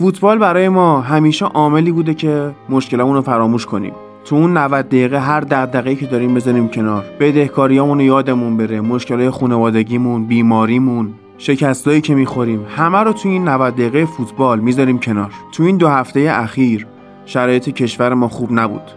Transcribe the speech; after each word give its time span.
فوتبال 0.00 0.38
برای 0.38 0.68
ما 0.68 1.00
همیشه 1.00 1.46
عاملی 1.46 1.92
بوده 1.92 2.14
که 2.14 2.50
مشکلمون 2.68 3.14
رو 3.14 3.22
فراموش 3.22 3.66
کنیم. 3.66 3.92
تو 4.24 4.36
اون 4.36 4.56
90 4.56 4.88
دقیقه 4.88 5.18
هر 5.20 5.40
دقیقه 5.40 5.94
که 5.94 6.06
داریم 6.06 6.34
بزنیم 6.34 6.68
کنار. 6.68 7.04
بدهکاریامون 7.20 7.98
رو 7.98 8.04
یادمون 8.04 8.56
بره. 8.56 8.80
مشکلای 8.80 9.30
خانوادگیمون 9.30 10.24
بیماریمون 10.24 11.14
شکستایی 11.38 12.00
که 12.00 12.14
می‌خوریم. 12.14 12.66
همه 12.76 12.98
رو 12.98 13.12
تو 13.12 13.28
این 13.28 13.48
90 13.48 13.74
دقیقه 13.74 14.04
فوتبال 14.04 14.60
می‌ذاریم 14.60 14.98
کنار. 14.98 15.30
تو 15.52 15.62
این 15.62 15.76
دو 15.76 15.88
هفته 15.88 16.28
اخیر 16.32 16.86
شرایط 17.26 17.68
کشور 17.68 18.14
ما 18.14 18.28
خوب 18.28 18.52
نبود. 18.52 18.90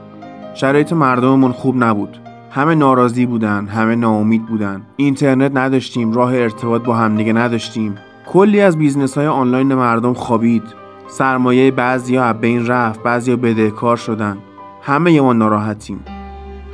شرایط 0.53 0.93
مردممون 0.93 1.51
خوب 1.51 1.83
نبود. 1.83 2.17
همه 2.51 2.75
ناراضی 2.75 3.25
بودن 3.25 3.65
همه 3.65 3.95
ناامید 3.95 4.45
بودن. 4.45 4.81
اینترنت 4.95 5.51
نداشتیم 5.55 6.13
راه 6.13 6.35
ارتباط 6.35 6.81
با 6.81 6.95
همدیگه 6.95 7.33
نداشتیم. 7.33 7.95
کلی 8.27 8.61
از 8.61 8.77
business 8.77 9.17
های 9.17 9.27
آنلاین 9.27 9.73
مردم 9.73 10.13
خوابید. 10.13 10.82
سرمایه 11.17 11.71
بعضیا 11.71 12.33
بین 12.33 12.67
رفت 12.67 13.03
بعضیا 13.03 13.35
بدهکار 13.35 13.97
شدن. 13.97 14.37
همه 14.81 15.21
ما 15.21 15.33
ناراحتیم. 15.33 16.05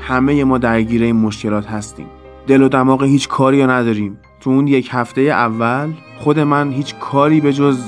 همه 0.02 0.44
ما 0.44 0.58
درگیر 0.58 1.04
این 1.04 1.16
مشکلات 1.16 1.68
هستیم. 1.68 2.06
دل 2.48 2.62
و 2.62 2.70
دماغ 2.70 3.04
هیچ 3.04 3.28
کاری 3.28 3.66
نداریم. 3.66 4.20
تو 4.40 4.50
اون 4.50 4.68
یک 4.68 4.90
هفته 4.92 5.22
اول 5.22 5.90
خود 6.20 6.40
من 6.40 6.72
هیچ 6.72 6.96
کاری 6.96 7.42
به 7.42 7.54
جز 7.54 7.80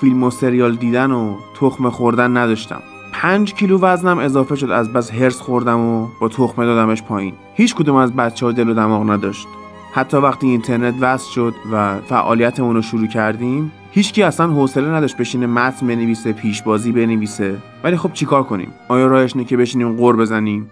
فیلم 0.00 0.22
و 0.22 0.30
سریال 0.30 0.76
دیدن 0.76 1.10
و 1.10 1.34
تخم 1.60 1.90
خوردن 1.90 2.36
نداشتم. 2.36 2.82
پنج 3.12 3.54
کیلو 3.54 3.78
وزنم 3.78 4.18
اضافه 4.18 4.56
شد 4.56 4.70
از 4.70 4.92
بس 4.92 5.12
حرص 5.12 5.40
خوردم 5.40 5.80
و 5.80 6.06
با 6.20 6.28
تخمه 6.28 6.66
دادمش 6.66 7.02
پایین. 7.02 7.34
هیچ 7.54 7.74
کدوم 7.74 7.96
از 7.96 8.12
بچه 8.12 8.46
ها 8.46 8.52
دل 8.52 8.68
و 8.68 8.74
دماغ 8.74 9.10
نداشت. 9.10 9.46
حتی 9.92 10.16
وقتی 10.16 10.46
اینترنت 10.46 10.94
وصل 11.00 11.30
شد 11.30 11.54
و 11.72 12.00
فعالیتمون 12.00 12.76
رو 12.76 12.82
شروع 12.82 13.06
کردیم 13.06 13.72
هیچکی 13.96 14.22
اصلا 14.22 14.46
حوصله 14.46 14.88
نداشت 14.88 15.16
بشینه 15.16 15.46
متن 15.46 15.86
بنویسه 15.86 16.32
پیشبازی 16.32 16.92
بنویسه. 16.92 17.56
ولی 17.84 17.96
خب 17.96 18.12
چیکار 18.12 18.42
کنیم؟ 18.42 18.72
آیا 18.88 19.06
راهش 19.06 19.36
اینه 19.36 19.48
که 19.48 19.56
بشینیم 19.56 19.96
قور 19.96 20.16
بزنیم؟ 20.16 20.70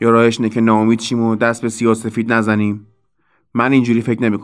یا 0.00 0.10
راهش 0.10 0.40
اینه 0.40 0.50
که 0.50 0.60
ناامید 0.60 1.00
شیم 1.00 1.22
و 1.22 1.36
دست 1.36 1.62
به 1.62 1.68
سیاسفید 1.68 2.32
نزنیم؟ 2.32 2.86
من 3.54 3.72
اینجوری 3.72 4.00
فکر 4.00 4.22
نمی 4.22 4.38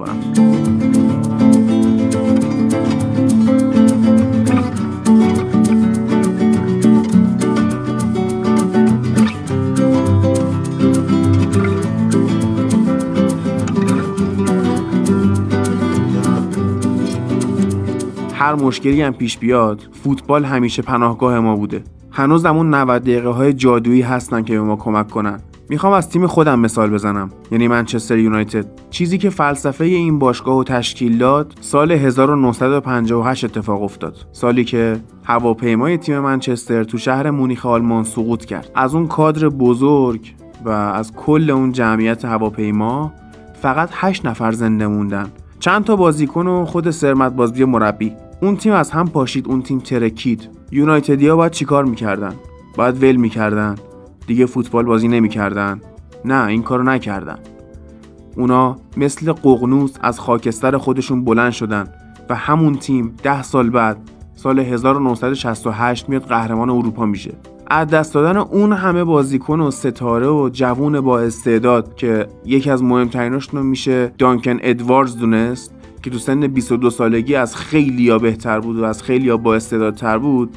هر 18.44 18.54
مشکلی 18.54 19.02
هم 19.02 19.12
پیش 19.12 19.38
بیاد 19.38 19.88
فوتبال 19.92 20.44
همیشه 20.44 20.82
پناهگاه 20.82 21.40
ما 21.40 21.56
بوده. 21.56 21.84
هنوز 22.10 22.46
همون 22.46 22.74
90 22.74 23.02
دقیقه 23.02 23.28
های 23.28 23.52
جادویی 23.52 24.02
هستن 24.02 24.42
که 24.42 24.52
به 24.52 24.60
ما 24.60 24.76
کمک 24.76 25.10
کنن. 25.10 25.40
می‌خوام 25.68 25.92
از 25.92 26.08
تیم 26.08 26.26
خودم 26.26 26.58
مثال 26.58 26.90
بزنم. 26.90 27.30
یعنی 27.50 27.68
منچستر 27.68 28.18
یونایتد. 28.18 28.66
چیزی 28.90 29.18
که 29.18 29.30
فلسفه 29.30 29.84
این 29.84 30.18
باشگاه 30.18 30.58
و 30.58 30.64
تشکیل 30.64 31.18
داد 31.18 31.54
سال 31.60 31.92
1958 31.92 33.44
اتفاق 33.44 33.82
افتاد. 33.82 34.26
سالی 34.32 34.64
که 34.64 35.00
هواپیمای 35.24 35.96
تیم 35.96 36.18
منچستر 36.18 36.84
تو 36.84 36.98
شهر 36.98 37.30
مونیخ 37.30 37.66
آلمان 37.66 38.04
سقوط 38.04 38.44
کرد. 38.44 38.70
از 38.74 38.94
اون 38.94 39.06
کادر 39.06 39.48
بزرگ 39.48 40.34
و 40.64 40.68
از 40.70 41.12
کل 41.12 41.50
اون 41.50 41.72
جمعیت 41.72 42.24
هواپیما 42.24 43.12
فقط 43.62 43.88
8 43.92 44.26
نفر 44.26 44.52
زنده 44.52 44.86
موندن. 44.86 45.28
چند 45.60 45.84
تا 45.84 45.96
بازیکن 45.96 46.46
و 46.46 46.64
خود 46.64 46.90
سرمت 46.90 47.32
بازبی 47.32 47.64
مربی. 47.64 48.12
اون 48.42 48.56
تیم 48.56 48.72
از 48.72 48.90
هم 48.90 49.08
پاشید 49.08 49.48
اون 49.48 49.62
تیم 49.62 49.78
ترکید. 49.78 50.48
یونایتدیا 50.70 51.36
باید 51.36 51.52
چیکار 51.52 51.84
می‌کردن؟ 51.84 52.34
باید 52.76 53.02
ول 53.02 53.16
می‌کردن. 53.16 53.74
دیگه 54.26 54.46
فوتبال 54.46 54.84
بازی 54.84 55.08
نمی‌کردن. 55.08 55.80
نه 56.24 56.46
این 56.46 56.62
کارو 56.62 56.82
نکردن. 56.82 57.38
اونا 58.36 58.76
مثل 58.96 59.32
ققنوس 59.32 59.94
از 60.00 60.20
خاکستر 60.20 60.78
خودشون 60.78 61.24
بلند 61.24 61.52
شدن 61.52 61.88
و 62.30 62.34
همون 62.34 62.74
تیم 62.74 63.14
ده 63.22 63.42
سال 63.42 63.70
بعد 63.70 63.96
سال 64.34 64.58
1968 64.58 66.08
میاد 66.08 66.22
قهرمان 66.22 66.70
اروپا 66.70 67.06
میشه. 67.06 67.32
از 67.66 67.88
دست 67.88 68.14
دادن 68.14 68.36
اون 68.36 68.72
همه 68.72 69.04
بازیکن 69.04 69.60
و 69.60 69.70
ستاره 69.70 70.28
و 70.28 70.50
جوون 70.52 71.00
با 71.00 71.20
استعداد 71.20 71.94
که 71.94 72.26
یکی 72.44 72.70
از 72.70 72.82
مهمتریناشون 72.82 73.66
میشه 73.66 74.12
دانکن 74.18 74.56
ادواردز 74.62 75.16
دونست 75.16 75.73
که 76.04 76.10
تو 76.10 76.18
سن 76.18 76.46
22 76.46 76.90
سالگی 76.90 77.34
از 77.34 77.56
خیلی 77.56 78.10
ها 78.10 78.18
بهتر 78.18 78.60
بود 78.60 78.78
و 78.78 78.84
از 78.84 79.02
خیلی 79.02 79.36
با 79.36 79.54
استعدادتر 79.54 80.18
بود 80.18 80.56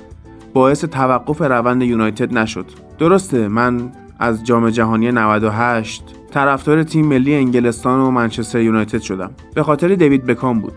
باعث 0.54 0.86
توقف 0.86 1.42
روند 1.42 1.82
یونایتد 1.82 2.38
نشد. 2.38 2.66
درسته 3.00 3.48
من 3.48 3.92
از 4.20 4.44
جام 4.44 4.70
جهانی 4.70 5.12
98 5.12 6.04
طرفدار 6.32 6.84
تیم 6.84 7.06
ملی 7.06 7.36
انگلستان 7.36 8.00
و 8.00 8.12
منچستر 8.12 8.62
یونایتد 8.62 9.02
شدم. 9.02 9.32
به 9.56 9.64
خاطر 9.64 9.96
دیوید 9.96 10.26
بکام 10.26 10.60
بود. 10.60 10.74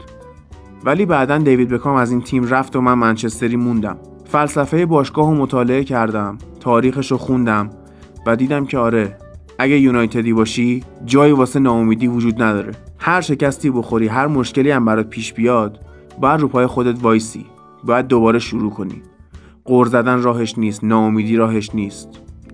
ولی 0.84 1.06
بعدا 1.06 1.38
دیوید 1.38 1.69
بکام 1.69 1.97
از 1.97 2.10
این 2.10 2.20
تیم 2.20 2.44
رفت 2.48 2.76
و 2.76 2.81
من 2.81 2.94
منچستری 2.94 3.56
موندم. 3.56 3.97
فلسفه 4.25 4.87
باشگاه 4.87 5.31
رو 5.31 5.37
مطالعه 5.37 5.84
کردم 5.84 6.38
تاریخش 6.60 7.10
رو 7.10 7.19
خوندم 7.19 7.70
و 8.26 8.37
دیدم 8.37 8.66
که 8.66 8.78
آره 8.78 9.16
اگه 9.60 9.78
یونایتدی 9.78 10.32
باشی 10.32 10.82
جایی 11.04 11.32
واسه 11.32 11.60
ناامیدی 11.60 12.06
وجود 12.06 12.43
نداره. 12.43 12.72
هر 12.98 13.21
شکستی 13.21 13.71
بخوری 13.71 14.06
هر 14.06 14.26
مشکلی 14.26 14.71
هم 14.71 14.84
برات 14.84 15.10
پیش 15.10 15.32
بیاد 15.32 15.81
باید 16.21 16.41
رو 16.41 16.48
پای 16.48 16.66
خودت 16.66 17.03
وایسی. 17.03 17.47
باید 17.84 18.06
دوباره 18.06 18.38
شروع 18.38 18.70
کنی. 18.70 19.03
غر 19.64 19.86
زدن 19.87 20.22
راهش 20.22 20.59
نیست 20.59 20.84
ناامیدی 20.84 21.37
راهش 21.37 21.70
نیست. 21.75 22.09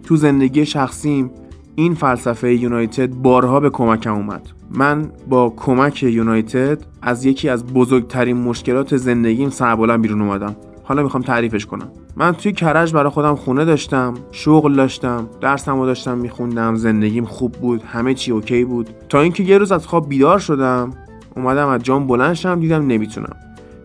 تو 0.05 0.17
زندگی 0.17 0.67
شخصیم 0.67 1.31
این 1.75 1.95
فلسفه 1.95 2.55
یونایتد 2.55 3.11
بارها 3.11 3.61
به 3.61 3.71
کمکم 3.71 4.15
اومد. 4.15 4.49
من 4.71 5.11
با 5.29 5.55
کمک 5.57 6.03
یونایتد 6.03 6.79
از 7.03 7.25
یکی 7.25 7.49
از 7.49 7.67
بزرگترین 7.67 8.37
مشکلات 8.37 8.97
زندگیم 8.97 9.51
سربلند 9.51 10.03
بیرون 10.03 10.23
اومدم. 10.23 10.57
حالا 10.89 11.03
می‌خوام 11.03 11.23
تعریفش 11.23 11.67
کنم. 11.67 11.89
من 12.17 12.33
توی 12.33 12.53
کرج 12.53 12.93
برای 12.93 13.11
خودم 13.11 13.35
خونه 13.35 13.65
داشتم 13.65 14.15
شغل 14.33 14.75
داشتم 14.75 15.29
درسمو 15.41 15.87
داشتم 15.87 16.19
میخوندم 16.19 16.77
زندگیم 16.77 17.25
خوب 17.25 17.53
بود 17.53 17.83
همه 17.83 18.15
چی 18.15 18.33
OK 18.33 18.65
بود. 18.65 18.91
تا 19.09 19.21
اینکه 19.21 19.43
یه 19.43 19.59
روز 19.59 19.73
از 19.73 19.87
خواب 19.87 20.09
بیدار 20.09 20.39
شدم 20.39 20.91
اومدم 21.37 21.69
از 21.69 21.83
جام 21.83 22.07
بلند 22.07 22.35
شدم 22.35 22.61
دیدم 22.61 22.87
نمی‌تونم. 22.87 23.37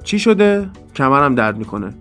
چی 0.03 0.19
شده؟ 0.19 0.69
کمرم 0.95 1.35
درد 1.35 1.57
می‌کنه. 1.57 1.93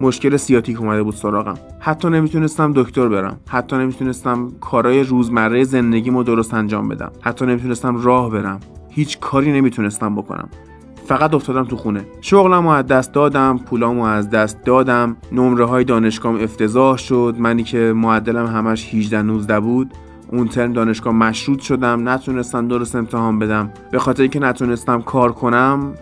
مشکل 0.00 0.36
سیاتیک 0.36 0.80
اومده 0.80 1.02
بود 1.02 1.14
سراغم. 1.14 1.58
حتی 1.78 2.08
نمی‌تونستم 2.08 2.72
دکتر 2.76 3.08
برم. 3.08 3.40
حتی 3.48 3.76
نمی‌تونستم 3.76 4.52
کارهای 4.60 5.02
روزمره 5.02 5.64
زندگیمو 5.64 6.22
درست 6.22 6.54
انجام 6.54 6.88
بدم. 6.88 7.12
حتی 7.20 7.46
نمی‌تونستم 7.46 8.02
راه 8.02 8.30
برم. 8.30 8.60
هیچ 8.88 9.18
کاری 9.18 9.52
نمی‌تونستم 9.52 10.16
بکنم. 10.16 10.48
فقط 11.08 11.34
افتادم 11.34 11.64
تو 11.64 11.76
خونه. 11.76 12.06
شغلم 12.20 12.66
از 12.66 12.86
دست 12.86 13.12
دادم 13.12 13.58
پولامو 13.58 14.02
از 14.02 14.30
دست 14.30 14.64
دادم. 14.64 15.16
نمره 15.32 15.64
های 15.64 15.84
دانشگاهم 15.84 16.40
افتضاح 16.40 16.96
شد. 16.96 17.34
منی 17.38 17.62
که 17.62 17.92
معدلم 17.96 18.46
همش 18.46 18.94
18 18.94 19.22
19 19.22 19.60
بود 19.60 19.90
اون 20.32 20.48
ترم 20.48 20.72
دانشگاه 20.72 21.12
مشروط 21.12 21.60
شدم. 21.60 22.08
نتونستم 22.08 22.68
درست 22.68 22.96
امتحان 22.96 23.38
بدم. 23.38 23.72
به 23.92 23.98
خاطر 23.98 24.22
اینکه 24.22 24.40
نتونستم 24.40 25.02
کار 25.02 25.32
کنم 25.32 25.94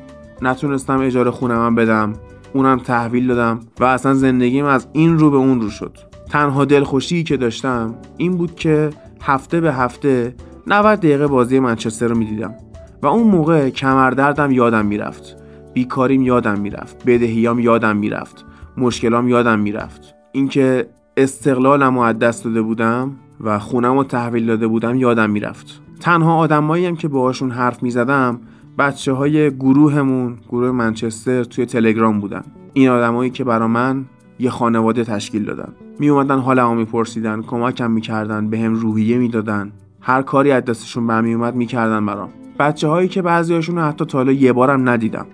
نتونستم 0.42 1.00
اجاره 1.00 1.30
خونم 1.30 1.74
بدم. 1.74 2.12
اونم 2.52 2.78
تحویل 2.78 3.26
دادم 3.26 3.60
و 3.80 3.84
اصلا 3.84 4.14
زندگیم 4.14 4.64
از 4.64 4.88
این 4.92 5.18
رو 5.18 5.30
به 5.30 5.36
اون 5.36 5.60
رو 5.60 5.70
شد. 5.70 5.98
تنها 6.30 6.64
دلخوشی 6.64 7.24
که 7.24 7.36
داشتم 7.36 7.94
این 8.16 8.36
بود 8.36 8.54
که 8.54 8.90
هفته 9.22 9.60
به 9.60 9.72
هفته 9.72 10.34
90 10.66 10.98
دقیقه 10.98 11.26
بازی 11.26 11.58
منچستر 11.58 12.08
رو 12.08 12.16
می‌دیدم. 12.16 12.54
و 13.02 13.06
اون 13.06 13.26
موقع 13.26 13.70
کمردردم 13.70 14.50
یادم 14.50 14.86
می‌رفت. 14.86 15.36
بیکاریم 15.74 16.22
یادم 16.22 16.60
می‌رفت. 16.60 17.04
بدهیام 17.06 17.58
یادم 17.58 17.96
می‌رفت. 17.96 18.44
مشکلام 18.76 19.28
یادم 19.28 19.58
می‌رفت. 19.58 20.14
اینکه 20.32 20.86
استقلالم 21.16 21.94
رو 21.98 22.00
از 22.00 22.18
دست 22.18 22.44
داده 22.44 22.62
بودم 22.62 23.12
و 23.40 23.58
خونم 23.58 23.96
رو 23.96 24.04
تحویل 24.04 24.46
داده 24.46 24.66
بودم 24.66 24.96
یادم 24.96 25.30
می‌رفت. 25.30 25.80
تنها 26.00 26.36
آدمایی 26.36 26.86
هم 26.86 26.96
که 26.96 27.08
باهاشون 27.08 27.50
حرف 27.50 27.82
می‌زدم 27.82 28.40
بچه 28.78 29.12
های 29.12 29.50
گروهمون 29.50 30.36
گروه 30.48 30.70
منچستر 30.70 31.44
توی 31.44 31.66
تلگرام 31.66 32.20
بودن. 32.20 32.42
این 32.72 32.88
آدمایی 32.88 33.30
که 33.30 33.44
برا 33.44 33.68
من 33.68 34.04
یه 34.38 34.50
خانواده 34.50 35.04
تشکیل 35.04 35.44
دادن. 35.44 35.72
می 35.98 36.08
اومدن 36.08 36.38
حالمو 36.38 36.74
میپرسیدن 36.74 37.42
کمکم 37.42 37.90
می‌کردن 37.90 38.50
به 38.50 38.58
هم 38.58 38.74
روحیه 38.74 39.18
می‌دادن. 39.18 39.72
هر 40.00 40.22
کاری 40.22 40.50
از 40.50 40.64
دستشون 40.64 41.06
برمی 41.06 41.34
اومد 41.34 41.54
می‌کردن 41.54 42.06
برام. 42.06 42.28
بچه 42.58 42.88
هایی 42.88 43.08
که 43.08 43.22
بعضیاشون 43.22 43.78
حتی 43.78 44.04
تا 44.04 44.18
حالا 44.18 44.32
یه 44.32 44.52
بارم 44.52 44.88
ندیدم. 44.88 45.26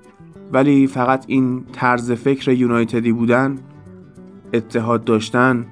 ولی 0.52 0.86
فقط 0.86 1.24
این 1.26 1.64
طرز 1.72 2.12
فکر 2.12 2.52
یونایتدی 2.52 3.12
بودن 3.12 3.58
اتحاد 4.52 5.04
داشتن 5.04 5.66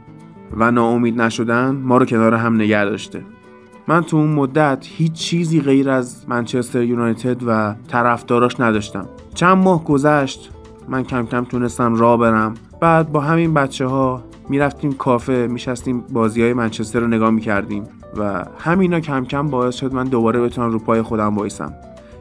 و 0.56 0.70
ناامید 0.70 1.20
نشدن 1.20 1.70
ما 1.70 1.97
رو 1.99 2.05
کنار 2.05 2.35
هم 2.35 2.55
نگه 2.55 2.85
داشته. 2.85 3.25
من 3.88 4.02
تو 4.02 4.17
اون 4.17 4.31
مدت 4.31 4.87
هیچ 4.88 5.12
چیزی 5.12 5.61
غیر 5.61 5.91
از 5.91 6.25
منچستر 6.29 6.82
یونایتد 6.82 7.43
و 7.47 7.75
طرفداراش 7.88 8.61
نداشتم. 8.61 9.08
چند 9.35 9.58
ماه 9.58 9.85
گذشت 9.85 10.50
من 10.88 11.03
کم 11.03 11.26
کم 11.26 11.44
تونستم 11.44 11.94
راه 11.94 12.19
برم. 12.19 12.55
بعد 12.81 13.12
با 13.12 13.20
همین 13.20 13.55
بچه 13.55 13.87
ها 13.87 14.25
می‌رفتیم 14.49 14.93
کافه 14.93 15.49
میشستیم 15.50 16.00
بازی 16.12 16.43
های 16.43 16.53
منچستر 16.53 17.00
رو 17.00 17.06
نگاه 17.06 17.31
می‌کردیم. 17.31 17.85
و 18.17 18.45
همینا 18.59 19.01
کم 19.01 19.25
کم 19.25 19.49
باعث 19.49 19.75
شد 19.75 19.95
من 19.95 20.05
دوباره 20.05 20.41
بتونم 20.41 20.71
رو 20.71 20.79
پای 20.79 21.03
خودم 21.03 21.37
وایسم. 21.37 21.75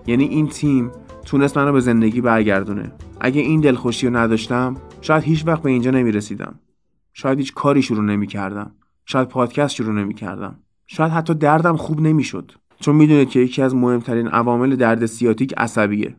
یعنی 0.07 0.23
این 0.23 0.47
تیم 0.47 0.91
تونست 1.25 1.57
منو 1.57 1.71
به 1.71 1.79
زندگی 1.79 2.21
برگردونه. 2.21 2.91
اگه 3.19 3.41
این 3.41 3.61
دلخوشی 3.61 4.07
رو 4.07 4.15
نداشتم 4.15 4.75
شاید 5.01 5.23
هیچ 5.23 5.47
وقت 5.47 5.61
به 5.61 5.69
اینجا 5.69 5.91
نمی‌رسیدم. 5.91 6.55
شاید 7.13 7.39
هیچ 7.39 7.53
کاری 7.53 7.81
شروع 7.81 8.03
نمی‌کردم. 8.03 8.71
شاید 9.05 9.27
پادکست 9.27 9.75
شروع 9.75 9.93
نمی‌کردم. 9.93 10.55
شاید 10.87 11.11
حتی 11.11 11.33
دردم 11.33 11.77
خوب 11.77 12.01
نمی‌شد. 12.01 12.51
چون 12.79 12.95
می‌دونید 12.95 13.29
که 13.29 13.39
یکی 13.39 13.61
از 13.61 13.75
مهمترین 13.75 14.27
عوامل 14.27 14.75
درد 14.75 15.05
سیاتیک 15.05 15.53
عصبیه. 15.57 16.15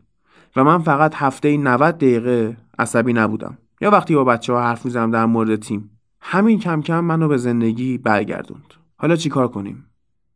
و 0.55 0.63
من 0.63 0.79
فقط 0.79 1.15
هفته 1.15 1.57
90 1.57 1.97
دقیقه 1.97 2.57
عصبی 2.79 3.13
نبودم. 3.13 3.57
یا 3.81 3.91
وقتی 3.91 4.15
با 4.15 4.23
بچه 4.23 4.53
ها 4.53 4.61
حرف 4.61 4.85
می‌زنم 4.85 5.11
در 5.11 5.25
مورد 5.25 5.55
تیم 5.55 5.89
همین 6.21 6.59
کم 6.59 6.81
کم 6.81 6.99
منو 6.99 7.27
به 7.27 7.37
زندگی 7.37 7.97
برگردوند. 7.97 8.73
حالا 9.01 9.15
چیکار 9.15 9.47
کنیم؟ 9.47 9.85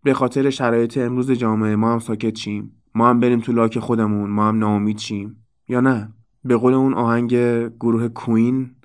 به 0.04 0.14
خاطر 0.14 0.50
شرایط 0.50 0.98
امروز 0.98 1.32
جامعه 1.32 1.76
ما 1.76 1.94
هم 1.94 2.00
ساکت 2.00 2.34
چیم 2.34 2.72
ما 2.96 3.10
هم 3.10 3.20
بریم 3.20 3.40
تو 3.40 3.52
لاک 3.52 3.80
خودمون. 3.80 4.30
ما 4.30 4.48
هم 4.48 4.60
ناامید 4.60 4.98
چیم 4.98 5.46
یا 5.68 5.80
نه؟ 5.80 6.14
به 6.44 6.58
قول 6.58 6.74
اون 6.74 6.94
آهنگ 6.94 7.36
گروه 7.80 8.08
کوین 8.08 8.76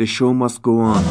The 0.00 0.06
show 0.06 0.32
must 0.32 0.62
go 0.62 0.80
on. 0.80 1.04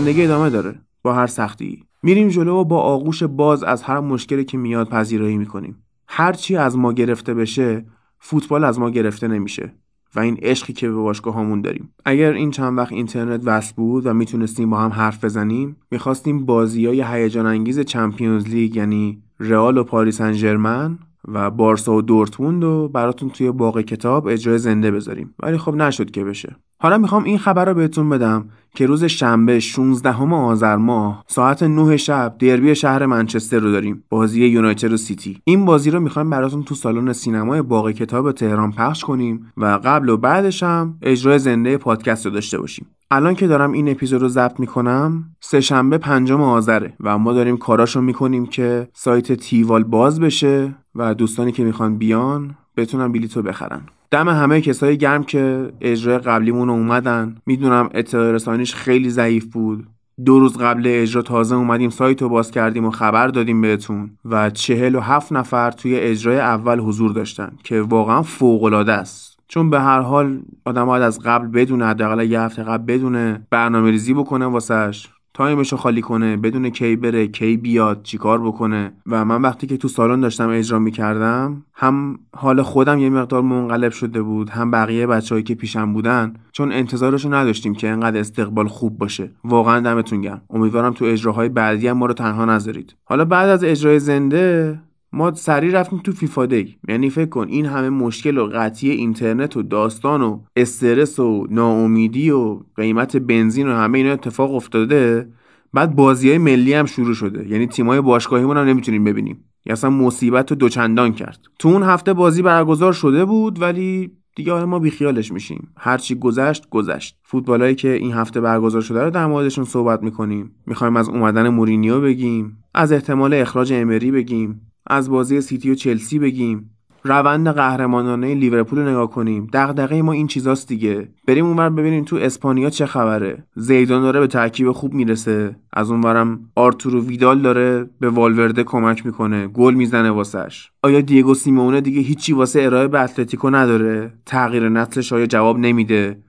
زندگی 0.00 0.24
ادامه 0.24 0.50
داره 0.50 0.74
با 1.02 1.14
هر 1.14 1.26
سختی. 1.26 1.84
میریم 2.02 2.28
جلو 2.28 2.60
و 2.60 2.64
با 2.64 2.80
آغوش 2.80 3.22
باز 3.22 3.62
از 3.62 3.82
هر 3.82 4.00
مشکلی 4.00 4.44
که 4.44 4.58
میاد 4.58 4.88
پذیرایی 4.88 5.38
می‌کنیم. 5.38 5.76
هر 6.08 6.32
چی 6.32 6.56
از 6.56 6.78
ما 6.78 6.92
گرفته 6.92 7.34
بشه 7.34 7.84
فوتبال 8.18 8.64
از 8.64 8.78
ما 8.78 8.90
گرفته 8.90 9.28
نمیشه 9.28 9.74
و 10.14 10.20
این 10.20 10.38
عشقی 10.42 10.72
که 10.72 10.88
به 10.88 10.94
باشگاه 10.94 11.36
همون 11.36 11.60
داریم. 11.60 11.94
اگر 12.04 12.32
این 12.32 12.50
چند 12.50 12.78
وقت 12.78 12.92
اینترنت 12.92 13.40
وصل 13.44 13.74
بود 13.76 14.06
و 14.06 14.14
می‌تونستیم 14.14 14.70
با 14.70 14.78
هم 14.78 14.90
حرف 14.90 15.24
بزنیم 15.24 15.76
می‌خواستیم 15.90 16.46
بازی 16.46 16.86
های 16.86 17.02
هیجان 17.02 17.46
انگیز 17.46 17.80
چمپیونز 17.80 18.48
لیگ 18.48 18.76
یعنی 18.76 19.22
رئال 19.40 19.78
و 19.78 19.84
پاریس 19.84 20.20
انجرمن 20.20 20.98
و 21.28 21.50
بارسا 21.50 21.94
و 21.94 22.02
دورتموند 22.02 22.64
رو 22.64 22.88
براتون 22.88 23.28
توی 23.28 23.50
باغ 23.50 23.80
کتاب 23.80 24.26
اجرای 24.26 24.58
زنده 24.58 24.90
بذاریم. 24.90 25.34
ولی 25.42 25.58
خب 25.58 25.74
نشد 25.74 26.10
که 26.10 26.24
بشه. 26.24 26.56
حالا 26.82 26.98
می‌خوام 26.98 27.24
این 27.24 27.38
خبر 27.38 27.64
رو 27.64 27.74
بهتون 27.74 28.08
بدم 28.08 28.48
که 28.74 28.86
روز 28.86 29.04
شنبه 29.04 29.60
16 29.60 30.34
آذر 30.34 30.76
ماه 30.76 31.24
ساعت 31.26 31.62
9 31.62 31.96
شب 31.96 32.34
دربی 32.38 32.74
شهر 32.74 33.06
منچستر 33.06 33.58
رو 33.58 33.72
داریم 33.72 34.04
بازی 34.08 34.46
یونایتد 34.46 34.92
و 34.92 34.96
سیتی. 34.96 35.38
این 35.44 35.64
بازی 35.64 35.90
رو 35.90 36.00
می‌خوایم 36.00 36.30
براتون 36.30 36.62
تو 36.62 36.74
سالن 36.74 37.12
سینمای 37.12 37.62
باغ 37.62 37.90
کتاب 37.90 38.32
تهران 38.32 38.72
پخش 38.72 39.04
کنیم 39.04 39.52
و 39.56 39.80
قبل 39.84 40.08
و 40.08 40.16
بعدش 40.16 40.62
هم 40.62 40.98
اجرای 41.02 41.38
زنده 41.38 41.76
پادکست 41.76 42.26
رو 42.26 42.32
داشته 42.32 42.58
باشیم. 42.58 42.86
الان 43.10 43.34
که 43.34 43.46
دارم 43.46 43.72
این 43.72 43.88
اپیزود 43.88 44.22
رو 44.22 44.28
ضبط 44.28 44.60
می‌کنم 44.60 45.24
سه 45.40 45.60
شنبه 45.60 45.98
پنجم 45.98 46.42
آذره 46.42 46.94
و 47.00 47.18
ما 47.18 47.32
داریم 47.32 47.56
کاراشو 47.56 48.00
می‌کنیم 48.00 48.46
که 48.46 48.88
سایت 48.92 49.32
تیوال 49.32 49.84
باز 49.84 50.20
بشه 50.20 50.74
و 50.94 51.14
دوستانی 51.14 51.52
که 51.52 51.64
می‌خوان 51.64 51.98
بیان 51.98 52.54
بتونن 52.76 53.12
بلیتو 53.12 53.42
بخرن. 53.42 53.80
دم 54.10 54.28
همه 54.28 54.60
کسایی 54.60 54.96
گرم 54.96 55.24
که 55.24 55.72
اجرای 55.80 56.18
قبلیمون 56.18 56.70
اومدن. 56.70 57.36
می‌دونم 57.46 57.90
اطلاع 57.94 58.32
رسانیش 58.32 58.74
خیلی 58.74 59.10
ضعیف 59.10 59.44
بود. 59.44 59.86
دو 60.24 60.38
روز 60.38 60.56
قبل 60.56 60.82
اجرا 60.86 61.22
تازه 61.22 61.54
اومدیم 61.54 61.90
سایت 61.90 62.22
رو 62.22 62.28
باز 62.28 62.50
کردیم 62.50 62.84
و 62.84 62.90
خبر 62.90 63.28
دادیم 63.28 63.60
بهتون 63.60 64.10
و 64.24 64.50
چهل 64.50 64.94
و 64.94 65.00
هفت 65.00 65.32
نفر 65.32 65.70
توی 65.70 65.96
اجرای 65.96 66.38
اول 66.38 66.78
حضور 66.78 67.12
داشتن 67.12 67.52
که 67.64 67.80
واقعا 67.80 68.22
فوقالعاده 68.22 68.92
است. 68.92 69.38
چون 69.48 69.70
به 69.70 69.80
هر 69.80 70.00
حال 70.00 70.40
آدم 70.64 70.88
از 70.88 71.18
قبل 71.18 71.46
بدونه 71.46 71.86
حداقل 71.86 72.30
یه 72.30 72.40
هفته 72.40 72.62
قبل 72.62 72.94
بدونه 72.94 73.46
برنامه 73.50 73.90
ریزی 73.90 74.14
بکنه 74.14 74.46
واسش. 74.46 75.08
تایمشو 75.40 75.76
خالی 75.76 76.02
کنه 76.02 76.36
بدون 76.36 76.70
کی 76.70 76.96
بره 76.96 77.26
کی 77.26 77.56
بیاد 77.56 78.02
چیکار 78.02 78.40
بکنه. 78.40 78.92
و 79.06 79.24
من 79.24 79.42
وقتی 79.42 79.66
که 79.66 79.76
تو 79.76 79.88
سالن 79.88 80.20
داشتم 80.20 80.48
اجرا 80.48 80.78
می‌کردم 80.78 81.64
هم 81.74 82.18
حال 82.36 82.62
خودم 82.62 82.98
یه 82.98 83.10
مقدار 83.10 83.42
منقلب 83.42 83.92
شده 83.92 84.22
بود 84.22 84.50
هم 84.50 84.70
بقیه 84.70 85.06
بچههایی 85.06 85.42
که 85.42 85.54
پیشم 85.54 85.92
بودن 85.92 86.34
چون 86.52 86.72
انتظارشو 86.72 87.34
نداشتیم 87.34 87.74
که 87.74 87.88
انقدر 87.88 88.20
استقبال 88.20 88.68
خوب 88.68 88.98
باشه. 88.98 89.30
واقعا 89.44 89.80
دمتون 89.80 90.20
گرم. 90.20 90.42
امیدوارم 90.50 90.92
تو 90.92 91.04
اجراهای 91.04 91.48
بعدی 91.48 91.88
هم 91.88 91.98
ما 91.98 92.06
رو 92.06 92.14
تنها 92.14 92.44
نذارید. 92.44 92.94
حالا 93.04 93.24
بعد 93.24 93.48
از 93.48 93.64
اجرای 93.64 93.98
زنده 93.98 94.78
ما 95.12 95.34
سریع 95.34 95.80
رفتیم 95.80 95.98
تو 95.98 96.12
فیفا 96.12 96.46
دی. 96.46 96.76
یعنی 96.88 97.10
فکر 97.10 97.28
کن 97.28 97.48
این 97.48 97.66
همه 97.66 97.88
مشکل 97.88 98.38
و 98.38 98.46
قطعی 98.46 98.90
اینترنت 98.90 99.56
و 99.56 99.62
داستان 99.62 100.22
و 100.22 100.40
استرس 100.56 101.18
و 101.18 101.46
ناامیدی 101.50 102.30
و 102.30 102.60
قیمت 102.76 103.16
بنزین 103.16 103.68
و 103.68 103.72
همه 103.72 103.98
اینا 103.98 104.12
اتفاق 104.12 104.54
افتاده. 104.54 105.28
بعد 105.72 105.94
بازی 105.96 106.28
های 106.28 106.38
ملی 106.38 106.74
هم 106.74 106.86
شروع 106.86 107.14
شده. 107.14 107.48
یعنی 107.48 107.66
تیمای 107.66 108.00
باشگاهیمون 108.00 108.56
هم 108.56 108.66
نمی‌تونیم 108.66 109.04
ببینیم. 109.04 109.44
یا 109.66 109.72
اصلا 109.72 109.90
مصیبت 109.90 110.50
رو 110.50 110.56
دوچندان 110.56 111.12
کرد. 111.12 111.40
تو 111.58 111.68
اون 111.68 111.82
هفته 111.82 112.12
بازی 112.12 112.42
برگزار 112.42 112.92
شده 112.92 113.24
بود 113.24 113.62
ولی 113.62 114.10
دیگه 114.36 114.64
ما 114.64 114.78
بیخیالش 114.78 115.32
میشیم. 115.32 115.68
هرچی 115.76 116.14
گذشت 116.14 116.68
گذشت. 116.70 117.16
فوتبالایی 117.22 117.74
که 117.74 117.92
این 117.92 118.12
هفته 118.12 118.40
برگزار 118.40 118.82
شده 118.82 119.04
رو 119.04 119.10
در 119.10 119.26
موردشون 119.26 119.64
صحبت 119.64 120.02
می‌کنیم. 120.02 120.52
می‌خوایم 120.66 120.96
از 120.96 121.08
اومدن 121.08 121.48
مورینیو 121.48 122.00
بگیم 122.00 122.64
از 122.74 122.92
احتمال 122.92 123.34
اخراج 123.34 123.72
امری 123.72 124.10
بگیم. 124.10 124.60
از 124.90 125.10
بازی 125.10 125.40
سیتی 125.40 125.70
و 125.70 125.74
چلسی 125.74 126.18
بگیم. 126.18 126.70
روند 127.04 127.48
قهرمانانه 127.48 128.34
لیورپول 128.34 128.78
رو 128.78 128.88
نگاه 128.88 129.10
کنیم. 129.10 129.48
دغدغه 129.52 130.02
ما 130.02 130.12
این 130.12 130.26
چیزاست 130.26 130.68
دیگه. 130.68 131.08
بریم 131.26 131.46
اونور 131.46 131.70
ببینیم 131.70 132.04
تو 132.04 132.16
اسپانیا 132.16 132.70
چه 132.70 132.86
خبره. 132.86 133.44
زیدان 133.54 134.02
داره 134.02 134.20
به 134.20 134.26
ترکیب 134.26 134.72
خوب 134.72 134.94
می‌رسه. 134.94 135.56
از 135.72 135.90
اونورم 135.90 136.40
آرتورو 136.54 137.04
ویدال 137.04 137.38
داره 137.38 137.90
به 138.00 138.10
والورده 138.10 138.64
کمک 138.64 139.06
می‌کنه. 139.06 139.46
گل 139.46 139.74
می‌زنه 139.74 140.10
واسش. 140.10 140.70
آیا 140.82 141.00
دیگو 141.00 141.34
سیمونه 141.34 141.80
دیگه 141.80 142.00
هیچی 142.00 142.32
واسه 142.32 142.62
ارائه 142.62 142.88
به 142.88 143.00
اتلتیکو 143.00 143.50
نداره؟ 143.50 144.12
تغییر 144.26 144.68
نسلش 144.68 145.12
آیا 145.12 145.26
جواب 145.26 145.58
نمیده؟ 145.58 146.22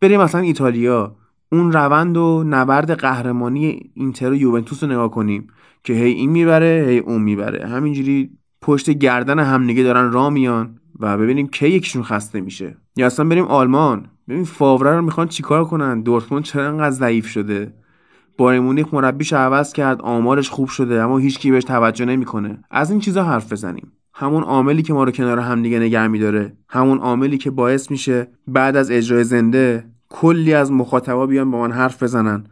بریم 0.00 0.20
مثلا 0.20 0.40
ایتالیا. 0.40 1.16
اون 1.52 1.72
روند 1.72 2.16
و 2.16 2.44
نبرد 2.46 2.90
قهرمانی 2.90 3.90
اینتر 3.94 4.30
و 4.30 4.34
یوونتوس 4.34 4.82
رو 4.82 4.90
نگاه 4.90 5.10
کنیم. 5.10 5.46
که 5.84 5.92
هی 5.92 6.10
این 6.12 6.30
می‌بره 6.30 6.84
هی 6.88 6.98
اون 6.98 7.22
می‌بره. 7.22 7.66
همینجوری 7.66 8.30
پشت 8.62 8.90
گردن 8.90 9.38
همدیگه 9.38 9.82
دارن 9.82 10.12
را 10.12 10.30
میان 10.30 10.78
و 11.00 11.18
ببینیم 11.18 11.48
کی 11.48 11.68
یکیشون 11.68 12.02
خسته 12.02 12.40
میشه. 12.40 12.76
یا 12.96 13.06
اصلا 13.06 13.28
بریم 13.28 13.44
آلمان. 13.44 14.06
ببین 14.28 14.44
فاوره 14.44 14.96
رو 14.96 15.02
می‌خوان 15.02 15.28
چیکار 15.28 15.64
کنن؟ 15.64 16.00
دورتموند 16.00 16.44
چرا 16.44 16.68
انقدر 16.68 16.90
ضعیف 16.90 17.26
شده. 17.26 17.74
بایر 18.38 18.60
مونیخ 18.60 18.94
مربیش 18.94 19.32
عوض 19.32 19.72
کرد 19.72 20.00
آمارش 20.00 20.50
خوب 20.50 20.68
شده 20.68 21.02
اما 21.02 21.18
هیچ 21.18 21.38
کی 21.38 21.50
بهش 21.50 21.64
توجه 21.64 22.04
نمی‌کنه. 22.04 22.58
از 22.70 22.90
این 22.90 23.00
چیزا 23.00 23.24
حرف 23.24 23.52
بزنیم. 23.52 23.92
همون 24.14 24.42
عاملی 24.42 24.82
که 24.82 24.92
ما 24.92 25.04
رو 25.04 25.10
کنار 25.10 25.38
همدیگه 25.38 25.78
نگه 25.78 26.06
میداره. 26.06 26.56
همون 26.68 26.98
عاملی 26.98 27.38
که 27.38 27.50
باعث 27.50 27.90
میشه 27.90 28.28
بعد 28.48 28.76
از 28.76 28.90
اجرای 28.90 29.24
زنده 29.24 29.84
کلی 30.08 30.54
از 30.54 30.72
مخاطبا 30.72 31.26
بیان 31.26 31.50
با 31.50 31.60
من 31.60 31.72
حرف 31.72 32.02
بزنن. 32.02 32.44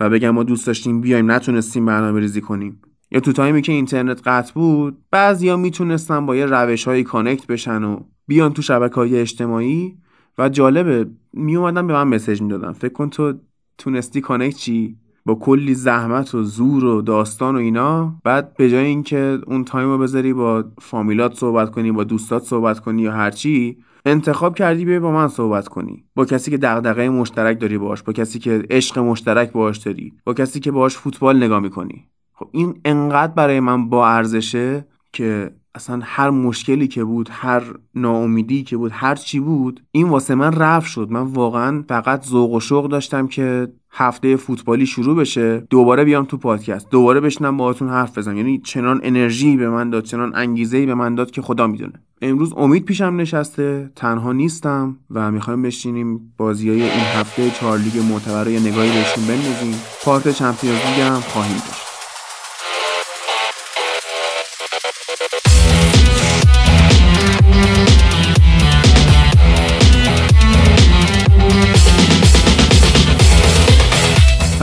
و 0.00 0.10
بگم 0.10 0.30
ما 0.30 0.42
دوست 0.42 0.66
داشتیم 0.66 1.00
بیایم 1.00 1.30
نتونستیم 1.30 1.86
برنامه 1.86 2.20
ریزی 2.20 2.40
کنیم. 2.40 2.80
یا 3.10 3.20
تو 3.20 3.32
time 3.32 3.56
ی 3.56 3.62
که 3.62 3.72
اینترنت 3.72 4.28
قطع 4.28 4.54
بود 4.54 4.98
بعضیا 5.10 5.56
می‌تونستن 5.56 6.26
با 6.26 6.36
یه 6.36 6.46
روش 6.46 6.84
های 6.84 7.04
connect 7.04 7.46
بشن 7.46 7.84
و 7.84 8.00
بیان 8.26 8.52
تو 8.52 8.62
شبکه 8.62 8.94
های 8.94 9.20
اجتماعی 9.20 9.96
و 10.38 10.48
جالبه 10.48 11.06
میومدن 11.32 11.86
به 11.86 11.92
من 11.92 12.08
message 12.08 12.42
می‌دادن. 12.42 12.72
فکر 12.72 12.92
کن 12.92 13.10
تو 13.10 13.32
تونستی 13.78 14.20
connect 14.20 14.56
شی 14.56 14.96
با 15.26 15.34
کلی 15.34 15.74
زحمت 15.74 16.34
و 16.34 16.42
زور 16.42 16.84
و 16.84 17.02
داستان 17.02 17.56
و 17.56 17.58
اینا 17.58 18.14
بعد 18.24 18.56
به 18.56 18.70
جای 18.70 18.86
اینکه 18.86 19.38
اون 19.46 19.64
time 19.64 19.88
رو 19.88 19.98
بذاری 19.98 20.32
با 20.32 20.64
فامیلات 20.80 21.34
صحبت 21.34 21.70
کنی 21.70 21.92
با 21.92 22.04
دوستات 22.04 22.42
صحبت 22.42 22.80
کنی 22.80 23.02
یا 23.02 23.12
هرچی 23.12 23.76
انتخاب 24.06 24.54
کردی 24.54 24.84
بیای 24.84 24.98
با 24.98 25.12
من 25.12 25.28
صحبت 25.28 25.68
کنی. 25.68 26.04
با 26.14 26.24
کسی 26.24 26.50
که 26.50 26.58
دغدغه 26.58 27.08
مشترک 27.08 27.60
داری 27.60 27.78
باش 27.78 28.02
با 28.02 28.12
کسی 28.12 28.38
که 28.38 28.62
عشق 28.70 28.98
مشترک 28.98 29.52
باش 29.52 29.78
داری 29.78 30.12
با 30.24 30.34
کسی 30.34 30.60
که 30.60 30.70
باش 30.70 30.96
فوتبال 30.96 31.36
نگاه 31.36 31.60
می‌کنی. 31.60 32.08
خب 32.34 32.48
این 32.52 32.80
انقدر 32.84 33.32
برای 33.32 33.60
من 33.60 33.88
با 33.88 34.08
ارزشه 34.08 34.86
که 35.12 35.50
اصلا 35.74 36.00
هر 36.02 36.30
مشکلی 36.30 36.88
که 36.88 37.04
بود 37.04 37.28
هر 37.32 37.62
ناامیدی 37.94 38.62
که 38.62 38.76
بود 38.76 38.92
هر 38.94 39.14
چی 39.14 39.40
بود 39.40 39.82
این 39.92 40.08
واسه 40.08 40.34
من 40.34 40.52
رفت 40.52 40.86
شد. 40.88 41.10
من 41.10 41.20
واقعا 41.20 41.84
فقط 41.88 42.26
ذوق 42.26 42.52
و 42.52 42.60
شوق 42.60 42.88
داشتم 42.88 43.26
که 43.26 43.68
هفته 43.98 44.36
فوتبالی 44.36 44.86
شروع 44.86 45.16
بشه 45.16 45.58
دوباره 45.70 46.04
بیام 46.04 46.24
تو 46.24 46.36
پادکست. 46.36 46.90
دوباره 46.90 47.20
بشنم 47.20 47.56
باهاتون 47.56 47.88
حرف 47.88 48.18
بزنم. 48.18 48.36
یعنی 48.36 48.58
چنان 48.58 49.00
انرژی 49.02 49.56
به 49.56 49.70
من 49.70 49.90
داد 49.90 50.04
چنان 50.04 50.32
انگیزه 50.34 50.86
به 50.86 50.94
من 50.94 51.14
داد 51.14 51.30
که 51.30 51.42
خدا 51.42 51.66
می‌دونه. 51.66 51.92
امروز 52.22 52.52
امید 52.56 52.84
پیشم 52.84 53.16
نشسته. 53.16 53.90
تنها 53.96 54.32
نیستم 54.32 54.96
و 55.10 55.30
می‌خوایم 55.30 55.62
بشینیم 55.62 56.34
بازی 56.36 56.68
های 56.68 56.82
این 56.82 57.04
هفته 57.20 57.50
چهار 57.50 57.78
لیگ 57.78 57.98
معتبر 58.12 58.48
یه 58.48 58.60
نگاهی 58.60 58.90
بهشون 58.90 59.24
بندازیم. 59.26 59.74
پارت 60.04 60.28
چمپیونز 60.28 60.76
لیگ 60.76 61.00
هم 61.00 61.20
خواهیم 61.20 61.56
داشت. 61.56 61.85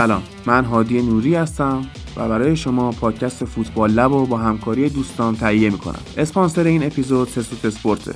سلام. 0.04 0.24
من 0.46 0.66
هادی 0.66 1.02
نوری 1.02 1.36
هستم 1.36 1.82
و 2.18 2.30
برای 2.30 2.56
شما 2.56 2.92
پادکست 2.92 3.46
فوتبال 3.46 3.92
لب 3.92 4.12
و 4.12 4.26
با 4.26 4.38
همکاری 4.38 4.90
دوستان 4.90 5.36
تهیه 5.36 5.70
می‌کنم. 5.70 6.00
اسپانسر 6.18 6.64
این 6.64 6.86
اپیزود 6.86 7.28
سسوت 7.28 7.66
اسپورت 7.66 8.16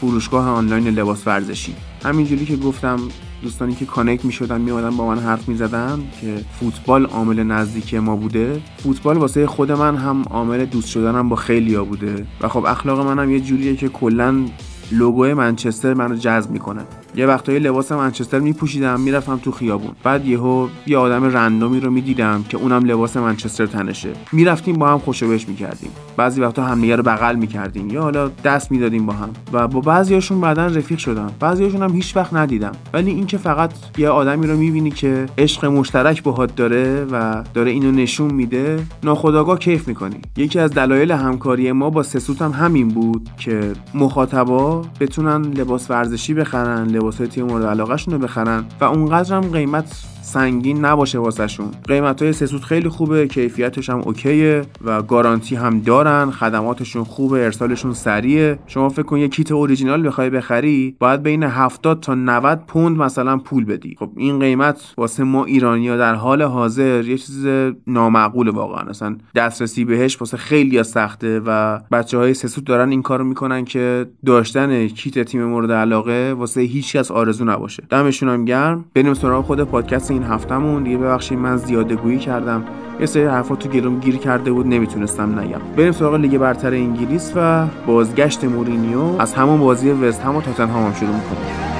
فروشگاه 0.00 0.48
آنلاین 0.48 0.88
لباس 0.88 1.26
ورزشی. 1.26 1.74
همینجوری 2.04 2.44
که 2.44 2.56
گفتم 2.56 2.98
دوستانی 3.42 3.74
که 3.74 3.86
کانکت 3.86 4.24
می 4.24 4.32
شدن 4.32 4.60
می 4.60 4.70
با 4.70 5.06
من 5.06 5.18
حرف 5.18 5.48
می 5.48 5.56
زدن 5.56 6.02
که 6.20 6.34
فوتبال 6.60 7.06
عامل 7.06 7.42
نزدیکی 7.42 7.98
ما 7.98 8.16
بوده. 8.16 8.60
فوتبال 8.76 9.16
واسه 9.16 9.46
خود 9.46 9.72
من 9.72 9.96
هم 9.96 10.22
عامل 10.22 10.64
دوست 10.64 10.88
شدنم 10.88 11.28
با 11.28 11.36
خیلی 11.36 11.74
ها 11.74 11.84
بوده. 11.84 12.26
و 12.40 12.48
خب 12.48 12.64
اخلاق 12.66 13.06
منم 13.06 13.30
یه 13.30 13.40
جوریه 13.40 13.76
که 13.76 13.88
کلا 13.88 14.44
لوگوی 14.92 15.34
منچستر 15.34 15.94
منو 15.94 16.16
جذب 16.16 16.50
می‌کنه. 16.50 16.80
یه 17.16 17.26
وقتایی 17.26 17.58
لباس 17.58 17.92
منچستر 17.92 18.38
میپوشیدم 18.38 19.00
می‌رفتم 19.00 19.36
تو 19.36 19.52
خیابون. 19.52 19.90
بعد 20.04 20.26
یهو 20.26 20.68
یه 20.86 20.98
آدم 20.98 21.24
رندومی 21.24 21.80
رو 21.80 21.90
می‌دیدم 21.90 22.44
که 22.48 22.56
اونم 22.56 22.84
لباس 22.84 23.16
منچستر 23.16 23.66
تنشه. 23.66 24.12
می‌رفتیم 24.32 24.76
با 24.76 24.88
هم 24.88 24.98
خوشبش 24.98 25.48
می‌کردیم. 25.48 25.90
بعضی 26.16 26.40
وقتا 26.40 26.64
همدیگه 26.64 26.96
رو 26.96 27.02
بغل 27.02 27.36
می‌کردیم. 27.36 27.90
یا 27.90 28.02
حالا 28.02 28.28
دست 28.44 28.70
می‌دادیم 28.70 29.06
با 29.06 29.12
هم. 29.12 29.30
و 29.52 29.68
با 29.68 29.80
بعضیاشون 29.80 30.40
بعدا 30.40 30.66
رفیق 30.66 30.98
شدم. 30.98 31.32
بعضیاشون 31.40 31.82
هم 31.82 31.92
هیچ 31.92 32.16
وقت 32.16 32.34
ندیدم. 32.34 32.72
ولی 32.92 33.10
اینکه 33.10 33.38
فقط 33.38 33.70
یه 33.98 34.08
آدمی 34.08 34.46
رو 34.46 34.56
می‌بینی 34.56 34.90
که 34.90 35.26
عشق 35.38 35.64
مشترک 35.64 36.22
باهات 36.22 36.56
داره 36.56 37.04
و 37.04 37.44
داره 37.54 37.70
اینو 37.70 37.90
نشون 37.90 38.34
میده 38.34 38.82
ناخداگاه 39.02 39.58
کیف 39.58 39.88
می‌کنی. 39.88 40.20
یکی 40.36 40.58
از 40.58 40.70
دلایل 40.70 41.12
همکاری 41.12 41.72
ما 41.72 41.90
با 41.90 42.02
سسوت 42.02 42.42
هم 42.42 42.50
همین 42.50 42.88
بود 42.88 43.28
که 43.38 43.72
مخاطبا 43.94 44.77
بتونن 45.00 45.42
لباس 45.42 45.90
ورزشی 45.90 46.34
بخرن 46.34 46.86
لباس 46.86 47.16
تیم 47.16 47.46
مورد 47.46 47.64
علاقهشون 47.64 48.14
رو 48.14 48.20
بخرن 48.20 48.64
و 48.80 48.84
اونقدر 48.84 49.34
هم 49.36 49.50
قیمت 49.50 50.04
سنگین 50.32 50.84
نباشه 50.84 51.18
واسهشون. 51.18 51.66
قیمت 51.84 52.22
های 52.22 52.32
سسود 52.32 52.64
خیلی 52.64 52.88
خوبه 52.88 53.28
کیفیتش 53.28 53.90
هم 53.90 53.98
اوکیه 53.98 54.62
و 54.84 55.02
گارانتی 55.02 55.56
هم 55.56 55.80
دارن. 55.80 56.30
خدماتشون 56.30 57.04
خوبه 57.04 57.44
ارسالشون 57.44 57.92
سریعه. 57.92 58.58
شما 58.66 58.88
فکر 58.88 59.02
کن 59.02 59.18
یه 59.18 59.28
کیت 59.28 59.52
اوریجینال 59.52 60.06
بخوای 60.06 60.30
بخری 60.30 60.96
باید 60.98 61.22
بین 61.22 61.42
70 61.42 62.00
تا 62.00 62.14
90 62.14 62.66
پوند 62.66 62.96
مثلا 62.96 63.36
پول 63.36 63.64
بدی. 63.64 63.96
خب 63.98 64.10
این 64.16 64.38
قیمت 64.38 64.94
واسه 64.96 65.24
ما 65.24 65.44
ایرانیا 65.44 65.96
در 65.96 66.14
حال 66.14 66.42
حاضر 66.42 67.04
یه 67.04 67.18
چیز 67.18 67.46
نامعقول 67.86 68.48
واقعا. 68.48 68.90
اصلا 68.90 69.16
دسترسی 69.34 69.84
بهش 69.84 70.20
واسه 70.20 70.36
خیلی 70.36 70.82
سخته 70.82 71.40
و 71.46 71.80
بچه 71.92 72.18
های 72.18 72.34
سسود 72.34 72.64
دارن 72.64 72.90
این 72.90 73.02
کارو 73.02 73.24
می‌کنن 73.24 73.64
که 73.64 74.06
داشتن 74.26 74.88
کیت 74.88 75.22
تیم 75.22 75.44
مورد 75.44 75.72
علاقه 75.72 76.34
واسه 76.38 76.60
هیچ 76.60 76.96
کس 76.96 77.10
آرزو 77.10 77.44
نباشه. 77.44 77.82
دمشون 77.90 78.28
هم 78.28 78.44
گرم. 78.44 78.84
بریم 78.94 79.14
سراغ 79.14 79.44
خود 79.44 79.62
پادکست 79.62 80.10
این 80.18 80.26
هفتهمون. 80.26 80.82
دیگه 80.82 80.96
ببخشید 80.96 81.38
من 81.38 81.56
زیاده 81.56 81.96
گویی 81.96 82.18
کردم. 82.18 82.64
یه 83.00 83.06
سری 83.06 83.24
حرفا 83.24 83.54
تو 83.56 83.68
گلوم 83.68 83.98
گیر 83.98 84.16
کرده 84.16 84.52
بود 84.52 84.66
نمی‌تونستم 84.66 85.38
نگم. 85.38 85.60
بریم 85.76 85.92
سراغ 85.92 86.14
لیگ 86.14 86.38
برتر 86.38 86.74
انگلیس 86.74 87.32
و 87.36 87.66
بازگشت 87.86 88.44
مورینیو. 88.44 89.00
از 89.18 89.34
همون 89.34 89.60
بازی 89.60 89.90
وست 89.90 90.22
هم 90.22 90.36
و 90.36 90.40
تاتنهام 90.40 90.84
هم 90.86 90.92
شروع 90.92 91.14
می‌کنیم. 91.14 91.77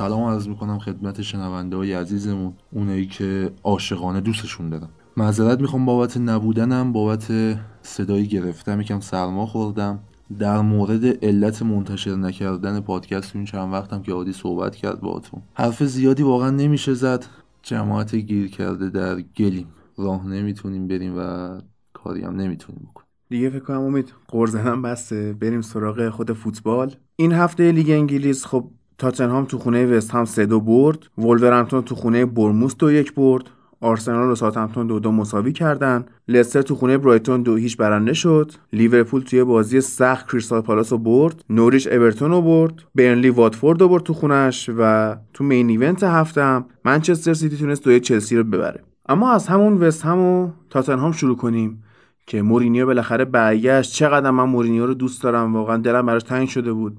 سلام 0.00 0.22
عرض 0.22 0.48
می‌کنم 0.48 0.78
خدمت 0.78 1.22
شنونده 1.22 1.76
های 1.76 1.92
عزیزمون 1.92 2.52
اونایی 2.72 3.06
که 3.06 3.50
عاشقانه 3.64 4.20
دوستشون 4.20 4.68
دارم 4.68 4.88
معذرت 5.16 5.60
می‌خوام 5.60 5.84
بابت 5.84 6.16
نبودنم 6.16 6.92
بابت 6.92 7.32
صدایی 7.82 8.26
گرفتم 8.26 8.80
یکم 8.80 9.00
سرما 9.00 9.46
خوردم. 9.46 9.98
در 10.38 10.60
مورد 10.60 11.24
علت 11.24 11.62
منتشر 11.62 12.14
نکردن 12.14 12.80
پادکست 12.80 13.36
این 13.36 13.44
چند 13.44 13.72
وقتم 13.72 14.02
که 14.02 14.12
عادی 14.12 14.32
صحبت 14.32 14.76
کرد 14.76 15.00
باهاتون. 15.00 15.42
حرف 15.54 15.82
زیادی 15.84 16.22
واقعا 16.22 16.50
نمیشه 16.50 16.94
زد. 16.94 17.24
جماعت 17.62 18.14
گیر 18.14 18.50
کرده 18.50 18.90
در 18.90 19.20
گلیم. 19.20 19.66
راه 19.98 20.26
نمی‌تونیم 20.26 20.88
بریم 20.88 21.14
و 21.18 21.48
کاری 21.92 22.22
هم 22.22 22.36
نمی‌تونیم 22.36 22.88
بکنیم. 22.90 23.08
دیگه 23.28 23.50
فکر 23.50 23.64
کنم 23.64 23.80
امید 23.80 24.12
قرزنم 24.28 24.82
بسته. 24.82 25.32
بریم 25.32 25.60
سراغ 25.60 26.08
خود 26.08 26.32
فوتبال. 26.32 26.94
این 27.16 27.32
هفته 27.32 27.72
لیگ 27.72 27.90
انگلیس 27.90 28.46
خب 28.46 28.70
تاتنهام 29.00 29.44
تو 29.44 29.58
خونه 29.58 29.86
وست 29.86 30.10
هم 30.10 30.24
سه 30.24 30.46
دو 30.46 30.60
برد. 30.60 30.98
ولورهمپتون 31.18 31.82
تو 31.82 31.94
خونه 31.94 32.26
بورنموث 32.26 32.76
دو 32.76 32.92
یک 32.92 33.14
برد. 33.14 33.44
آرسنال 33.80 34.30
و 34.30 34.34
ساوتهمپتون 34.34 34.86
دو 34.86 34.98
دو 34.98 35.12
مساوی 35.12 35.52
کردن. 35.52 36.04
لستر 36.28 36.62
تو 36.62 36.74
خونه 36.74 36.98
برایتون 36.98 37.42
دو 37.42 37.56
هیچ 37.56 37.76
برنده 37.76 38.12
شد. 38.12 38.52
لیورپول 38.72 39.22
توی 39.22 39.44
بازی 39.44 39.80
سخت 39.80 40.30
کریستال 40.30 40.60
پالاس 40.60 40.92
رو 40.92 40.98
برد. 40.98 41.44
نوریچ 41.50 41.88
اورتون 41.88 42.30
رو 42.30 42.42
برد. 42.42 42.74
برنلی 42.94 43.30
واتفورد 43.30 43.80
رو 43.80 43.88
برد 43.88 44.02
تو 44.02 44.14
خونش 44.14 44.70
و 44.78 45.16
تو 45.34 45.44
main 45.44 45.68
event 45.68 46.02
هفته‌م 46.02 46.64
منچستر 46.84 47.34
سیتی 47.34 47.56
تونست 47.56 47.84
دو 47.84 47.90
یک 47.90 48.00
چلسی 48.00 48.36
رو 48.36 48.44
ببره. 48.44 48.82
اما 49.08 49.32
از 49.32 49.46
همون 49.46 49.72
وست 49.72 50.02
هم 50.02 50.18
و 50.18 50.50
تاتنهام 50.70 51.12
شروع 51.12 51.36
کنیم 51.36 51.82
که 52.26 52.42
مورینیو 52.42 52.86
بالاخره 52.86 53.24
برگشت. 53.24 53.92
چقدر 53.92 54.30
من 54.30 54.44
مورینیو 54.44 54.86
رو 54.86 54.94
دوست 54.94 55.22
دارم. 55.22 55.54
واقعا 55.54 55.76
دلم 55.76 56.06
براش 56.06 56.22
تنگ 56.22 56.48
شده 56.48 56.72
بود. 56.72 56.96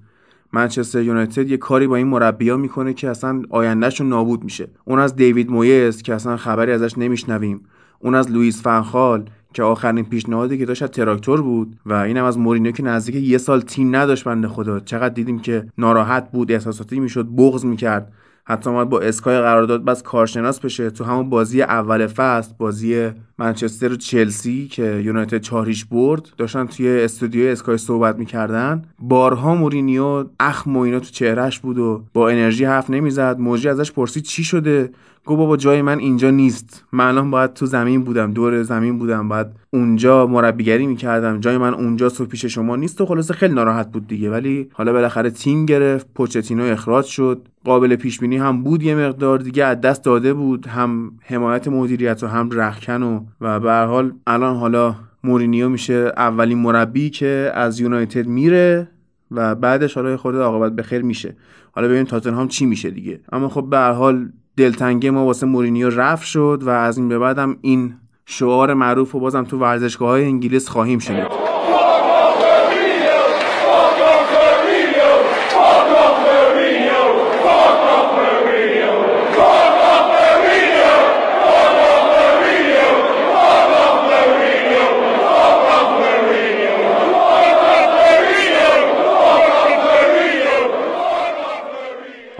منچستر 0.53 1.01
یونایتد 1.01 1.50
یه 1.50 1.58
کاری 1.58 1.88
با 1.88 1.96
این 1.96 2.08
مربیا 2.08 2.58
می‌کنه 2.58 2.93
که 2.93 3.10
اصلا 3.10 3.41
آیندهشون 3.50 4.10
نابود 4.10 4.43
میشه. 4.43 4.67
اون 4.86 5.00
از 5.00 5.15
دیوید 5.15 5.51
مویس 5.51 6.01
که 6.01 6.15
اصلا 6.15 6.38
خبری 6.38 6.72
ازش 6.72 6.98
نمیشنویم. 6.98 7.62
اون 8.00 8.15
از 8.15 8.31
لوئیس 8.31 8.62
فن‌خال 8.62 9.24
که 9.53 9.63
آخرین 9.63 10.05
پیشنهادی 10.05 10.58
که 10.58 10.65
داشت 10.65 10.86
تراکتور 10.86 11.41
بود 11.41 11.75
و 11.86 11.93
اینم 11.93 12.25
از 12.25 12.38
مورینیو 12.38 12.72
که 12.72 12.84
نزدیک 12.84 13.15
یه 13.15 13.38
سال 13.38 13.62
تیم 13.62 13.96
نداشت 13.96 14.24
بنده 14.24 14.48
خدا. 14.48 14.79
چقدر 14.79 15.13
دیدیم 15.13 15.39
که 15.39 15.65
ناراحت 15.77 16.31
بود 16.31 16.51
احساساتی 16.51 17.00
می‌شد 17.00 17.27
بغض 17.38 17.65
می‌کرد. 17.65 18.13
حتی 18.45 18.69
اومد 18.69 18.89
با 18.89 19.00
اسکای 19.00 19.41
قرارداد 19.41 19.86
بست 19.86 20.03
کارشناس 20.03 20.60
بشه. 20.60 20.89
تو 20.89 21.03
همون 21.03 21.29
بازی 21.29 21.62
اول 21.62 22.07
فصل 22.07 22.51
بازی 22.57 23.10
منچستر 23.38 23.91
و 23.91 23.95
چلسی 23.95 24.67
که 24.67 25.01
یونایتد 25.05 25.41
چهار 25.41 25.63
هیچ 25.63 25.86
برد 25.86 26.29
داشتن 26.38 26.65
توی 26.65 26.89
استودیو 27.01 27.48
اسکای 27.48 27.77
صحبت 27.77 28.15
می‌کردن. 28.15 28.81
بارها 29.00 29.55
مورینیو 29.55 30.25
اخم 30.39 30.77
و 30.77 30.79
اینا 30.79 31.00
تو 31.00 31.10
چهرهش 31.10 31.60
بود 31.60 31.77
و 31.77 32.03
با 32.13 32.29
انرژی 32.29 32.65
حرف 32.65 32.89
نمی‌زد. 32.89 33.39
مجری 33.39 33.70
ازش 33.69 33.91
پرسید 33.91 34.24
چی 34.24 34.43
شده؟ 34.43 34.89
گفت 35.25 35.38
بابا 35.38 35.58
جای 35.58 35.82
من 35.82 36.00
اینجا 36.00 36.30
نیست. 36.30 36.86
من 36.92 37.08
الان 37.08 37.32
باید 37.32 37.54
تو 37.54 37.66
زمین 37.66 38.04
بودم 38.04 38.34
دور 38.34 38.63
زمین 38.63 39.00
بودم 39.00 39.30
باید 39.30 39.48
اونجا 39.70 40.28
مربیگری 40.28 40.88
می‌کردم. 40.88 41.40
جای 41.40 41.58
من 41.58 41.74
اونجا 41.74 42.12
و 42.20 42.25
پیش 42.25 42.46
شما 42.46 42.75
نیست 42.75 43.01
و 43.01 43.06
خلاصه 43.06 43.34
خیلی 43.34 43.54
ناراحت 43.54 43.92
بود 43.92 44.08
دیگه. 44.08 44.32
ولی 44.32 44.70
حالا 44.74 44.94
بالاخره 44.94 45.30
تیم 45.30 45.66
گرفت 45.66 46.08
پوچتینو 46.16 46.63
اخراج 46.63 47.06
شد. 47.06 47.48
قابل 47.66 47.96
پیش 47.96 48.20
بینی 48.20 48.38
هم 48.38 48.63
بود 48.63 48.84
یه 48.84 48.96
مقدار 48.96 49.40
دیگه 49.40 49.66
از 49.66 49.82
دست 49.82 50.04
داده 50.04 50.34
بود. 50.34 50.68
هم 50.68 51.12
حمایت 51.22 51.68
مدیریت 51.68 52.24
و 52.24 52.28
هم 52.28 52.50
رخکن 52.51 53.04
و 53.04 53.20
و 53.42 53.60
به 53.60 53.74
حال 53.74 54.12
الان 54.28 54.56
حالا 54.56 54.96
مورینیو 55.24 55.70
میشه 55.70 56.12
اولین 56.18 56.58
مربی 56.58 57.10
که 57.10 57.51
از 57.54 57.80
یونایتد 57.80 58.28
میره 58.28 58.88
و 59.32 59.56
بعدش 59.56 59.94
حالا 59.94 60.18
خود 60.18 60.36
عاقبت 60.36 60.75
به 60.75 60.84
خیر 60.84 61.01
میشه. 61.01 61.36
حالا 61.72 61.88
ببینیم 61.88 62.06
تاتنهام 62.06 62.48
چی 62.48 62.66
میشه 62.66 62.90
دیگه. 62.90 63.20
اما 63.32 63.50
خب 63.50 63.68
به 63.70 63.78
هر 63.78 63.92
حال 63.92 64.30
دلتنگی 64.58 65.10
ما 65.10 65.25
واسه 65.25 65.46
مورینیو 65.46 65.89
رفت 65.89 66.25
شد 66.25 66.63
و 66.65 66.70
از 66.70 66.98
این 66.98 67.10
به 67.10 67.20
بعدم 67.20 67.58
این 67.62 67.93
شعار 68.25 68.74
معروف 68.74 69.15
و 69.15 69.20
بازم 69.20 69.43
تو 69.43 69.58
ورزشگاه 69.58 70.10
های 70.10 70.24
انگلیس 70.24 70.70
خواهیم 70.70 71.00
شنید. 71.00 71.27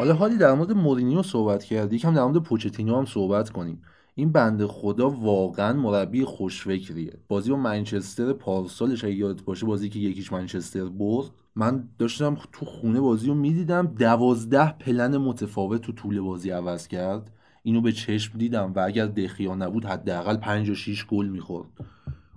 حالا 0.02 0.14
حالی 0.14 0.38
در 0.38 0.54
مورد 0.54 0.72
مورینیو 0.72 1.24
صحبت 1.24 1.64
کردی 1.64 1.96
یکم 1.96 2.14
در 2.14 2.24
مورد 2.24 2.38
پوچتینو 2.38 2.98
هم 2.98 3.06
صحبت 3.06 3.50
کنیم. 3.50 3.82
این 4.16 4.32
بنده 4.32 4.68
خدا 4.68 5.10
واقعا 5.10 5.74
مربی 5.74 6.26
خوشفکریه. 6.26 7.14
بازی 7.28 7.50
با 7.50 7.58
منچستر 7.58 8.34
پارسالش 8.34 9.04
اگه 9.04 9.14
یادت 9.14 9.44
باشه 9.44 9.66
بازی 9.66 9.90
که 9.90 10.00
یکیش 10.00 10.34
منچستر 10.34 10.86
برد 10.86 11.30
من 11.56 11.90
داشتم 12.00 12.38
تو 12.52 12.66
خونه 12.66 13.00
بازی 13.02 13.28
رو 13.28 13.34
می‌دیدم 13.34 13.88
دوازده 13.88 14.72
پلن 14.72 15.18
متفاوت 15.18 15.82
تو 15.82 15.92
طول 15.92 16.22
بازی 16.22 16.50
عوض 16.50 16.88
کرد. 16.88 17.32
اینو 17.64 17.82
به 17.82 17.92
چشم 17.92 18.38
دیدم 18.38 18.74
و 18.76 18.80
اگر 18.80 19.06
دخیا 19.06 19.56
نبود 19.56 19.86
حداقل 19.86 20.38
5 20.38 20.70
و 20.70 20.76
6 20.76 21.06
گل 21.06 21.28
می‌خورد. 21.28 21.70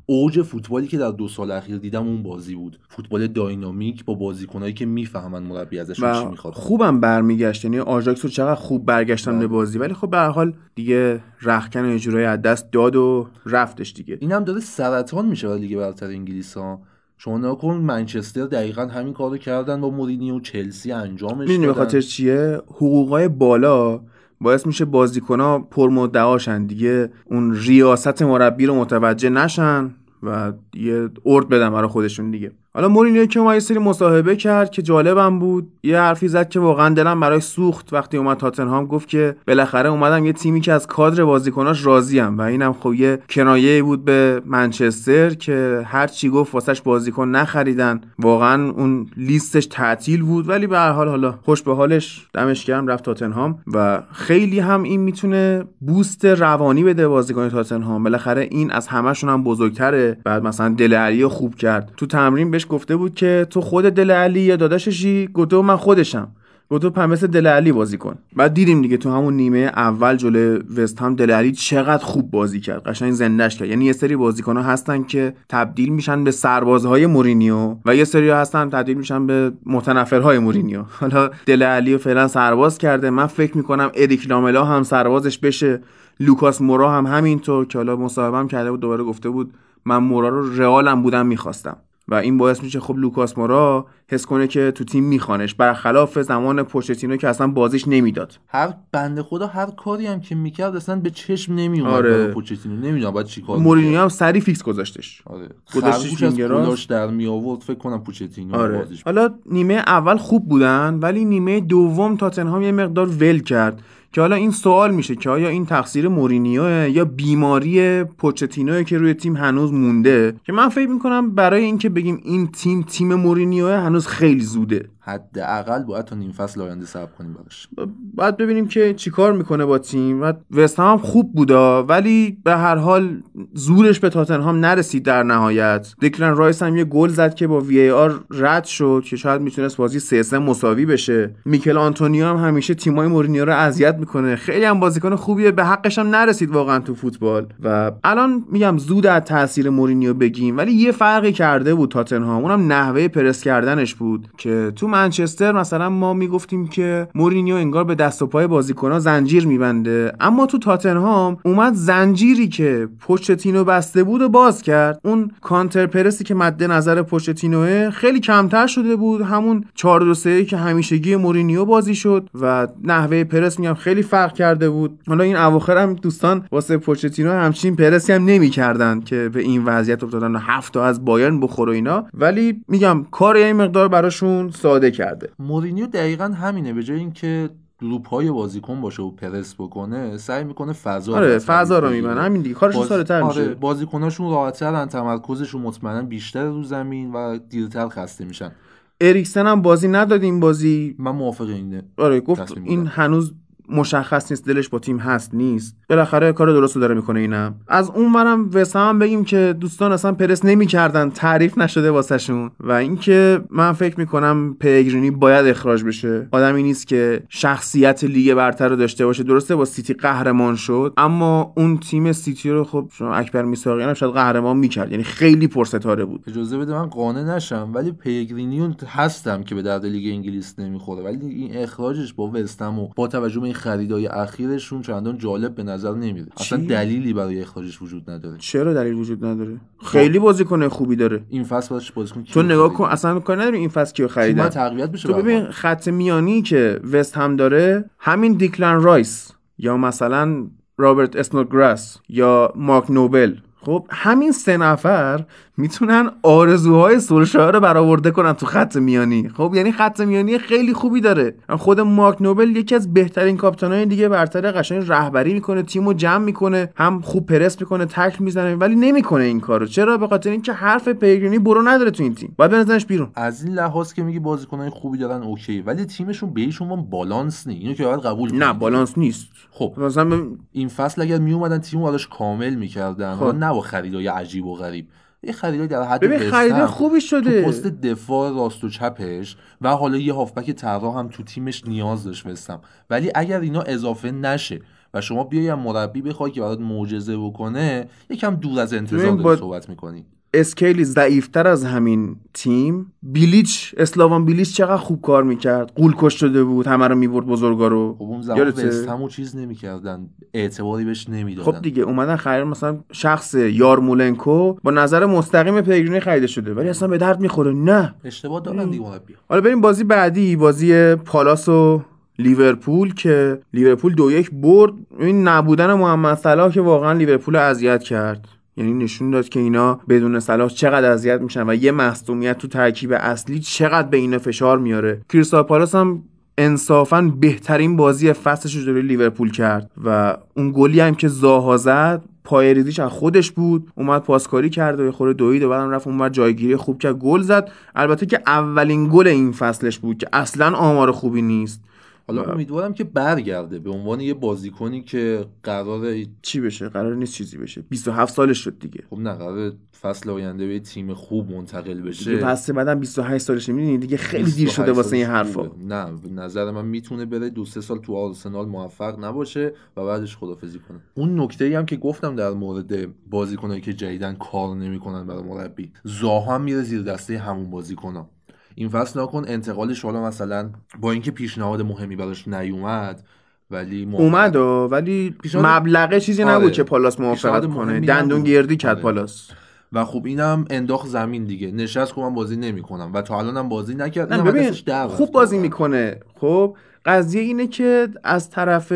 اوج 0.07 0.43
فوتبالی 0.43 0.87
که 0.87 0.99
در 0.99 1.11
دو 1.11 1.29
سال 1.29 1.51
اخیر 1.51 1.79
دیدم 1.79 2.07
اون 2.07 2.23
بازی 2.23 2.55
بود. 2.55 2.79
فوتبال 2.89 3.27
داینامیک 3.27 4.05
با 4.05 4.15
بازیکنایی 4.15 4.73
که 4.73 4.87
می‌فهمن 4.87 5.43
مربی 5.43 5.79
ازش 5.79 5.97
چی 5.97 6.27
می‌خواد. 6.31 6.55
خوبم 6.55 7.01
برمیگشت. 7.01 7.65
یعنی 7.65 7.79
آژاکس 7.79 8.25
رو 8.25 8.31
چقدر 8.31 8.55
خوب 8.55 8.87
برگشتن 8.87 9.39
به. 9.39 9.47
بازی 9.47 9.79
ولی 9.79 9.95
خب 9.95 10.11
به 10.11 10.17
هر 10.17 10.29
حال 10.29 10.53
دیگه 10.75 11.21
رخکن 11.43 11.85
اجرای 11.85 12.25
از 12.25 12.43
دست 12.43 12.73
داد 12.73 12.97
و 12.97 13.29
رفتش 13.47 13.93
دیگه. 13.93 14.19
اینم 14.21 14.45
داره 14.45 14.61
سرطان 14.61 15.27
میشه 15.27 15.55
لیگ 15.57 15.77
برتر 15.77 16.07
انگلیس 16.07 16.57
ها 16.57 16.81
شما 17.19 17.39
نکن 17.39 17.75
منچستر 17.75 18.47
دقیقا 18.47 18.87
همین 18.87 19.13
کارو 19.13 19.37
کردن 19.37 19.81
با 19.81 19.91
مورینیو 19.91 20.41
چلسی 20.41 20.93
انجامش 20.93 21.49
می‌دونی 21.49 21.67
به 21.67 21.75
خاطر 21.75 22.01
چیه؟ 22.01 22.61
حقوقای 22.69 23.29
بالا 23.29 24.01
باعث 24.41 24.67
میشه 24.67 24.85
بازیکنها 24.85 25.59
پرمدعا 25.59 26.26
شن 26.26 26.67
دیگه. 26.67 27.11
اون 27.25 27.55
ریاست 27.55 28.23
مربی 28.23 28.67
رو 28.67 28.75
متوجه 28.75 29.31
نشن 29.31 29.95
و 30.23 30.53
یه 30.75 31.09
ord 31.27 31.49
بدن 31.49 31.71
برای 31.71 31.89
خودشون 31.89 32.31
دیگه. 32.31 32.53
حالا 32.77 32.89
مورینیو 32.89 33.27
که 33.27 33.41
اومد 33.41 33.55
یه 33.55 33.61
سری 33.61 33.79
مصاحبه 33.79 34.37
کرد 34.37 34.71
که 34.71 34.83
جالبم 34.83 35.39
بود. 35.39 35.69
یه 35.83 35.99
حرفی 35.99 36.29
زد 36.29 36.49
که 36.49 36.61
واقعا 36.61 36.95
دلم 36.95 37.21
برای 37.21 37.41
سوخت. 37.41 37.93
وقتی 37.93 38.17
اومد 38.17 38.37
تاتنهام 38.37 38.87
گفت 38.87 39.09
که 39.09 39.37
بالاخره 39.47 39.89
اومدم 39.89 40.25
یه 40.25 40.33
تیمی 40.33 40.61
که 40.61 40.73
از 40.73 40.87
کادر 40.87 41.25
بازیکناش 41.25 41.87
راضیم 41.87 42.39
و 42.39 42.41
اینم 42.41 42.73
خب 42.73 42.95
یه 42.95 43.19
کنایه 43.31 43.83
بود 43.83 44.05
به 44.05 44.43
منچستر 44.47 45.31
که 45.31 45.83
هر 45.87 46.07
چی 46.07 46.29
گفت 46.29 46.55
واسش 46.55 46.81
بازیکن 46.81 47.29
نخریدن. 47.29 48.01
واقعا 48.19 48.71
اون 48.71 49.07
لیستش 49.17 49.67
تعطیل 49.67 50.23
بود. 50.23 50.49
ولی 50.49 50.67
به 50.67 50.79
هر 50.79 50.93
حال 50.93 51.09
حالا 51.09 51.35
خوش 51.43 51.63
به 51.63 51.75
حالش 51.75 52.27
دمش 52.35 52.65
گرم 52.65 52.87
رفت 52.87 53.05
تاتنهام 53.05 53.59
و 53.75 54.03
خیلی 54.13 54.59
هم 54.59 54.83
این 54.83 55.01
می‌تونه 55.01 55.65
بوست 55.81 56.25
روانی 56.25 56.85
بده 56.85 57.09
بازیکن 57.09 57.49
تاتنهام. 57.49 58.03
بالاخره 58.03 58.49
این 58.51 58.71
از 58.71 58.89
همشون 58.89 59.31
هم 59.31 59.45
بزرگتره. 59.45 60.19
بعد 60.25 60.43
مثلا 60.43 60.69
دل 60.69 61.29
خوب 61.29 61.55
کرد. 61.55 61.93
تو 61.97 62.07
تمرین 62.07 62.51
گفته 62.69 62.97
بود 62.97 63.15
که 63.15 63.47
تو 63.51 63.61
خود 63.61 63.85
دل 63.85 64.11
علی 64.11 64.41
یا 64.41 64.57
داداششی؟ 64.57 65.29
گفته 65.35 65.57
من 65.57 65.77
خودشم. 65.77 66.29
گفتو 66.71 66.91
پمس 66.91 67.25
دل 67.25 67.47
علی 67.47 67.73
بازی 67.73 67.99
کن. 67.99 68.19
بعد 68.37 68.55
دیدیم 68.55 68.83
دیگه 68.83 68.97
تو 68.97 69.11
همون 69.11 69.35
نیمه 69.35 69.59
اول 69.59 70.17
جلوی 70.17 70.61
وست 70.77 71.03
هم 71.03 71.15
دل 71.15 71.31
علی 71.31 71.53
چقدر 71.53 72.05
خوب 72.05 72.31
بازی 72.31 72.61
کرد. 72.61 72.83
قشنگ 72.83 73.13
زندش 73.13 73.59
کرد. 73.59 73.69
یعنی 73.69 73.85
یه 73.85 73.93
سری 73.93 74.17
بازیکن 74.17 74.57
ها 74.57 74.63
هستن 74.63 75.03
که 75.03 75.35
تبدیل 75.49 75.89
میشن 75.89 76.25
به 76.25 76.31
سربازهای 76.31 77.07
مورینیو 77.07 77.77
و 77.85 77.97
یه 77.97 78.05
سری 78.05 78.31
هستن 78.31 78.71
تبدیل 78.71 78.97
میشن 78.97 79.27
به 79.27 79.53
متنفرهای 79.67 80.39
مورینیو. 80.39 80.83
حالا 81.01 81.31
دل 81.47 81.63
علی 81.63 81.93
رو 81.93 81.99
فعلا 81.99 82.29
سرباز 82.29 82.79
کرده. 82.79 83.11
من 83.11 83.27
فکر 83.27 83.57
می‌کنم 83.57 83.91
اریک 83.95 84.31
لاملا 84.31 84.65
هم 84.65 84.83
سربازش 84.83 85.39
بشه. 85.39 85.81
لوکاس 86.21 86.61
مورا 86.61 86.93
هم 86.93 87.07
همینطور 87.07 87.67
که 87.67 87.79
حالا 87.79 87.97
مصاحبه 87.97 88.49
کرده 88.49 88.71
بود 88.71 88.81
دوباره 88.81 89.05
گفته 89.05 89.29
بود 89.29 89.55
من 89.85 89.97
مورا 89.97 90.29
رو 90.29 90.57
رئالم 90.57 91.03
بودم 91.03 91.27
می‌خواستم. 91.27 91.77
و 92.09 92.15
این 92.15 92.39
باعث 92.39 92.63
میشه 92.63 92.81
خب 92.81 92.97
لوکاس 92.97 93.39
مورا 93.39 93.87
حس 94.09 94.27
کنه 94.27 94.47
که 94.47 94.71
تو 94.71 94.85
تیم 94.85 95.05
میخوانش. 95.05 95.55
برخلاف 95.55 96.19
زمان 96.19 96.63
پوچتینو 96.63 97.17
که 97.17 97.29
اصلا 97.29 97.47
بازیش 97.47 97.89
نمی‌داد. 97.89 98.39
هر 98.49 98.75
بنده 98.93 99.23
خدا 99.23 99.47
هر 99.47 99.67
کاری 99.67 100.07
هم 100.07 100.21
که 100.21 100.35
می‌کرد 100.35 100.77
اصلا 100.77 101.01
به 101.01 101.11
چشم 101.11 101.55
نمیومد 101.55 101.93
آره. 101.93 102.27
پوچتینو. 102.27 102.77
نمی‌دونم 102.77 103.15
بعد 103.15 103.27
چیکار 103.27 103.59
مورینیو 103.59 104.01
هم 104.01 104.09
سری 104.09 104.41
فیکس 104.41 104.63
گذاشتش. 104.63 105.23
آره. 105.27 105.49
گذاشتش 105.77 106.23
از 106.23 106.87
در 106.87 107.07
می 107.07 107.27
آورد 107.27 107.61
فکر 107.61 107.79
کنم 107.79 108.03
پوچتینو 108.03 108.57
آره. 108.57 108.79
بازیش 108.79 109.03
حالا 109.03 109.35
نیمه 109.47 109.75
اول 109.75 110.17
خوب 110.17 110.49
بودن 110.49 110.99
ولی 111.03 111.25
نیمه 111.25 111.61
دوم 111.61 112.17
تاتنهام 112.17 112.63
یه 112.63 112.73
مقدار 112.73 113.07
ول 113.09 113.39
کرد. 113.39 113.83
که 114.15 114.21
حالا 114.21 114.37
این 114.37 114.51
سوال 114.51 114.95
میشه 114.95 115.17
که 115.17 115.31
آیا 115.31 115.49
این 115.49 115.67
تقصیر 115.67 116.09
مورینیوئه 116.09 116.89
یا 116.89 117.05
بیماری 117.05 118.05
پوچتینو 118.05 118.83
که 118.83 118.99
روی 118.99 119.15
تیم 119.15 119.37
هنوز 119.37 119.73
مونده؟ 119.73 120.35
که 120.45 120.53
من 120.53 120.69
فکر 120.69 120.89
می‌کنم 120.89 121.31
برای 121.31 121.65
اینکه 121.65 121.89
بگیم 121.89 122.21
این 122.25 122.47
تیم 122.47 122.83
تیم 122.83 123.15
مورینیو 123.15 123.69
هنوز 123.69 124.07
خیلی 124.07 124.45
زوده. 124.45 124.89
حداقل 125.07 125.83
باید 125.83 126.05
تا 126.05 126.17
نیم 126.17 126.33
فصل 126.33 126.61
آینده 126.61 126.87
صبر 126.87 127.11
کنیم 127.19 127.33
براش. 127.33 127.69
باید 128.15 128.37
ببینیم 128.37 128.69
که 128.69 128.95
چیکار 128.95 129.33
می‌کنه 129.33 129.65
با 129.65 129.79
تیم. 129.79 130.23
و 130.23 130.33
وستهم 130.51 130.99
خوب 130.99 131.33
بودا 131.33 131.83
ولی 131.83 132.39
به 132.45 132.57
هر 132.57 132.77
حال 132.77 133.23
زورش 133.55 134.01
به 134.01 134.09
تاتنهام 134.09 134.57
نرسید 134.57 135.05
در 135.05 135.23
نهایت. 135.23 135.95
دکلن 136.03 136.37
رایس 136.37 136.63
هم 136.63 136.77
یه 136.77 136.85
گل 136.85 137.09
زد 137.09 137.35
که 137.35 137.47
با 137.47 137.61
VAR 137.61 138.21
رد 138.31 138.65
شد 138.65 139.03
که 139.05 139.17
شاید 139.17 139.41
می‌تونست 139.41 139.77
بازی 139.77 140.01
3 140.01 140.39
مساوی 140.39 140.87
بشه. 140.87 141.35
میکل 141.45 141.77
آنتونیو 141.77 142.27
هم 142.27 142.37
همیشه 142.37 142.75
تیمای 142.75 143.09
مورینیو 143.09 143.45
رو 143.45 143.53
اذیت 143.53 143.95
می‌کنه. 143.95 144.37
خیلی 144.37 144.65
هم 144.65 144.81
بازیکن 144.81 145.17
خوبیه 145.17 145.51
به 145.51 145.65
حقش 145.65 145.99
هم 145.99 146.07
نرسید 146.07 146.51
واقعا 146.51 146.79
تو 146.79 146.95
فوتبال. 146.95 147.47
و 147.63 147.93
الان 148.05 148.45
میگم 148.51 148.79
زود 148.79 149.07
از 149.07 149.23
تاثیر 149.23 149.71
مورینیو 149.71 150.15
بگیم 150.15 150.57
ولی 150.57 150.73
یه 150.73 150.93
فرقی 150.93 151.33
کرده 151.33 151.75
بود 151.75 151.91
تاتنهام. 151.91 152.43
اونم 152.43 152.73
نحوه 152.73 153.09
پرس 153.09 153.43
کردنش 153.43 153.95
بود 153.95 154.29
که 154.39 154.73
تو 154.77 154.94
منچستر 154.95 155.53
مثلا 155.53 155.89
ما 155.89 156.15
می‌گفتیم 156.15 156.67
که 156.67 157.09
مورینیو 157.15 157.55
انگار 157.55 157.85
به 157.85 157.95
دست 157.95 158.23
و 158.23 158.27
پای 158.27 158.47
بازیکن‌ها 158.47 158.99
زنجیر 158.99 159.47
میبنده. 159.47 160.13
اما 160.21 160.47
تو 160.47 160.59
تاتنهام 160.59 161.37
اومد 161.45 161.75
زنجیری 161.75 162.49
که 162.49 162.89
پوچتینو 163.01 163.65
بسته 163.65 164.03
بود 164.03 164.23
و 164.23 164.29
باز 164.29 164.63
کرد. 164.63 165.01
اون 165.05 165.31
کانتر 165.41 165.87
پرسی 165.87 166.25
که 166.25 166.35
مد 166.35 166.63
نظر 166.63 167.03
پوچتینو 167.03 167.91
خیلی 167.91 168.21
کمتر 168.21 168.67
شده 168.67 168.97
بود. 168.97 169.21
همون 169.23 169.65
4 169.75 170.01
2 170.01 170.15
3 170.15 170.45
که 170.45 170.57
همیشگی 170.57 171.17
مورینیو 171.17 171.65
بازی 171.65 171.95
شد 171.95 172.29
و 172.41 172.69
نحوه 172.85 173.25
پرس 173.25 173.59
میگم 173.59 173.75
خیلی 173.75 174.03
فرق 174.03 174.35
کرده 174.35 174.71
بود. 174.71 174.99
حالا 175.09 175.25
این 175.25 175.37
اواخر 175.37 175.79
هم 175.79 175.95
دوستان 175.95 176.45
واسه 176.53 176.77
پوچتینو 176.77 177.33
همچین 177.33 177.77
پرسی 177.77 178.13
هم 178.13 178.25
نمی‌کردن 178.25 179.01
که 179.01 179.31
به 179.33 179.41
این 179.41 179.65
وضعیت 179.65 180.05
افتادن 180.05 180.37
هفت 180.37 180.75
تا 180.75 180.85
از 180.85 181.05
بایرن 181.05 181.41
بخور 181.41 181.69
و 181.69 181.73
اینا. 181.73 182.07
ولی 182.15 182.61
میگم 182.69 183.05
کار 183.11 183.37
این 183.37 183.57
مقدار 183.57 183.89
براشون 183.89 184.51
ساده 184.51 184.84
کرده. 184.91 185.31
مورینیو 185.39 185.87
دقیقا 185.87 186.25
همینه. 186.25 186.73
به 186.73 186.83
جای 186.83 186.99
اینکه 186.99 187.51
لوپ 187.83 188.09
های 188.09 188.31
بازیکن 188.31 188.81
باشه 188.81 189.03
و 189.03 189.11
پرس 189.11 189.55
بکنه 189.55 190.17
سعی 190.17 190.45
می‌کنه 190.45 190.73
فضا 190.73 191.17
آره 191.17 191.39
فضا 191.39 191.79
رو 191.79 191.91
میبنه 191.91 192.21
همین 192.21 192.43
دیگه. 192.43 192.55
کارش 192.55 192.77
باز... 192.77 192.89
ساده 192.89 193.05
تر 193.05 193.23
آره 193.23 193.43
میشه. 193.43 193.55
بازیکناشون 193.55 194.31
راحت‌ترن 194.31 194.87
تمرکزشون 194.87 195.63
مطمئنا 195.63 196.03
بیشتر 196.03 196.45
رو 196.45 196.63
زمین 196.63 197.13
و 197.13 197.39
دیرتر 197.39 197.89
خسته 197.89 198.25
میشن. 198.25 198.53
اریکسن 199.01 199.47
هم 199.47 199.63
بازی 199.63 199.89
ندادیم 199.89 200.41
بازی. 200.41 200.97
من 200.99 201.11
موافق 201.11 201.49
اینه. 201.49 201.83
آره 201.97 202.21
گفت 202.21 202.59
این 202.65 202.87
هنوز 202.87 203.35
مشخص 203.69 204.31
نیست 204.31 204.47
دلش 204.47 204.69
با 204.69 204.79
تیم 204.79 204.99
هست 204.99 205.35
نیست. 205.35 205.77
بالاخره 205.89 206.33
کار 206.33 206.53
درست 206.53 206.77
رو 206.77 206.81
داره 206.81 206.95
می‌کنه 206.95 207.21
اینم 207.21 207.55
از 207.69 207.91
اون 207.91 208.13
منم 208.13 208.51
وسام 208.53 208.99
بگیم 208.99 209.25
که 209.25 209.57
دوستان 209.61 209.93
اصلا 209.93 210.13
پرس 210.13 210.45
نمی‌کردن 210.45 211.11
تعریف 211.11 211.59
نشده 211.59 211.91
واسهشون. 211.91 212.51
و 212.61 212.73
اینکه 212.73 213.41
من 213.51 213.73
فکر 213.73 214.01
می‌کنم 214.01 214.57
پیگرینی 214.61 215.11
باید 215.11 215.47
اخراج 215.47 215.85
بشه. 215.85 216.29
آدمی 216.33 216.63
نیست 216.63 216.87
که 216.87 217.23
شخصیت 217.29 218.05
لیگ 218.05 218.35
برتر 218.35 218.69
رو 218.69 218.77
داشته 218.77 219.07
باشه. 219.07 219.23
درسته 219.23 219.57
با 219.57 219.65
سیتی 219.65 219.95
قهرمان 219.95 220.57
شد 220.57 220.93
اما 220.97 221.53
اون 221.57 221.79
تیم 221.79 222.13
سیتی 222.13 222.51
رو 222.51 222.65
خب 222.65 222.89
اکبر 223.13 223.43
میساقیان 223.43 223.89
هم 223.89 223.95
شاید 223.95 224.13
قهرمان 224.13 224.57
می‌کرد. 224.57 224.91
یعنی 224.91 225.05
خیلی 225.05 225.49
پرستاره 225.49 226.05
بود. 226.05 226.25
اجازه 226.27 226.59
بده 226.59 226.73
من 226.73 226.87
قانع 226.87 227.37
نشم 227.37 227.71
ولی 227.75 227.93
پیگرینی 227.93 228.77
هستم 228.87 229.43
که 229.43 229.55
به 229.55 229.63
درد 229.63 229.87
لیگ 229.87 230.15
انگلیس 230.15 230.59
نمی‌خوره. 230.59 231.05
ولی 231.05 231.27
این 231.27 231.57
اخراجش 231.57 232.13
با 232.13 232.31
وستهم 232.35 232.79
و 232.79 232.89
با 232.97 233.09
توجه 233.09 233.41
به 233.41 233.54
خریدای 233.55 234.07
اخیرشون 234.07 234.83
چندان 234.83 235.19
جالب 235.19 235.55
به 235.55 235.63
نظر 235.63 235.95
نمیاد 235.95 236.27
اصلا 236.37 236.59
دلیلی 236.59 237.13
برای 237.13 237.41
اخراجش 237.41 237.83
وجود 237.83 238.11
نداره. 238.11 238.37
چرا 238.39 238.75
دلیل 238.75 238.95
وجود 238.95 239.25
نداره؟ 239.25 239.57
خیلی 239.85 240.19
بازیکن 240.19 240.69
خوبی 240.69 240.97
داره. 240.97 241.23
این 241.29 241.45
فصل 241.45 241.69
بازش 241.69 241.93
بازیکن 241.93 242.25
تو 242.25 242.43
نگاه 242.43 242.75
کن 242.75 242.85
اصلا 242.85 243.21
کار 243.21 243.41
نداری 243.43 243.59
این 243.59 243.69
فصل 243.69 243.95
کیو 243.95 244.09
خریدن. 244.09 244.49
تقویت 244.49 244.91
بشه 244.91 245.09
تو 245.09 245.15
ببین 245.15 245.45
خط 245.51 245.89
میانی 245.89 246.43
که 246.43 246.81
وستهم 246.93 247.37
داره 247.37 247.85
همین 247.99 248.33
دکلن 248.33 248.83
رایس 248.83 249.33
یا 249.59 249.77
مثلا 249.77 250.47
رابرت 250.77 251.17
اسنوگراس 251.17 251.99
یا 252.09 252.53
مارک 252.57 252.91
نوبل. 252.91 253.35
خب 253.61 253.87
همین 253.91 254.33
سه 254.33 254.57
نفر 254.57 255.25
می‌تونن 255.57 256.11
آرزوهای 256.23 257.01
سولشایر 257.01 257.51
رو 257.51 257.61
برآورده 257.61 258.11
کنن 258.11 258.33
تو 258.33 258.47
خط 258.47 258.77
میانی. 258.77 259.29
خب 259.29 259.53
یعنی 259.55 259.73
خط 259.73 260.01
میانی 260.01 260.39
خیلی 260.39 260.73
خوبی 260.73 261.01
داره. 261.01 261.35
خود 261.49 261.81
مارک 261.81 262.23
نوبل 262.23 262.57
یکی 262.57 262.75
از 262.75 262.95
بهترین 262.95 263.37
کاپیتانای 263.37 263.87
لیگ 263.87 264.09
برتر 264.09 264.53
قشنگ 264.53 264.85
رهبری 264.87 265.35
می‌کنه 265.35 265.63
تیمو 265.63 265.93
جمع 265.93 266.25
می‌کنه 266.25 266.71
هم 266.77 267.01
خوب 267.01 267.27
پرس 267.27 267.61
می‌کنه 267.61 267.87
تکل 267.87 268.25
می‌زنه 268.25 268.55
ولی 268.55 268.75
نمی‌کنه 268.75 269.25
این 269.25 269.41
کارو. 269.41 269.67
چرا؟ 269.67 269.99
به 269.99 270.09
خاطر 270.09 270.31
اینکه 270.31 270.53
حرف 270.53 270.89
پیگرینی 270.89 271.39
برو 271.39 271.63
نداره 271.63 271.91
تو 271.91 272.03
این 272.03 272.15
تیم. 272.15 272.35
باید 272.39 272.51
بندازنش 272.51 272.87
بیرون. 272.87 273.11
از 273.15 273.45
این 273.45 273.55
لحاظ 273.55 273.93
که 273.93 274.03
میگی 274.03 274.19
بازیکنای 274.19 274.71
خوبی 274.71 274.99
دارن 274.99 275.23
okay. 275.23 275.61
ولی 275.61 275.85
تیمشون 275.85 276.35
بهشون 276.35 276.83
بالانس 276.83 277.47
نی. 277.47 277.55
اینو 277.55 277.75
که 277.75 277.85
باید 277.85 278.01
قبول 278.01 278.35
نه 278.35 278.53
بالانس 278.53 278.99
نیست. 278.99 279.27
خب. 279.51 279.75
مثلا 279.77 280.23
این 280.53 280.69
فصل 280.69 281.03
اگر 281.03 281.19
میومدن 281.19 281.59
تیمو 281.59 281.99
کامل 282.11 282.55
می‌کردن. 282.55 283.15
خب. 283.15 283.25
نه 283.25 283.53
با 283.53 283.61
خریدای 283.61 284.09
عجیب 284.09 284.47
و 284.47 284.55
غریب. 284.55 284.87
یه 285.27 285.33
خریدای 285.33 285.67
در 285.67 285.83
حد 285.83 286.01
ببین 286.01 286.31
خرید 286.31 286.67
خوبی 286.67 287.01
شده. 287.01 287.43
تو 287.43 287.49
پست 287.49 287.67
دفاع 287.67 288.35
راست 288.35 288.65
و 288.65 288.69
چپش 288.69 289.37
و 289.61 289.69
حالا 289.69 289.97
یه 289.97 290.13
هافبک 290.13 290.51
طراح 290.51 290.99
هم 290.99 291.09
تو 291.09 291.23
تیمش 291.23 291.65
نیاز 291.67 292.05
داشت 292.05 292.27
بستم. 292.27 292.61
ولی 292.91 293.11
اگر 293.15 293.41
اینا 293.41 293.61
اضافه 293.61 294.11
نشه 294.11 294.61
و 294.95 295.01
شما 295.01 295.25
بیای 295.25 295.55
مربی 295.55 296.03
بخوای 296.03 296.31
که 296.31 296.41
برات 296.41 296.61
معجزه 296.61 297.17
بکنه 297.17 297.89
یکم 298.11 298.37
دور 298.37 298.61
از 298.61 298.75
انتظار 298.75 299.11
با... 299.11 299.37
صحبت 299.37 299.69
می‌کنی. 299.69 300.07
اسکیلی 300.35 300.85
ضعیفتر 300.85 301.47
از 301.47 301.65
همین 301.65 302.17
تیم. 302.35 302.93
بیلیچ 303.03 303.75
اسلاوان 303.79 304.25
بیلیچ 304.25 304.57
چقدر 304.57 304.77
خوب 304.77 305.01
کار 305.01 305.23
می‌کرد. 305.23 305.73
قول 305.77 305.95
کش 305.99 306.15
شده 306.15 306.45
بود 306.45 306.67
همه 306.67 306.89
رو 306.89 306.95
می‌برد 306.95 307.27
بزرگا 307.27 307.69
رو. 307.69 307.95
خب 307.99 308.03
اون 308.03 308.23
زمان 308.23 309.09
چیز 309.09 309.37
نمی‌کردن. 309.37 310.09
اعتباری 310.35 310.85
بهش 310.85 311.09
نمی‌دادن. 311.09 311.53
خب 311.53 311.63
دیگه 311.63 311.83
اومدن 311.83 312.17
خرید 312.17 312.47
مثلا 312.47 312.79
شخص 312.93 313.35
یارمولنکو 313.35 314.53
با 314.53 314.71
نظر 314.71 315.07
مستقیم 315.07 315.61
پیگرینی 315.61 316.01
خریده 316.01 316.27
شده. 316.27 316.55
ولی 316.55 316.69
اصلا 316.69 316.89
به 316.89 316.99
درد 316.99 317.21
می‌خوره. 317.21 317.53
نه. 317.53 317.95
اشتباه 318.05 318.41
دارن 318.41 318.71
دیگه 318.71 318.85
حالا 319.29 319.41
بریم 319.41 319.61
بازی 319.61 319.85
بعدی 319.85 320.37
بازی 320.37 320.95
پالاس 320.95 321.49
و 321.49 321.83
لیورپول 322.19 322.95
که 322.95 323.39
لیورپول 323.53 323.95
دو 323.95 324.11
یک 324.11 324.31
برد. 324.31 324.73
این 324.99 325.29
نبودن 325.29 325.75
محمد 325.75 326.19
صلاح 326.19 326.53
که 326.53 326.61
واقعا 326.61 326.93
لیورپول 326.93 327.37
اذیت 327.37 327.83
کرد. 327.83 328.29
یعنی 328.57 328.73
نشون 328.73 329.11
داد 329.11 329.29
که 329.29 329.41
اینا 329.41 329.81
بدون 329.89 330.21
صلاح 330.21 330.49
چقدر 330.49 330.91
اذیت 330.91 331.21
میشن 331.21 331.49
و 331.49 331.55
یه 331.55 331.73
مصدومیت 331.73 332.39
تو 332.39 332.49
ترکیب 332.49 332.93
اصلی 332.93 333.41
چقدر 333.41 333.89
به 333.89 333.97
اینا 333.97 334.19
فشار 334.19 334.59
میاره. 334.59 335.01
کریستال 335.13 335.43
پالاس 335.43 335.75
هم 335.75 336.03
انصافا 336.39 337.13
بهترین 337.21 337.77
بازی 337.77 338.13
فصلش 338.13 338.57
رو 338.57 338.79
لیورپول 338.79 339.31
کرد 339.31 339.71
و 339.85 340.17
اون 340.37 340.53
گلی 340.57 340.81
هم 340.81 340.95
که 340.95 341.09
زاها 341.09 341.57
زد 341.57 342.03
پای 342.25 342.55
ریزیش 342.55 342.81
از 342.81 342.91
خودش 342.91 343.31
بود. 343.31 343.69
اومد 343.75 344.03
پاسکاری 344.03 344.51
کرد 344.51 344.81
و 344.81 344.85
یه 344.85 344.91
خوره 344.91 345.13
دوید 345.13 345.43
و 345.43 345.49
بعدم 345.49 345.71
رفت 345.71 345.87
اونور 345.87 346.09
جایگیری 346.09 346.57
خوب 346.57 346.79
کرد. 346.79 346.99
گل 346.99 347.23
زد. 347.23 347.51
البته 347.75 348.07
که 348.07 348.21
اولین 348.27 348.89
گل 348.93 349.07
این 349.07 349.33
فصلش 349.33 349.79
بود 349.79 349.99
که 349.99 350.07
اصلا 350.13 350.57
آمار 350.57 350.93
خوبی 350.93 351.23
نیست. 351.23 351.61
حالا 352.07 352.23
امیدوارم 352.23 352.75
که 352.75 352.85
برگرده 352.85 353.59
به 353.59 353.71
عنوان 353.71 354.01
یه 354.01 354.15
بازیکنی 354.15 354.83
که 354.83 355.27
قرار 355.43 355.95
چی 356.23 356.41
بشه؟ 356.41 356.69
قرار 356.69 356.95
نیست 356.95 357.13
چیزی 357.13 357.39
بشه. 357.39 357.61
27 357.61 358.15
سالش 358.15 358.39
شد 358.39 358.59
دیگه. 358.59 358.85
خب 358.91 358.99
نه 358.99 359.13
قرار 359.13 359.53
فصل 359.81 360.11
آینده 360.11 360.47
به 360.47 360.61
تیم 360.61 360.95
خوب 360.95 361.31
منتقل 361.31 361.81
بشه. 361.81 362.17
پس 362.17 362.51
بعدم 362.51 362.81
28 362.81 363.25
سالشه 363.25 363.53
می‌دونی 363.53 363.79
دیگه 363.79 363.97
خیلی 363.97 364.31
دیر 364.31 364.49
شده 364.49 364.73
واسه 364.73 364.97
این 364.97 365.07
حرفا. 365.07 365.51
نه 365.69 365.87
نظر 366.11 366.51
من 366.51 366.65
می‌تونه 366.65 367.07
بره 367.07 367.31
دو 367.31 367.45
سه 367.45 367.61
سال 367.61 367.79
تو 367.79 367.97
آرسنال 367.97 368.47
موفق 368.47 369.05
نباشه 369.05 369.55
و 369.77 369.85
بعدش 369.85 370.17
خدافظی 370.17 370.59
کنه. 370.59 370.81
اون 370.95 371.21
نکته 371.21 371.45
ای 371.45 371.55
هم 371.55 371.67
که 371.67 371.77
گفتم 371.77 372.17
در 372.17 372.31
مورد 372.31 372.95
بازیکنایی 373.11 373.61
که 373.61 373.73
جدیدن 373.73 374.15
کار 374.15 374.57
نمی‌کنن 374.57 375.07
برای 375.07 375.23
مربی 375.23 375.73
زاها 375.85 376.35
هم 376.35 376.43
میره 376.43 376.63
زیر 376.63 376.83
دسته 376.83 377.19
همون 377.19 377.51
بازیکنان 377.51 378.07
این 378.55 378.69
فصل 378.69 379.01
نکن 379.01 379.25
انتقالش 379.29 379.85
حالا 379.85 380.03
مثلا 380.03 380.51
با 380.81 380.93
اینکه 380.93 381.11
پیشنهاد 381.11 381.63
مهمی 381.63 381.97
براش 381.97 382.29
نیومد 382.29 383.05
ولی 383.51 383.89
اومد 383.93 384.37
و 384.37 384.69
ولی 384.71 385.15
مبلغه 385.35 386.01
چیزی 386.01 386.23
آره. 386.23 386.35
نبود 386.35 386.53
که 386.53 386.63
پالاس 386.63 387.01
موافقت 387.01 387.47
کنه. 387.47 387.81
دندون 387.81 388.23
گردی 388.23 388.57
کرد 388.57 388.75
آره. 388.75 388.83
پالاس. 388.83 389.31
و 389.73 389.85
خب 389.85 390.07
اینم 390.07 390.45
انداخت 390.51 390.89
زمین 390.89 391.25
دیگه. 391.25 391.51
نشست 391.51 391.95
که 391.95 392.01
من 392.01 392.15
بازی 392.15 392.37
نمی‌کنم. 392.37 392.91
و 392.95 393.03
تا 393.03 393.19
الانم 393.19 393.49
بازی 393.49 393.75
نکرد. 393.75 394.13
نه 394.13 394.23
ببین 394.23 394.53
خوب 394.89 395.13
بازی 395.13 395.39
می‌کنه. 395.39 396.01
خب 396.21 396.57
قضیه 396.85 397.23
اینه 397.23 397.47
که 397.47 397.89
از 398.05 398.31
طرف 398.31 398.73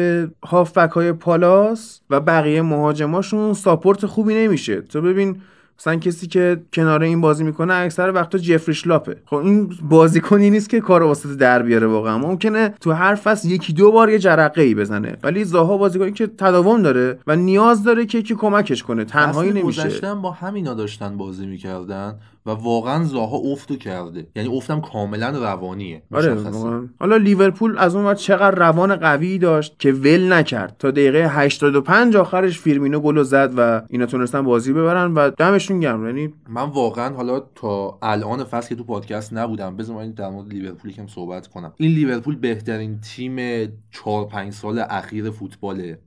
هافبک 0.46 0.90
های 0.90 1.12
پالاس 1.12 2.00
و 2.10 2.20
بقیه 2.20 2.62
مهاجماشون 2.62 3.52
ساپورت 3.52 4.06
خوبی 4.06 4.34
نمیشه. 4.34 4.80
تو 4.80 5.00
ببین 5.00 5.36
مثلا 5.78 5.96
کسی 5.96 6.26
که 6.26 6.60
کنار 6.72 7.02
این 7.02 7.20
بازی 7.20 7.44
می‌کنه 7.44 7.74
اکثر 7.74 8.12
وقتا 8.12 8.38
جفری 8.38 8.74
شلاپه. 8.74 9.16
خب 9.26 9.36
این 9.36 9.70
بازیکنی 9.82 10.50
نیست 10.50 10.70
که 10.70 10.80
کار 10.80 11.02
واسط 11.02 11.36
در 11.36 11.62
بیاره 11.62 11.86
واقعا. 11.86 12.18
ممکنه 12.18 12.74
تو 12.80 12.92
هر 12.92 13.14
فصل 13.14 13.48
یکی 13.48 13.72
دو 13.72 13.92
بار 13.92 14.10
یه 14.10 14.18
جرقه 14.18 14.62
ای 14.62 14.74
بزنه. 14.74 15.16
ولی 15.22 15.44
زاها 15.44 15.76
بازیکنی 15.76 16.12
که 16.12 16.26
تداوم 16.26 16.82
داره 16.82 17.18
و 17.26 17.36
نیاز 17.36 17.84
داره 17.84 18.06
که 18.06 18.18
یکی 18.18 18.34
کمکش 18.34 18.82
کنه. 18.82 19.04
تنهایی 19.04 19.52
نمیشه. 19.52 20.14
با 20.14 20.30
همینا 20.30 20.74
داشتن 20.74 21.16
بازی 21.16 21.46
می‌کردن. 21.46 22.14
و 22.48 22.50
واقعا 22.50 23.04
زاها 23.04 23.36
افتو 23.36 23.76
کرده. 23.76 24.26
یعنی 24.36 24.56
افتم 24.56 24.80
کاملا 24.80 25.30
روانیه. 25.30 26.02
آره 26.12 26.36
حالا 27.00 27.16
لیورپول 27.16 27.78
از 27.78 27.94
اون 27.94 28.04
وقت 28.04 28.16
چقدر 28.16 28.54
روان 28.58 28.96
قوی 28.96 29.38
داشت 29.38 29.78
که 29.78 29.92
ول 29.92 30.32
نکرد. 30.32 30.76
تا 30.78 30.90
دقیقه 30.90 31.28
85 31.30 32.16
آخرش 32.16 32.58
فیرمینو 32.58 33.00
گل 33.00 33.22
زد 33.22 33.52
و 33.56 33.82
اینا 33.88 34.06
تونستن 34.06 34.42
بازی 34.42 34.72
ببرن 34.72 35.14
و 35.14 35.30
دمشون 35.30 35.80
گرم. 35.80 36.06
یعنی 36.06 36.34
من 36.48 36.62
واقعا 36.70 37.14
حالا 37.14 37.40
تا 37.54 37.98
الان 38.02 38.44
فصل 38.44 38.68
که 38.68 38.74
تو 38.74 38.84
پادکست 38.84 39.32
نبودم 39.32 39.76
بذار 39.76 39.96
من 39.96 40.10
در 40.10 40.30
مورد 40.30 40.48
لیورپول 40.48 40.92
کم 40.92 41.06
صحبت 41.06 41.46
کنم. 41.46 41.72
این 41.76 41.90
لیورپول 41.90 42.36
بهترین 42.36 43.00
تیم 43.00 43.66
4 43.90 44.26
5 44.26 44.52
سال 44.52 44.78
اخیر 44.78 45.30
فوتباله. 45.30 45.98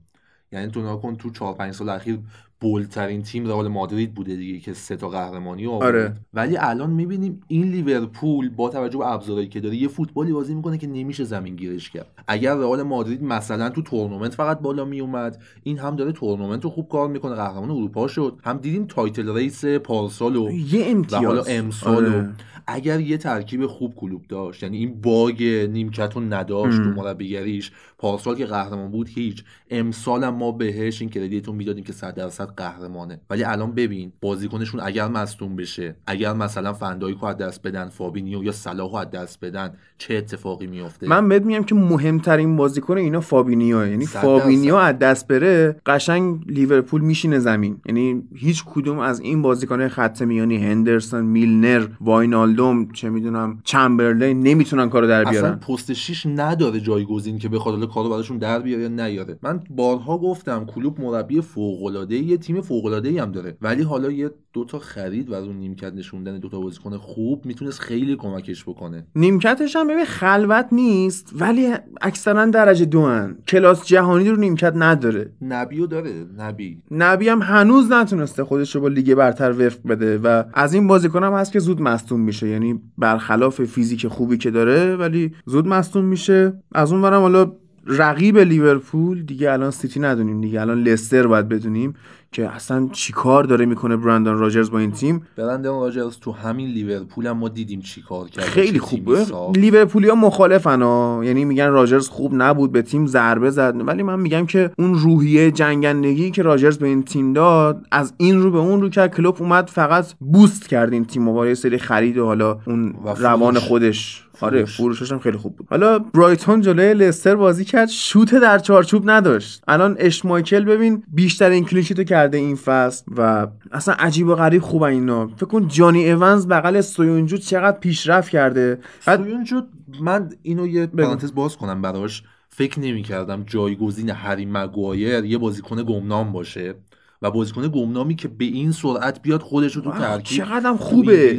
یعنی 0.52 0.70
تو 0.70 0.82
ناکن 0.82 1.16
تو 1.16 1.30
4 1.30 1.54
5 1.54 1.74
سال 1.74 1.88
اخیر 1.88 2.18
بولترین 2.62 3.22
تیم 3.22 3.46
رئال 3.46 3.68
مادرید 3.68 4.14
بوده 4.14 4.36
دیگه 4.36 4.58
که 4.58 4.72
سه 4.72 4.96
تا 4.96 5.08
قهرمانی 5.08 5.66
آورد 5.66 5.82
آره. 5.82 6.14
ولی 6.34 6.56
الان 6.56 6.90
می‌بینیم 6.90 7.40
این 7.48 7.70
لیورپول 7.70 8.48
با 8.48 8.68
توجه 8.68 8.98
به 8.98 9.06
ابزارهایی 9.06 9.48
که 9.48 9.60
داره 9.60 9.76
یه 9.76 9.88
فوتبالی 9.88 10.32
بازی 10.32 10.54
می‌کنه 10.54 10.78
که 10.78 10.86
نمیشه 10.86 11.24
زمین 11.24 11.56
گیرش 11.56 11.90
کرد 11.90 12.06
اگر 12.28 12.54
رئال 12.54 12.82
مادرید 12.82 13.22
مثلا 13.22 13.70
تو 13.70 13.82
تورنمنت 13.82 14.34
فقط 14.34 14.60
بالا 14.60 14.84
میومد 14.84 15.42
این 15.62 15.78
هم 15.78 15.96
داره 15.96 16.12
تورنمنت 16.12 16.64
رو 16.64 16.70
خوب 16.70 16.88
کار 16.88 17.08
می‌کنه 17.08 17.34
قهرمان 17.34 17.70
اروپا 17.70 18.08
شد 18.08 18.38
هم 18.44 18.58
دیدیم 18.58 18.84
تایتل 18.84 19.34
ریس 19.34 19.64
پارسال 19.64 20.36
و 20.36 20.50
یه 20.50 20.86
امتیاز. 20.86 21.22
و 21.22 21.26
حالا 21.26 21.42
امسال 21.42 22.06
آره. 22.06 22.28
اگر 22.66 23.00
یه 23.00 23.16
ترکیب 23.16 23.66
خوب 23.66 23.94
کلوب 23.94 24.22
داشت 24.28 24.62
یعنی 24.62 24.76
این 24.76 25.00
باگ 25.00 25.42
نیمکت 25.44 26.12
رو 26.14 26.20
نداشت 26.20 26.82
تو 26.82 26.90
مربیگریش 26.90 27.72
پارسال 28.02 28.36
که 28.36 28.46
قهرمان 28.46 28.90
بود 28.90 29.08
هیچ. 29.08 29.44
امسال 29.70 30.28
ما 30.28 30.52
بهش 30.52 31.00
این 31.00 31.10
credit 31.10 31.46
و 31.46 31.52
می‌دادیم 31.52 31.84
که 31.84 31.92
100 31.92 32.14
درصد 32.14 32.48
قهرمانه. 32.56 33.20
ولی 33.30 33.44
الان 33.44 33.72
ببین 33.72 34.12
بازیکنشون 34.20 34.80
اگر 34.80 35.08
مصدوم 35.08 35.56
بشه 35.56 35.96
اگر 36.06 36.32
مثلا 36.32 36.72
فن‌دایک 36.72 37.16
رو 37.20 37.24
از 37.24 37.36
دست 37.36 37.62
بدن 37.62 37.88
فابینیو 37.88 38.44
یا 38.44 38.52
صلاحو 38.52 38.96
از 38.96 39.10
دست 39.10 39.44
بدن 39.44 39.74
چه 39.98 40.14
اتفاقی 40.14 40.66
میفته 40.66 41.08
من 41.08 41.28
بهت 41.28 41.42
میگم 41.42 41.62
که 41.62 41.74
مهمترین 41.74 42.56
بازیکن 42.56 42.98
اینا 42.98 43.20
فابینیو 43.20 43.86
یعنی 43.86 44.06
فابینیو 44.06 44.74
از 44.74 44.98
دست 44.98 45.28
بره 45.28 45.76
قشنگ 45.86 46.44
لیورپول 46.46 47.00
میشینه 47.00 47.38
زمین. 47.38 47.80
یعنی 47.86 48.22
هیچ 48.34 48.64
کدوم 48.64 48.98
از 48.98 49.20
این 49.20 49.42
بازیکن‌های 49.42 49.88
خط 49.88 50.22
میانی 50.22 50.56
هندرسون 50.56 51.24
میلنر 51.24 51.86
واینالدوم 52.00 52.92
چه 52.92 53.10
می‌دونم 53.10 53.60
چمبرلین 53.64 54.40
نمی‌تونن 54.40 54.88
کارو 54.88 55.06
در 55.06 55.24
بیارن. 55.24 55.46
اصلا 55.46 55.74
پست 55.74 55.92
6 55.92 56.26
نداره 56.26 56.80
جایگزین 56.80 57.38
که 57.38 57.48
بخواد 57.48 57.91
کارو 57.94 58.10
براشون 58.10 58.38
در 58.38 58.58
بیاره 58.58 58.82
یا 58.82 58.88
نیاره. 58.88 59.38
من 59.42 59.60
بارها 59.70 60.18
گفتم 60.18 60.64
کلوب 60.64 61.00
مربی 61.00 61.40
فوق 61.40 61.84
العاده 61.84 62.16
یه 62.16 62.36
تیم 62.36 62.60
فوق 62.60 62.84
العاده 62.86 63.22
هم 63.22 63.32
داره. 63.32 63.56
ولی 63.62 63.82
حالا 63.82 64.10
یه 64.10 64.30
دوتا 64.52 64.78
خرید 64.78 65.30
و 65.30 65.34
اون 65.34 65.56
نیمکت 65.56 65.92
نشوندن 65.94 66.38
دوتا 66.38 66.60
بازیکن 66.60 66.96
خوب 66.96 67.46
می‌تونست 67.46 67.80
خیلی 67.80 68.16
کمکش 68.16 68.64
بکنه. 68.64 69.06
نیمکتش 69.16 69.76
هم 69.76 69.88
ببین 69.88 70.04
خلوت 70.04 70.66
نیست 70.72 71.32
ولی 71.40 71.72
اکثرا 72.00 72.46
درجه 72.46 72.84
دو 72.84 73.06
هن. 73.06 73.36
کلاس 73.48 73.86
جهانی 73.86 74.28
رو 74.28 74.36
نیمکت 74.36 74.72
نداره. 74.76 75.32
نبیو 75.42 75.86
داره 75.86 76.12
نبی. 76.38 76.82
نبی 76.90 77.28
هم 77.28 77.42
هنوز 77.42 77.92
نتونسته 77.92 78.44
خودش 78.44 78.74
رو 78.74 78.80
با 78.80 78.88
لیگ 78.88 79.14
برتر 79.14 79.50
وفق 79.50 79.88
بده 79.88 80.18
و 80.18 80.42
از 80.54 80.74
این 80.74 80.86
بازیکن 80.86 81.24
هم 81.24 81.32
هست 81.32 81.52
که 81.52 81.58
زود 81.58 81.80
مصدوم 81.80 82.20
میشه. 82.20 82.48
یعنی 82.48 82.80
برخلاف 82.98 83.64
فیزیک 83.64 84.06
خوبی 84.06 84.38
که 84.38 84.50
داره 84.50 84.96
ولی 84.96 85.32
زود 85.46 85.66
مصدوم 85.66 86.04
میشه. 86.04 86.52
از 86.72 86.92
اون 86.92 87.04
حالا 87.04 87.52
رقیب 87.86 88.38
لیورپول 88.38 89.22
دیگه 89.22 89.52
الان 89.52 89.70
سیتی 89.70 90.00
ندونیم 90.00 90.40
دیگه 90.40 90.60
الان 90.60 90.82
لستر 90.82 91.26
باید 91.26 91.48
بدونیم. 91.48 91.94
که 92.32 92.48
اصلا 92.48 92.88
چیکار 92.92 93.44
داره 93.44 93.66
می‌کنه 93.66 93.96
برندان 93.96 94.38
راجرز 94.38 94.70
با 94.70 94.78
این 94.78 94.92
تیم؟ 94.92 95.26
برندان 95.36 95.80
راجرز 95.80 96.18
تو 96.20 96.32
همین 96.32 96.68
لیورپول 96.68 97.26
هم 97.26 97.38
ما 97.38 97.48
دیدیم 97.48 97.80
چیکار 97.80 98.28
کرد 98.28 98.44
خیلی 98.44 98.78
خوبه 98.78 99.26
لیورپولیا 99.54 100.14
مخالفن 100.14 100.82
ها. 100.82 101.20
یعنی 101.24 101.44
میگن 101.44 101.68
راجرز 101.68 102.08
خوب 102.08 102.32
نبود 102.34 102.72
به 102.72 102.82
تیم 102.82 103.06
ضربه 103.06 103.50
زد. 103.50 103.74
ولی 103.86 104.02
من 104.02 104.20
میگم 104.20 104.46
که 104.46 104.70
اون 104.78 104.94
روحیه 104.94 105.50
جنگندگی 105.50 106.30
که 106.30 106.42
راجرز 106.42 106.78
به 106.78 106.86
این 106.86 107.02
تیم 107.02 107.32
داد 107.32 107.86
از 107.90 108.12
این 108.16 108.42
رو 108.42 108.50
به 108.50 108.58
اون 108.58 108.80
رو 108.80 108.88
که 108.88 109.08
کلوپ 109.08 109.36
اومد 109.40 109.68
فقط 109.68 110.14
boost 110.18 110.68
کرد 110.68 110.92
این 110.92 111.04
تیم 111.04 111.28
و 111.28 111.54
سری 111.54 111.78
خرید 111.78 112.18
و 112.18 112.26
حالا 112.26 112.58
اون 112.66 112.94
روان 113.18 113.58
خودش. 113.58 114.24
آره 114.40 114.64
فروشش 114.64 115.12
هم 115.12 115.18
خیلی 115.18 115.36
خوب 115.36 115.56
بود. 115.56 115.66
حالا 115.70 115.98
برایتون 115.98 116.60
جلوی 116.60 116.94
لستر 116.94 117.34
بازی 117.34 117.64
کرد. 117.64 117.88
شوت 117.88 118.34
در 118.34 118.58
چارچوب 118.58 119.10
نداشت. 119.10 119.62
الان 119.68 119.96
اشمایکل 119.98 120.64
ببین 120.64 121.02
بیشتر 121.12 121.50
این 121.50 121.64
clean 121.64 121.82
sheet 121.82 122.00
و 122.00 122.04
کرده 122.22 122.38
این 122.38 122.56
فصل 122.56 123.04
و 123.16 123.46
اصلا 123.72 123.94
عجیب 123.94 124.28
و 124.28 124.34
غریب 124.34 124.62
خوبه 124.62 124.86
اینا. 124.86 125.26
فکر 125.36 125.46
کن 125.46 125.68
جانی 125.68 126.04
ایوانز 126.04 126.46
بغل 126.46 126.80
سویونجو 126.80 127.36
چقدر 127.36 127.78
پیشرفت 127.78 128.30
کرده. 128.30 128.78
سویونجو 129.00 129.60
من 130.00 130.30
اینو 130.42 130.66
یه 130.66 130.86
پرانتز 130.86 131.34
باز 131.34 131.56
کنم 131.56 131.82
براش. 131.82 132.22
فکر 132.48 132.80
نمی 132.80 133.02
کردم 133.02 133.44
جایگزین 133.46 134.10
هری 134.10 134.46
مگوایر 134.46 135.24
یه 135.24 135.38
بازیکن 135.38 135.82
گمنام 135.82 136.32
باشه 136.32 136.74
و 137.22 137.30
بازیکن 137.30 137.68
گمنامی 137.68 138.14
که 138.14 138.28
به 138.28 138.44
این 138.44 138.72
سرعت 138.72 139.22
بیاد 139.22 139.40
خودش 139.40 139.76
رو 139.76 139.82
تو 139.82 139.92
ترکیب 139.92 140.38
چقدر 140.38 140.72
خوبه. 140.72 141.38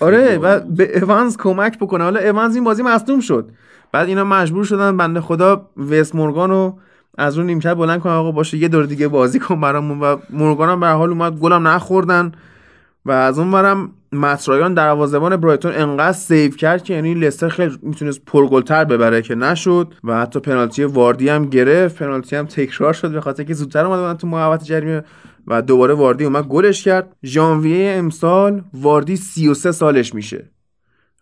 آره 0.00 0.38
و 0.38 0.60
به 0.60 0.96
ایوانز 0.96 1.36
کمک 1.36 1.78
بکنه. 1.78 2.04
حالا 2.04 2.20
ایوانز 2.20 2.54
این 2.54 2.64
بازی 2.64 2.82
مصدوم 2.82 3.20
شد. 3.20 3.50
بعد 3.92 4.08
اینا 4.08 4.24
مجبور 4.24 4.64
شدن 4.64 4.96
بنده 4.96 5.20
خدا 5.20 5.70
وس 5.76 6.14
مورگان 6.14 6.50
رو 6.50 6.78
از 7.18 7.38
اون 7.38 7.46
نیمکت 7.46 7.74
بلند 7.74 8.00
کنه 8.00 8.12
آقا 8.12 8.32
باشه 8.32 8.58
یه 8.58 8.68
دور 8.68 8.86
دیگه 8.86 9.08
بازی 9.08 9.38
کن 9.38 9.60
برامون 9.60 10.00
و 10.00 10.16
مورگان 10.30 10.68
هم 10.68 10.80
به 10.80 10.88
حال 10.88 11.10
اومد 11.10 11.38
گلم 11.38 11.68
نخوردن. 11.68 12.32
و 13.06 13.12
از 13.12 13.38
اون 13.38 13.50
برم 13.50 13.92
مترایان 14.12 14.74
دروازه‌بان 14.74 15.36
برایتون 15.36 15.72
انقدر 15.74 16.12
سیو 16.12 16.50
کرد 16.50 16.84
که 16.84 16.94
یعنی 16.94 17.14
لستر 17.14 17.48
خیلی 17.48 17.78
می‌تونست 17.82 18.24
پرگلتر 18.26 18.84
ببره 18.84 19.22
که 19.22 19.34
نشد. 19.34 19.94
و 20.04 20.20
حتی 20.20 20.40
پنالتی 20.40 20.84
واردی 20.84 21.28
هم 21.28 21.46
گرفت. 21.46 21.98
پنالتی 21.98 22.36
هم 22.36 22.46
تکرار 22.46 22.92
شد 22.92 23.12
به 23.12 23.20
خاطر 23.20 23.44
که 23.44 23.54
زودتر 23.54 23.86
اومد 23.86 24.16
تو 24.16 24.26
محوطه 24.26 24.64
جریمه 24.64 25.04
و 25.46 25.62
دوباره 25.62 25.94
واردی 25.94 26.24
اومد 26.24 26.44
گلش 26.44 26.84
کرد. 26.84 27.16
ژانویه 27.24 27.94
امسال 27.98 28.62
واردی 28.74 29.16
33 29.16 29.72
سالش 29.72 30.14
میشه. 30.14 30.50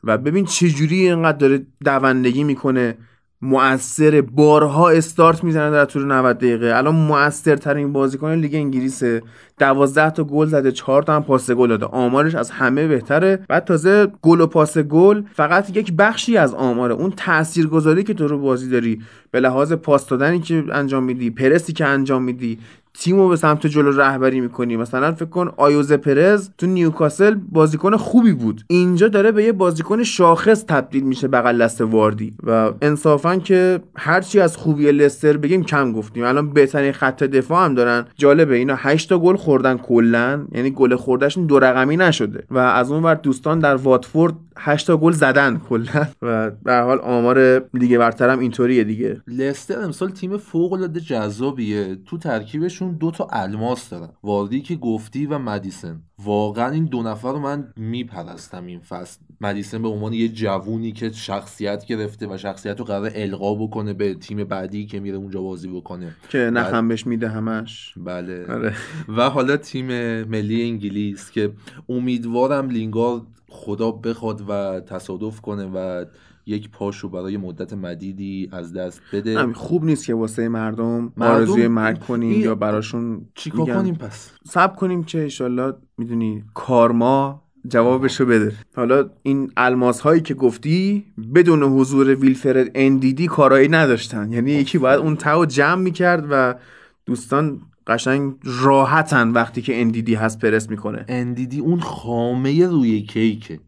و 0.05 0.19
ببین 0.19 0.45
چجوری 0.45 0.97
اینقدر 0.97 1.39
داره 1.39 1.67
دوندگی 1.85 2.45
می‌کنه. 2.45 2.99
مؤثر. 3.43 4.21
بارها 4.21 4.91
استارت 4.91 5.45
می‌زنه 5.45 5.71
در 5.71 5.85
طول 5.85 6.05
90 6.05 6.39
دقیقه. 6.39 6.77
الان 6.77 6.95
موثرترین 6.95 7.93
بازیکن 7.93 8.35
لیگ 8.35 8.55
انگلیسه. 8.55 9.23
12 9.59 10.11
تا 10.11 10.25
گل 10.25 10.47
زده 10.47 10.73
4 10.73 11.03
تا 11.03 11.17
هم 11.17 11.23
پاس 11.23 11.51
گل 11.51 11.69
داده. 11.69 11.87
آمارش 11.87 12.35
از 12.35 12.51
همه 12.51 12.87
بهتره. 12.87 13.39
بعد 13.49 13.65
تازه 13.65 14.07
گل 14.23 14.41
و 14.41 14.47
پاس 14.47 14.79
گل 14.79 15.23
فقط 15.33 15.77
یک 15.77 15.93
بخشی 15.93 16.37
از 16.37 16.55
آماره. 16.55 16.95
اون 16.95 17.13
تاثیرگذاری 17.17 18.05
که 18.05 18.15
تو 18.15 18.29
رو 18.29 18.39
بازی 18.39 18.71
داری 18.71 19.03
به 19.31 19.41
لحاظ 19.41 19.73
پاس 19.73 20.07
دادنی 20.07 20.41
که 20.41 20.65
انجام 20.73 21.05
میدی 21.05 21.31
پرسی 21.31 21.73
که 21.73 21.87
انجام 21.87 22.23
میدی 22.23 22.59
تیمو 23.01 23.29
به 23.29 23.37
سمت 23.37 23.67
جلو 23.67 23.93
رهبری 23.93 24.41
می‌کنی. 24.41 24.77
مثلا 24.77 25.13
فکر 25.13 25.25
کن 25.25 25.51
آیوز 25.57 25.93
پرز 25.93 26.51
تو 26.59 26.67
نیوکاسل 26.67 27.35
بازیکن 27.53 27.97
خوبی 27.97 28.33
بود. 28.33 28.65
اینجا 28.69 29.09
داره 29.09 29.33
به 29.33 29.45
یه 29.45 29.53
بازیکن 29.53 30.03
شاخص 30.03 30.65
تبدیل 30.65 31.03
میشه 31.03 31.29
بغل 31.29 31.63
دست 31.63 31.81
واردی 31.81 32.35
و 32.43 32.71
انصافا 32.83 33.37
که 33.37 33.81
هرچی 33.97 34.41
از 34.41 34.57
خوبی 34.57 34.93
لستر 34.93 35.37
بگیم 35.37 35.65
کم 35.65 35.93
گفتیم. 35.93 36.25
الان 36.25 36.51
بهترین 36.51 36.93
خط 36.93 37.23
دفاع 37.23 37.65
هم 37.65 37.75
دارن. 37.75 38.05
جالبه 38.17 38.57
اینا 38.57 38.75
8 38.77 39.09
تا 39.09 39.19
گل 39.19 39.37
خوردن 39.37 39.77
کلا. 39.77 40.47
یعنی 40.53 40.71
گل 40.71 40.97
خوردهشون 40.97 41.47
دو 41.47 41.59
رقمی 41.59 41.97
نشده. 41.97 42.45
و 42.51 42.59
از 42.59 42.91
اون 42.91 43.03
ور 43.03 43.15
دوستان 43.15 43.59
در 43.59 43.77
واتفورد 43.77 44.35
8 44.59 44.87
تا 44.87 44.97
گل 44.97 45.13
زدن 45.13 45.59
کلا. 45.59 46.07
و 46.23 46.51
به 46.51 46.81
حال 46.81 46.99
آمار 46.99 47.69
لیگ 47.75 47.99
برترم 47.99 48.39
اینطوریه 48.39 48.85
دیگه. 48.85 49.23
لستر 49.27 49.81
امسال 49.81 50.11
تیم 50.11 50.37
فوق 50.37 50.73
العاده 50.73 51.01
جذابیه. 51.01 51.97
تو 52.07 52.19
ترکیبشون 52.19 52.93
دو 52.93 53.11
تا 53.11 53.29
الماس 53.33 53.89
دارن. 53.89 54.09
واردی 54.23 54.61
که 54.61 54.77
گفتی 54.77 55.27
و 55.27 55.39
مدیسن. 55.39 56.03
واقعا 56.25 56.71
این 56.71 56.85
دو 56.85 57.03
نفر 57.03 57.33
رو 57.33 57.39
من 57.39 57.73
میپرستم 57.77 58.67
این 58.67 58.81
فصل. 58.81 59.21
مدیسن 59.41 59.83
به 59.83 59.89
عنوان 59.89 60.13
یه 60.13 60.29
جوونی 60.29 60.93
که 60.93 61.13
شخصیت 61.13 61.87
گرفته 61.87 62.27
و 62.27 62.37
شخصیت 62.37 62.79
رو 62.79 62.85
قرار 62.85 63.11
القا 63.15 63.55
بکنه 63.55 63.93
به 63.93 64.15
تیم 64.15 64.45
بعدی 64.45 64.87
که 64.87 65.01
میره 65.01 65.17
اونجا 65.17 65.43
بازی 65.43 65.69
بکنه. 65.69 66.17
که 66.29 66.39
نخم 66.39 66.89
بهش 66.89 67.07
میده 67.07 67.29
همش. 67.29 67.95
بله. 67.97 68.47
آره. 68.47 68.75
و 69.17 69.31
حالا 69.31 69.57
تیم 69.57 69.87
ملی 70.23 70.63
انگلیس 70.63 71.31
که 71.31 71.53
امیدوارم 71.89 72.71
لینگارد 72.71 73.23
خدا 73.49 73.91
بخواد 73.91 74.45
و 74.49 74.81
تصادف 74.81 75.41
کنه 75.41 75.67
و 75.75 76.05
یک 76.47 76.71
پاشو 76.71 77.09
برای 77.09 77.37
مدت 77.37 77.73
مدیدی 77.73 78.49
از 78.53 78.73
دست 78.73 79.01
بده. 79.13 79.53
خوب 79.53 79.85
نیست 79.85 80.07
که 80.07 80.15
واسه 80.15 80.49
مردم, 80.49 81.13
آرزوی 81.21 81.69
مرگ 81.69 81.99
کنیم 81.99 82.41
یا 82.41 82.55
براشون 82.55 83.27
چیکار 83.35 83.67
کنیم 83.67 83.95
پس؟ 83.95 84.31
سب 84.45 84.77
کنیم 84.77 85.05
که 85.05 85.23
ایشالله 85.23 85.73
می‌دونی 85.99 86.45
کارما 86.55 87.43
جوابشو 87.69 88.27
بده. 88.27 88.53
حالا 88.77 89.11
این 89.23 89.53
الماس 89.57 90.01
هایی 90.01 90.21
که 90.21 90.35
گفتی 90.35 91.05
بدون 91.35 91.63
حضور 91.63 92.15
ویلفرد 92.15 92.71
اندیدی 92.75 93.27
کارایی 93.27 93.69
نداشتن. 93.69 94.33
یعنی 94.33 94.51
یکی 94.51 94.79
باید 94.79 95.01
اون 95.01 95.17
تاو 95.17 95.47
جمع 95.47 95.83
می‌کرد 95.83 96.27
و 96.31 96.55
دوستان 97.07 97.61
قشنگ 97.89 98.35
راحتن 98.45 99.29
وقتی 99.31 99.63
که 99.63 99.81
اندیدی 99.81 100.15
هست 100.15 100.39
پرس 100.39 100.71
می‌کنه. 100.71 101.05
اندیدی 101.09 101.61
اون 101.61 101.81
خامه 101.81 102.67
روی 102.67 103.03
کیکه. 103.03 103.61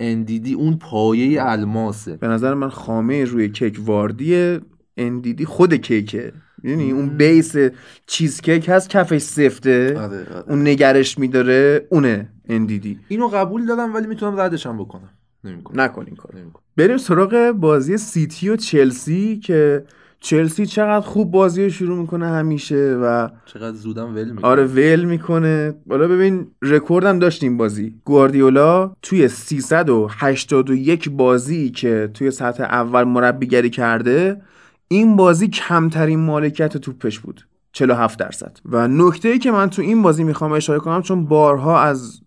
اندیدی 0.00 0.52
اون 0.52 0.78
پایه 0.78 1.42
الماسه. 1.42 2.16
به 2.16 2.28
نظر 2.28 2.54
من 2.54 2.68
خامه 2.68 3.24
روی 3.24 3.48
کیک 3.48 3.80
واردیه 3.84 4.60
اندیدی 4.96 5.44
خود 5.44 5.74
کیکه. 5.74 6.32
یعنی 6.64 6.90
اون 6.90 7.08
بیس 7.08 7.56
چیز 8.06 8.40
کیک 8.40 8.68
هست 8.68 8.90
کفش 8.90 9.20
سفته. 9.20 9.98
آره، 9.98 10.04
آره. 10.04 10.44
اون 10.48 10.68
نگرش 10.68 11.18
میداره 11.18 11.86
اونه 11.90 12.28
اندیدی 12.48 12.98
اینو 13.08 13.28
قبول 13.28 13.66
دارم 13.66 13.94
ولی 13.94 14.06
می‌تونم 14.06 14.40
ردش 14.40 14.66
هم 14.66 14.78
بکنم. 14.78 15.10
نکنیم 15.74 16.16
کار 16.16 16.34
بریم 16.76 16.96
سراغ 16.96 17.50
بازی 17.50 17.96
سیتی 17.96 18.48
و 18.48 18.56
چلسی 18.56 19.36
که 19.38 19.84
چلسی 20.26 20.66
چقدر 20.66 21.00
خوب 21.00 21.30
بازی 21.30 21.64
رو 21.64 21.70
شروع 21.70 21.98
می‌کنه 21.98 22.26
همیشه 22.26 22.98
و 23.02 23.28
چقدر 23.46 23.76
زودم 23.76 24.14
ول 24.14 24.30
می‌کنه. 24.30 24.46
آره 24.46 24.64
ول 24.64 25.04
می‌کنه. 25.04 25.74
حالا 25.90 26.08
ببین 26.08 26.46
رکوردم 26.62 27.18
داشتیم 27.18 27.56
بازی. 27.56 27.94
گواردیولا 28.04 28.92
توی 29.02 29.28
381 29.28 31.10
بازی 31.10 31.70
که 31.70 32.10
توی 32.14 32.30
سطح 32.30 32.62
اول 32.62 33.04
مربیگری 33.04 33.70
کرده 33.70 34.42
این 34.88 35.16
بازی 35.16 35.48
کمترین 35.48 36.20
مالکیت 36.20 36.76
توپش 36.76 37.18
بود 37.18 37.46
47 37.72 38.18
درصد. 38.18 38.58
و 38.64 38.88
نکته 38.88 39.28
ای 39.28 39.38
که 39.38 39.50
من 39.50 39.70
تو 39.70 39.82
این 39.82 40.02
بازی 40.02 40.24
می‌خوام 40.24 40.52
اشاره 40.52 40.78
کنم 40.78 41.02
چون 41.02 41.24
بارها 41.24 41.80
از 41.80 42.20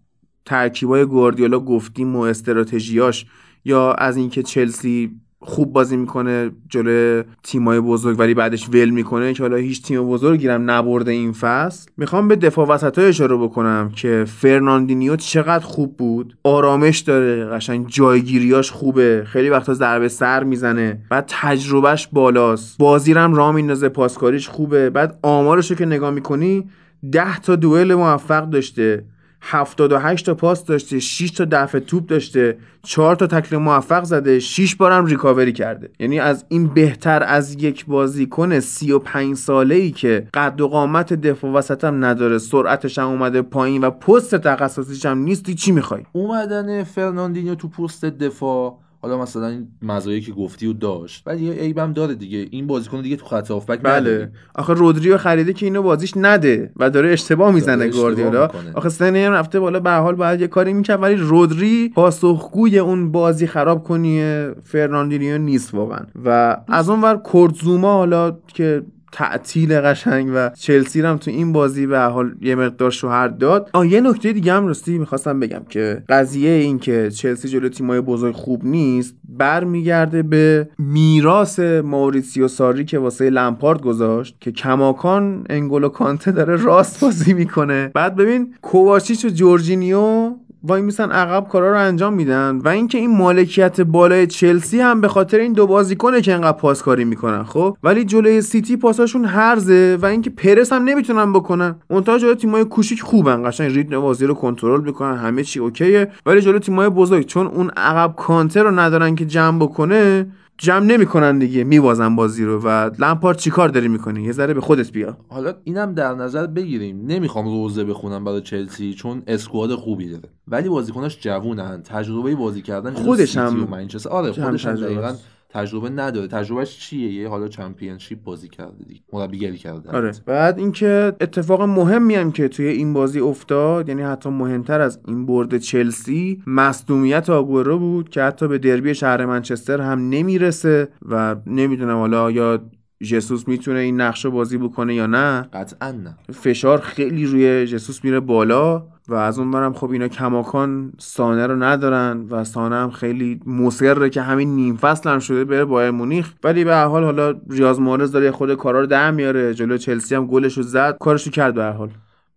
ترکیبای 0.46 1.06
گواردیولا 1.06 1.60
گفتیم 1.60 2.16
و 2.16 2.20
استراتژیاش 2.20 3.26
یا 3.66 3.94
از 3.94 4.18
اینکه 4.18 4.44
چلسی 4.44 5.20
خوب 5.42 5.74
بازی 5.74 5.98
می‌کنه 5.98 6.52
جلوی 6.70 7.24
تیمای 7.44 7.80
بزرگ 7.80 8.20
ولی 8.20 8.34
بعدش 8.34 8.70
ول 8.70 8.90
می‌کنه. 8.90 9.34
که 9.34 9.44
حالا 9.44 9.56
هیچ 9.56 9.84
تیم 9.84 10.10
بزرگی 10.10 10.48
هم 10.48 10.72
نبرده 10.72 11.12
این 11.12 11.32
فصل. 11.32 11.90
می‌خوام 11.98 12.28
به 12.28 12.36
دفاع 12.36 12.68
وسط 12.68 13.00
اشاره 13.00 13.36
بکنم 13.36 13.92
که 13.96 14.26
فرناندینیو 14.28 15.16
چقدر 15.16 15.66
خوب 15.66 15.98
بود. 15.98 16.38
آرامش 16.44 17.00
داره 17.00 17.46
قشنگ 17.46 17.88
جایگیریاش 17.88 18.72
خوبه. 18.72 19.24
خیلی 19.28 19.50
وقتا 19.50 19.74
ضربه 19.74 20.08
سر 20.08 20.44
می‌زنه. 20.44 21.02
بعد 21.10 21.26
تجربهش 21.28 22.08
بالاست. 22.12 22.78
بازی 22.78 23.14
هم 23.14 23.34
راه 23.34 23.56
میندازه 23.56 23.90
پاسکاریش 23.90 24.48
خوبه. 24.48 24.90
بعد 24.90 25.20
آمارشو 25.22 25.76
که 25.76 25.86
نگاه 25.86 26.12
می‌کنی 26.12 26.70
ده 27.12 27.40
تا 27.40 27.56
دوئل 27.56 27.94
موفق 27.96 28.50
داشته. 28.50 29.04
78 29.42 30.26
تا 30.26 30.34
پاس 30.34 30.66
داشته 30.66 31.00
6 31.00 31.32
تا 31.32 31.46
دفع 31.52 31.80
توپ 31.80 32.06
داشته 32.06 32.58
4 32.84 33.16
تا 33.16 33.28
تکل 33.28 33.58
موفق 33.58 34.04
زده 34.04 34.40
6 34.40 34.76
بارم 34.76 35.06
ریکاوری 35.06 35.54
کرده. 35.54 35.90
یعنی 36.00 36.20
از 36.20 36.46
این 36.50 36.68
بهتر 36.68 37.24
از 37.24 37.64
یک 37.64 37.86
بازیکن 37.86 38.60
35 38.60 39.36
ساله 39.36 39.76
ای 39.76 39.92
که 39.92 40.28
قد 40.34 40.62
و 40.62 40.68
قامت 40.68 41.14
دفاع 41.14 41.52
وسط 41.52 41.84
هم 41.84 42.06
نداره 42.06 42.38
سرعتش 42.38 43.00
هم 43.00 43.08
اومده 43.08 43.42
پایین 43.42 43.84
و 43.84 43.90
پست 43.90 44.36
تخصصیش 44.36 45.06
هم 45.06 45.18
نیستی 45.18 45.56
چی 45.56 45.72
می‌خوای؟ 45.72 46.04
اومدن 46.12 46.84
فرناندینیو 46.84 47.56
تو 47.56 47.68
پست 47.68 48.06
دفاع. 48.06 48.78
حالا 49.02 49.22
مثلا 49.22 49.48
این 49.48 49.68
مزایایی 49.82 50.22
که 50.22 50.32
گفتی 50.32 50.68
و 50.68 50.74
داشت. 50.74 51.24
ولی 51.28 51.46
یه 51.46 51.54
عیبم 51.54 51.94
داره 51.94 52.16
دیگه. 52.16 52.48
این 52.52 52.68
بازیکن 52.68 53.02
دیگه 53.02 53.16
تو 53.16 53.26
خط 53.26 53.52
هافبک 53.52 53.80
بله. 53.82 54.32
آخه 54.56 54.74
رودریو 54.74 55.18
خریده 55.18 55.54
که 55.54 55.66
اینو 55.66 55.82
بازیش 55.82 56.14
نده 56.16 56.72
و 56.78 56.90
داره 56.90 57.10
اشتباه 57.10 57.52
می‌زنه 57.54 57.88
گواردیولا. 57.88 58.50
آخه 58.74 58.90
سن 58.90 59.16
هم 59.16 59.32
رفته 59.32 59.60
بالا 59.60 59.80
به 59.80 59.92
حال 59.92 60.16
باید 60.16 60.42
یه 60.42 60.48
کاری 60.48 60.74
می‌کرد 60.74 61.04
ولی 61.04 61.16
رودری 61.16 61.92
پاسخگوی 61.96 62.80
اون 62.80 63.12
بازی 63.12 63.48
خراب 63.48 63.84
کنی 63.84 64.48
فرناندینیو 64.64 65.38
نیست 65.38 65.74
واقعا. 65.74 66.06
و 66.26 66.58
از 66.68 66.90
اون 66.90 67.02
ور 67.02 67.18
کورت 67.18 67.65
زوما 67.65 67.94
حالا 67.94 68.38
که 68.48 68.84
تعطیل 69.12 69.82
قشنگ 69.82 70.32
و 70.36 70.50
چلسی 70.50 71.02
هم 71.02 71.18
تو 71.18 71.32
این 71.32 71.54
بازی 71.54 71.88
به 71.88 72.00
حال 72.00 72.36
یه 72.42 72.56
مقدار 72.56 72.92
شوهر 72.92 73.28
داد. 73.28 73.70
آ 73.74 73.86
یه 73.86 74.02
نکته 74.02 74.34
دیگه 74.34 74.54
هم 74.54 74.68
راستی 74.68 74.98
می‌خواستم 74.98 75.40
بگم 75.40 75.62
که 75.70 76.04
قضیه 76.10 76.52
این 76.52 76.80
که 76.80 77.12
چلسی 77.12 77.50
جلو 77.50 77.70
تیمای 77.70 78.02
بزرگ 78.02 78.36
خوب 78.36 78.66
نیست 78.66 79.16
برمیگرده 79.30 80.24
به 80.24 80.70
میراث 80.78 81.60
ماوریسیو 81.60 82.48
ساری 82.48 82.86
که 82.86 83.00
واسه 83.00 83.30
لمپارد 83.30 83.82
گذاشت 83.82 84.38
که 84.40 84.52
کماکان 84.52 85.46
انگولو 85.50 85.90
کانته 85.90 86.32
داره 86.32 86.56
راست 86.56 87.02
بازی 87.02 87.34
می‌کنه. 87.34 87.92
بعد 87.94 88.16
ببین 88.16 88.54
کوواچیچ 88.62 89.26
و 89.26 89.30
جورجینیو 89.30 90.36
وای 90.64 90.82
میسن 90.82 91.12
عقب 91.12 91.48
کارا 91.48 91.72
رو 91.72 91.80
انجام 91.80 92.14
میدن 92.14 92.58
و 92.58 92.68
اینکه 92.68 92.98
این 92.98 93.18
مالکیت 93.18 93.82
بالای 93.82 94.28
چلسی 94.28 94.80
هم 94.80 95.02
به 95.02 95.08
خاطر 95.08 95.38
این 95.38 95.54
دو 95.54 95.68
بازیکنه 95.68 96.22
که 96.22 96.34
انقدر 96.34 96.58
پاسکاری 96.58 97.06
می‌کنن 97.06 97.44
خب؟ 97.44 97.78
ولی 97.84 98.06
جلوی 98.06 98.42
سیتی 98.42 98.78
پاساشون 98.78 99.26
هرزه 99.26 99.98
و 100.02 100.06
اینکه 100.06 100.30
پرس 100.30 100.74
هم 100.74 100.84
نمی‌تونن 100.84 101.34
بکنن. 101.34 101.76
منتها 101.90 102.18
جلوی 102.18 102.36
تیمای 102.36 102.66
کوچیک 102.66 103.02
خوبن 103.02 103.50
قشنگ 103.50 103.76
ریتم 103.76 104.00
بازی 104.00 104.26
رو 104.26 104.34
کنترل 104.34 104.82
می‌کنن 104.82 105.18
همه 105.18 105.44
چی 105.44 105.60
اوکیه. 105.60 106.12
ولی 106.26 106.42
جلوی 106.42 106.60
تیمای 106.60 106.90
بزرگ 106.90 107.26
چون 107.26 107.48
اون 107.48 107.70
عقب 107.70 108.16
کانتر 108.16 108.64
رو 108.64 108.80
ندارن 108.80 109.16
که 109.16 109.26
جمع 109.26 109.60
بکنه 109.60 110.28
جمع 110.58 110.86
نمی‌کنن 110.86 111.40
دیگه 111.40 111.64
میوازن 111.64 112.16
بازی 112.16 112.46
رو. 112.46 112.62
و 112.64 112.90
لمپارد 113.00 113.38
چیکار 113.38 113.70
داری 113.70 113.88
می‌کنی؟ 113.88 114.24
یه 114.24 114.32
ذره 114.32 114.54
به 114.54 114.62
خودت 114.62 114.92
بیا. 114.92 115.18
حالا 115.30 115.54
اینم 115.64 115.94
در 115.94 116.14
نظر 116.16 116.48
بگیریم. 116.48 117.06
نمی‌خوام 117.08 117.46
روزه 117.46 117.84
بخونم 117.84 118.24
برای 118.24 118.42
چلسی 118.42 118.94
چون 118.94 119.24
اسکواد 119.28 119.76
خوبی 119.76 120.10
داره. 120.10 120.30
ولی 120.50 120.70
بازیکناش 120.70 121.20
جوونن. 121.22 121.82
تجربه 121.84 122.36
بازی 122.36 122.62
کردن 122.62 122.94
خودش 122.94 123.38
هم 123.38 123.68
منچستر. 123.72 124.10
آره 124.10 124.32
خودش 124.32 124.66
هم 124.66 124.76
دقیقاً 124.76 125.16
تجربه 125.50 125.90
نداره. 125.90 126.28
تجربهش 126.28 126.78
چیه؟ 126.78 127.14
یه 127.14 127.30
حالا 127.30 127.48
چمپیونشیپ 127.48 128.24
بازی 128.24 128.50
کرده 128.50 128.84
دیگه. 128.88 129.02
مربیگری 129.14 129.58
کرده 129.58 129.92
آره. 129.92 130.12
بعد 130.26 130.60
اینکه 130.60 131.14
اتفاق 131.22 131.62
مهمی 131.62 132.16
هم 132.16 132.32
که 132.32 132.48
توی 132.48 132.68
این 132.68 132.94
بازی 132.94 133.20
افتاد 133.20 133.90
یعنی 133.90 134.02
حتی 134.02 134.30
مهمتر 134.30 134.82
از 134.82 135.00
این 135.08 135.26
برد 135.26 135.58
چلسی 135.58 136.44
مصدومیت 136.48 137.30
آگورو 137.30 137.80
بود 137.80 138.10
که 138.10 138.22
حتی 138.22 138.48
به 138.48 138.58
دربی 138.58 138.96
شهر 138.96 139.26
منچستر 139.26 139.82
هم 139.82 140.10
نمی‌رسه 140.10 140.88
و 141.10 141.36
نمی‌دونم 141.48 141.98
حالا 141.98 142.32
یا 142.32 142.62
جسوس 143.04 143.48
می‌تونه 143.48 143.80
این 143.80 144.02
نقش 144.02 144.26
بازی 144.26 144.58
بکنه 144.58 144.96
یا 144.96 145.08
نه؟ 145.08 145.42
قطعا 145.54 145.92
نه. 145.92 146.18
فشار 146.34 146.80
خیلی 146.80 147.26
روی 147.26 147.68
جسوس 147.68 148.04
میره 148.04 148.20
بالا 148.20 148.84
و 149.08 149.14
از 149.14 149.40
اون 149.40 149.52
برم 149.52 149.74
خب 149.74 149.92
اینا 149.92 150.08
کماکان 150.08 150.94
سانه 150.98 151.48
رو 151.48 151.64
ندارن 151.64 152.26
و 152.30 152.44
سانه 152.44 152.76
هم 152.76 152.92
خیلی 152.92 153.40
مصره 153.46 154.10
که 154.10 154.22
همین 154.22 154.56
نیم 154.56 154.76
فصل 154.78 155.10
هم 155.10 155.20
شده 155.20 155.46
بره 155.46 155.66
بایر 155.66 155.92
مونیخ. 155.92 156.34
ولی 156.44 156.64
به 156.64 156.76
حال 156.76 157.04
حالا 157.04 157.36
ریاض 157.50 157.80
مارز 157.80 158.12
داره 158.12 158.32
خود 158.32 158.56
کارا 158.56 158.80
رو 158.80 158.86
در 158.86 159.12
میاره. 159.12 159.54
جلو 159.54 159.78
چلسی 159.78 160.16
هم 160.16 160.28
گلش 160.28 160.58
رو 160.58 160.64
زد. 160.64 160.98
کارش 160.98 161.26
رو 161.26 161.32
کرد 161.32 161.54
به 161.54 161.66
حال. 161.66 161.90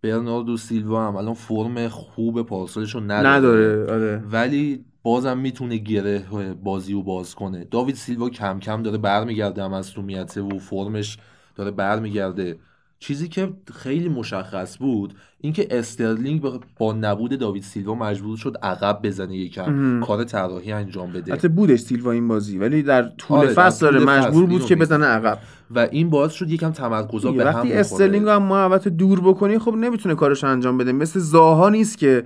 برناردو 0.03 0.57
سیلوا 0.57 1.07
هم 1.07 1.15
الان 1.15 1.33
فرم 1.33 1.87
خوب 1.87 2.41
پارسالش 2.41 2.95
رو 2.95 3.01
نداره, 3.01 3.27
نداره 3.27 3.93
آره. 3.93 4.23
ولی 4.31 4.85
بازم 5.03 5.37
می‌تونه 5.37 5.77
گره 5.77 6.25
بازی 6.63 6.93
رو 6.93 7.03
باز 7.03 7.35
کنه. 7.35 7.67
داوید 7.71 7.95
سیلوا 7.95 8.29
کم 8.29 8.59
کم 8.59 8.83
داره 8.83 8.97
برمیگرده 8.97 9.63
هم 9.63 9.73
از 9.73 9.97
و 9.97 10.59
فرمش 10.59 11.17
داره 11.55 11.71
برمیگرده. 11.71 12.57
چیزی 12.99 13.27
که 13.27 13.53
خیلی 13.73 14.09
مشخص 14.09 14.77
بود 14.77 15.13
اینکه 15.39 15.67
استرلینگ 15.71 16.41
با 16.77 16.93
نبود 16.93 17.39
داوید 17.39 17.63
سیلوا 17.63 17.95
مجبور 17.95 18.37
شد 18.37 18.57
عقب 18.63 18.99
بزنه 19.03 19.37
یکم 19.37 19.99
کار 19.99 20.23
طراحی 20.23 20.71
انجام 20.71 21.11
بده. 21.11 21.33
حتی 21.33 21.47
بودش 21.47 21.79
سیلوا 21.79 22.11
این 22.11 22.27
بازی 22.27 22.57
ولی 22.57 22.83
در 22.83 23.03
طول 23.03 23.37
آره 23.37 23.47
فصل 23.47 23.85
داره 23.85 24.05
مجبور 24.05 24.45
بود 24.45 24.65
که 24.65 24.75
بزنه 24.75 25.05
عقب. 25.05 25.39
و 25.75 25.79
این 25.79 26.09
باعث 26.09 26.31
شد 26.31 26.51
یکم 26.51 26.71
تمرکزا 26.71 27.31
به 27.31 27.51
هم 27.51 27.55
وقتی 27.55 27.73
استرلینگ 27.73 28.27
از 28.27 28.43
محوطه 28.43 28.87
دور 28.87 29.21
بکنی 29.21 29.59
خب 29.59 29.73
نمی‌تونه 29.73 30.15
کارش 30.15 30.43
انجام 30.43 30.77
بده. 30.77 30.91
مثل 30.91 31.19
زاها 31.19 31.69
نیست 31.69 31.97
که 31.97 32.23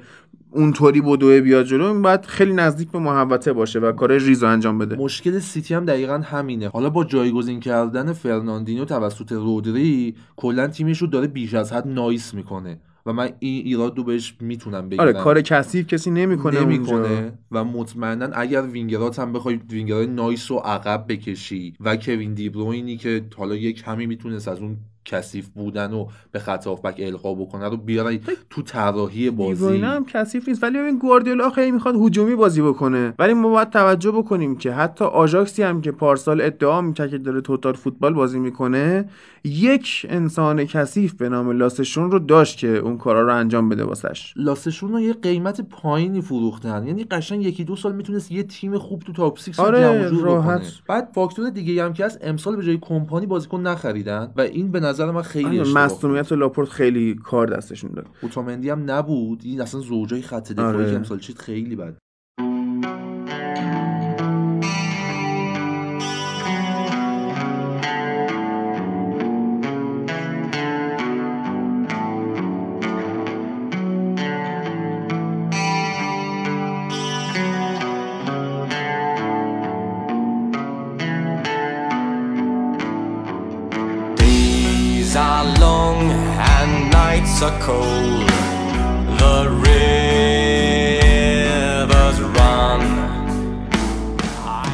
اونطوری 0.51 1.01
بدوه 1.01 1.41
بیاد 1.41 1.65
جلو 1.65 1.85
این 1.85 2.01
باید 2.01 2.25
خیلی 2.25 2.53
نزدیک 2.53 2.91
به 2.91 2.99
محوطه 2.99 3.53
باشه 3.53 3.79
و 3.79 3.91
کار 3.91 4.17
ریزو 4.17 4.45
انجام 4.45 4.77
بده. 4.77 4.95
مشکل 4.95 5.39
سیتی 5.39 5.73
هم 5.73 5.85
دقیقا 5.85 6.17
همینه. 6.17 6.67
حالا 6.67 6.89
با 6.89 7.03
جایگزین 7.03 7.59
کردن 7.59 8.13
فرناندینیو 8.13 8.85
توسط 8.85 9.31
رودری 9.31 10.15
کلا 10.35 10.67
تیمش 10.67 10.97
رو 10.97 11.07
داره 11.07 11.27
بیش 11.27 11.53
از 11.53 11.73
حد 11.73 11.87
nice 11.87 12.33
می‌کنه 12.33 12.79
و 13.05 13.13
من 13.13 13.29
این 13.39 13.65
ایراد 13.65 13.97
رو 13.97 14.03
بهش 14.03 14.35
می‌تونم 14.41 14.89
بگیرم. 14.89 15.01
آره 15.01 15.13
کار 15.13 15.41
کثیف 15.41 15.87
کسی 15.87 16.11
نمی‌کنه 16.11 16.61
نمی‌کنه 16.61 17.33
و 17.51 17.63
مطمئنا 17.63 18.25
اگر 18.25 18.61
وینگرات 18.61 19.19
هم 19.19 19.33
بخوای 19.33 19.59
وینگرای 19.69 20.07
nice 20.07 20.51
رو 20.51 20.57
عقب 20.57 21.05
بکشی 21.09 21.73
و 21.79 21.95
کوین 21.95 22.33
دی 22.33 22.49
بروینی 22.49 22.97
که 22.97 23.25
حالا 23.37 23.55
یک 23.55 23.83
کمی 23.83 24.05
می‌تونست 24.05 24.47
از 24.47 24.59
اون 24.59 24.77
کثیف 25.07 25.47
بودن 25.47 25.93
و 25.93 26.07
به 26.31 26.39
خط 26.39 26.67
بک 26.67 26.95
القا 26.99 27.33
بکنه 27.33 27.69
رو 27.69 27.77
بیارن 27.77 28.19
تو 28.49 28.61
طراحی 28.61 29.29
بازی. 29.29 29.77
هم 29.77 30.05
کثیف 30.05 30.47
نیست. 30.47 30.63
ولی 30.63 30.77
ببین 30.77 30.97
گواردیولا 30.97 31.49
خیلی 31.49 31.71
می‌خواد 31.71 31.95
هجومی 31.95 32.35
بازی 32.35 32.61
بکنه. 32.61 33.13
ولی 33.19 33.33
ما 33.33 33.49
باید 33.49 33.69
توجه 33.69 34.11
بکنیم 34.11 34.55
که 34.55 34.71
حتی 34.71 35.05
آژاکسی 35.05 35.63
هم 35.63 35.81
که 35.81 35.91
پارسال 35.91 36.41
ادعا 36.41 36.81
می‌کرد 36.81 37.09
که 37.09 37.17
داره 37.17 37.41
توتال 37.41 37.73
فوتبال 37.73 38.13
بازی 38.13 38.39
می‌کنه 38.39 39.09
یک 39.43 40.05
انسان 40.09 40.65
کثیف 40.65 41.13
به 41.13 41.29
نام 41.29 41.51
لاسشون 41.51 42.11
رو 42.11 42.19
داشت 42.19 42.57
که 42.57 42.67
اون 42.67 42.97
کارا 42.97 43.21
رو 43.21 43.35
انجام 43.35 43.69
بده 43.69 43.83
واسش. 43.83 44.33
لاسشون 44.35 44.91
رو 44.91 44.99
یه 44.99 45.13
قیمت 45.13 45.61
پایینی 45.61 46.21
فروختن. 46.21 46.87
یعنی 46.87 47.03
قشنگ 47.03 47.45
یکی 47.45 47.63
دو 47.63 47.75
سال 47.75 47.95
می‌تونست 47.95 48.31
یه 48.31 48.43
تیم 48.43 48.77
خوب 48.77 49.03
تو 49.03 49.13
تاپ 49.13 49.39
6 49.39 49.59
آره 49.59 50.09
راحت. 50.09 50.61
بعد 50.87 51.09
فاکتور 51.15 51.49
دیگه 51.49 51.85
هم 51.85 51.93
که 51.93 52.05
از 52.05 52.19
امسال 52.21 52.55
به 52.55 52.63
جای 52.63 52.77
کمپانی 52.81 53.25
بازیکن 53.25 53.61
نخریدن 53.61 54.31
و 54.35 54.41
این 54.41 54.71
به 54.71 54.79
نظر 54.79 54.96
من 55.05 55.21
خیلی 55.21 55.59
آره، 55.59 55.73
مصونیت 55.73 56.31
لاپورت 56.31 56.69
خیلی 56.69 57.15
کار 57.15 57.47
دستشون 57.47 57.91
داد. 57.91 58.07
اوتومندی 58.21 58.69
هم 58.69 58.91
نبود. 58.91 59.41
این 59.43 59.61
اصلا 59.61 59.81
زوجای 59.81 60.21
خط 60.21 60.51
دفاعی 60.51 60.75
آره. 60.75 60.91
که 60.91 60.95
امسال 60.95 61.19
چیت 61.19 61.41
خیلی 61.41 61.75
بد. 61.75 61.97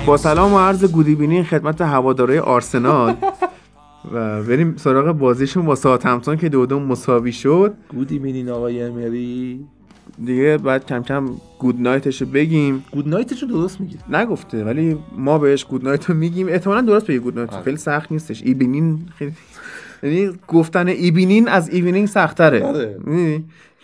با 0.06 0.18
سلام 0.18 0.54
و 0.54 0.60
عرض 0.60 0.86
good 0.86 1.07
ebening 1.07 1.44
خدمت 1.44 1.82
هواداره 1.82 2.42
آرسنال. 2.42 3.16
و 4.14 4.44
بریم 4.44 4.76
سراغ 4.78 5.12
بازیشون 5.12 5.66
با 5.66 5.76
ساوثهمپتون 5.76 6.38
که 6.38 6.50
دو 6.50 6.80
مساوی 6.80 7.32
شد. 7.32 7.74
good 7.90 8.20
ebening 8.20 8.50
آقای 8.50 8.84
امری. 8.84 9.66
دیگه 10.26 10.58
بعد 10.58 10.86
کم 10.86 11.04
کم 11.04 11.30
good 11.60 11.82
night 11.82 12.10
ش 12.10 12.22
رو 12.22 12.28
بگیم. 12.28 12.86
good 12.92 13.08
night 13.08 13.32
ش 13.32 13.42
رو 13.44 13.48
درست 13.48 13.82
میگه 13.82 13.98
نگفته 14.10 14.64
ولی 14.64 14.98
ما 15.18 15.38
بهش 15.38 15.66
good 15.66 15.84
night 15.84 16.10
رو 16.10 16.16
میگیم. 16.16 16.48
احتمالا 16.48 16.82
درست 16.82 17.08
بگی 17.08 17.20
good 17.20 17.36
night. 17.36 17.54
آره. 17.54 17.64
خیلی 17.64 17.78
سخت 17.78 18.12
نیستش. 18.12 18.44
ebening 18.44 19.00
خیلی 19.18 19.32
یعنی 20.04 20.30
گفتن 20.48 20.88
ebening 20.88 21.48
از 21.48 21.70
evening 21.70 22.08
سختره. 22.08 22.64
آره. 22.64 22.98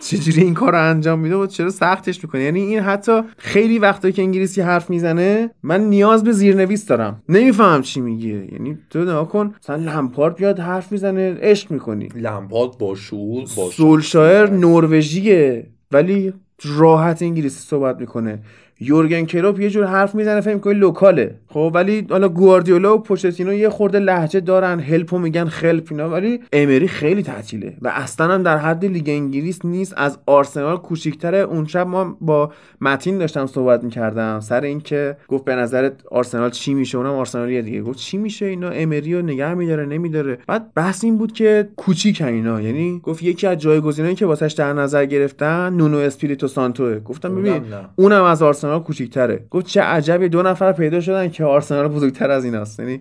چجوری 0.00 0.42
این 0.42 0.54
کار 0.54 0.72
رو 0.72 0.90
انجام 0.90 1.18
میده 1.18 1.36
و 1.36 1.46
چرا 1.46 1.70
سختش 1.70 2.24
می‌کنه؟ 2.24 2.42
یعنی 2.42 2.60
این 2.60 2.80
حتی 2.80 3.20
خیلی 3.38 3.78
وقتایی 3.78 4.14
که 4.14 4.22
انگلیسی 4.22 4.60
حرف 4.60 4.90
می‌زنه 4.90 5.50
من 5.62 5.80
نیاز 5.80 6.24
به 6.24 6.32
زیرنویس 6.32 6.86
دارم. 6.86 7.22
نمیفهم 7.28 7.82
چی 7.82 8.00
میگه. 8.00 8.48
یعنی 8.52 8.78
تو 8.90 9.02
نگاه 9.02 9.28
کن 9.28 9.54
مثلا 9.62 9.76
لمپارد 9.76 10.36
بیاد 10.36 10.58
حرف 10.58 10.92
می‌زنه 10.92 11.36
عشق 11.40 11.70
می‌کنی. 11.70 12.08
لمپارد 12.14 12.78
با 12.78 12.94
شعور 12.94 13.44
با 13.56 13.70
سولشایر 13.70 14.50
نروژیه 14.50 15.66
ولی 15.92 16.32
راحت 16.64 17.22
انگلیسی 17.22 17.60
صحبت 17.60 18.00
می‌کنه. 18.00 18.38
یورگن 18.80 19.24
کلوپ 19.24 19.60
یه 19.60 19.70
جور 19.70 19.84
حرف 19.84 20.14
می‌زنه 20.14 20.40
فکر 20.40 20.58
کنی 20.58 20.74
local 20.74 21.17
ه. 21.17 21.34
خب 21.52 21.70
ولی 21.74 22.06
حالا 22.10 22.28
گواردیولا 22.28 22.94
و 22.94 22.98
پوچتینو 22.98 23.52
یه 23.52 23.68
خورده 23.68 23.98
لهجه 23.98 24.40
دارن 24.40 24.80
help 24.80 25.10
و 25.10 25.18
میگن 25.18 25.44
khelp 25.44 25.88
اینا 25.90 26.10
ولی 26.10 26.40
امری 26.52 26.88
خیلی 26.88 27.22
تعطیله 27.22 27.76
و 27.82 27.88
اصلا 27.94 28.34
هم 28.34 28.42
در 28.42 28.56
حد 28.56 28.84
لیگ 28.84 29.08
انگلیس 29.08 29.64
نیست. 29.64 29.94
از 29.96 30.18
آرسنال 30.26 30.76
کوچیکتره. 30.76 31.38
اون 31.38 31.66
شب 31.66 31.86
ما 31.86 32.16
با 32.20 32.52
متین 32.80 33.18
داشتم 33.18 33.46
صحبت 33.46 33.84
می‌کردم 33.84 34.40
سر 34.40 34.60
اینکه 34.60 35.16
گفت 35.28 35.44
به 35.44 35.54
نظرت 35.54 35.92
آرسنال 36.10 36.50
چی 36.50 36.74
میشه؟ 36.74 36.98
اونم 36.98 37.12
آرسنالی 37.12 37.62
دیگه. 37.62 37.82
گفت 37.82 37.98
چی 37.98 38.18
میشه 38.18 38.46
اینا؟ 38.46 38.68
امری 38.68 39.14
رو 39.14 39.22
نگه 39.22 39.54
میداره 39.54 39.86
نمیداره. 39.86 40.38
بعد 40.46 40.74
بحث 40.74 41.04
این 41.04 41.18
بود 41.18 41.32
که 41.32 41.68
کوچیک 41.76 42.22
اینا. 42.22 42.60
یعنی 42.60 43.00
گفت 43.02 43.22
یکی 43.22 43.46
از 43.46 43.58
جایگزینایی 43.58 44.14
که 44.14 44.26
واسش 44.26 44.52
در 44.52 44.72
نظر 44.72 45.04
گرفتن 45.04 45.72
نونو 45.72 45.96
اسپیریتو 45.96 46.48
سانتوه. 46.48 46.98
گفتم 46.98 47.34
ببین 47.34 47.62
اونم 47.96 48.24
از 48.24 48.42
آرسنال 48.42 48.60
آرسنال 48.60 48.82
کوچیک‌تره. 48.82 49.44
گفت 49.50 49.66
چه 49.66 49.80
عجبی 49.80 50.28
دو 50.28 50.42
نفر 50.42 50.72
پیدا 50.72 51.00
شدن 51.00 51.28
که 51.28 51.39
آرسنال 51.44 51.88
بزرگتر 51.88 52.30
از 52.30 52.44
ایناست. 52.44 52.80
یعنی 52.80 53.00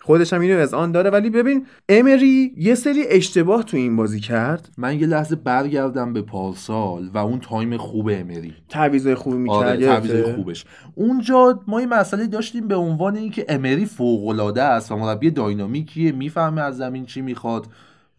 خودش 0.00 0.32
هم 0.32 0.40
اینو 0.40 0.58
از 0.58 0.74
آن 0.74 0.92
داره. 0.92 1.10
ولی 1.10 1.30
ببین 1.30 1.66
امری 1.88 2.52
یه 2.56 2.74
سری 2.74 3.04
اشتباه 3.08 3.62
تو 3.62 3.76
این 3.76 3.96
بازی 3.96 4.20
کرد. 4.20 4.68
من 4.78 5.00
یه 5.00 5.06
لحظه 5.06 5.36
برگردم 5.36 6.12
به 6.12 6.22
پارسال 6.22 7.10
و 7.14 7.18
اون 7.18 7.40
تایم 7.40 7.76
خوب 7.76 8.10
امری. 8.12 8.54
تعویضای 8.68 9.14
خوبی 9.14 9.36
می‌کرد. 9.36 9.82
آره 9.84 10.34
خوبش. 10.34 10.64
اونجا 10.94 11.60
ما 11.66 11.78
این 11.78 11.88
مسئله 11.88 12.26
داشتیم 12.26 12.68
به 12.68 12.76
عنوان 12.76 13.16
اینکه 13.16 13.46
امری 13.48 13.86
فوق 13.86 14.28
العاده 14.28 14.62
است 14.62 14.92
و 14.92 14.96
مربی 14.96 15.30
داینامیکیه 15.30 16.12
می‌فهمه 16.12 16.62
از 16.62 16.76
زمین 16.76 17.06
چی 17.06 17.20
می‌خواد 17.20 17.66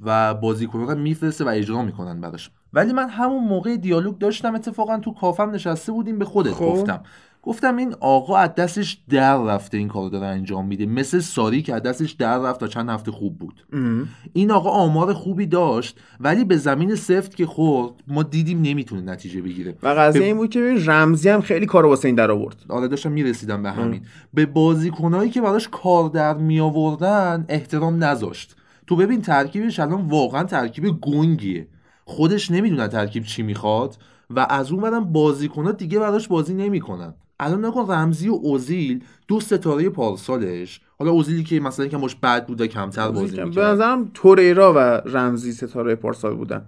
و 0.05 0.34
بازیکنان 0.34 0.88
رو 0.88 0.95
میفرسته 0.95 1.45
و 1.45 1.47
اجرا 1.47 1.82
می‌کنن 1.82 2.22
براش. 2.22 2.51
ولی 2.74 2.93
من 2.93 3.09
همون 3.09 3.43
موقع 3.43 3.76
دیالوگ 3.76 4.18
داشتم 4.18 4.55
اتفاقا 4.55 4.97
تو 4.97 5.13
کافم 5.13 5.51
نشسته 5.51 5.91
بودیم 5.91 6.20
به 6.20 6.26
خودت 6.26 6.51
خب. 6.51 6.65
گفتم. 6.65 7.03
گفتم 7.47 7.77
این 7.77 7.95
آقا 7.99 8.37
از 8.37 8.55
دستش 8.55 8.97
در 9.09 9.37
رفته 9.37 9.77
این 9.77 9.87
کارو 9.87 10.09
داره 10.09 10.27
انجام 10.27 10.65
میده. 10.65 10.85
مثل 10.85 11.19
ساری 11.19 11.61
که 11.61 11.75
از 11.75 11.83
دستش 11.83 12.11
در 12.11 12.39
رفت 12.39 12.59
تا 12.59 12.67
چند 12.67 12.89
هفته 12.89 13.11
خوب 13.11 13.37
بود. 13.37 13.65
این 14.33 14.51
آقا 14.51 14.69
آمار 14.69 15.13
خوبی 15.13 15.45
داشت 15.45 15.99
ولی 16.19 16.43
به 16.43 16.57
زمین 16.57 16.95
سفت 16.95 17.35
که 17.35 17.45
خورد 17.45 17.93
ما 18.07 18.23
دیدیم 18.23 18.61
نمی‌تونه 18.61 19.01
نتیجه 19.01 19.41
بگیره. 19.41 19.75
و 19.83 19.87
قضیه 19.87 20.25
این 20.25 20.37
بود 20.37 20.49
که 20.49 20.75
رمزی 20.85 21.29
هم 21.29 21.41
خیلی 21.41 21.65
کارو 21.65 21.89
واسه 21.89 22.07
این 22.07 22.15
در 22.15 22.31
آورد. 22.31 22.65
آره 22.69 22.87
داشتم 22.87 23.11
می‌رسیدم 23.11 23.63
به 23.63 23.71
همین. 23.71 24.01
به 24.33 24.45
بازیکنایی 24.45 25.29
که 25.29 25.41
براش 25.41 25.69
کار 25.71 26.09
در 26.09 26.37
می 26.37 26.59
آوردن 26.59 27.45
احترام 27.49 28.03
نذاشت. 28.03 28.55
تو 28.87 28.95
ببین 28.95 29.21
ترکیبش 29.21 29.79
الان 29.79 30.07
واقعا 30.07 30.43
ترکیب 30.43 30.87
گنگیه. 30.87 31.67
خودش 32.05 32.51
نمی‌دونه 32.51 32.87
ترکیب 32.87 33.23
چی 33.23 33.43
می‌خواد 33.43 33.97
و 34.29 34.47
از 34.49 34.71
اون 34.71 34.81
برم 34.81 35.11
بازیکنها 35.11 35.71
دیگه 35.71 35.99
براش 35.99 36.27
بازی 36.27 36.53
نمی‌کنن. 36.53 37.13
الان 37.39 37.65
نکن 37.65 37.91
رمزی 37.91 38.29
و 38.29 38.33
اوزیل 38.33 39.03
دو 39.27 39.39
ستاره 39.39 39.89
پارسالش. 39.89 40.81
حالا 40.99 41.11
اوزیلی 41.11 41.43
که 41.43 41.59
مثلا 41.59 41.88
که 41.88 41.97
مش 41.97 42.15
بد 42.15 42.45
بوده 42.47 42.67
کمتر 42.67 43.11
بازی 43.11 43.43
می‌کرد. 43.43 43.55
به 43.55 43.61
نظرم 43.61 44.11
توریرا 44.13 44.73
و 44.73 44.79
رمزی 45.09 45.51
ستاره 45.51 45.95
پارسال 45.95 46.35
بودن. 46.35 46.65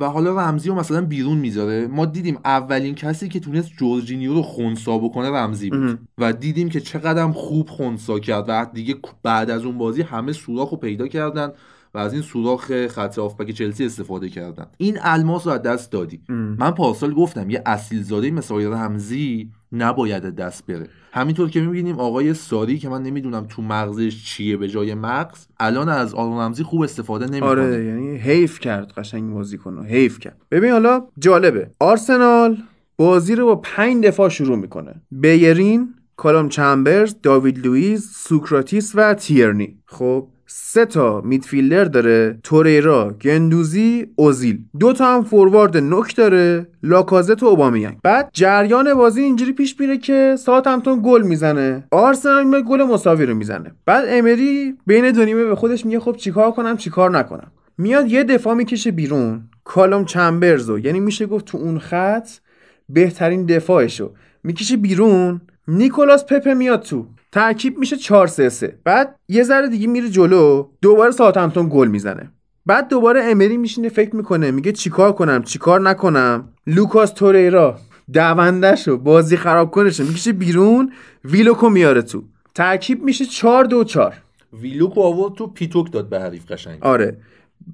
و 0.00 0.08
حالا 0.08 0.36
رمزی 0.36 0.68
رو 0.68 0.74
مثلا 0.74 1.00
بیرون 1.00 1.38
می‌ذاره. 1.38 1.86
ما 1.86 2.06
دیدیم 2.06 2.38
اولین 2.44 2.94
کسی 2.94 3.28
که 3.28 3.40
تونست 3.40 3.70
جورجینیو 3.78 4.34
رو 4.34 4.42
خونسا 4.42 4.98
بکنه 4.98 5.30
رمزی 5.30 5.70
بود. 5.70 5.98
و 6.18 6.32
دیدیم 6.32 6.68
که 6.68 6.80
چقدر 6.80 7.28
خوب 7.32 7.68
خونسا 7.68 8.18
کرد. 8.18 8.44
و 8.48 8.66
دیگه 8.72 8.96
بعد 9.22 9.50
از 9.50 9.64
اون 9.64 9.78
بازی 9.78 10.02
همه 10.02 10.32
سوراخ 10.32 10.70
رو 10.70 10.76
پیدا 10.76 11.08
کردن. 11.08 11.52
و 11.94 11.98
از 11.98 12.12
این 12.12 12.22
سوراخ 12.22 12.86
خط 12.86 13.18
آفبک 13.18 13.50
چلسی 13.50 13.86
استفاده 13.86 14.28
کردن. 14.28 14.66
این 14.76 14.98
الماس 15.02 15.46
رو 15.46 15.52
از 15.52 15.62
دست 15.62 15.92
دادی. 15.92 16.20
من 16.28 16.70
پارسال 16.70 17.14
گفتم 17.14 17.50
یه 17.50 17.62
اصیل 17.66 18.02
زاده 18.02 18.30
مثل 18.30 18.54
رمزی 18.54 19.50
نباید 19.72 20.22
دست 20.22 20.66
بره. 20.66 20.86
همینطور 21.12 21.50
که 21.50 21.60
می‌بینیم 21.60 21.98
آقای 21.98 22.34
ساری 22.34 22.78
که 22.78 22.88
من 22.88 23.02
نمی‌دونم 23.02 23.46
تو 23.48 23.62
مغزش 23.62 24.24
چیه 24.24 24.56
به 24.56 24.68
جای 24.68 24.94
مغز 24.94 25.46
الان 25.60 25.88
از 25.88 26.14
آرون 26.14 26.38
رمزی 26.38 26.62
خوب 26.62 26.82
استفاده 26.82 27.26
نمی‌کنه. 27.26 27.48
آره 27.48 27.84
یعنی 27.84 28.16
حیف 28.16 28.60
کرد 28.60 28.92
قشنگ 28.92 29.34
بازی 29.34 29.58
کنه 29.58 29.86
حیف 29.86 30.18
کرد. 30.18 30.42
ببین 30.50 30.70
حالا 30.70 31.06
جالبه. 31.18 31.70
آرسنال 31.80 32.56
بازی 32.96 33.34
رو 33.34 33.46
با 33.46 33.56
پنج 33.56 34.04
دفاع 34.04 34.28
شروع 34.28 34.56
می‌کنه. 34.56 35.02
بلرین 35.10 35.94
کالوم 36.16 36.48
چمبرز 36.48 37.14
داوید 37.22 37.66
لوئیس 37.66 38.10
سوکراتیس 38.14 38.92
و 38.94 39.14
تیرنی. 39.14 39.78
خب 39.86 40.28
سه 40.50 40.84
تا 40.84 41.20
midfielder 41.20 41.84
داره 41.84 42.38
توریرا 42.42 43.10
گندوزی 43.10 44.06
اوزیل 44.16 44.58
دو 44.80 44.92
تا 44.92 45.14
هم 45.14 45.24
فوروارد 45.24 45.76
نوک 45.76 46.16
داره 46.16 46.66
لاکازت 46.82 47.42
و 47.42 47.46
اوبامیانگ 47.46 47.96
بعد 48.02 48.30
جریان 48.32 48.94
بازی 48.94 49.22
اینجوری 49.22 49.52
پیش 49.52 49.80
میره 49.80 49.98
که 49.98 50.36
ساوثهمپتون 50.38 51.00
گل 51.04 51.22
می‌زنه 51.22 51.84
آرسنال 51.90 52.44
میره 52.44 52.62
گل 52.62 52.82
مساوی 52.82 53.26
رو 53.26 53.34
می‌زنه. 53.34 53.72
بعد 53.86 54.04
امری 54.08 54.74
بین 54.86 55.10
دو 55.10 55.24
نیمه 55.24 55.44
به 55.44 55.56
خودش 55.56 55.86
میگه 55.86 56.00
خب 56.00 56.16
چیکار 56.16 56.50
کنم 56.50 56.76
چیکار 56.76 57.10
نکنم. 57.10 57.52
میاد 57.78 58.08
یه 58.08 58.24
دفاع 58.24 58.54
می‌کشه 58.54 58.90
بیرون 58.90 59.42
کالوم 59.64 60.04
چمبرزو 60.04 60.78
یعنی 60.78 61.00
میشه 61.00 61.26
گفت 61.26 61.44
تو 61.44 61.58
اون 61.58 61.78
خط 61.78 62.28
بهترین 62.88 63.46
دفاعشو. 63.46 64.12
می‌کشه 64.42 64.76
بیرون 64.76 65.40
نیکولاس 65.68 66.24
پپه 66.24 66.54
میاد 66.54 66.82
تو. 66.82 67.06
ترکیب 67.32 67.78
میشه 67.78 67.96
4 67.96 68.26
3 68.26 68.48
3 68.48 68.78
بعد 68.84 69.16
یه 69.28 69.42
ذره 69.42 69.68
دیگه 69.68 69.86
میره 69.86 70.08
جلو 70.10 70.68
دوباره 70.82 71.10
ساوثهمپتون 71.10 71.68
گل 71.72 71.88
می‌زنه. 71.88 72.32
بعد 72.66 72.88
دوباره 72.88 73.24
امری 73.24 73.56
میشینه 73.56 73.88
فکر 73.88 74.16
می‌کنه 74.16 74.50
میگه 74.50 74.72
چیکار 74.72 75.12
کنم 75.12 75.42
چیکار 75.42 75.80
نکنم. 75.80 76.48
لوکاس 76.66 77.10
توریرا 77.10 77.78
دوندهشو 78.12 78.96
بازی 78.96 79.36
خراب 79.36 79.70
کنشه. 79.70 80.04
می‌کشه 80.04 80.32
بیرون 80.32 80.92
ویلوکو 81.24 81.68
میاره 81.68 82.02
تو. 82.02 82.24
ترکیب 82.54 83.02
میشه 83.02 83.24
4 83.24 83.64
2 83.64 83.84
4 83.84 84.14
ویلوک 84.52 84.98
آورد 84.98 85.34
تو 85.34 85.46
پیتوک 85.46 85.92
داد 85.92 86.08
به 86.08 86.20
حریف 86.20 86.52
قشنگ. 86.52 86.78
آره. 86.80 87.16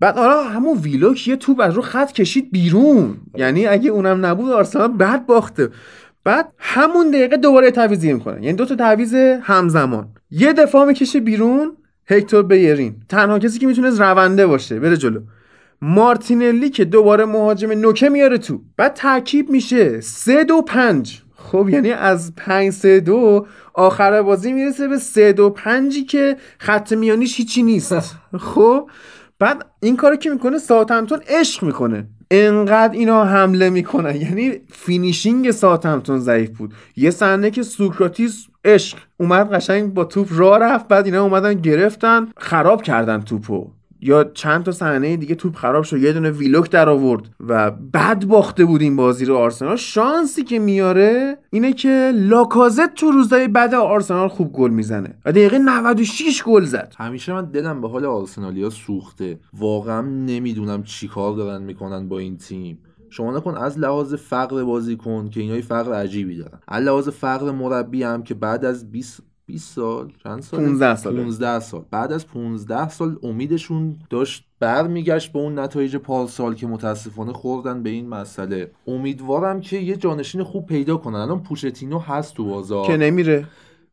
بعد 0.00 0.16
حالا 0.16 0.42
همون 0.42 0.78
ویلوک 0.78 1.28
یه 1.28 1.36
توپ 1.36 1.61
از 1.61 1.74
رو 1.74 1.82
خط 1.82 2.12
کشید 2.12 2.52
بیرون. 2.52 3.16
یعنی 3.36 3.66
اگه 3.66 3.90
اونم 3.90 4.26
نبود 4.26 4.50
آرسنال 4.50 4.88
بعد 4.88 5.26
باخته. 5.26 5.68
بعد 6.25 6.53
همون 6.59 7.11
دقیقه 7.11 7.37
دوباره 7.37 7.70
تعویض 7.70 8.05
می‌کنه 8.05 8.43
یعنی 8.43 8.57
دو 8.57 8.64
تا 8.64 8.75
تعویض 8.75 9.14
همزمان. 9.43 10.09
یه 10.31 10.53
دفاع 10.53 10.87
می‌کشه 10.87 11.20
بیرون 11.20 11.77
هکتور 12.07 12.43
بیرین 12.43 12.97
تنها 13.09 13.39
کسی 13.39 13.59
که 13.59 13.66
می‌تونه 13.66 13.91
رونده 13.91 14.47
باشه 14.47 14.81
بره 14.81 14.97
جلو. 14.97 15.20
مارتینلی 15.83 16.70
که 16.70 16.85
دوباره 16.85 17.25
مهاجم 17.25 17.72
نوکه 17.72 18.09
میاره 18.09 18.39
تو. 18.39 18.61
بعد 18.77 18.95
ترکیب 18.95 19.51
میشه. 19.51 20.01
سه 20.01 20.45
دو 20.45 20.62
پنج. 20.62 21.20
خب 21.37 21.68
یعنی 21.68 21.91
از 21.91 22.35
پنج 22.37 22.72
سه 22.72 23.01
دو 23.01 23.47
آخر 23.75 24.22
بازی 24.22 24.53
می‌رسه 24.53 24.89
به 24.89 24.99
سه 24.99 25.33
دو 25.33 25.51
پنجی 25.51 26.05
که 26.05 26.37
خط 26.59 26.93
میانیش 26.93 27.37
هیچی 27.37 27.62
نیست. 27.62 28.16
خب 28.39 28.91
بعد 29.45 29.66
این 29.80 29.97
کارو 29.97 30.16
که 30.16 30.30
می‌کنه؟ 30.30 30.59
ساوثهمپتون 30.59 31.20
عشق 31.28 31.62
می‌کنه. 31.64 32.07
انقدر 32.30 32.92
اینا 32.92 33.24
حمله 33.24 33.70
می‌کنن 33.70 34.16
یعنی 34.16 34.53
finishing 34.72 35.51
ساوثهمپتون 35.51 36.18
ضعیف 36.18 36.51
بود. 36.51 36.74
یه 36.97 37.11
صحنه 37.11 37.51
که 37.51 37.62
سوکراتیس 37.62 38.47
عشق. 38.64 38.99
اومد 39.16 39.53
قشنگ 39.53 39.95
با 39.95 40.05
توپ 40.05 40.28
راه 40.30 40.59
رفت 40.59 40.88
بعد 40.88 41.05
اینا 41.05 41.22
اومدن 41.22 41.55
گرفتن 41.55 42.28
خراب 42.36 42.82
کردن 42.82 43.20
توپو. 43.20 43.70
یا 44.07 44.24
چند 44.24 44.64
تا 44.64 44.72
صحنه 44.72 45.16
دیگه 45.16 45.34
توپ 45.34 45.57
خراب 45.57 45.84
شد 45.84 46.02
یه 46.02 46.12
دونه 46.12 46.30
ویلوک 46.30 46.70
در 46.70 46.88
آورد 46.88 47.22
و 47.40 47.70
بد 47.70 48.24
باخته 48.24 48.64
بود 48.64 48.80
این 48.80 48.96
بازی 48.96 49.24
رو 49.24 49.36
آرسنال. 49.36 49.76
شانسی 49.76 50.42
که 50.44 50.59
میاره 50.59 51.38
اینه 51.50 51.72
که 51.72 52.12
لاکازت 52.14 52.94
تو 52.94 53.11
روزای 53.11 53.48
بعد 53.48 53.74
آرسنال 53.74 54.28
خوب 54.28 54.52
گل 54.52 54.70
می‌زنه 54.70 55.14
و 55.24 55.32
دقیقه 55.32 55.59
96 55.59 56.42
گل 56.42 56.64
زد. 56.64 56.94
همیشه 56.98 57.32
من 57.32 57.44
دلم 57.44 57.80
به 57.80 57.88
حال 57.88 58.05
آرسنالیا 58.05 58.70
سوخته. 58.70 59.38
واقعا 59.59 60.00
نمی‌دونم 60.00 60.82
چیکار 60.82 61.34
دارن 61.34 61.62
می‌کنن 61.62 62.09
با 62.09 62.18
این 62.18 62.36
تیم. 62.36 62.78
شما 63.11 63.36
نکن 63.36 63.57
از 63.57 63.78
لحاظ 63.78 64.14
فقر 64.14 64.64
بازیکن 64.64 65.28
که 65.28 65.40
اینای 65.40 65.62
فقر 65.62 65.92
عجیبی 65.92 66.36
دارن. 66.36 66.59
از 66.68 66.84
لحاظ 66.84 67.09
فقر 67.09 67.50
مربی 67.50 68.02
هم 68.02 68.22
که 68.22 68.34
بعد 68.34 68.64
از 68.64 68.92
20 68.92 69.22
20 69.47 69.74
سال 69.74 70.12
چند 70.24 70.42
سال 70.42 70.61
15 70.61 70.97
سال 70.97 71.16
15 71.16 71.61
سال. 71.61 71.84
بعد 71.90 72.12
از 72.12 72.26
15 72.26 72.88
سال 72.88 73.16
امیدشون 73.22 73.97
داشت 74.11 74.45
برمیگشت 74.61 75.32
به 75.32 75.38
اون 75.38 75.59
نتایج 75.59 75.97
پارسال 75.97 76.55
که 76.55 76.66
متاسفانه 76.66 77.32
خوردن 77.32 77.82
به 77.82 77.90
این 77.90 78.09
مسئله. 78.09 78.70
امیدوارم 78.86 79.61
که 79.61 79.76
یه 79.76 79.97
جانشین 79.97 80.42
خوب 80.42 80.66
پیدا 80.66 80.97
کنن. 80.97 81.18
الان 81.18 81.42
پوشتینو 81.42 81.99
هست 81.99 82.34
تو 82.34 82.45
بازار. 82.45 82.86
که 82.86 82.97
نمیره. 82.97 83.47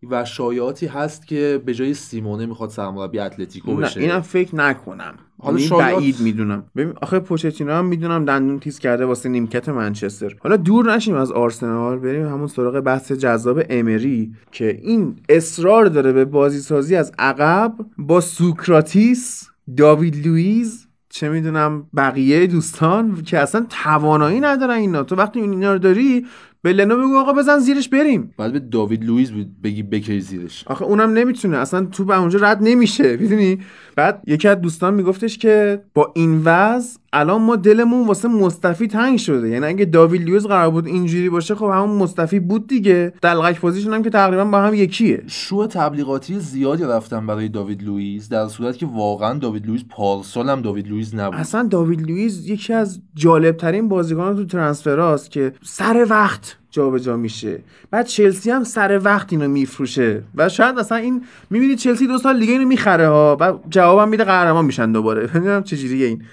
و 0.09 0.25
شایعاتی 0.25 0.87
هست 0.87 1.27
که 1.27 1.61
به 1.65 1.73
جای 1.73 1.93
سیمونه 1.93 2.45
می‌خواد 2.45 2.69
سرمربی 2.69 3.19
اتلتیکو 3.19 3.75
بشه. 3.75 3.99
نه 3.99 4.05
اینم 4.05 4.21
فکر 4.21 4.55
نکنم. 4.55 5.13
حالا 5.39 5.57
یعنی 5.57 5.67
شایعات... 5.69 5.95
بعید 5.95 6.19
می‌دونم. 6.19 6.63
ببین 6.75 6.93
آخه 7.01 7.19
پوچتینو 7.19 7.71
هم 7.71 7.85
می‌دونم 7.85 8.25
دندون 8.25 8.59
تیز 8.59 8.79
کرده 8.79 9.05
واسه 9.05 9.29
نیمکت 9.29 9.69
منچستر. 9.69 10.35
حالا 10.39 10.57
دور 10.57 10.95
نشیم 10.95 11.15
از 11.15 11.31
آرسنال 11.31 11.99
بریم 11.99 12.27
همون 12.27 12.47
سراغ 12.47 12.79
بحث 12.79 13.11
جذاب 13.11 13.61
امری 13.69 14.33
که 14.51 14.79
این 14.81 15.15
اصرار 15.29 15.85
داره 15.85 16.11
به 16.11 16.25
بازی 16.25 16.59
سازی 16.59 16.95
از 16.95 17.11
عقب 17.19 17.73
با 17.97 18.21
سوکراتیس 18.21 19.49
داوید 19.77 20.27
لوئیز 20.27 20.87
چه 21.09 21.29
می‌دونم 21.29 21.87
بقیه 21.95 22.47
دوستان 22.47 23.21
که 23.21 23.39
اصلا 23.39 23.65
توانایی 23.69 24.39
ندارن 24.39 24.75
اینا. 24.75 25.03
تو 25.03 25.15
وقتی 25.15 25.39
اینا 25.39 25.73
رو 25.73 25.79
داری 25.79 26.25
به 26.63 26.73
لنو 26.73 26.97
بگو 26.97 27.17
آقا 27.17 27.33
بزن 27.33 27.59
زیرش 27.59 27.89
بریم. 27.89 28.33
بعد 28.37 28.53
به 28.53 28.59
داوید 28.59 29.03
لوئیس 29.03 29.31
بگی 29.63 29.83
بکی 29.83 30.19
زیرش. 30.19 30.63
آخه 30.67 30.85
اونم 30.85 31.09
نمی‌تونه. 31.13 31.57
اصلا 31.57 31.85
توپ 31.85 32.05
از 32.05 32.19
اونجا 32.19 32.39
رد 32.41 32.57
نمیشه. 32.61 33.17
می‌دونی؟ 33.21 33.59
بعد 33.95 34.23
یکی 34.27 34.47
از 34.47 34.61
دوستان 34.61 34.93
میگفتش 34.93 35.37
که 35.37 35.83
با 35.93 36.11
این 36.15 36.41
وضع 36.45 37.00
الان 37.13 37.41
ما 37.41 37.55
دلمون 37.55 38.07
واسه 38.07 38.27
مصطفی 38.27 38.87
تنگ 38.87 39.17
شده. 39.17 39.49
یعنی 39.49 39.65
اگه 39.65 39.85
داوید 39.85 40.29
لوئیس 40.29 40.43
قرار 40.43 40.69
بود 40.69 40.87
اینجوری 40.87 41.29
باشه 41.29 41.55
خب 41.55 41.65
همون 41.65 41.97
مصطفی 41.97 42.39
بود 42.39 42.67
دیگه. 42.67 43.13
دلقک 43.21 43.59
position 43.59 43.93
هم 43.93 44.03
که 44.03 44.09
تقریبا 44.09 44.45
با 44.45 44.61
هم 44.61 44.73
یکیه. 44.73 45.23
شو 45.27 45.67
تبلیغاتی 45.67 46.39
زیادی 46.39 46.83
رفتن 46.83 47.27
برای 47.27 47.49
داوید 47.49 47.83
لوئیس 47.83 48.29
در 48.29 48.47
صورت 48.47 48.77
که 48.77 48.85
واقعا 48.85 49.39
داوید 49.39 49.67
لوئیس 49.67 49.83
پارسال 49.89 50.49
هم 50.49 50.61
داوید 50.61 50.87
لوئیس 50.87 51.13
نبود. 51.13 51.39
اصلا 51.39 51.63
داوید 51.63 52.01
لوئیس 52.01 52.49
یکی 52.49 52.73
از 52.73 52.99
جالب 53.15 53.57
ترین 53.57 53.87
بازیکنان 53.87 54.35
تو 54.35 54.45
transfer 54.45 55.14
است 55.14 55.31
که 55.31 55.53
سر 55.63 56.07
وقت 56.09 56.57
جابجا 56.71 57.17
میشه. 57.17 57.59
بعد 57.91 58.05
چلسی 58.05 58.51
هم 58.51 58.63
سر 58.63 59.01
وقت 59.03 59.33
اینو 59.33 59.47
میفروشه. 59.47 60.23
و 60.35 60.49
شاید 60.49 60.75
مثلا 60.75 60.97
این 60.97 61.23
می‌بینی 61.49 61.75
چلسی 61.75 62.07
دو 62.07 62.17
سال 62.17 62.39
دیگه 62.39 62.51
اینو 62.51 62.67
می‌خره 62.67 63.07
ها 63.07 63.37
و 63.39 63.53
جوابم 63.69 64.09
میده 64.09 64.23
قهرمان 64.23 64.65
میشن 64.65 64.91
دوباره. 64.91 65.29
نمی‌دونم 65.35 65.63
چه 65.63 65.77
جوریه 65.77 66.07
این. 66.07 66.23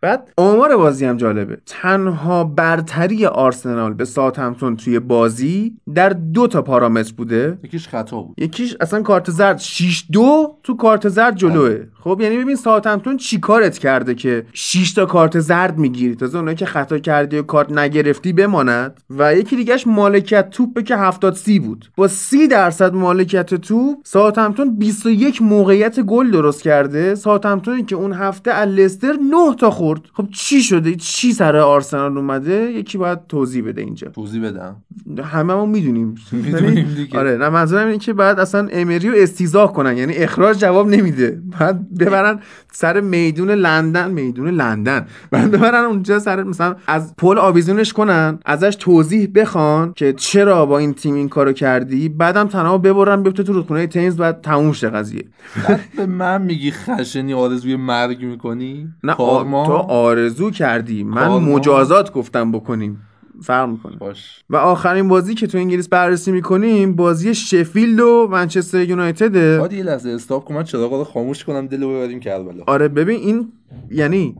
بعد 0.00 0.32
آمار 0.36 0.76
بازی 0.76 1.04
هم 1.04 1.16
جالبه. 1.16 1.58
تنها 1.66 2.44
برتری 2.44 3.26
آرسنال 3.26 3.94
به 3.94 4.04
ساوثهمپتون 4.04 4.76
توی 4.76 4.98
بازی 4.98 5.76
در 5.94 6.08
دو 6.08 6.46
تا 6.46 6.62
پارامتر 6.62 7.12
بوده. 7.16 7.58
یکیش 7.62 7.88
خطا 7.88 8.20
بود. 8.20 8.40
یکیش 8.40 8.76
اصلا 8.80 9.02
کارت 9.02 9.30
زرد. 9.30 9.58
6 9.58 10.04
دو 10.12 10.58
تو 10.62 10.76
کارت 10.76 11.08
زرد 11.08 11.36
جلوه. 11.36 11.86
خب 12.06 12.20
یعنی 12.20 12.38
ببین 12.38 12.56
ساوثهمپتون 12.56 13.16
چیکارت 13.16 13.78
کرده 13.78 14.14
که 14.14 14.46
6 14.52 14.92
تا 14.92 15.06
کارت 15.06 15.40
زرد 15.40 15.78
می‌گیری؟ 15.78 16.14
تازه 16.14 16.38
اونایی 16.38 16.56
که 16.56 16.66
خطا 16.66 16.98
کردی 16.98 17.38
و 17.38 17.42
کارت 17.42 17.72
نگرفتی 17.72 18.32
بماند. 18.32 19.00
و 19.10 19.34
یکی 19.34 19.56
دیگهش 19.56 19.86
مالکیت 19.86 20.50
توپه 20.50 20.82
که 20.82 20.96
70 20.96 21.34
سی 21.34 21.58
بود. 21.58 21.90
با 21.96 22.08
30 22.08 22.48
درصد 22.48 22.94
مالکیت 22.94 23.54
توپ 23.54 23.98
ساوثهمپتون 24.04 24.78
21 24.78 25.42
موقعیت 25.42 26.00
گل 26.00 26.30
درست 26.30 26.62
کرده. 26.62 27.14
ساوثهمپتونی 27.14 27.84
که 27.84 27.96
اون 27.96 28.12
هفته 28.12 28.50
از 28.50 28.68
لستر 28.68 29.12
9 29.12 29.54
تا 29.58 29.70
خورد. 29.70 30.00
خب 30.12 30.28
چی 30.32 30.62
شده؟ 30.62 30.94
چی 30.94 31.32
سر 31.32 31.56
آرسنال 31.56 32.18
اومده؟ 32.18 32.72
یکی 32.72 32.98
باید 32.98 33.18
توضیح 33.28 33.64
بده 33.64 33.82
اینجا. 33.82 34.08
توضیح 34.08 34.44
بدم. 34.44 34.76
همه 35.24 35.54
ما 35.54 35.66
می‌دونیم 35.66 36.14
می‌دونیم 36.32 36.94
دیگه. 36.96 37.18
آره 37.18 37.36
نه 37.36 37.48
منظورم 37.48 37.86
اینه 37.86 37.98
که 37.98 38.12
بعد 38.12 38.40
اصلا 38.40 38.68
امری 38.72 39.08
رو 39.08 39.14
استیزاه 39.18 39.72
کنن. 39.72 39.96
یعنی 39.96 40.14
اخراج 40.14 40.58
جواب 40.58 40.88
نمیده. 40.88 41.42
بعد 41.60 41.95
ببرن 41.98 42.40
سر 42.72 43.00
میدون 43.00 43.50
لندن 43.50 44.10
میدون 44.10 44.48
لندن. 44.48 45.06
بعد 45.30 45.50
ببرن 45.50 45.84
اونجا 45.84 46.18
سر 46.18 46.42
مثلا 46.42 46.76
از 46.86 47.14
پل 47.16 47.38
آویزونش 47.38 47.92
کنن 47.92 48.38
ازش 48.44 48.76
توضیح 48.80 49.28
بخوان 49.34 49.92
که 49.96 50.12
چرا 50.12 50.66
با 50.66 50.78
این 50.78 50.94
تیم 50.94 51.14
این 51.14 51.28
کارو 51.28 51.52
کردی. 51.52 52.08
بعدم 52.08 52.46
تنها 52.46 52.78
ببرن 52.78 53.22
بفته 53.22 53.42
تو 53.42 53.52
رودخونه 53.52 53.86
تنز 53.86 54.16
بعد 54.16 54.40
تموم 54.40 54.72
شه 54.72 54.88
قضیه. 54.88 55.24
به 55.96 56.06
من 56.06 56.42
میگی 56.42 56.70
خشنی 56.70 57.34
آرزوی 57.34 57.76
مرگ 57.76 58.24
می‌کنی؟ 58.24 58.88
نه 59.04 59.14
کارما؟ 59.14 59.66
تو 59.66 59.72
آرزو 59.72 60.50
کردی. 60.50 61.04
من 61.04 61.14
کارما. 61.14 61.38
مجازات 61.38 62.12
گفتم 62.12 62.52
بکنیم. 62.52 63.02
فرق 63.42 63.68
می‌کنه. 63.68 63.96
باش. 63.96 64.44
و 64.50 64.56
آخرین 64.56 65.08
بازی 65.08 65.34
که 65.34 65.46
تو 65.46 65.58
انگلیس 65.58 65.88
بررسی 65.88 66.32
می‌کنیم 66.32 66.96
بازی 66.96 67.34
شفیلد 67.34 68.00
و 68.00 68.28
منچستر 68.30 68.82
یونایتده 68.82 69.58
باید 69.58 69.72
یه 69.72 69.82
لحظه 69.82 70.10
استاپ 70.10 70.44
کن 70.44 70.54
من 70.54 70.64
چراغا 70.64 70.98
رو 70.98 71.04
خاموش 71.04 71.44
کنم 71.44 71.66
دلو 71.66 71.88
ببریم 71.88 72.20
کربلا 72.20 72.64
آره 72.66 72.88
ببین 72.88 73.20
این 73.20 73.52
یعنی 73.90 74.36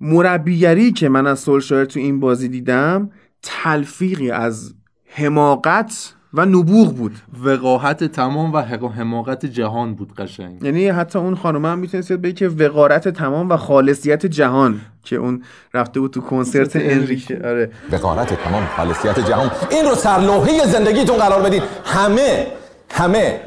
مربیگری 0.00 0.92
که 0.92 1.08
من 1.08 1.26
از 1.26 1.40
سولشایر 1.40 1.84
تو 1.84 2.00
این 2.00 2.20
بازی 2.20 2.48
دیدم 2.48 3.10
تلفیقی 3.42 4.30
از 4.30 4.74
حماقت 5.04 6.14
و 6.34 6.46
نبوغ 6.46 6.94
بود. 6.94 7.16
وقاحت 7.44 8.04
تمام 8.04 8.52
و 8.52 8.58
حماقت 8.96 9.46
جهان 9.46 9.94
بود 9.94 10.14
قشنگ. 10.14 10.62
یعنی 10.62 10.88
حتی 10.88 11.18
اون 11.18 11.34
خانم 11.36 11.66
هم 11.66 11.78
می‌تونست 11.78 12.12
بگه 12.12 12.32
که 12.32 12.48
وقارت 12.48 13.08
تمام 13.08 13.50
و 13.50 13.56
خالصیت 13.56 14.26
جهان 14.26 14.80
که 15.02 15.16
اون 15.16 15.42
رفته 15.74 16.00
بود 16.00 16.10
تو 16.10 16.20
کنسرت 16.20 16.76
انریکه. 16.92 17.34
آره. 17.44 17.70
وقارت 17.92 18.34
تمام 18.44 18.66
خالصیت 18.76 19.28
جهان. 19.28 19.50
این 19.70 19.84
رو 19.84 19.94
سرلوحه 19.94 20.66
زندگیتون 20.66 21.16
قرار 21.16 21.42
بدین. 21.42 21.62
همه 21.84 22.46
همه 22.90 23.40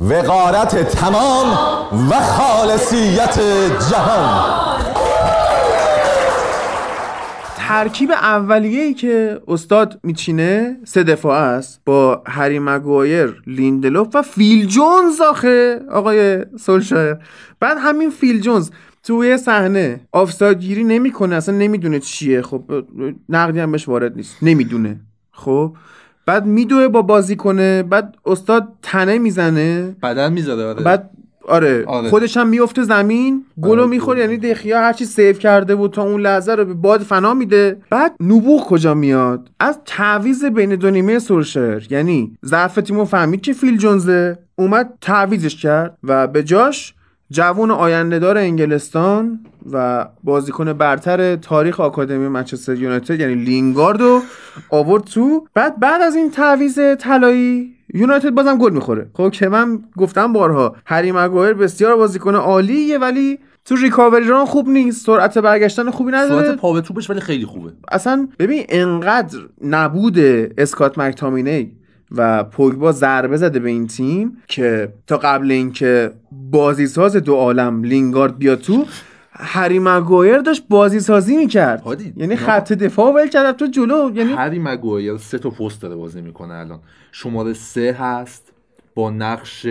وقارت 0.00 0.76
تمام 0.90 1.46
و 2.10 2.20
خالصیت 2.20 3.40
جهان. 3.90 4.75
ترکیب 7.68 8.10
اولیه 8.10 8.82
ای 8.82 8.94
که 8.94 9.40
استاد 9.48 10.00
میچینه 10.02 10.76
سه 10.84 11.02
دفاع 11.02 11.38
است 11.38 11.80
با 11.84 12.22
هری 12.26 12.58
مگوایر 12.58 13.42
لیندلوف 13.46 14.08
و 14.14 14.22
فیل 14.22 14.66
جونز 14.66 15.20
آخه 15.20 15.80
آقای 15.90 16.44
سولشایر. 16.58 17.16
بعد 17.60 17.76
همین 17.80 18.10
فیل 18.10 18.40
جونز 18.40 18.70
توی 19.02 19.36
صحنه 19.36 20.00
آفساید 20.12 20.58
گیری 20.58 20.84
نمی‌کنه 20.84 21.36
اصلا 21.36 21.56
نمی‌دونه 21.56 22.00
چیه. 22.00 22.42
خب 22.42 22.62
نقدی 23.28 23.58
هم 23.58 23.72
بهش 23.72 23.88
وارد 23.88 24.16
نیست. 24.16 24.36
نمی‌دونه. 24.42 25.00
خب 25.32 25.72
بعد 26.26 26.46
میدوه 26.46 26.88
با 26.88 27.02
بازی 27.02 27.36
کنه 27.36 27.82
بعد 27.82 28.16
استاد 28.26 28.68
تنه 28.82 29.18
می‌زنه. 29.18 29.96
بدن 30.02 30.32
می‌ذاره 30.32 30.64
آره. 30.64 30.82
بعد 30.82 31.10
آره, 31.48 31.84
آره. 31.86 32.08
خودش 32.08 32.36
هم 32.36 32.48
میفته 32.48 32.82
زمین 32.82 33.44
گل 33.62 33.71
رو 33.71 33.80
آره، 33.80 33.90
می‌خوره. 33.90 34.20
یعنی 34.20 34.36
دخیا 34.36 34.80
هرچی 34.80 35.04
save 35.04 35.32
کرده 35.32 35.74
بود 35.74 35.92
تا 35.92 36.02
اون 36.02 36.20
لحظه 36.20 36.54
رو 36.54 36.64
به 36.64 36.74
باد 36.74 37.00
فنا 37.00 37.34
میده. 37.34 37.78
بعد 37.90 38.12
نبوغ 38.20 38.66
کجا 38.66 38.94
میاد؟ 38.94 39.50
از 39.60 39.78
تعویض 39.86 40.44
بین 40.44 40.74
دو 40.74 40.90
نیمه 40.90 41.18
سولشر 41.18 41.86
یعنی 41.90 42.36
ضعف 42.44 42.74
تیمو 42.74 43.04
فهمید 43.04 43.40
که 43.40 43.52
فیل 43.52 43.78
جونزه. 43.78 44.38
اومد 44.56 44.92
تعویضش 45.00 45.62
کرد 45.62 45.98
و 46.04 46.26
به 46.26 46.42
جاش 46.42 46.94
جوون 47.30 47.70
آیندهدار 47.70 48.38
انگلستان 48.38 49.40
و 49.72 50.06
بازیکن 50.24 50.72
برتر 50.72 51.36
تاریخ 51.36 51.80
آکادمی 51.80 52.28
منچستر 52.28 52.74
یونایتد 52.74 53.20
یعنی 53.20 53.34
لینگاردو 53.34 54.20
آورد 54.70 55.04
تو. 55.04 55.46
بعد 55.54 55.80
بعد 55.80 56.02
از 56.02 56.16
این 56.16 56.30
تعویض 56.30 56.78
طلایی 56.98 57.75
یونایتد 57.94 58.30
بازم 58.30 58.58
گل 58.58 58.72
می‌خوره. 58.72 59.10
خب 59.12 59.30
که 59.30 59.48
من 59.48 59.78
گفتم 59.96 60.32
بارها 60.32 60.76
هری 60.86 61.12
مگوایر 61.12 61.54
بسیار 61.54 61.96
بازیکن 61.96 62.34
عالیه 62.34 62.98
ولی 62.98 63.38
تو 63.64 63.76
ریکاوری 63.76 64.28
ران 64.28 64.44
خوب 64.44 64.68
نیست. 64.68 65.06
سرعت 65.06 65.38
برگشتن 65.38 65.90
خوبی 65.90 66.12
نداره. 66.12 66.46
سرعت 66.46 66.58
پا 66.58 66.72
به 66.72 66.80
توپش 66.80 67.10
ولی 67.10 67.20
خیلی 67.20 67.44
خوبه. 67.44 67.72
اصلا 67.92 68.28
ببین 68.38 68.64
انقدر 68.68 69.38
نبود 69.64 70.18
اسکات 70.58 70.98
مکتامینی 70.98 71.72
و 72.16 72.44
پوگبا 72.44 72.92
ضربه 72.92 73.36
زده 73.36 73.58
به 73.58 73.68
این 73.70 73.86
تیم 73.86 74.36
که 74.48 74.92
تا 75.06 75.16
قبل 75.16 75.50
اینکه 75.50 76.10
بازیساز 76.50 77.16
دو 77.16 77.34
عالم 77.34 77.82
لینگارد 77.82 78.38
بیاد 78.38 78.60
تو 78.60 78.84
هری 79.38 79.78
مگوایر 79.78 80.38
داشت 80.38 80.62
بازی 80.68 81.00
سازی 81.00 81.36
می‌کرد. 81.36 81.80
هادی، 81.80 82.12
یعنی. 82.16 82.36
خط 82.36 82.72
دفاع 82.72 83.12
ول 83.14 83.28
کرد 83.28 83.56
تو 83.56 83.66
جلو. 83.66 84.10
یعنی 84.14 84.32
هری 84.32 84.58
مگوایر 84.58 85.16
سه 85.16 85.38
تا 85.38 85.50
پست 85.50 85.82
داره 85.82 85.94
بازی 85.96 86.20
می‌کنه 86.20 86.54
الان. 86.54 86.80
شماره 87.12 87.52
سه 87.52 87.96
هست 88.00 88.52
با 88.94 89.10
نقش 89.10 89.66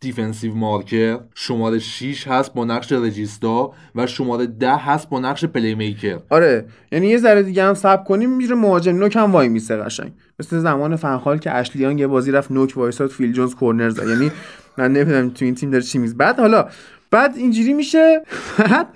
defensive 0.00 0.54
marker. 0.54 1.18
شماره 1.34 1.78
6 1.78 2.28
هست 2.28 2.54
با 2.54 2.64
نقش 2.64 2.92
regista. 2.92 3.72
و 3.94 4.06
شماره 4.06 4.46
ده 4.46 4.76
هست 4.76 5.08
با 5.08 5.20
نقش 5.20 5.44
playmaker 5.44 6.18
آره 6.30 6.64
یعنی 6.92 7.06
یه 7.06 7.18
ذره 7.18 7.42
دیگه 7.42 7.64
هم 7.64 7.74
صبر 7.74 8.04
کنیم 8.04 8.36
میره 8.36 8.54
مهاجم 8.54 8.96
نوک 8.96 9.16
هم 9.16 9.32
وای 9.32 9.48
میسه 9.48 9.76
قشنگ. 9.76 10.12
مثل 10.40 10.58
زمان 10.58 10.96
فنخال 10.96 11.38
که 11.38 11.54
اشلی 11.54 11.79
یانگ 11.79 11.98
یه 11.98 12.06
بازی 12.06 12.30
رفت 12.32 12.50
نوک 12.50 12.72
وایساد 12.76 13.10
فیل 13.10 13.32
جونز 13.32 13.54
کورنر 13.54 13.90
زد. 13.90 14.08
یعنی 14.08 14.30
من 14.78 14.92
نمی‌دونم 14.92 15.30
تو 15.30 15.44
این 15.44 15.54
تیم 15.54 15.70
داره 15.70 15.84
چی 15.84 15.98
میز 15.98 16.16
بعد 16.16 16.38
حالا 16.38 16.68
بعد 17.10 17.36
اینجوری 17.36 17.72
میشه 17.72 18.22
بعد 18.58 18.88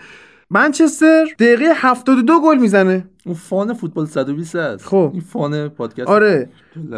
منچستر 0.50 1.24
دقیقه 1.38 1.64
72 1.74 2.40
گل 2.40 2.58
می‌زنه 2.58 3.04
اون 3.26 3.34
فان 3.34 3.74
فوتبال 3.74 4.06
120 4.06 4.56
هست 4.56 4.86
خب. 4.86 5.10
این 5.12 5.22
فان 5.22 5.68
پادکست 5.68 6.08
آره. 6.08 6.48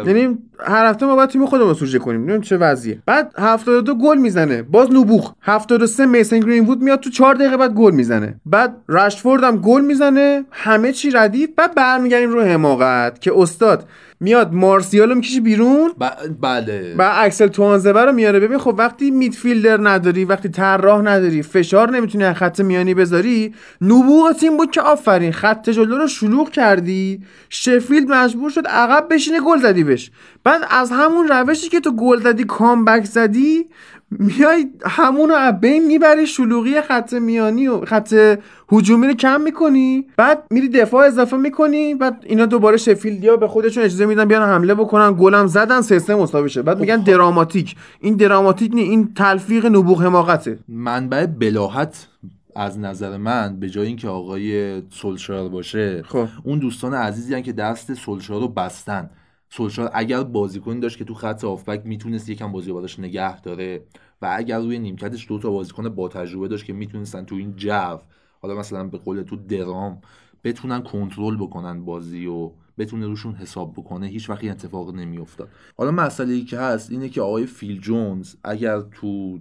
یعنی 0.05 0.37
هر 0.59 0.85
هفته 0.85 1.05
ما 1.05 1.15
باید 1.15 1.29
تیم 1.29 1.45
خودمون 1.45 1.69
رو 1.69 1.75
سوژه 1.75 1.99
کنیم. 1.99 2.23
ببینیم 2.23 2.41
چه 2.41 2.57
وضعیه. 2.57 2.99
بعد 3.05 3.33
72 3.37 3.95
گل 3.95 4.17
می‌زنه. 4.17 4.61
باز 4.61 4.91
نبوغ 4.91 5.33
73 5.41 6.05
میسن 6.05 6.39
گرین 6.39 6.65
وود 6.65 6.81
میاد 6.81 6.99
تو 6.99 7.09
4 7.09 7.35
دقیقه 7.35 7.57
بعد 7.57 7.73
گل 7.73 7.91
می‌زنه. 7.91 8.35
بعد 8.45 8.77
رشفورد 8.89 9.43
هم 9.43 9.57
گل 9.57 9.81
می‌زنه. 9.81 10.45
همه 10.51 10.91
چی 10.91 11.11
ردیف. 11.11 11.49
بعد 11.57 11.75
برمیگردیم 11.75 12.29
رو 12.29 12.41
حماقت 12.41 13.21
که 13.21 13.31
استاد 13.35 13.87
میاد 14.19 14.53
مارسیالو 14.53 15.15
می‌کشه 15.15 15.41
بیرون. 15.41 15.91
ب- 15.99 16.05
بله. 16.41 16.95
و 16.97 17.11
اکسل 17.15 17.47
توانزبه 17.47 18.05
رو 18.05 18.11
میاره. 18.11 18.39
ببین 18.39 18.57
خب 18.57 18.75
وقتی 18.77 19.11
میدفیلدر 19.11 19.89
نداری 19.89 20.25
وقتی 20.25 20.49
طراح 20.49 21.01
نداری 21.01 21.43
فشار 21.43 21.89
نمی‌تونی 21.91 22.23
از 22.23 22.35
خط 22.35 22.59
میانی 22.61 22.93
بذاری 22.93 23.53
نبوغ 23.81 24.31
تیم 24.31 24.57
بود 24.57 24.71
که 24.71 24.81
آفرین. 24.81 25.31
خط 25.31 25.69
جلو 25.69 25.97
رو 25.97 26.07
شلوغ 26.07 26.49
کردی. 26.49 27.21
شفیلد 27.49 28.11
مجبور 28.11 28.49
شد 28.49 28.67
عقب 28.67 29.07
بشینه 29.11 29.39
گل 29.39 29.59
زدی 29.67 29.83
بهش 29.83 30.11
بعد 30.43 30.61
از 30.69 30.91
همون 30.91 31.27
روشی 31.27 31.69
که 31.69 31.79
تو 31.79 31.91
گل 31.91 32.19
زدی 32.19 32.43
کامبک 32.43 33.05
زدی 33.05 33.65
میای 34.11 34.65
همون 34.85 35.29
رو 35.29 35.35
از 35.35 35.59
بین 35.59 35.85
می‌بری 35.85 36.27
شلوغی 36.27 36.81
خط 36.81 37.13
میانی 37.13 37.67
و 37.67 37.85
خط 37.85 38.37
هجومی 38.71 39.07
رو 39.07 39.13
کم 39.13 39.41
می‌کنی. 39.41 40.07
بعد 40.17 40.43
میری 40.51 40.69
دفاع 40.69 41.07
اضافه 41.07 41.37
می‌کنی. 41.37 41.95
بعد 41.95 42.23
اینا 42.25 42.45
دوباره 42.45 42.77
شفیلدیا 42.77 43.37
به 43.37 43.47
خودشون 43.47 43.83
اجازه 43.83 44.05
میدن 44.05 44.25
بیان 44.25 44.49
حمله 44.49 44.75
بکنن. 44.75 45.13
گلم 45.13 45.47
زدن 45.47 45.81
سیستم 45.81 46.15
مساوی 46.15 46.49
شه 46.49 46.61
بعد 46.61 46.79
میگن 46.79 47.03
دراماتیک. 47.03 47.75
این 47.99 48.15
دراماتیک 48.15 48.73
نی 48.73 48.81
این 48.81 49.13
تلفیق 49.13 49.65
نبوغ 49.65 50.03
حماقته. 50.03 50.59
منبع 50.67 51.25
بلاحت 51.25 52.07
از 52.55 52.79
نظر 52.79 53.17
من 53.17 53.59
به 53.59 53.69
جای 53.69 53.87
اینکه 53.87 54.07
آقای 54.07 54.81
سولشار 54.89 55.49
باشه 55.49 56.03
خب. 56.07 56.27
اون 56.43 56.59
دوستان 56.59 56.93
عزیزی 56.93 57.33
هن 57.33 57.41
که 57.41 57.53
دست 57.53 57.93
سولشار 57.93 58.41
رو 58.41 58.47
بستن. 58.47 59.09
سولشار 59.49 59.91
اگر 59.93 60.23
بازیکنی 60.23 60.79
داشت 60.79 60.97
که 60.97 61.05
تو 61.05 61.13
خط 61.13 61.43
آفبک 61.43 61.85
می‌تونست 61.85 62.29
یکم 62.29 62.51
بازی 62.51 62.69
رو 62.69 62.75
براش 62.75 62.99
نگه 62.99 63.41
داره 63.41 63.83
و 64.21 64.33
اگر 64.37 64.59
روی 64.59 64.79
نیمکتش 64.79 65.27
دو 65.27 65.39
تا 65.39 65.49
بازیکن 65.49 65.89
با 65.89 66.07
تجربه 66.07 66.47
داشت 66.47 66.65
که 66.65 66.73
می‌تونستن 66.73 67.25
تو 67.25 67.35
این 67.35 67.55
جو 67.55 67.97
حالا 68.41 68.55
مثلا 68.55 68.83
به 68.83 68.97
قول 68.97 69.21
تو 69.21 69.35
درام 69.35 70.01
بتونن 70.43 70.81
کنترل 70.83 71.37
بکنن 71.37 71.85
بازی 71.85 72.25
و 72.25 72.51
بتونه 72.77 73.07
روشون 73.07 73.35
حساب 73.35 73.73
بکنه 73.73 74.07
هیچ 74.07 74.29
وقتی 74.29 74.49
اتفاق 74.49 74.95
نمیافتاد. 74.95 75.49
حالا 75.77 75.91
مسئله 75.91 76.33
ای 76.33 76.41
که 76.41 76.57
هست 76.57 76.91
اینه 76.91 77.09
که 77.09 77.21
آقای 77.21 77.45
فیل 77.45 77.81
جونز 77.81 78.35
اگر 78.43 78.81
تو 78.81 79.39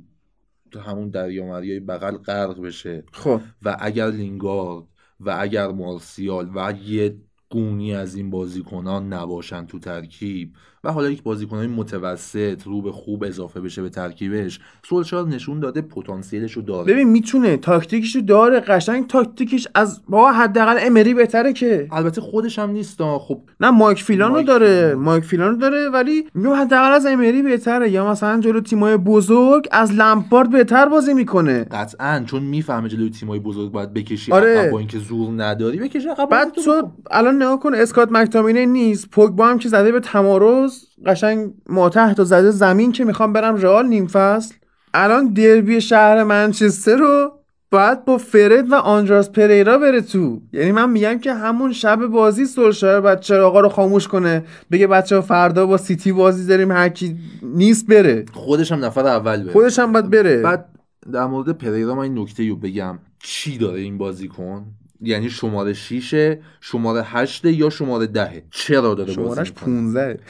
تو 0.71 0.81
همون 0.81 1.11
دریامریای 1.11 1.81
بغل 1.81 2.17
غرق 2.17 2.61
بشه 2.61 3.05
خب. 3.13 3.41
و 3.63 3.77
اگر 3.81 4.11
لینگارد 4.11 4.85
و 5.21 5.37
اگر 5.41 5.69
مارسیال 5.69 6.51
و 6.55 6.75
یه 6.85 7.17
گونی 7.51 7.95
از 7.95 8.15
این 8.15 8.31
بازیکنان 8.31 9.13
نباشن 9.13 9.67
تو 9.67 9.79
ترکیب. 9.79 10.55
و 10.87 10.91
حالا 10.91 11.11
یک 11.11 11.23
بازیکنان 11.23 11.67
متوسط 11.67 12.63
رو 12.65 12.83
به 12.83 12.93
خوب 12.93 13.25
اضافه 13.25 13.61
بشه 13.61 13.83
به 13.83 13.89
ترکیبش 13.89 14.61
سولشار 14.89 15.29
نشون 15.29 15.61
داده 15.61 15.81
پتانسیلش 15.81 16.53
رو 16.53 16.63
داره 16.63 16.93
ببین 16.93 17.09
می‌تونه 17.09 17.57
تاکتیکش 17.57 18.17
رو 18.17 18.23
داره 18.23 18.61
قشنگ 18.61 19.07
تاکتیکش 19.07 19.69
از 19.75 20.03
با 20.09 20.33
حداقل 20.33 20.77
امری 20.81 21.15
بهتره 21.15 21.53
که 21.53 21.89
البته 21.93 22.21
خودش 22.21 22.59
هم 22.59 22.71
نیست. 22.71 23.03
خب 23.03 23.41
نه 23.61 23.71
مایک 23.71 24.03
فیلان 24.03 24.35
رو 24.35 24.43
داره. 24.43 24.95
مایک 24.95 25.25
فیلان 25.25 25.51
رو 25.51 25.57
داره 25.57 25.89
ولی 25.89 26.25
میگم 26.35 26.53
حداقل 26.53 26.93
از 26.93 27.07
امری 27.07 27.43
بهتره 27.43 27.91
یا 27.91 28.11
مثلا 28.11 28.41
جلو 28.41 28.61
تیمای 28.61 28.97
بزرگ 28.97 29.69
از 29.71 29.93
لمپارد 29.93 30.51
بهتر 30.51 30.87
بازی 30.87 31.15
می‌کنه 31.15 31.65
قطعا 31.65 32.25
چون 32.27 32.43
می‌فهمه 32.43 32.89
جلوی 32.89 33.11
تیمای 33.11 33.39
بزرگ 33.39 33.73
باید 33.73 33.93
بکشی 33.93 34.33
آره. 34.33 34.71
با 34.71 34.79
اینکه 34.79 34.99
زور 34.99 35.43
نداری 35.43 35.79
بکشی 35.79 36.07
بعد 36.31 36.53
تو. 36.53 36.91
الان 37.11 37.37
نگاه 37.37 37.61
کن 37.61 37.75
اسکات 37.75 38.13
مکتامینه 38.13 38.67
نیست 38.67 39.11
پوگبا 39.11 39.47
هم 39.47 39.59
که 39.59 39.69
زده 39.69 39.93
به 39.93 40.01
تمارز 40.01 40.76
قشنگ 41.07 41.53
ماتحت 41.69 42.21
و 42.21 42.25
زده 42.25 42.51
زمین 42.51 42.93
که 42.93 43.05
می‌خوام 43.05 43.33
برم 43.33 43.57
رئال 43.57 43.87
نیم 43.87 44.07
فصل. 44.07 44.55
الان 44.95 45.33
دربی 45.33 45.81
شهر 45.81 46.25
منچستر 46.25 46.97
رو 46.97 47.33
باید 47.71 48.05
با 48.05 48.19
فرد 48.19 48.73
و 48.73 48.75
آندراس 48.75 49.31
پریرا 49.31 49.79
بره 49.79 50.01
تو. 50.01 50.41
یعنی 50.53 50.73
من 50.73 50.91
میگم 50.91 51.19
که 51.19 51.33
همون 51.35 51.73
شب 51.73 52.07
بازی 52.07 52.45
سرشار 52.45 53.01
باید 53.01 53.21
چراغا 53.21 53.61
رو 53.61 53.69
خاموش 53.69 54.09
کنه. 54.09 54.45
بگه 54.71 54.87
بچه 54.87 55.17
ها 55.17 55.23
فردا 55.23 55.67
با 55.67 55.77
سیتی 55.77 56.13
بازی 56.13 56.47
داریم 56.47 56.73
هر 56.73 56.89
کی 56.89 57.17
نیست 57.43 57.87
بره. 57.87 58.25
خودش 58.33 58.73
هم 58.73 58.85
نفر 58.85 59.07
اول 59.07 59.43
بره. 59.43 59.53
خودش 59.53 59.79
هم 59.79 59.93
باید 59.93 60.11
بره. 60.11 60.43
بعد 60.43 60.69
در 61.13 61.27
مورد 61.27 61.59
پریرا 61.59 61.95
من 61.95 62.03
این 62.03 62.19
نکته 62.19 62.49
رو 62.49 62.57
بگم. 62.57 62.99
چی 63.23 63.59
داره 63.59 63.81
این 63.81 63.99
بازیکن؟ 63.99 64.67
یعنی 65.01 65.31
شماره 65.31 65.73
6 65.73 66.37
شماره 66.61 67.03
8 67.03 67.45
یا 67.45 67.71
شماره 67.71 68.07
10 68.07 68.43
چرا 68.51 68.95
داره 68.95 69.13
شمارش 69.13 69.51
بازی 69.53 69.71
می‌کنه؟ 69.71 70.15
15 70.15 70.21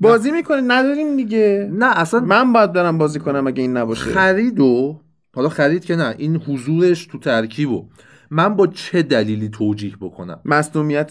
بازی 0.00 0.30
می‌کنه 0.30 0.60
نداریم 0.60 1.16
دیگه. 1.16 1.70
نه 1.72 1.98
اصلا 1.98 2.20
من 2.20 2.52
باید 2.52 2.72
برم 2.72 2.98
بازی 2.98 3.18
کنم 3.18 3.46
اگه 3.46 3.62
این 3.62 3.76
نباشه. 3.76 4.04
خرید 4.10 4.60
و 4.60 5.00
حالا 5.34 5.48
خرید 5.48 5.84
که 5.84 5.96
نه 5.96 6.14
این 6.18 6.36
حضورش 6.36 7.06
تو 7.06 7.18
ترکیب 7.18 7.70
و 7.70 7.88
من 8.30 8.56
با 8.56 8.66
چه 8.66 9.02
دلیلی 9.02 9.48
توجیه 9.48 9.96
بکنم؟ 10.00 10.40
مصدومیت 10.44 11.10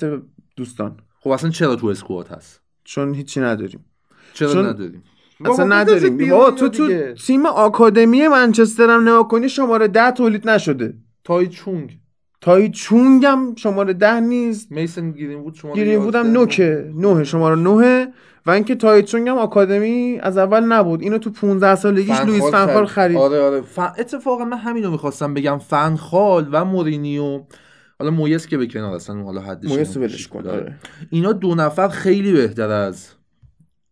دوستان. 0.55 0.97
خب 1.19 1.29
اصلا 1.29 1.49
چرا 1.49 1.75
تو 1.75 1.87
اسکواد 1.87 2.27
هست؟ 2.27 2.61
چون 2.83 3.13
هیچی 3.13 3.39
نداریم. 3.41 3.85
چرا 4.33 4.53
چون- 4.53 4.65
نداریم؟ 4.65 5.03
اصلا 5.45 5.65
نداریم. 5.65 6.29
بابا 6.29 6.51
تو 6.51 6.69
تو. 6.69 7.13
تیم 7.13 7.45
آکادمی 7.45 8.27
منچستر 8.27 8.89
هم 8.89 9.01
نگاه 9.01 9.27
کنی 9.27 9.49
شماره 9.49 9.87
ده 9.87 10.11
تولید 10.11 10.49
نشده. 10.49 10.93
تای 11.29 11.47
چونگ 11.47 11.99
تای 12.41 12.69
چونگ 12.69 13.25
هم 13.25 13.55
شماره 13.55 13.93
ده 13.93 14.19
نیست. 14.19 14.71
میسن 14.71 15.11
گیرین 15.11 15.43
بود 15.43 15.53
شما 15.53 15.73
گیرین 15.73 15.99
بودم 15.99 16.31
نوکه. 16.31 16.91
نوه 16.95 17.23
شماره 17.23 17.55
نوه. 17.55 18.05
و 18.45 18.51
اینکه 18.51 18.75
تای 18.75 19.03
چونگ 19.03 19.29
هم 19.29 19.37
آکادمی 19.37 20.19
از 20.21 20.37
اول 20.37 20.63
نبود. 20.63 21.01
اینو 21.01 21.17
تو 21.17 21.29
15 21.29 21.75
سالگیش 21.75 22.19
لوئیس 22.19 22.43
فنخال 22.43 22.85
خرید. 22.85 23.17
آره 23.17 23.41
آره. 23.41 23.61
ف... 23.61 23.79
اتفاقا 23.79 24.45
من 24.45 24.57
همینو 24.57 24.91
می‌خواستم 24.91 25.33
بگم. 25.33 25.57
فنخال 25.57 26.49
و 26.51 26.65
مورینیو. 26.65 27.43
حالا 27.99 28.11
مویس 28.11 28.47
که 28.47 28.57
به 28.57 28.67
کنار 28.67 28.95
اصلا 28.95 29.23
حالا 29.23 29.41
حدش 29.41 29.69
مویس 29.69 29.97
ولش 29.97 30.27
کن. 30.27 30.47
آره. 30.47 30.75
اینا 31.09 31.31
دو 31.31 31.55
نفر 31.55 31.87
خیلی 31.87 32.33
بهتر 32.33 32.69
از 32.69 33.07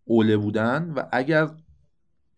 اوله 0.05 0.37
بودن 0.37 0.93
و 0.95 1.03
اگر 1.11 1.47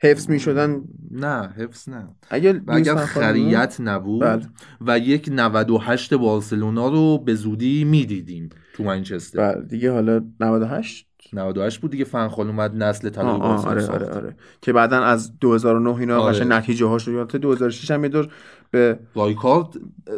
حفظ 0.02 0.30
می 0.30 0.40
شدن 0.40 0.82
نه 1.12 1.54
حفظ 1.58 1.90
نه 1.90 2.08
اگر 2.30 2.62
فنخال 2.68 2.96
خریت 2.96 3.78
نبود 3.80 4.22
بله. 4.22 4.42
و 4.82 5.00
یک 5.00 5.30
98 5.32 6.14
بارسلونا 6.14 6.90
رو 6.90 7.18
به 7.18 7.36
زودی 7.36 7.84
می‌دیدیم 7.84 8.50
تو 8.74 8.84
منچستر 8.84 9.54
بله 9.54 9.66
دیگه 9.66 9.92
حالا 9.92 10.22
98 10.40 11.08
98 11.34 11.82
بود 11.82 11.92
دیگه 11.92 12.04
فنخال 12.04 12.48
اومد 12.48 12.84
نسل 12.84 13.10
طلای 13.10 13.28
آه 13.28 13.42
آه 13.42 13.66
بارسلونا 13.66 13.94
آره. 13.94 14.06
آره 14.06 14.16
آره 14.16 14.36
که 14.62 14.74
بعدا 14.74 15.04
از 15.04 15.40
2009 15.40 15.96
اینا 15.96 16.22
آره. 16.22 16.44
نتیجه 16.44 16.86
هاش 16.86 17.08
رو 17.08 17.14
یادت 17.14 17.36
2006 17.36 17.92
هم 17.92 18.04
یه 18.04 18.10
دور 18.10 18.28
به 18.72 19.00
رایکارد 19.16 19.68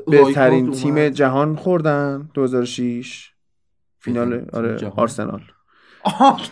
بهترین 0.08 0.72
تیم. 0.72 1.10
جهان 1.10 1.56
خوردن 1.56 2.30
2006 2.34 3.32
فینال 4.00 4.46
آره 4.54 4.78
جهان؟ 4.78 4.94
آرسنال. 4.96 5.42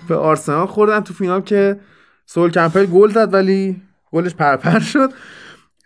به 0.07 0.15
آرسنال 0.15 0.67
خوردن 0.67 0.99
تو 0.99 1.13
فینال 1.13 1.41
که 1.41 1.79
سول 2.33 2.51
کمپل 2.51 2.85
گل 2.85 3.11
زد 3.11 3.33
ولی 3.33 3.81
گلش 4.11 4.35
پرپر 4.35 4.79
شد. 4.79 5.13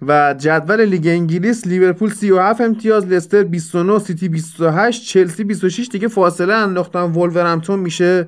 و 0.01 0.35
جدول 0.37 0.85
لیگ 0.85 1.07
انگلیس 1.07 1.67
لیورپول 1.67 2.09
37 2.09 2.61
امتیاز 2.61 3.05
لستر 3.05 3.43
29 3.43 3.99
سیتی 3.99 4.29
28 4.29 5.05
چلسی 5.05 5.43
26 5.43 5.89
دیگه 5.91 6.07
فاصله 6.07 6.53
انداختن 6.53 7.01
ولورهمپتون 7.01 7.79
میشه 7.79 8.27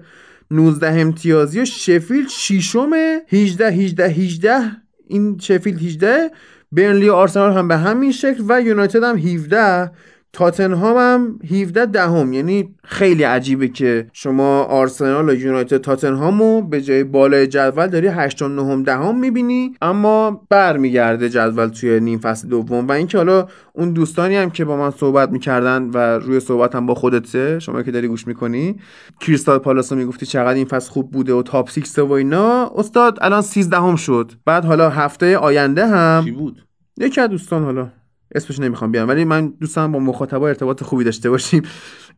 19 0.52 0.88
امتیازی. 0.88 1.62
و 1.62 1.66
شفیلد 1.66 2.30
ششم 2.30 2.90
18 3.28 3.68
18 3.68 4.08
18 4.08 4.60
این 5.08 5.38
شفیلد 5.38 5.82
18 5.82 6.32
برنلی 6.72 7.10
آرسنال 7.10 7.54
هم 7.54 7.68
به 7.68 7.78
همین 7.78 8.12
شکل. 8.12 8.44
و 8.48 8.62
یونایتد 8.62 9.04
هم 9.04 9.18
17 9.18 9.92
تاتنهام 10.36 10.98
هم 10.98 11.40
17 11.52 11.86
دهم. 11.86 12.34
یعنی 12.34 12.76
خیلی 12.84 13.24
عجیبه 13.24 13.68
که 13.68 14.08
شما 14.14 14.64
آرسنال 14.64 15.30
و 15.30 15.34
یونایتد 15.34 15.78
تاتنهام 15.78 16.40
رو 16.40 16.62
به 16.62 16.82
جای 16.82 17.04
بالای 17.04 17.48
جدول 17.48 17.88
داری 17.88 18.08
8 18.08 18.42
و 18.42 18.48
9 18.48 18.84
دهم 18.84 19.20
می‌بینی 19.20 19.74
اما 19.82 20.42
برمیگرده 20.50 21.30
جدول 21.30 21.68
توی 21.68 22.00
نیم 22.00 22.20
فصل 22.20 22.48
دوم. 22.48 22.88
و 22.88 22.92
اینکه 22.92 23.18
حالا 23.18 23.48
اون 23.74 23.92
دوستانی 23.92 24.36
هم 24.36 24.50
که 24.50 24.66
با 24.66 24.78
من 24.78 24.92
صحبت 24.92 25.30
می‌کردن 25.30 25.90
و 25.94 25.98
روی 25.98 26.40
صحبت 26.40 26.76
هم 26.76 26.86
با 26.86 26.96
خودته 26.96 27.60
شما 27.60 27.84
که 27.84 27.92
داری 27.92 28.08
گوش 28.08 28.28
می‌کنی 28.28 28.76
کریستال 29.20 29.58
پالاس 29.58 29.92
می‌گفتی 29.92 30.26
چقدر 30.26 30.54
این 30.54 30.66
فصل 30.66 30.92
خوب 30.92 31.12
بوده 31.12 31.34
و 31.34 31.42
تاپ 31.42 31.70
6 31.70 32.00
و 32.00 32.12
اینا. 32.12 32.72
استاد 32.76 33.18
الان 33.22 33.42
13 33.42 33.78
هم 33.78 33.96
شد. 33.96 34.32
بعد 34.46 34.66
حالا 34.66 34.90
هفته 34.90 35.38
آینده 35.38 35.88
هم 35.88 36.22
کی 36.26 36.32
بود؟ 36.32 36.66
یکی 36.98 37.22
از 37.22 37.30
دوستان 37.30 37.64
حالا. 37.64 37.88
اسمش 38.32 38.60
نمی‌خوام 38.60 38.92
بیارم 38.92 39.08
ولی 39.08 39.26
من 39.26 39.54
دوستم 39.60 39.92
با 39.92 40.00
مخاطبا 40.00 40.48
ارتباط 40.48 40.84
خوبی 40.84 41.04
داشته 41.04 41.30
باشیم. 41.30 41.64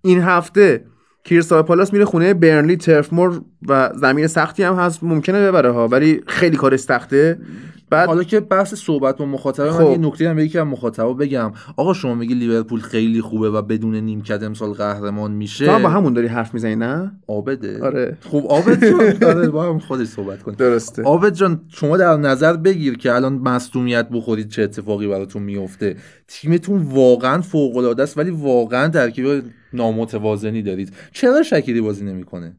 این 0.01 0.21
هفته 0.21 0.85
کریستال 1.25 1.61
پالاس 1.61 1.93
میره 1.93 2.05
خونه 2.05 2.33
برنلی 2.33 2.77
ترفمور 2.77 3.41
و 3.67 3.89
زمین 3.95 4.27
سختی 4.27 4.63
هم 4.63 4.75
هست 4.75 5.03
ممکنه 5.03 5.47
ببره 5.47 5.71
ها 5.71 5.87
ولی 5.87 6.21
خیلی 6.27 6.57
کارش 6.57 6.79
سخته. 6.79 7.39
بعد 7.89 8.07
حالا 8.07 8.23
که 8.23 8.39
بحث 8.39 8.73
صحبت 8.73 9.17
با 9.17 9.25
مخاطب 9.25 9.71
خب. 9.71 9.81
من 9.81 9.91
یه 9.91 9.97
نکته 9.97 10.29
هم 10.29 10.35
به 10.35 10.45
یکی 10.45 10.59
از 10.59 10.67
مخاطبا 10.67 11.13
بگم. 11.13 11.51
آقا 11.77 11.93
شما 11.93 12.15
میگی 12.15 12.33
لیورپول 12.33 12.79
خیلی 12.79 13.21
خوبه 13.21 13.49
و 13.49 13.61
بدون 13.61 13.95
نیمکت 13.95 14.43
امسال 14.43 14.71
قهرمان 14.71 15.31
میشه. 15.31 15.65
تو 15.65 15.79
با 15.79 15.89
همون 15.89 16.13
داری 16.13 16.27
حرف 16.27 16.53
می‌زنی 16.53 16.75
نه؟ 16.75 17.11
عابده 17.27 17.83
آره. 17.83 18.17
خب 18.21 18.43
عابد 18.49 18.85
جان. 18.85 19.23
آره 19.35 19.49
با 19.49 19.63
هم 19.63 19.79
خودش 19.79 20.07
صحبت 20.07 20.43
کنیم. 20.43 20.57
درسته. 20.57 21.03
عابد 21.03 21.33
جان 21.33 21.61
شما 21.67 21.97
در 21.97 22.17
نظر 22.17 22.53
بگیر 22.53 22.97
که 22.97 23.13
الان 23.13 23.33
مصدومیت 23.33 24.09
بخورید 24.09 24.49
چه 24.49 24.61
اتفاقی 24.61 25.07
براتون 25.07 25.43
میفته. 25.43 25.95
تیمتون 26.27 26.81
واقعا 26.81 27.41
فوق 27.41 27.77
العاده 27.77 28.03
است 28.03 28.17
ولی 28.17 28.29
واقعا 28.29 28.87
ترکیب 28.87 29.43
نامتوازنی 29.73 30.61
دارید. 30.61 30.93
چرا 31.11 31.43
شکیری 31.43 31.81
بازی 31.81 32.05
نمی‌کنه؟ 32.05 32.55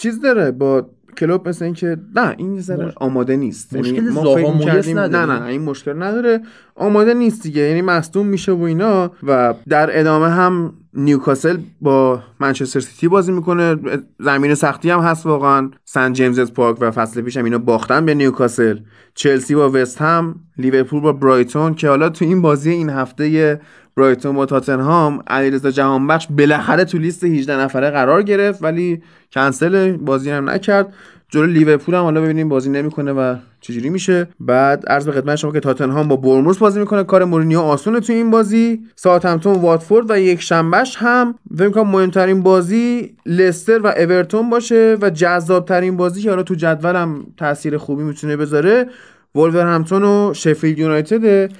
چیز 0.00 0.20
داره 0.20 0.50
با 0.50 0.90
کلوب 1.16 1.48
مثل 1.48 1.64
اینکه 1.64 1.96
نه 2.16 2.34
این 2.38 2.60
ذره 2.60 2.86
مش- 2.86 2.92
آماده 2.96 3.36
نیست. 3.36 3.76
مشکل 3.76 3.94
یعنی 3.94 4.08
ما 4.10 4.22
زاها 4.22 4.58
فکر 4.58 4.94
نه؟ 4.94 5.26
نه 5.26 5.44
این 5.44 5.62
مشکل 5.62 6.02
نداره. 6.02 6.40
آماده 6.74 7.14
نیست 7.14 7.42
دیگه. 7.42 7.62
یعنی 7.62 7.82
مصدوم 7.82 8.26
میشه 8.26 8.52
و 8.52 8.62
اینا 8.62 9.10
و 9.22 9.54
در 9.68 10.00
ادامه 10.00 10.28
هم 10.28 10.72
نیوکاسل 10.94 11.58
با 11.80 12.22
منچستر 12.40 12.80
سیتی 12.80 13.08
بازی 13.08 13.32
می‌کنه. 13.32 13.76
زمین 14.20 14.54
سختی 14.54 14.90
هم 14.90 15.00
هست 15.00 15.26
واقعا. 15.26 15.70
سن 15.84 16.12
جیمزز 16.12 16.52
پارک 16.52 16.76
و 16.80 16.90
فصل 16.90 17.20
پیش 17.20 17.36
هم 17.36 17.44
اینا 17.44 17.58
باختن 17.58 18.06
به 18.06 18.14
نیوکاسل. 18.14 18.78
چلسی 19.14 19.54
با 19.54 19.70
وست 19.74 20.02
هم 20.02 20.34
لیورپول 20.58 21.00
با 21.00 21.12
برایتون 21.12 21.74
که 21.74 21.88
حالا 21.88 22.08
تو 22.08 22.24
این 22.24 22.42
بازی 22.42 22.70
این 22.70 22.90
هفته 22.90 23.60
برایتون 23.96 24.36
با 24.36 24.46
تاتنهام 24.46 25.22
علیرضا 25.26 25.70
جهانبخش 25.70 26.26
بالاخره 26.30 26.84
تو 26.84 26.98
لیست 26.98 27.24
18 27.24 27.56
نفره 27.60 27.90
قرار 27.90 28.22
گرفت 28.22 28.62
ولی 28.62 29.02
کلا 29.32 29.96
بازی 29.96 30.30
هم 30.30 30.50
نکرد. 30.50 30.94
جلو 31.30 31.46
لیورپول 31.46 31.94
هم 31.94 32.02
حالا 32.02 32.20
ببینیم 32.20 32.48
بازی 32.48 32.70
نمی‌کنه 32.70 33.12
و 33.12 33.36
چجوری 33.60 33.90
میشه. 33.90 34.28
بعد 34.40 34.86
عرض 34.86 35.06
به 35.06 35.12
خدمت 35.12 35.36
شما 35.36 35.52
که 35.52 35.60
تاتنهام 35.60 36.08
با 36.08 36.16
بورنموث 36.16 36.58
بازی 36.58 36.80
می‌کنه. 36.80 37.04
کار 37.04 37.24
مورینیو 37.24 37.60
آسونه 37.60 38.00
تو 38.00 38.12
این 38.12 38.30
بازی. 38.30 38.80
ساوثهمپتون 38.96 39.52
واتفورد 39.52 40.10
و 40.10 40.18
یک 40.18 40.42
شنبهش 40.42 40.96
هم 40.98 41.34
فکر 41.58 41.70
کنم 41.70 41.90
مهمترین 41.90 42.42
بازی 42.42 43.16
لستر 43.26 43.78
و 43.78 43.86
اورتون 43.86 44.50
باشه 44.50 44.96
و 45.00 45.10
جذابترین 45.10 45.96
بازی 45.96 46.22
که 46.22 46.30
حالا 46.30 46.42
تو 46.42 46.54
جدولم 46.54 47.26
تاثیر 47.36 47.78
خوبی 47.78 48.02
می‌تونه 48.02 48.36
بذاره. 48.36 48.86
ولورهمپتون 49.34 50.04
و 50.04 50.34
شفیلد 50.34 50.78
یونایتد. 50.78 51.50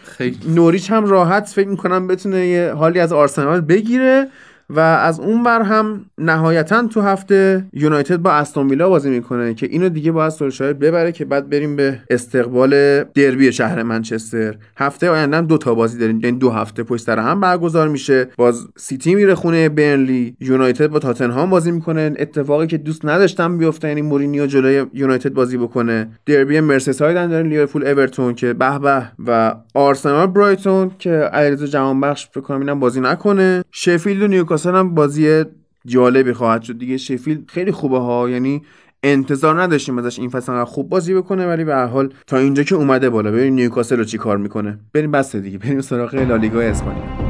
نوریچ 0.54 0.90
هم 0.90 1.06
راحت 1.06 1.48
فکر 1.48 1.68
می‌کنم 1.68 2.06
بتونه 2.06 2.46
یه 2.46 2.72
حالی 2.72 3.00
از 3.00 3.12
آرسنال 3.12 3.60
بگیره. 3.60 4.28
و 4.70 4.80
از 4.80 5.20
اون 5.20 5.42
بر 5.42 5.62
هم 5.62 6.04
نهایتا 6.18 6.86
تو 6.86 7.00
هفته 7.00 7.64
یونایتد 7.72 8.16
با 8.16 8.30
استون 8.30 8.78
بازی 8.78 9.10
می‌کنه 9.10 9.54
که 9.54 9.66
اینو 9.70 9.88
دیگه 9.88 10.12
باید 10.12 10.30
سولشایر 10.30 10.72
ببره 10.72 11.12
که 11.12 11.24
بعد 11.24 11.50
بریم 11.50 11.76
به 11.76 11.98
استقبال 12.10 13.04
دربی 13.04 13.52
شهر 13.52 13.82
منچستر. 13.82 14.54
هفته 14.76 15.10
آینده 15.10 15.40
دو 15.40 15.58
تا 15.58 15.74
بازی 15.74 15.98
داریم 15.98 16.20
یعنی 16.24 16.38
دو 16.38 16.50
هفته 16.50 16.82
پشت 16.82 17.04
سر 17.04 17.18
هم 17.18 17.40
برگزار 17.40 17.88
میشه. 17.88 18.28
باز 18.36 18.68
سیتی 18.76 19.14
میره 19.14 19.34
خونه 19.34 19.68
برنلی 19.68 20.36
یونایتد 20.40 20.86
با 20.86 20.98
تاتنهام 20.98 21.50
بازی 21.50 21.70
می‌کنه. 21.70 22.12
اتفاقی 22.18 22.66
که 22.66 22.78
دوست 22.78 23.04
نداشتم 23.04 23.58
بیفته 23.58 23.88
یعنی 23.88 24.02
مورینیو 24.02 24.46
جلوی 24.46 24.86
یونایتد 24.92 25.32
بازی 25.32 25.56
بکنه. 25.56 26.08
دربی 26.26 26.60
مرسیساید 26.60 27.16
هم 27.16 27.26
داریم 27.26 27.50
لیورپول 27.50 27.86
اورتون 27.86 28.34
که 28.34 28.52
به 28.52 28.78
به 28.78 29.12
و 29.26 29.54
آرسنال 29.74 30.26
برایتون 30.26 30.90
که 30.98 31.10
علیرضا 31.10 31.66
جهانبخش 31.66 32.28
فکر 32.28 32.40
کنم 32.40 32.80
بازی 32.80 33.00
نکنه. 33.00 33.64
شفیلد 33.70 34.22
و 34.22 34.26
نیوکاسل 34.26 34.57
هم 34.66 34.94
بازی 34.94 35.44
جالبی 35.86 36.32
خواهد 36.32 36.62
شد. 36.62 36.78
دیگه 36.78 36.96
شفیلد 36.96 37.40
خیلی 37.48 37.72
خوبه 37.72 37.98
ها. 37.98 38.30
یعنی 38.30 38.62
انتظار 39.02 39.62
نداشتیم 39.62 39.98
ازش 39.98 40.18
این 40.18 40.28
فصل 40.28 40.64
خوب 40.64 40.88
بازی 40.88 41.14
بکنه 41.14 41.46
ولی 41.46 41.64
به 41.64 41.76
حال 41.76 42.12
تا 42.26 42.36
اینجا 42.36 42.62
که 42.62 42.74
اومده 42.74 43.10
بالا. 43.10 43.30
ببین 43.30 43.54
نیوکاسل 43.54 43.96
رو 43.96 44.04
چی 44.04 44.18
کار 44.18 44.36
می‌کنه. 44.36 44.78
بریم 44.92 45.10
بس 45.10 45.36
دیگه. 45.36 45.58
بریم 45.58 45.80
سراغ 45.80 46.14
لالیگا 46.14 46.60
اسپانیا. 46.60 47.27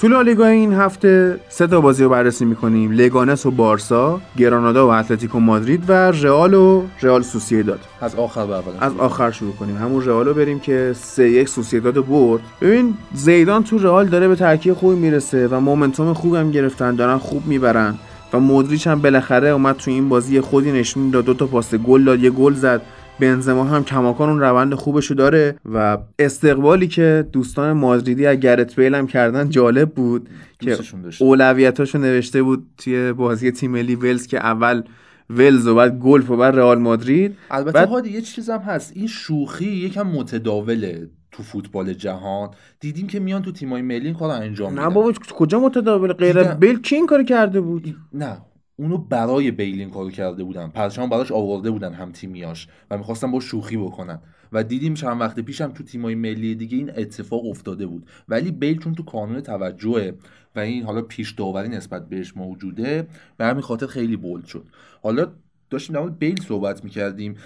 تو 0.00 0.08
لالیگا 0.08 0.46
این 0.46 0.72
هفته 0.72 1.40
سه 1.48 1.66
تا 1.66 1.80
بازی 1.80 2.04
رو 2.04 2.08
بررسی 2.08 2.44
می‌کنیم. 2.44 2.92
لگانس 2.92 3.46
و 3.46 3.50
بارسا 3.50 4.20
گرانادا 4.36 4.88
و 4.88 4.90
اتلتیکو 4.90 5.40
مادرید 5.40 5.84
و 5.88 5.92
رئال 5.92 6.54
و 6.54 6.82
رئال 7.02 7.22
سوسییداد 7.22 7.80
از 8.00 8.14
آخر 8.14 8.46
به 8.46 8.52
اول. 8.52 8.72
از 8.80 8.92
آخر 8.98 9.30
شروع 9.30 9.52
کنیم. 9.52 9.76
همون 9.76 10.04
رئال 10.04 10.26
رو 10.26 10.34
بریم 10.34 10.60
که 10.60 10.92
سه 10.96 11.30
یک 11.30 11.48
سوسییداد 11.48 12.06
برد. 12.06 12.42
ببین 12.60 12.94
زیدان 13.14 13.64
تو 13.64 13.78
رئال 13.78 14.06
داره 14.06 14.28
به 14.28 14.36
ترکیب 14.36 14.74
خوبی 14.74 14.96
می‌رسه 14.96 15.48
و 15.48 15.60
مومنتوم 15.60 16.12
خوبم 16.12 16.50
گرفتن 16.50 16.94
دارن 16.94 17.18
خوب 17.18 17.46
می‌برن. 17.46 17.94
و 18.32 18.40
مودریچ 18.40 18.86
هم 18.86 19.02
بالاخره 19.02 19.48
اومد 19.48 19.76
تو 19.76 19.90
این 19.90 20.08
بازی 20.08 20.40
خودی 20.40 20.72
نشون 20.72 21.10
داد 21.10 21.24
دو 21.24 21.34
تا 21.34 21.46
پاس 21.46 21.74
گل 21.74 22.04
داد 22.04 22.22
یه 22.22 22.30
گل 22.30 22.54
زد. 22.54 22.82
بنزما 23.20 23.64
هم 23.64 23.84
کماکان 23.84 24.28
اون 24.28 24.40
روند 24.40 24.74
خوبشو 24.74 25.14
داره 25.14 25.56
و 25.72 25.98
استقبالی 26.18 26.88
که 26.88 27.26
دوستان 27.32 27.72
مادریدی 27.72 28.26
از 28.26 28.36
گرت 28.40 28.80
بیل 28.80 28.94
هم 28.94 29.06
کردن 29.06 29.48
جالب 29.48 29.90
بود 29.90 30.28
که. 30.60 30.78
اولویتاشو 31.18 31.98
نوشته 31.98 32.42
بود 32.42 32.66
توی 32.78 33.12
بازی 33.12 33.50
تیم 33.50 33.70
ملی 33.70 33.94
ولز 33.94 34.26
که 34.26 34.38
اول 34.38 34.82
ولز 35.30 35.66
و 35.66 35.74
بعد 35.74 35.98
گلف 35.98 36.30
و 36.30 36.36
بعد 36.36 36.56
رئال 36.56 36.78
مادرید. 36.78 37.36
البته 37.50 37.72
بعد- 37.72 37.88
هادی 37.88 38.10
یه 38.10 38.20
چیز 38.20 38.50
هم 38.50 38.58
هست. 38.58 38.92
این 38.96 39.06
شوخی 39.06 39.64
یکم 39.64 40.06
متداوله 40.06 41.08
تو 41.32 41.42
فوتبال 41.42 41.92
جهان. 41.94 42.50
دیدیم 42.80 43.06
که 43.06 43.20
میان 43.20 43.42
تو 43.42 43.52
تیمای 43.52 43.82
ملی 43.82 44.06
این 44.06 44.22
انجام 44.22 44.74
نه 44.74 44.80
میدن 44.80 44.94
بابا 44.94 45.12
کجا 45.12 45.60
متداول 45.60 46.12
غیر. 46.12 46.42
بیل 46.42 46.80
کی 46.80 46.96
این 46.96 47.06
کارو 47.06 47.24
کرده 47.24 47.60
بود؟ 47.60 47.94
نه 48.12 48.36
اونو 48.80 48.98
برای 48.98 49.50
بیلین 49.50 49.90
کارو 49.90 50.10
کرده 50.10 50.44
بودن. 50.44 50.68
پرچم 50.68 51.08
براش 51.08 51.32
آورده 51.32 51.70
بودن 51.70 51.92
هم 51.92 52.12
تیمیاش 52.12 52.68
و 52.90 52.98
می‌خواستن 52.98 53.30
با 53.30 53.40
شوخی 53.40 53.76
بکنن. 53.76 54.20
و 54.52 54.64
دیدیم 54.64 54.94
چند 54.94 55.20
وقت 55.20 55.40
پیشم 55.40 55.72
تو 55.72 55.84
تیمای 55.84 56.14
ملی 56.14 56.54
دیگه 56.54 56.76
این 56.76 56.90
اتفاق 56.96 57.46
افتاده 57.46 57.86
بود. 57.86 58.06
ولی 58.28 58.50
بیل 58.50 58.78
چون 58.78 58.94
تو 58.94 59.02
کانون 59.02 59.40
توجهه 59.40 60.14
و 60.56 60.60
این 60.60 60.82
حالا 60.82 61.02
پیش 61.02 61.32
داوری 61.32 61.68
نسبت 61.68 62.08
بهش 62.08 62.36
موجوده 62.36 63.06
به 63.36 63.44
همین 63.44 63.62
خاطر 63.62 63.86
خیلی 63.86 64.16
بولد 64.16 64.46
شد. 64.46 64.64
حالا 65.02 65.26
داشتیم 65.70 65.96
در 65.96 66.08
بیل 66.08 66.40
صحبت 66.40 66.84
می‌کردیم. 66.84 67.36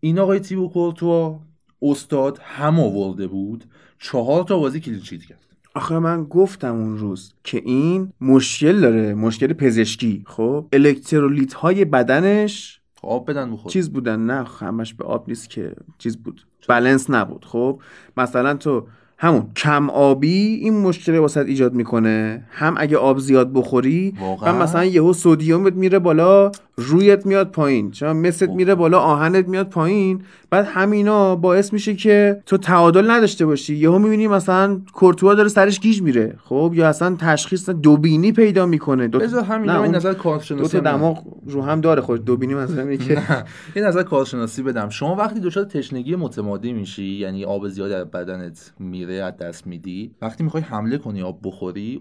این 0.00 0.18
آقای 0.18 0.40
تیبو 0.40 0.68
کورتوا 0.68 1.40
استاد 1.82 2.38
هم 2.42 2.80
آورده 2.80 3.26
بود. 3.26 3.64
چهار 3.98 4.44
تا 4.44 4.58
بازی 4.58 4.80
کلینشیت 4.80 5.22
کرد. 5.22 5.43
آخه 5.74 5.98
من 5.98 6.24
گفتم 6.24 6.74
اون 6.74 6.98
روز 6.98 7.32
که 7.44 7.62
این 7.64 8.12
مشکل 8.20 8.80
داره 8.80 9.14
مشکل 9.14 9.52
پزشکی. 9.52 10.22
خب؟ 10.26 10.66
الکترولیت 10.72 11.52
های 11.52 11.84
بدنش 11.84 12.80
آب 13.02 13.30
بدن 13.30 13.50
بخور. 13.50 13.72
چیز 13.72 13.92
بودن. 13.92 14.20
نه 14.20 14.44
همش 14.58 14.94
به 14.94 15.04
آب 15.04 15.28
نیست 15.28 15.50
که 15.50 15.72
چیز 15.98 16.16
بود. 16.16 16.46
بلنس 16.68 17.10
نبود. 17.10 17.44
خب؟ 17.44 17.80
مثلا 18.16 18.54
تو 18.54 18.86
همون 19.18 19.46
کم 19.56 19.90
آبی 19.90 20.54
این 20.62 20.80
مشکل 20.82 21.18
واسط 21.18 21.46
ایجاد 21.46 21.74
می‌کنه. 21.74 22.44
هم 22.50 22.74
اگه 22.78 22.96
آب 22.96 23.18
زیاد 23.18 23.52
بخوری 23.52 24.14
واقعا؟ 24.20 24.54
و 24.54 24.62
مثلا 24.62 24.84
یهو 24.84 25.12
سدیومت 25.12 25.72
میره 25.72 25.98
بالا 25.98 26.52
رویت 26.76 27.26
میاد 27.26 27.50
پایین. 27.50 27.90
چون 27.90 28.16
مثلت 28.16 28.50
میره 28.50 28.74
بالا 28.74 28.98
آهنت 28.98 29.48
میاد 29.48 29.68
پایین. 29.68 30.22
بعد 30.50 30.64
همینا 30.68 31.36
باعث 31.36 31.72
میشه 31.72 31.94
که 31.94 32.42
تو 32.46 32.56
تعادل 32.56 33.10
نداشته 33.10 33.46
باشی. 33.46 33.74
یهو 33.76 33.98
می‌بینی 33.98 34.28
مثلا 34.28 34.80
کورتوا 34.92 35.34
داره 35.34 35.48
سرش 35.48 35.80
گیج 35.80 36.02
میره. 36.02 36.36
خب 36.44 36.72
یا 36.74 36.88
اصلا 36.88 37.16
تشخیص 37.20 37.70
دوبینی 37.70 38.32
پیدا 38.32 38.66
می‌کنه. 38.66 39.08
دو 39.08 39.18
بذار 39.18 39.44
همین 39.44 39.70
نه، 39.70 39.80
این 39.80 39.94
نظر 39.94 40.12
دو 40.12 40.18
کارشناسی 40.18 40.80
تا 40.80 40.90
هم. 40.90 40.96
دماغ 40.96 41.24
رو 41.46 41.62
هم 41.62 41.80
داره. 41.80 42.02
خود 42.02 42.24
دوبینی 42.24 42.54
مثلا 42.54 42.82
اینه 42.82 42.96
که 42.96 43.22
یه 43.76 43.82
نظر 43.82 44.02
کارشناسی 44.02 44.62
بدم. 44.62 44.88
شما 44.88 45.14
وقتی 45.14 45.40
دچار 45.40 45.64
تشنگی 45.64 46.16
متمادی 46.16 46.72
میشی 46.72 47.04
یعنی 47.04 47.44
آب 47.44 47.68
زیاد 47.68 47.92
از 47.92 48.10
بدنت 48.10 48.72
میره 48.78 49.14
از 49.14 49.36
دست 49.36 49.66
میدی 49.66 50.14
وقتی 50.22 50.44
می‌خوای 50.44 50.62
حمله 50.62 50.98
کنی 50.98 51.22
آب 51.22 51.38
بخوری 51.42 52.00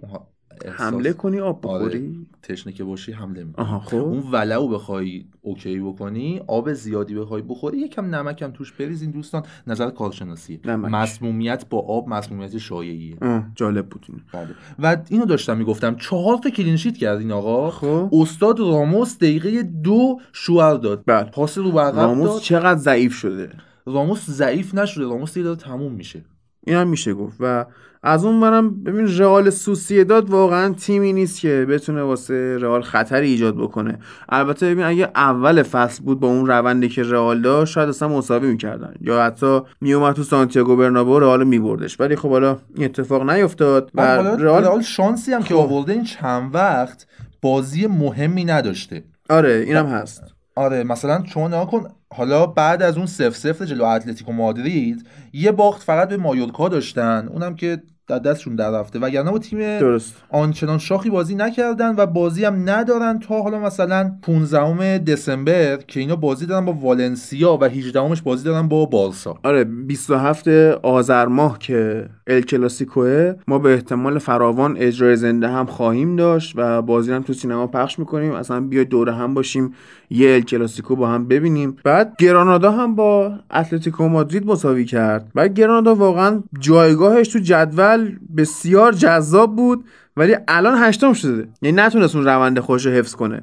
احساس- 0.65 0.81
حمله 0.81 1.13
کنی 1.13 1.39
آب 1.39 1.67
آره، 1.67 1.85
بخوری؟ 1.85 2.27
تشنه 2.43 2.73
که 2.73 2.83
باشی 2.83 3.11
حمله 3.11 3.43
می‌کنی 3.43 3.65
آها 3.65 3.79
خب. 3.79 3.95
اون 3.95 4.23
ولعو 4.31 4.67
بخوای 4.67 5.25
اوکی 5.41 5.79
بکنی 5.79 6.41
آب 6.47 6.73
زیادی 6.73 7.15
بخوای 7.15 7.41
بخوری 7.41 7.77
یکم 7.77 8.15
نمکم 8.15 8.51
توش 8.51 8.71
بریزین 8.71 9.11
دوستان. 9.11 9.43
نظر 9.67 9.89
کارشناسیه 9.89 10.59
نمک. 10.65 10.91
مسمومیت 10.91 11.65
با 11.69 11.79
آب 11.79 12.09
مسمومیت 12.09 12.57
شایعیه. 12.57 13.17
جالب 13.55 13.87
بود 13.89 14.07
بله. 14.33 14.47
و 14.79 14.97
اینو 15.09 15.25
داشتم 15.25 15.57
می‌گفتم 15.57 15.95
چهار 15.95 16.37
تا 16.37 16.49
کلینشیت 16.49 16.97
کرد 16.97 17.19
این 17.19 17.31
آقا. 17.31 17.71
خب. 17.71 18.09
استاد 18.13 18.59
راموس 18.59 19.17
دقیقه 19.17 19.63
دو 19.63 20.19
شوهر 20.33 20.73
داد. 20.73 21.03
بله. 21.05 21.29
پاس 21.29 21.57
رو 21.57 21.71
راموس 21.79 22.29
داد. 22.29 22.41
چقدر 22.41 22.79
ضعیف 22.79 23.13
شده؟ 23.13 23.49
راموس 23.85 24.29
ضعیف 24.29 24.75
نشده. 24.75 25.03
راموس 25.03 25.33
دیگه 25.33 25.43
داره 25.43 25.57
تموم 25.57 25.91
میشه. 25.91 26.25
این 26.67 26.75
هم 26.75 26.87
میشه 26.87 27.13
گفت. 27.13 27.37
و 27.39 27.65
از 28.05 28.25
اون 28.25 28.41
برم 28.41 28.83
ببین 28.83 29.17
رئال 29.17 29.49
سوسییداد 29.49 30.29
واقعا 30.29 30.73
تیمی 30.73 31.13
نیست 31.13 31.39
که 31.39 31.65
بتونه 31.69 32.01
واسه 32.01 32.57
رئال 32.57 32.81
خطری 32.81 33.27
ایجاد 33.27 33.57
بکنه. 33.57 33.99
البته 34.29 34.71
ببین 34.71 34.83
اگه 34.85 35.11
اول 35.15 35.63
فصل 35.63 36.03
بود 36.03 36.19
با 36.19 36.27
اون 36.27 36.47
روندی 36.47 36.89
که 36.89 37.03
رئال 37.03 37.41
داشت 37.41 37.73
شاید 37.73 37.89
اصلا 37.89 38.07
مساوی 38.07 38.47
می‌کردن. 38.47 38.93
یا 39.01 39.23
حتی 39.23 39.61
میومد 39.81 40.15
تو 40.15 40.23
سانتیاگو 40.23 40.75
برنابو 40.75 41.19
رئال 41.19 41.43
میبردش. 41.43 41.99
ولی 41.99 42.15
خب 42.15 42.29
حالا 42.29 42.57
این 42.75 42.85
اتفاق 42.85 43.29
نیفتاد 43.29 43.91
و 43.95 44.01
رئال 44.01 44.81
شانسی 44.81 45.33
هم 45.33 45.43
که 45.43 45.53
خب. 45.53 45.59
آورده 45.59 45.93
این 45.93 46.03
چند 46.03 46.55
وقت 46.55 47.07
بازی 47.41 47.87
مهمی 47.87 48.45
نداشته. 48.45 49.03
آره 49.29 49.53
اینم 49.53 49.85
هست. 49.85 50.23
آره 50.55 50.83
مثلا 50.83 51.23
شما 51.33 51.47
نگاه 51.47 51.71
کن 51.71 51.87
حالا 52.13 52.45
بعد 52.45 52.81
از 52.81 52.97
اون 52.97 53.05
سف 53.05 53.35
سف 53.35 53.61
جلو 53.61 53.83
اتلتیکو 53.83 54.33
مادرید 54.33 55.07
یه 55.33 55.51
باخت 55.51 55.83
فقط 55.83 56.09
به 56.09 56.17
مایورکا 56.17 56.69
داشتن. 56.69 57.27
اونم 57.27 57.55
که 57.55 57.83
در 58.07 58.19
دستشون 58.19 58.55
در 58.55 58.71
رفته. 58.71 58.99
وگرنه 58.99 59.31
با 59.31 59.39
تیم 59.39 59.79
درست. 59.79 60.23
آنچنان 60.29 60.77
شاخی 60.77 61.09
بازی 61.09 61.35
نکردن 61.35 61.95
و 61.97 62.05
بازی 62.05 62.45
هم 62.45 62.69
ندارن 62.69 63.19
تا 63.19 63.41
حالا 63.41 63.59
مثلا 63.59 64.11
15 64.21 64.97
دسامبر 64.97 65.77
که 65.77 65.99
اینا 65.99 66.15
بازی 66.15 66.45
دارن 66.45 66.65
با 66.65 66.73
والنسیا 66.73 67.57
و 67.61 67.63
18 67.63 68.01
همش 68.01 68.21
بازی 68.21 68.43
دارن 68.43 68.67
با 68.67 68.85
بارسا. 68.85 69.37
آره 69.43 69.63
27 69.63 70.47
آذر 70.83 71.25
ماه 71.25 71.59
که 71.59 72.09
ال 72.27 72.41
کلاسیکوه 72.41 73.33
ما 73.47 73.59
به 73.59 73.73
احتمال 73.73 74.19
فراوان 74.19 74.77
اجرای 74.77 75.15
زنده 75.15 75.47
هم 75.47 75.65
خواهیم 75.65 76.15
داشت 76.15 76.53
و 76.55 76.81
بازی 76.81 77.11
هم 77.11 77.21
تو 77.21 77.33
سینما 77.33 77.67
پخش 77.67 77.99
می‌کنیم. 77.99 78.31
اصلا 78.31 78.59
بیاید 78.59 78.89
دوره 78.89 79.13
هم 79.13 79.33
باشیم 79.33 79.73
یه 80.09 80.29
ال 80.29 80.41
کلاسیکو 80.41 80.95
با 80.95 81.07
هم 81.07 81.27
ببینیم. 81.27 81.77
بعد 81.83 82.15
گرانادا 82.19 82.71
هم 82.71 82.95
با 82.95 83.31
اتلتیکو 83.53 84.07
مادرید 84.07 84.45
مساوی 84.45 84.85
کرد. 84.85 85.31
بعد 85.35 85.53
گرانادا 85.53 85.95
واقعا 85.95 86.43
جایگاهش 86.59 87.27
تو 87.27 87.39
جدول 87.39 87.92
بسیار 88.37 88.91
جذاب 88.91 89.55
بود 89.55 89.85
ولی 90.17 90.35
الان 90.47 90.77
هشتم 90.77 91.13
شده. 91.13 91.47
یعنی 91.61 91.77
نتونست 91.77 92.15
اون 92.15 92.25
روند 92.25 92.59
خوش 92.59 92.85
رو 92.85 92.91
حفظ 92.91 93.15
کنه. 93.15 93.41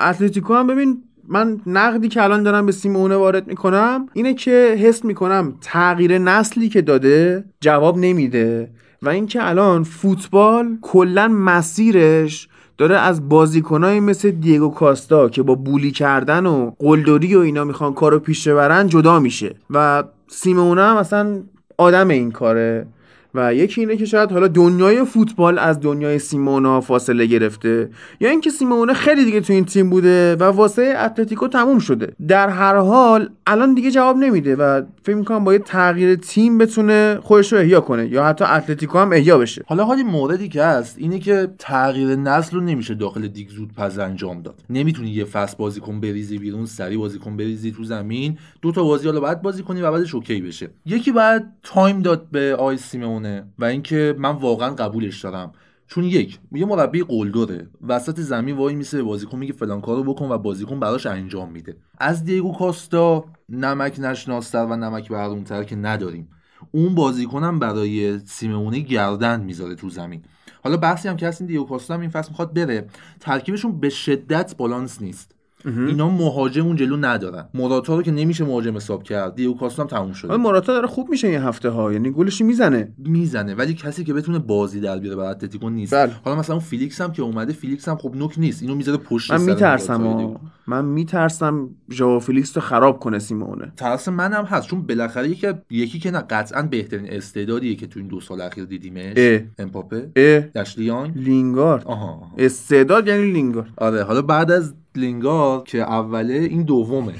اتلتیکو 0.00 0.54
هم 0.54 0.66
ببین 0.66 1.02
من 1.28 1.60
نقدی 1.66 2.08
که 2.08 2.22
الان 2.22 2.42
دارم 2.42 2.66
به 2.66 2.72
سیمونه 2.72 3.16
وارد 3.16 3.46
می‌کنم 3.46 4.06
اینه 4.12 4.34
که 4.34 4.76
حس 4.78 5.04
می‌کنم 5.04 5.54
تغییر 5.60 6.18
نسلی 6.18 6.68
که 6.68 6.82
داده 6.82 7.44
جواب 7.60 7.98
نمیده 7.98 8.70
و 9.02 9.08
اینکه 9.08 9.48
الان 9.48 9.82
فوتبال 9.82 10.78
کلا 10.82 11.28
مسیرش 11.28 12.48
داره 12.78 12.96
از 12.96 13.28
بازیکنایی 13.28 14.00
مثل 14.00 14.30
دیگو 14.30 14.68
کاستا 14.68 15.28
که 15.28 15.42
با 15.42 15.54
بولی 15.54 15.90
کردن 15.90 16.46
و 16.46 16.72
قلدری 16.78 17.34
و 17.34 17.38
اینا 17.38 17.64
می‌خوان 17.64 17.94
کارو 17.94 18.18
پیش 18.18 18.48
ببرن 18.48 18.86
جدا 18.86 19.20
میشه. 19.20 19.54
و 19.70 20.04
سیمونه 20.28 20.82
هم 20.82 20.96
اصلا 20.96 21.40
آدم 21.78 22.08
این 22.08 22.30
کاره. 22.30 22.86
و 23.34 23.54
یکی 23.54 23.80
اینه 23.80 23.96
که 23.96 24.04
شاید 24.04 24.32
حالا 24.32 24.48
دنیای 24.48 25.04
فوتبال 25.04 25.58
از 25.58 25.80
دنیای 25.80 26.18
سیمونا 26.18 26.80
فاصله 26.80 27.26
گرفته 27.26 27.90
یا 28.20 28.30
اینکه 28.30 28.50
سیمونه 28.50 28.92
خیلی 28.92 29.24
دیگه 29.24 29.40
تو 29.40 29.52
این 29.52 29.64
تیم 29.64 29.90
بوده 29.90 30.36
و 30.36 30.42
واسه 30.42 30.94
اتلتیکو 30.98 31.48
تموم 31.48 31.78
شده. 31.78 32.12
در 32.28 32.48
هر 32.48 32.76
حال 32.76 33.28
الان 33.46 33.74
دیگه 33.74 33.90
جواب 33.90 34.16
نمیده 34.16 34.56
و 34.56 34.82
فکر 35.02 35.16
می‌کنم 35.16 35.44
با 35.44 35.52
یه 35.52 35.58
تغییر 35.58 36.14
تیم 36.14 36.58
بتونه 36.58 37.18
خودش 37.22 37.52
رو 37.52 37.58
احیا 37.58 37.80
کنه 37.80 38.08
یا 38.08 38.24
حتی 38.24 38.44
اتلتیکو 38.44 38.98
هم 38.98 39.12
احیا 39.12 39.38
بشه. 39.38 39.64
حالا 39.66 39.84
حالی 39.84 40.02
موردی 40.02 40.48
که 40.48 40.62
هست 40.62 40.96
اینه 40.98 41.18
که 41.18 41.48
تغییر 41.58 42.16
نسل 42.16 42.56
رو 42.56 42.62
نمیشه 42.62 42.94
داخل 42.94 43.26
دیگ 43.28 43.48
زود 43.48 43.72
پس 43.76 43.98
انجام 43.98 44.42
داد. 44.42 44.54
نمی‌تونی 44.70 45.10
یه 45.10 45.24
فصل 45.24 45.56
بازیکن 45.56 46.00
بریزی 46.00 46.38
بیرون 46.38 46.66
سری 46.66 46.96
بازیکن 46.96 47.36
بریزی 47.36 47.72
تو 47.72 47.84
زمین 47.84 48.38
دو 48.62 48.72
تا 48.72 48.84
بازی 48.84 49.06
حالا 49.06 49.20
بعد 49.20 49.42
بازی 49.42 49.62
کنی 49.62 49.82
و 49.82 49.92
بعدش 49.92 50.14
OK 50.14 50.40
بشه. 50.40 50.70
یکی 50.86 51.12
باید 51.12 51.52
time 51.62 52.02
داد 52.02 52.26
به 52.32 52.56
آقای 52.56 52.76
سیمونه 53.24 53.46
و 53.58 53.64
اینکه 53.64 54.14
من 54.18 54.30
واقعا 54.30 54.74
قبولش 54.74 55.20
دارم. 55.20 55.52
چون 55.86 56.04
یک 56.04 56.38
یه 56.52 56.66
مربی 56.66 57.02
قلدره 57.02 57.68
وسط 57.88 58.20
زمین 58.20 58.56
وای 58.56 58.74
میسه 58.74 58.96
به 58.96 59.02
بازیکن 59.02 59.38
میگه 59.38 59.52
فلان 59.52 59.80
کارو 59.80 60.04
بکن 60.04 60.28
و 60.28 60.38
بازیکن 60.38 60.80
براش 60.80 61.06
انجام 61.06 61.50
میده. 61.52 61.76
از 61.98 62.24
دیگو 62.24 62.52
کاستا 62.52 63.24
نمک 63.48 64.00
نشناستر 64.00 64.64
و 64.64 64.76
نمک 64.76 65.08
بردونتر 65.08 65.64
که 65.64 65.76
نداریم. 65.76 66.28
اون 66.72 66.94
بازیکنم 66.94 67.58
برای 67.58 68.18
سیمونه 68.18 68.78
گردن 68.78 69.40
می‌ذاره 69.40 69.74
تو 69.74 69.90
زمین. 69.90 70.22
حالا 70.64 70.76
بحثی 70.76 71.08
هم 71.08 71.16
که 71.16 71.28
هست 71.28 71.40
این 71.40 71.48
دیگو 71.48 71.64
کاستا 71.64 71.94
هم 71.94 72.00
این 72.00 72.10
فصل 72.10 72.28
می‌خواد 72.28 72.54
بره. 72.54 72.86
ترکیبشون 73.20 73.80
به 73.80 73.88
شدت 73.88 74.56
بالانس 74.56 75.02
نیست. 75.02 75.33
اینا 75.66 76.08
مهاجم 76.08 76.66
اون 76.66 76.76
جلو 76.76 76.96
ندارن. 76.96 77.48
موراتا 77.54 77.96
رو 77.96 78.02
که 78.02 78.10
نمیشه 78.10 78.44
مهاجم 78.44 78.76
حساب 78.76 79.02
کرد 79.02 79.34
دیگو 79.34 79.54
کاستا 79.54 79.82
هم 79.82 79.88
تموم 79.88 80.12
شده. 80.12 80.36
موراتا 80.36 80.72
داره 80.72 80.86
خوب 80.86 81.10
میشه 81.10 81.28
این 81.28 81.40
هفته 81.40 81.68
ها 81.68 81.92
یعنی 81.92 82.10
گلش 82.10 82.40
می‌زنه. 82.40 82.92
می‌زنه 82.98 83.54
ولی 83.54 83.74
کسی 83.74 84.04
که 84.04 84.14
بتونه 84.14 84.38
بازی 84.38 84.80
در 84.80 84.98
بیاره 84.98 85.16
برای 85.16 85.30
اتلتیکو 85.30 85.70
نیست. 85.70 85.94
بله. 85.94 86.12
حالا 86.24 86.36
مثلا 86.36 86.56
اون 86.56 86.64
فیلیکس 86.64 87.00
هم 87.00 87.12
که 87.12 87.22
اومده 87.22 87.52
فیلیکس 87.52 87.88
هم 87.88 87.96
خب 87.96 88.16
نوک 88.16 88.38
نیست. 88.38 88.62
اینو 88.62 88.74
می‌ذاره 88.74 88.98
پشت 88.98 89.30
من 89.30 89.40
میترسم. 89.42 90.36
من 90.66 90.84
میترسم 90.84 91.68
ژائو 91.92 92.20
فیلیکس 92.20 92.56
رو 92.56 92.62
خراب 92.62 92.98
کنه 93.00 93.18
سیمونه. 93.18 93.72
ترس 93.76 94.08
منم 94.08 94.44
هست 94.44 94.68
چون 94.68 94.82
بالاخره 94.82 95.28
یکی 95.28 95.46
یکی 95.70 95.98
که 95.98 96.10
نه 96.10 96.20
قطعا 96.20 96.62
بهترین 96.62 97.06
استعدادیه 97.10 97.74
که 97.74 97.86
تو 97.86 98.00
این 98.00 98.08
دو 98.08 98.20
سال 98.20 98.40
اخیر 98.40 98.64
دیدیمش. 98.64 99.12
اه. 99.16 99.40
امپاپه 99.58 100.10
اه. 100.16 100.40
دشلیانگ 100.40 101.12
لینگارد. 101.16 101.84
آها, 101.84 102.06
آها. 102.06 102.34
استعداد 102.38 103.08
یعنی 103.08 103.32
لینگارد. 103.32 103.70
آره 103.76 104.02
حالا 104.02 104.22
بعد 104.22 104.50
از 104.50 104.74
لینگارد 104.96 105.64
که 105.64 105.78
اوله 105.78 106.34
این 106.34 106.62
دومه. 106.62 107.14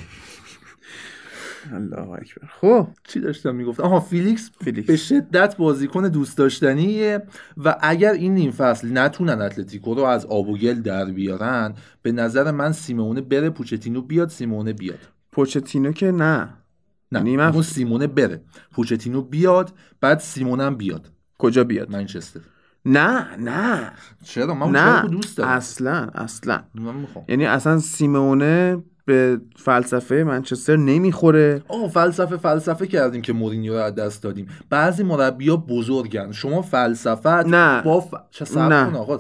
الله 1.74 2.08
اکبر. 2.10 2.48
خب. 2.60 2.88
چی 3.04 3.20
داشتم 3.20 3.54
می‌گفتم 3.54 3.82
آها 3.82 4.00
فیلیکس 4.00 4.50
فیلیکس. 4.60 4.86
به 4.86 4.96
شدت 4.96 5.56
بازیکن 5.56 6.08
دوست 6.08 6.38
داشتنیه 6.38 7.22
و 7.64 7.76
اگر 7.80 8.12
این 8.12 8.34
نیم 8.34 8.50
فصل 8.50 8.98
نتونن 8.98 9.42
اتلتیکو 9.42 9.94
رو 9.94 10.02
از 10.02 10.26
آب 10.26 10.48
و 10.48 10.58
گل 10.58 10.80
در 10.80 11.04
بیارن 11.04 11.74
به 12.02 12.12
نظر 12.12 12.50
من 12.50 12.72
سیمونه 12.72 13.20
بره 13.20 13.50
پوچتینو 13.50 14.02
بیاد 14.02 14.28
سیمونه 14.28 14.72
بیاد. 14.72 14.98
پوچتینو 15.32 15.92
که 15.92 16.12
نه. 16.12 16.48
نه 17.12 17.52
اون 17.52 17.62
سیمونه 17.62 18.06
بره. 18.06 18.40
پوچتینو 18.72 19.22
بیاد 19.22 19.72
بعد 20.00 20.18
سیمونه 20.18 20.64
هم 20.64 20.76
بیاد. 20.76 21.10
کجا 21.38 21.64
بیاد؟ 21.64 21.90
منچستر. 21.90 22.40
نه 22.84 23.36
نه. 23.36 23.92
چرا؟ 24.22 24.54
من 24.54 24.70
نه. 24.70 25.08
دوست 25.08 25.38
دارم. 25.38 25.50
اصلا 25.50 26.10
اصلا. 26.14 26.62
من 26.74 26.94
می‌خوام. 26.94 27.24
یعنی 27.28 27.46
اصلا 27.46 27.78
سیمونه 27.78 28.82
به 29.06 29.40
فلسفه 29.56 30.24
منچستر 30.26 30.76
نمی‌خوره. 30.76 31.62
آقا 31.68 31.88
فلسفه 31.88 32.36
فلسفه 32.36 32.86
کردیم 32.86 33.22
که 33.22 33.32
مورینیو 33.32 33.72
رو 33.72 33.78
از 33.78 33.94
دست 33.94 34.22
دادیم. 34.22 34.46
بعضی 34.70 35.02
مربیا 35.02 35.56
بزرگن. 35.56 36.32
شما 36.32 36.62
فلسفت 36.62 37.26
نه. 37.26 37.82
با 37.82 38.00
ف... 38.00 38.14
چه 38.30 38.58
نه. 38.58 38.90
کن 38.90 38.96
آقا. 38.96 39.18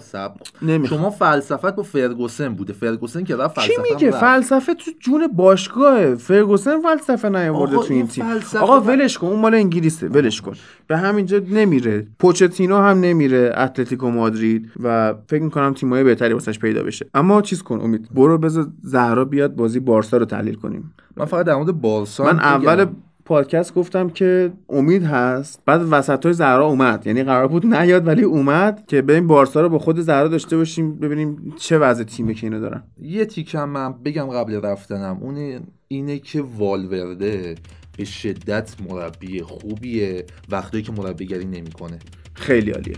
نمی‌خوام. 0.62 1.00
شما 1.00 1.10
فلسفت 1.10 1.76
با 1.76 1.82
فرگوسن 1.82 2.48
بوده. 2.54 2.72
فرگوسن 2.72 3.24
که 3.24 3.36
رفت 3.36 3.60
فلسفه 3.60 3.82
میگه 3.94 4.08
رفت. 4.08 4.20
فلسفه 4.20 4.74
تو 4.74 4.90
جون 5.00 5.26
باشگاهه؟ 5.26 6.14
فرگوسن 6.14 6.80
فلسفه 6.82 7.28
نیاورده 7.28 7.76
تو 7.76 7.94
این 7.94 8.06
تیم. 8.06 8.24
آقا 8.60 8.80
ولش 8.80 9.18
کن. 9.18 9.26
اون 9.26 9.40
مال 9.40 9.54
انگلیسه. 9.54 10.08
ولش 10.08 10.40
کن. 10.40 10.52
به 10.86 10.96
همینجا 10.96 11.40
نمیره. 11.50 12.06
پوچتینو 12.18 12.76
هم 12.76 13.00
نمیره. 13.00 13.52
اتلتیکو 13.56 14.10
مادرید. 14.10 14.70
و 14.82 15.14
فکر 15.28 15.42
می‌کنم 15.42 15.74
تیمای 15.74 16.04
بهتری 16.04 16.32
واسش 16.32 16.58
پیدا 16.58 16.82
بشه. 16.82 17.06
اما 17.14 17.42
چیز 17.42 17.62
کن 17.62 17.80
امید. 17.80 18.08
برو 18.14 18.38
بذار 18.38 18.66
زهرا 18.82 19.24
بیاد 19.24 19.54
بازی 19.54 19.73
بارسا 19.80 20.16
رو 20.16 20.24
تحلیل 20.24 20.54
کنیم. 20.54 20.94
من 21.16 21.24
فقط 21.24 21.46
در 21.46 21.54
مورد 21.54 21.80
بارسا 21.80 22.24
من 22.24 22.40
اول. 22.40 22.86
پادکست 23.24 23.74
گفتم 23.74 24.08
که 24.08 24.52
امید 24.68 25.04
هست. 25.04 25.62
بعد 25.66 25.80
وسط 25.90 26.24
های 26.24 26.32
زهرا 26.32 26.66
اومد. 26.66 27.06
یعنی 27.06 27.22
قرار 27.22 27.48
بود 27.48 27.66
نیاد 27.66 28.06
ولی 28.06 28.22
اومد 28.22 28.84
که 28.86 29.02
بریم 29.02 29.26
بارسا 29.26 29.60
رو 29.60 29.68
با 29.68 29.78
خود 29.78 30.00
زهرا 30.00 30.28
داشته 30.28 30.56
باشیم 30.56 30.94
ببینیم 30.94 31.54
چه 31.58 31.78
وضع 31.78 32.04
تیمه 32.04 32.34
که 32.34 32.46
اینا 32.46 32.58
دارن. 32.58 32.82
یه 33.00 33.24
تیکم 33.24 33.68
من 33.68 33.94
بگم 34.04 34.26
قبل 34.26 34.60
رفتنم. 34.60 35.18
اون 35.20 35.60
اینه 35.88 36.18
که 36.18 36.44
والورده 36.58 37.54
به 37.98 38.04
شدت 38.04 38.74
مربی 38.88 39.42
خوبیه 39.42 40.24
وقتی 40.50 40.82
که 40.82 40.92
مربیگری 40.92 41.44
نمی‌کنه. 41.44 41.98
خیلی 42.34 42.70
عالیه. 42.70 42.96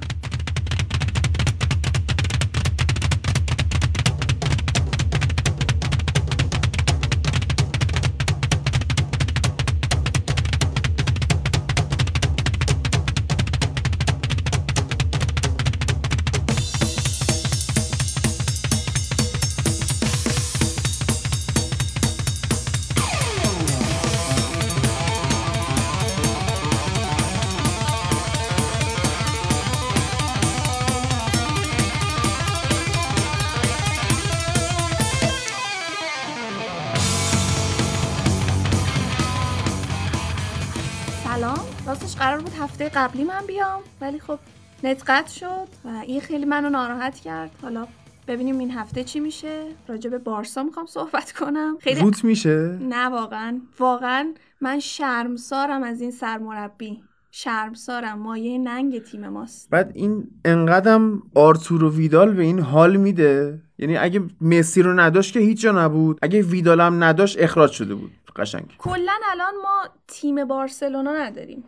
هفته 42.87 43.01
قبلی 43.01 43.25
من 43.25 43.47
بیام 43.47 43.81
ولی 44.01 44.19
خب 44.19 44.39
نت 44.85 45.03
قطع 45.07 45.29
شد 45.29 45.69
و 45.85 45.89
این 45.89 46.21
خیلی 46.21 46.45
منو 46.45 46.71
ناراحت 46.71 47.21
کرد. 47.21 47.51
حالا 47.63 47.87
ببینیم 48.29 48.59
این 48.59 48.71
هفته 48.71 49.05
چی 49.05 49.21
میشه. 49.21 49.65
راجع 49.89 50.11
به 50.11 50.19
بارسا 50.19 50.63
می‌خوام 50.63 50.87
صحبت 50.87 51.33
کنم. 51.33 51.77
خیلی 51.81 52.01
روت 52.01 52.25
میشه؟ 52.25 52.79
نه 52.81 53.09
واقعا. 53.09 53.61
واقعا 53.79 54.35
من 54.61 54.81
شرمسارم 54.81 55.83
از 55.83 56.01
این 56.01 56.11
سرمربی. 56.11 57.03
شرمسارم. 57.31 58.19
مایه 58.19 58.59
ننگ 58.59 59.03
تیم 59.03 59.29
ماست. 59.29 59.71
بعد 59.71 59.93
این 59.95 60.31
انقدم 60.45 61.23
آرتورو 61.35 61.93
ویدال 61.93 62.33
به 62.33 62.43
این 62.43 62.59
حال 62.59 62.97
میده. 62.97 63.63
یعنی 63.79 63.97
اگه 63.97 64.23
مسی 64.41 64.83
رو 64.83 65.01
نداشت 65.01 65.33
که 65.33 65.41
هیچ 65.41 65.61
جا 65.61 65.73
نبود. 65.73 66.19
اگه 66.23 66.43
ویدال 66.43 66.81
هم 66.81 67.05
نداشت 67.05 67.37
اخراج 67.41 67.71
شده 67.71 67.95
بود. 67.95 68.11
قشنگ. 68.37 68.75
کلا 68.79 69.13
الان 69.31 69.55
ما 69.63 69.85
تیم 70.09 70.45
بارسلونا 70.45 71.13
نداریم. 71.13 71.65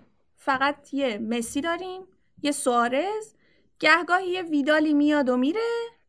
فقط 0.49 0.95
یه 0.95 1.19
مسی 1.19 1.61
داریم 1.61 2.01
یه 2.43 2.53
سوارز 2.53 3.35
گهگاهی 3.81 4.31
یه 4.31 4.43
ویدالی 4.43 4.95
میاد 4.95 5.29
و 5.29 5.37
میره. 5.37 5.61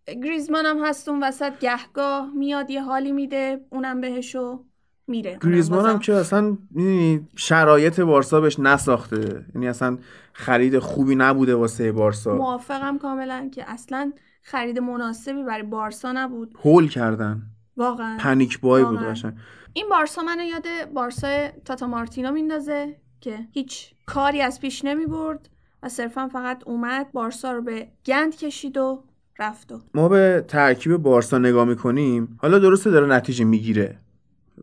گریزمان 0.08 0.66
هم 0.66 0.86
هست 0.86 1.10
اون 1.10 1.24
وسط 1.24 1.60
گهگاه 1.60 2.32
میاد 2.36 2.70
یه 2.70 2.84
حالی 2.84 3.12
میده 3.12 3.66
اونم 3.70 4.02
بهشو 4.02 4.64
میره. 5.08 5.40
گریزمان 5.44 5.90
هم 5.90 6.00
که 6.00 6.14
اصلا 6.14 6.58
می‌دونی 6.72 7.28
شرایط 7.36 8.00
بارسا 8.00 8.42
بهش 8.42 8.60
نساخته. 8.60 9.46
یعنی 9.56 9.68
اصلا 9.68 9.98
خرید 10.34 10.80
خوبی 10.80 11.16
نبوده 11.16 11.56
واسه 11.56 11.92
بارسا. 11.92 12.36
موافقم 12.36 12.98
کاملا 12.98 13.50
که 13.54 13.72
اصلا 13.72 14.14
خرید 14.42 14.80
مناسبی 14.80 15.44
برای 15.44 15.64
بارسا 15.64 16.12
نبود. 16.12 16.58
هول 16.64 16.90
کردن. 16.90 17.42
واقعا. 17.78 18.18
پنیک 18.20 18.60
بای 18.60 18.84
بود. 18.84 19.00
قشنگ. 19.00 19.34
این 19.74 19.90
بارسا 19.90 20.22
منو 20.22 20.44
یاد 20.44 20.66
بارسا 20.94 21.48
تاتا 21.66 21.88
مارتینو 21.88 22.32
میندازه. 22.32 22.96
که 23.22 23.38
هیچ 23.52 23.94
کاری 24.06 24.42
از 24.42 24.60
پیش 24.60 24.86
نمی 24.86 25.06
برد 25.06 25.50
و 25.84 25.90
صرفا 25.90 26.28
فقط 26.28 26.64
اومد 26.66 27.12
بارسا 27.12 27.52
رو 27.52 27.62
به 27.62 27.88
گند 28.06 28.36
کشید 28.36 28.78
و 28.78 29.04
رفت 29.40 29.72
و 29.72 29.82
ما 29.94 30.10
به 30.10 30.46
ترکیب 30.48 30.98
بارسا 30.98 31.38
نگاه 31.38 31.66
می‌کنیم. 31.68 32.38
حالا 32.42 32.60
درسته 32.60 32.90
داره 32.90 33.08
نتیجه 33.08 33.46
می‌گیره 33.46 33.98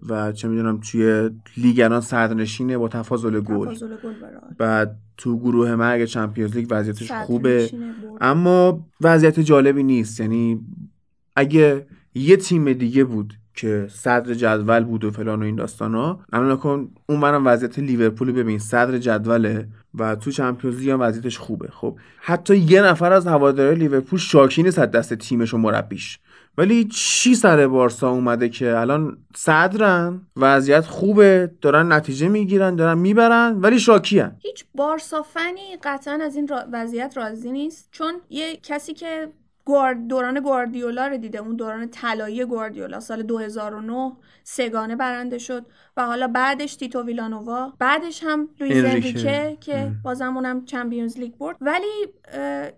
و 0.09 0.33
چه 0.33 0.49
می‌دونم 0.49 0.81
توی 0.81 1.31
لیگران 1.57 2.01
صدرنشینه 2.01 2.79
با 2.79 2.89
تفاضل 2.89 3.41
گل. 3.41 3.77
بعد 4.59 4.97
تو 5.17 5.39
گروه 5.39 5.75
مرگ 5.75 6.05
چمپیونز 6.05 6.57
لیگ 6.57 6.67
وضعیتش 6.71 7.13
خوبه. 7.13 7.71
اما 8.21 8.87
وضعیت 9.01 9.41
جالبی 9.41 9.83
نیست. 9.83 10.21
یعنی 10.21 10.61
اگه 11.37 11.87
یه 12.15 12.37
تیم 12.37 12.73
دیگه 12.73 13.05
بود 13.05 13.35
که 13.57 13.87
صدر 13.91 14.35
جدول 14.35 14.85
بود 14.85 15.05
و 15.05 15.11
فلان 15.11 15.43
و 15.43 15.45
این 15.45 15.57
داستانا 15.57 16.21
الان 16.33 16.53
نکن 16.53 16.91
اون 17.09 17.21
برم 17.21 17.47
وضعیت 17.47 17.79
لیورپول 17.79 18.33
ببین 18.33 18.59
صدر 18.59 18.99
جدوله 18.99 19.69
و 19.95 20.15
تو 20.15 20.31
چمپیونز 20.31 20.81
لیگ 20.81 20.97
وضعیتش 21.01 21.39
خوبه. 21.39 21.69
خب 21.71 21.99
حتی 22.21 22.57
یه 22.57 22.83
نفر 22.83 23.13
از 23.13 23.27
هوادارهای 23.27 23.77
لیورپول 23.77 24.19
شاکی 24.19 24.63
نیست 24.63 24.79
از 24.79 24.91
دست 24.91 25.15
تیمش 25.15 25.55
و 25.55 25.59
مربیش. 25.59 26.19
ولی 26.59 26.85
چی 26.85 27.35
سر 27.35 27.67
بارسا 27.67 28.11
اومده 28.11 28.49
که 28.49 28.79
الان 28.79 29.19
صدرن؟ 29.35 30.21
وضعیت 30.37 30.87
خوبه 30.87 31.51
دارن 31.61 31.93
نتیجه 31.93 32.29
می‌گیرن 32.29 32.77
دارن 32.77 32.99
می‌برن 32.99 33.57
ولی 33.61 33.81
شاکیان. 33.81 34.37
هیچ 34.39 34.65
بارسا 34.75 35.23
فنی 35.23 35.77
قطعا 35.83 36.19
از 36.23 36.37
این 36.37 36.49
را... 36.49 36.65
وضعیت 36.73 37.17
راضی 37.17 37.53
نیست. 37.53 37.89
چون 37.93 38.13
یه 38.31 38.57
کسی 38.63 38.95
که 38.95 39.29
گوارد 39.67 40.07
دوران 40.07 40.41
گواردیولا 40.41 41.07
رو 41.07 41.17
دیده. 41.17 41.39
اون 41.39 41.57
دوران 41.57 41.89
طلایی 41.89 42.45
گواردیولا 42.45 43.01
سال 43.01 43.23
2009 43.23 44.13
سگانه 44.45 44.97
برنده 44.97 45.39
شد 45.39 45.67
و 45.97 46.07
حالا 46.07 46.29
بعدش 46.29 46.77
تیتو 46.77 47.03
ویلانووا. 47.03 47.73
بعدش 47.79 48.25
هم 48.25 48.49
لوئیز 48.61 48.85
انریکه. 48.85 49.59
که 49.61 49.93
بازم 50.05 50.37
اونم 50.37 50.65
چمپیونز 50.65 51.19
لیگ 51.19 51.35
برد. 51.35 51.57
ولی 51.61 52.07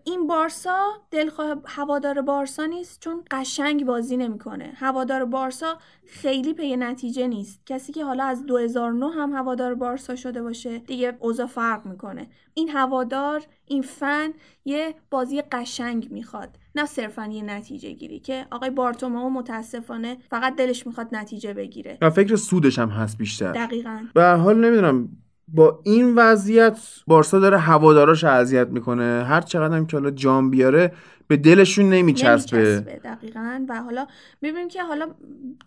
این 0.05 0.26
بارسا 0.26 0.78
دلخواه 1.11 1.62
هوادار 1.66 2.22
بارسا 2.22 2.66
نیست 2.66 3.01
چون 3.01 3.24
قشنگ 3.30 3.84
بازی 3.84 4.16
نمی‌کنه. 4.16 4.72
هوادار 4.76 5.24
بارسا 5.24 5.78
خیلی 6.07 6.55
پی 6.55 6.76
نتیجه 6.76 7.26
نیست. 7.26 7.66
کسی 7.66 7.93
که 7.93 8.05
حالا 8.05 8.24
از 8.24 8.47
2009 8.47 9.11
هم 9.11 9.32
هوادار 9.32 9.74
بارسا 9.74 10.16
شده 10.16 10.43
باشه 10.43 10.78
دیگه 10.78 11.16
اوضاع 11.20 11.47
فرق 11.47 11.86
می‌کنه. 11.86 12.28
این 12.55 12.68
هوادار 12.68 13.43
این 13.66 13.82
فن 13.82 14.32
یه 14.64 14.95
بازی 15.11 15.43
قشنگ 15.43 16.09
می‌خواد. 16.11 16.59
نه 16.79 16.87
صرفا 16.87 17.26
یه 17.26 17.43
نتیجه 17.43 17.93
گیری 17.93 18.18
که 18.20 18.47
آقای 18.51 18.70
بارتومو 18.70 19.31
متاسفانه 19.31 20.16
فقط 20.31 20.57
دلش 20.57 20.87
می‌خواد 20.87 21.09
نتیجه 21.12 21.55
بگیره. 21.55 21.99
و 22.03 22.11
فکر 22.11 22.37
سودش 22.37 22.79
هم 22.79 22.89
هست 22.89 23.18
بیشتر. 23.18 23.53
دقیقا. 23.53 24.07
به 24.14 24.24
حال 24.24 24.64
نمی‌دونم 24.64 25.09
با 25.49 25.81
این 25.85 26.14
وضعیت 26.14 26.79
بارسا 27.07 27.39
داره 27.39 27.59
هواداراش 27.59 28.24
اذیت 28.24 28.68
می‌کنه. 28.68 29.24
هر 29.24 29.41
چقدر 29.41 29.76
هم 29.76 29.87
که 29.87 29.97
حالا 29.97 30.11
جام 30.11 30.51
بیاره 30.51 30.93
به 31.29 31.37
دلشون 31.37 31.91
نمیچسبه. 31.91 32.59
نمیچسبه 32.59 33.01
دقیقا. 33.05 33.66
و 33.68 33.83
حالا 33.83 34.07
می‌بینیم 34.43 34.68
که 34.68 34.83
حالا 34.83 35.14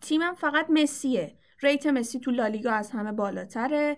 تیمم 0.02 0.34
فقط 0.34 0.66
مسیه. 0.70 1.36
ریت 1.64 1.88
مسی 1.88 2.20
تو 2.20 2.32
لالیگا 2.32 2.72
از 2.72 2.92
همه 2.92 3.12
بالاتره. 3.12 3.98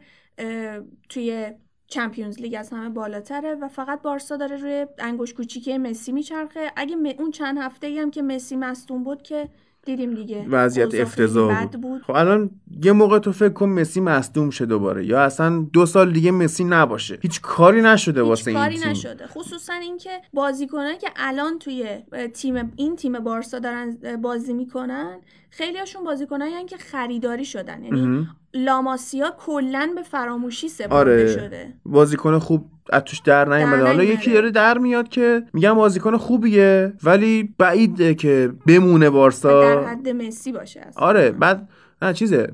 توی 1.09 1.51
چمپیونز 1.93 2.41
لیگ 2.41 2.55
از 2.59 2.69
همه 2.69 2.89
بالاتره 2.89 3.55
و 3.55 3.67
فقط 3.67 4.01
بارسا 4.01 4.37
داره 4.37 4.57
روی 4.57 4.87
انگوش 4.99 5.33
کوچیکه 5.33 5.77
مسی 5.77 6.11
میچرخه. 6.11 6.71
اگه 6.75 6.95
اون 7.19 7.31
چند 7.31 7.57
هفته 7.57 7.87
ای 7.87 7.99
هم 7.99 8.11
که 8.11 8.21
مسی 8.21 8.55
مستون 8.55 9.03
بود 9.03 9.21
که 9.21 9.49
دیدیم 9.86 10.13
دیگه. 10.13 10.45
وضعیت 10.49 10.95
افتضاح 10.95 11.61
بود. 11.65 11.81
بود. 11.81 12.01
خب 12.01 12.11
الان 12.11 12.49
یه 12.84 12.91
موقع 12.91 13.19
تو 13.19 13.31
فکر 13.31 13.49
کن 13.49 13.69
مسی 13.69 14.01
مصدوم 14.01 14.49
شه 14.49 14.65
دوباره 14.65 15.05
یا 15.05 15.21
اصلا 15.21 15.65
دو 15.73 15.86
سال 15.86 16.13
دیگه 16.13 16.31
مسی 16.31 16.63
نباشه. 16.63 17.19
هیچ 17.21 17.41
کاری 17.41 17.81
نشده 17.81 18.21
هیچ 18.21 18.29
واسه 18.29 18.53
کاری 18.53 18.73
این 18.73 18.84
تیم. 18.84 18.91
نشده. 18.91 19.27
خصوصا 19.27 19.73
اینکه 19.73 20.09
بازیکنان 20.34 20.97
که 20.97 21.09
الان 21.15 21.59
توی 21.59 21.86
تیم 22.34 22.73
این 22.75 22.95
تیم 22.95 23.19
بارسا 23.19 23.59
دارن 23.59 23.97
بازی 24.21 24.53
می‌کنن 24.53 25.19
خیلی 25.49 25.77
هاشون 25.77 26.03
بازیکنایی 26.03 26.65
که 26.65 26.77
خریداری 26.77 27.45
شدن. 27.45 27.84
یعنی 27.84 28.27
لاماسیا 28.53 29.36
کلا 29.39 29.91
به 29.95 30.01
فراموشی 30.01 30.69
سپرده 30.69 30.95
آره. 30.95 31.27
شده. 31.27 31.73
بازیکن 31.86 32.39
خوب 32.39 32.65
از 32.89 33.03
توش 33.03 33.19
در 33.19 33.57
نیومده. 33.57 33.86
حالا 33.86 34.03
یکی 34.03 34.34
داره 34.34 34.51
در 34.51 34.77
میاد 34.77 35.09
که 35.09 35.43
میگم 35.53 35.73
بازیکن 35.73 36.17
خوبیه 36.17 36.93
ولی 37.03 37.55
بعیده 37.57 38.13
که 38.15 38.53
بمونه 38.67 39.09
بارسا. 39.09 39.75
در 39.75 39.84
حد 39.84 40.09
مسی 40.09 40.51
باشه 40.51 40.79
اصلا. 40.79 41.07
آره 41.07 41.31
بعد 41.31 41.69
نه 42.01 42.13
چیزه. 42.13 42.53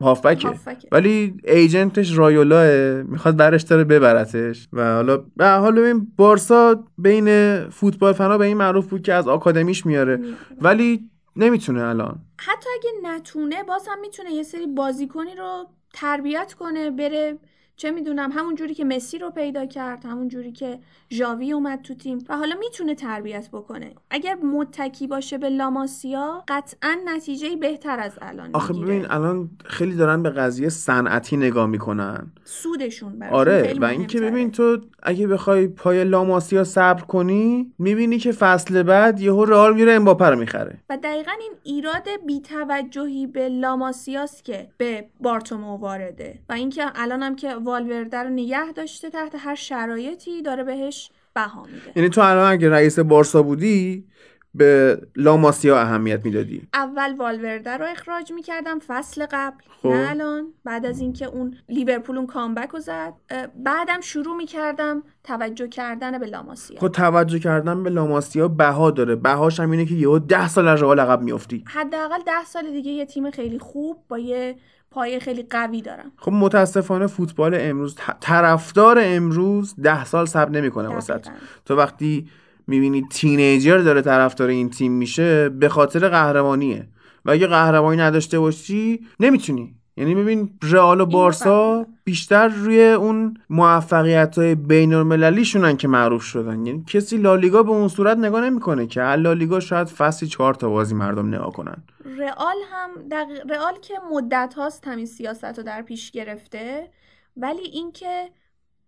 هافبکه. 0.00 0.48
ولی 0.92 1.34
ایجنتش 1.44 2.18
رایولاه 2.18 2.66
می‌خواد 3.02 3.36
برش 3.36 3.62
داره 3.62 3.84
ببرتش. 3.84 4.68
و 4.72 4.94
حالا 4.94 5.24
به 5.36 5.48
حال 5.48 5.80
ببین 5.80 6.06
بارسا 6.16 6.84
بین 6.98 7.60
فوتبال 7.68 8.12
فنا 8.12 8.38
به 8.38 8.46
این 8.46 8.56
معروف 8.56 8.86
بود 8.86 9.02
که 9.02 9.12
از 9.14 9.28
آکادمیش 9.28 9.86
میاره. 9.86 10.20
ولی 10.60 11.10
نمی‌تونه 11.36 11.82
الان. 11.82 12.18
حتی 12.38 12.68
اگه 12.74 12.90
نتونه 13.16 13.62
باز 13.62 13.88
هم 13.90 14.00
می‌تونه 14.00 14.30
یه 14.30 14.42
سری 14.42 14.66
بازیکنی 14.66 15.34
رو 15.38 15.66
تربیت 15.94 16.54
کنه 16.58 16.90
بره 16.90 17.38
چه 17.76 17.90
می‌دونم 17.90 18.30
همون 18.32 18.54
جوری 18.54 18.74
که 18.74 18.84
مسی 18.84 19.18
رو 19.18 19.30
پیدا 19.30 19.66
کرد 19.66 20.04
همون 20.04 20.28
جوری 20.28 20.52
که 20.52 20.78
ژاوی 21.10 21.52
اومد 21.52 21.82
تو 21.82 21.94
تیم 21.94 22.24
و 22.28 22.36
حالا 22.36 22.56
می‌تونه 22.60 22.94
تربیت 22.94 23.48
بکنه 23.52 23.94
اگر 24.10 24.34
متکی 24.34 25.06
باشه 25.06 25.38
به 25.38 25.48
لاماسیا 25.48 26.44
قطعا 26.48 26.96
نتیجه 27.04 27.56
بهتر 27.56 28.00
از 28.00 28.18
الان 28.22 28.50
آخه. 28.52 28.74
ببین 28.74 29.10
الان 29.10 29.50
خیلی 29.64 29.94
دارن 29.94 30.22
به 30.22 30.30
قضیه 30.30 30.68
صنعتی 30.68 31.36
نگاه 31.36 31.66
می‌کنن 31.66 32.32
سودشون 32.44 33.18
براشون 33.18 33.38
آره 33.38 33.74
و 33.80 33.84
اینکه. 33.84 34.20
ببین 34.20 34.50
تو 34.50 34.78
اگه 35.02 35.26
بخوای 35.26 35.68
پای 35.68 36.04
لاماسیا 36.04 36.64
صبر 36.64 37.02
کنی 37.02 37.72
می‌بینی 37.78 38.18
که 38.18 38.32
فصل 38.32 38.82
بعد 38.82 39.20
یهو 39.20 39.44
رئال 39.44 39.74
میره 39.74 39.92
امباپه 39.92 40.24
رو 40.24 40.38
می‌خره 40.38 40.78
و 40.90 40.96
دقیقا 40.96 41.32
این 41.40 41.52
ایراد 41.62 42.08
بیتوجهی 42.26 43.26
به 43.26 43.48
لاماسیاست 43.48 44.44
که 44.44 44.68
به 44.78 45.08
بارتومو 45.20 45.76
وارده 45.76 46.38
و 46.48 46.52
اینکه 46.52 46.82
الان 46.94 47.22
هم 47.22 47.36
که 47.36 47.54
والورده 47.66 48.22
رو 48.22 48.28
نگه 48.28 48.72
داشته 48.72 49.10
تحت 49.10 49.34
هر 49.38 49.54
شرایطی 49.54 50.42
داره 50.42 50.64
بهش 50.64 51.10
بها 51.34 51.62
میده. 51.64 51.92
یعنی 51.96 52.08
تو 52.08 52.20
الان 52.20 52.52
اگه 52.52 52.70
رئیس 52.70 52.98
بارسا 52.98 53.42
بودی 53.42 54.04
به 54.54 55.00
لاماسیا 55.16 55.80
اهمیت 55.80 56.24
می‌دادی. 56.24 56.62
اول 56.74 57.16
والورده 57.16 57.76
رو 57.76 57.84
اخراج 57.84 58.32
می‌کردم 58.32 58.78
فصل 58.86 59.26
قبل. 59.30 59.56
خب. 59.82 59.88
نه 59.88 60.10
الان. 60.10 60.46
بعد 60.64 60.86
از 60.86 61.00
اینکه 61.00 61.26
اون 61.26 61.56
لیورپول 61.68 62.16
اون 62.16 62.26
کامبک 62.26 62.68
رو 62.68 62.78
زد. 62.80 63.12
بعدم 63.56 64.00
شروع 64.00 64.36
می‌کردم 64.36 65.02
توجه 65.24 65.68
کردن 65.68 66.18
به 66.18 66.26
لاماسیا 66.26 66.80
خب 66.80 66.88
توجه 66.88 67.38
کردن 67.38 67.82
به 67.82 67.90
لاماسیا 67.90 68.48
بها 68.48 68.90
داره. 68.90 69.16
بهاش 69.16 69.60
هم 69.60 69.70
اینه 69.70 69.86
که 69.86 69.94
یهو 69.94 70.18
ده 70.18 70.48
سال 70.48 70.68
از 70.68 70.82
رئال 70.82 71.00
عقب 71.00 71.22
میافتی. 71.22 71.64
حداقل 71.66 72.22
ده 72.26 72.44
سال 72.44 72.70
دیگه 72.70 72.90
یه 72.90 73.06
تیم 73.06 73.30
خیلی 73.30 73.58
خوب 73.58 74.04
با 74.08 74.18
یه 74.18 74.56
پایه 74.90 75.18
خیلی 75.18 75.42
قوی 75.50 75.82
دارم. 75.82 76.12
خب 76.16 76.32
متاسفانه 76.32 77.06
فوتبال 77.06 77.56
امروز 77.60 77.96
طرفدار 78.20 78.98
امروز 79.00 79.74
ده 79.82 80.04
سال 80.04 80.26
صبر 80.26 80.50
نمی‌کنه 80.50 80.88
دقیقاً. 80.88 81.30
تو 81.64 81.76
وقتی 81.76 82.28
می‌بینی 82.66 83.06
تینیجر 83.10 83.78
داره 83.78 84.02
طرفدار 84.02 84.48
این 84.48 84.70
تیم 84.70 84.92
میشه 84.92 85.48
به 85.48 85.68
خاطر 85.68 86.08
قهرمانیه. 86.08 86.86
و 87.24 87.30
اگه 87.30 87.46
قهرمانی 87.46 87.96
نداشته 88.00 88.38
باشی 88.38 89.00
نمی‌تونی. 89.20 89.74
یعنی 89.96 90.14
ببین 90.14 90.50
رئال 90.62 91.00
و 91.00 91.06
بارسا. 91.06 91.86
بیشتر 92.04 92.48
روی 92.48 92.88
اون 92.90 93.36
موفقیت 93.50 94.38
های 94.38 94.54
بین 94.54 94.94
المللیشونن 94.94 95.76
که 95.76 95.88
معروف 95.88 96.22
شدن. 96.22 96.66
یعنی 96.66 96.84
کسی 96.86 97.16
لالیگا 97.16 97.62
به 97.62 97.70
اون 97.70 97.88
صورت 97.88 98.18
نگاه 98.18 98.40
نمی‌کنه 98.40 98.86
که. 98.86 99.02
لالیگا 99.02 99.60
شاید 99.60 99.86
فصلی 99.86 100.28
چهار 100.28 100.54
تا 100.54 100.68
بازی 100.68 100.94
مردم 100.94 101.28
نگاه 101.28 101.52
کنن. 101.52 101.76
رئال 102.06 102.56
هم 102.70 103.08
دقیق... 103.10 103.50
رئال 103.50 103.80
که 103.80 103.94
مدت 104.12 104.54
هاست 104.54 104.88
همین 104.88 105.06
سیاست 105.06 105.44
رو 105.44 105.62
در 105.62 105.82
پیش 105.82 106.10
گرفته 106.10 106.90
ولی 107.36 107.62
اینکه 107.62 108.30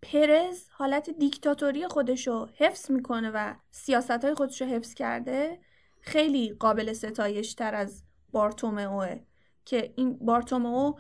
پرز 0.02 0.68
حالت 0.70 1.10
دیکتاتوری 1.10 1.86
خودشو 1.86 2.48
حفظ 2.56 2.90
می‌کنه 2.90 3.30
و 3.34 3.54
سیاست 3.70 4.24
های 4.24 4.34
خودشو 4.34 4.64
حفظ 4.64 4.94
کرده 4.94 5.58
خیلی 6.00 6.52
قابل 6.60 6.92
ستایش 6.92 7.54
تر 7.54 7.74
از 7.74 8.02
بارتومئوه 8.32 9.20
که 9.64 9.92
این 9.96 10.18
بارتومئو 10.18 10.92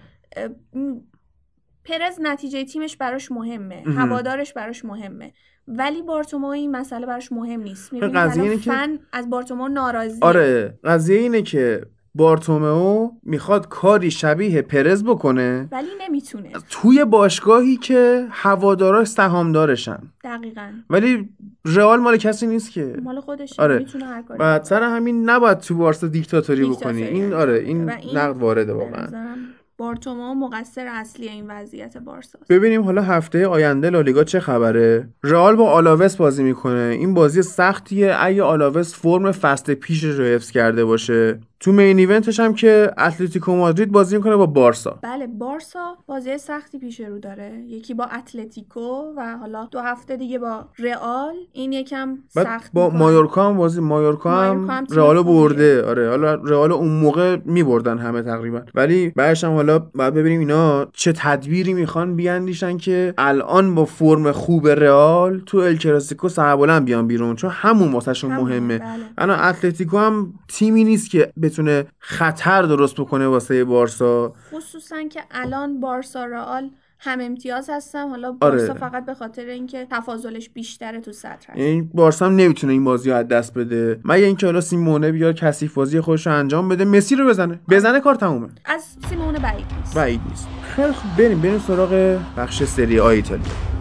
پرز 1.84 2.20
نتیجه 2.20 2.64
تیمش 2.64 2.96
براش 2.96 3.32
مهمه 3.32 3.82
مهم. 3.86 3.98
هوادارش 3.98 4.52
براش 4.52 4.84
مهمه. 4.84 5.32
ولی 5.68 6.02
بارتومئو 6.02 6.50
این 6.50 6.70
مسئله 6.70 7.06
براش 7.06 7.32
مهم 7.32 7.62
نیست. 7.62 7.92
می‌بینی 7.92 8.12
که 8.12 8.18
قضیه 8.18 8.98
از 9.12 9.30
بارتومئو 9.30 9.68
ناراضیه. 9.68 10.18
آره 10.22 10.78
قضیه 10.84 11.18
اینه 11.18 11.42
که 11.42 11.86
بارتومئو 12.14 13.10
می‌خواد 13.22 13.68
کاری 13.68 14.10
شبیه 14.10 14.62
پرز 14.62 15.04
بکنه. 15.04 15.68
ولی 15.72 15.88
نمی‌تونه. 16.00 16.52
توی 16.70 17.04
باشگاهی 17.04 17.76
که 17.76 18.26
هواداراش 18.30 19.08
سهامدارشن. 19.08 19.98
دقیقا. 20.24 20.70
ولی 20.90 21.28
رئال 21.64 22.00
مال 22.00 22.16
کسی 22.16 22.46
نیست 22.46 22.72
که. 22.72 22.96
مال 23.02 23.20
خودش 23.20 23.60
آره. 23.60 23.78
می‌تونه 23.78 24.04
هر 24.04 24.22
کاری 24.22 24.38
بعد 24.38 24.64
سر 24.64 24.82
همین 24.82 25.30
نباید 25.30 25.58
تو 25.58 25.74
بارسا 25.74 26.06
دیکتاتوری 26.06 26.64
بکنی. 26.64 27.02
این 27.02 27.32
آره. 27.32 27.58
این 27.58 27.90
این 27.90 28.16
نقد 28.16 28.36
وارده 28.36 28.72
واقعا. 28.72 29.04
نظرم 29.04 29.36
بارتومو 29.78 30.34
مقصر 30.34 30.86
اصلی 30.86 31.28
این 31.28 31.50
وضعیت 31.50 31.98
بارساست. 31.98 32.48
ببینیم 32.48 32.82
حالا 32.82 33.02
هفته 33.02 33.46
آینده 33.46 33.90
لالیگا 33.90 34.24
چه 34.24 34.40
خبره. 34.40 35.08
رئال 35.22 35.56
با 35.56 35.70
آلاوس 35.70 36.16
بازی 36.16 36.42
می‌کنه. 36.42 36.96
این 36.98 37.14
بازی 37.14 37.42
سختیه. 37.42 38.16
اگه 38.18 38.42
آلاوس 38.42 38.94
فرم 38.94 39.32
فست 39.32 39.70
پیشش 39.70 40.04
رو 40.04 40.24
حفظ 40.24 40.50
کرده 40.50 40.84
باشه 40.84 41.40
تو 41.60 41.72
مین 41.72 41.98
ایونتش 41.98 42.40
هم 42.40 42.54
که 42.54 42.90
اتلتیکو 42.98 43.56
مادرید 43.56 43.92
بازی 43.92 44.16
می‌کنه 44.16 44.36
با 44.36 44.46
بارسا. 44.46 44.98
بله 45.02 45.26
بارسا 45.26 45.96
بازی 46.06 46.38
سختی 46.38 46.78
پیش 46.78 47.00
رو 47.00 47.18
داره. 47.18 47.62
یکی 47.66 47.94
با 47.94 48.04
اتلتیکو 48.04 49.14
و 49.16 49.36
حالا 49.40 49.68
دو 49.70 49.80
هفته 49.80 50.16
دیگه 50.16 50.38
با 50.38 50.64
رئال 50.78 51.34
این 51.52 51.72
یکم 51.72 52.18
بعد 52.36 52.46
سخت 52.46 52.72
با. 52.72 52.90
مایورکا 52.90 53.48
هم 53.48 53.56
بازی 53.56 53.80
مایورکا 53.80 54.30
هم 54.30 54.86
خوبیه. 54.86 55.22
برده. 55.22 55.84
آره 55.84 56.08
حالا 56.08 56.34
رئال 56.34 56.72
اون 56.72 56.88
موقع 56.88 57.36
میبردن 57.44 57.98
همه 57.98 58.22
تقریبا. 58.22 58.60
ولی 58.74 59.12
بعدش 59.16 59.44
هم 59.44 59.54
حالا 59.54 59.78
باید 59.78 60.14
ببینیم 60.14 60.40
اینا 60.40 60.86
چه 60.92 61.12
تدبیری 61.12 61.74
می‌خوان 61.74 62.16
بیاندیشن 62.16 62.76
که 62.76 63.14
الان 63.18 63.74
با 63.74 63.84
فرم 63.84 64.32
خوب 64.32 64.68
رئال 64.68 65.40
تو 65.46 65.58
ال 65.58 65.76
کلاسیکو 65.76 66.28
سربلند 66.28 66.84
بیان 66.84 67.06
بیرون. 67.06 67.36
چون 67.36 67.50
همون 67.50 67.92
واسهشون 67.92 68.34
مهمه. 68.34 68.78
بله. 68.78 68.88
الان 69.18 69.40
اتلتیکو 69.40 69.98
هم 69.98 70.34
تیمی 70.48 70.84
نیست 70.84 71.10
که 71.10 71.32
بتونه 71.48 71.86
خطر 71.98 72.62
درست 72.62 73.00
بکنه 73.00 73.26
واسه 73.26 73.64
بارسا. 73.64 74.32
خصوصا 74.52 75.02
که 75.02 75.20
الان 75.30 75.80
بارسا 75.80 76.24
رئال 76.24 76.70
هم 77.00 77.18
امتیاز 77.20 77.70
هستن. 77.70 78.08
حالا 78.08 78.32
بارسا 78.32 78.72
آره. 78.72 78.80
فقط 78.80 79.06
به 79.06 79.14
خاطر 79.14 79.44
اینکه 79.44 79.86
تفاضلش 79.90 80.50
بیشتره 80.50 81.00
تو 81.00 81.10
هست. 81.10 81.48
این 81.54 81.90
بارسا 81.94 82.26
هم 82.26 82.36
نمی‌تونه 82.36 82.72
این 82.72 82.84
بازی 82.84 83.10
رو 83.10 83.16
از 83.16 83.28
دست 83.28 83.54
بده. 83.54 84.00
مگه 84.04 84.24
اینکه 84.26 84.46
حالا 84.46 84.60
سیمونه 84.60 85.12
بیاد 85.12 85.34
کثیف 85.34 85.74
بازی 85.74 86.00
خودش 86.00 86.26
رو 86.26 86.32
انجام 86.32 86.68
بده 86.68 86.84
مسی 86.84 87.16
رو 87.16 87.28
بزنه. 87.28 87.60
بزنه 87.68 88.00
کار 88.00 88.14
تمومه. 88.14 88.48
از 88.64 88.84
سیمونه 89.08 89.38
بعید 89.38 89.66
نیست. 89.78 89.94
بعید 89.94 90.20
نیست. 90.28 90.48
خیلی 90.62 90.92
خوب. 90.92 91.16
بریم 91.18 91.40
بریم 91.40 91.58
سراغ 91.58 92.18
بخش 92.36 92.64
سری 92.64 93.00
آ 93.00 93.06
ایتالیا. 93.06 93.77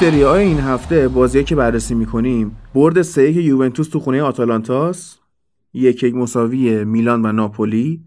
سری 0.00 0.24
آ 0.24 0.34
این 0.34 0.60
هفته 0.60 1.08
بازی 1.08 1.44
که 1.44 1.54
بررسی 1.54 1.94
می‌کنیم. 1.94 2.56
برد 2.74 3.02
سه 3.02 3.30
یک 3.30 3.44
یوونتوس 3.44 3.88
تو 3.88 4.00
خونه 4.00 4.22
آتالانتاس. 4.22 5.18
یک 5.74 6.02
یک 6.02 6.14
مساوی 6.14 6.84
میلان 6.84 7.26
و 7.26 7.32
ناپولی. 7.32 8.00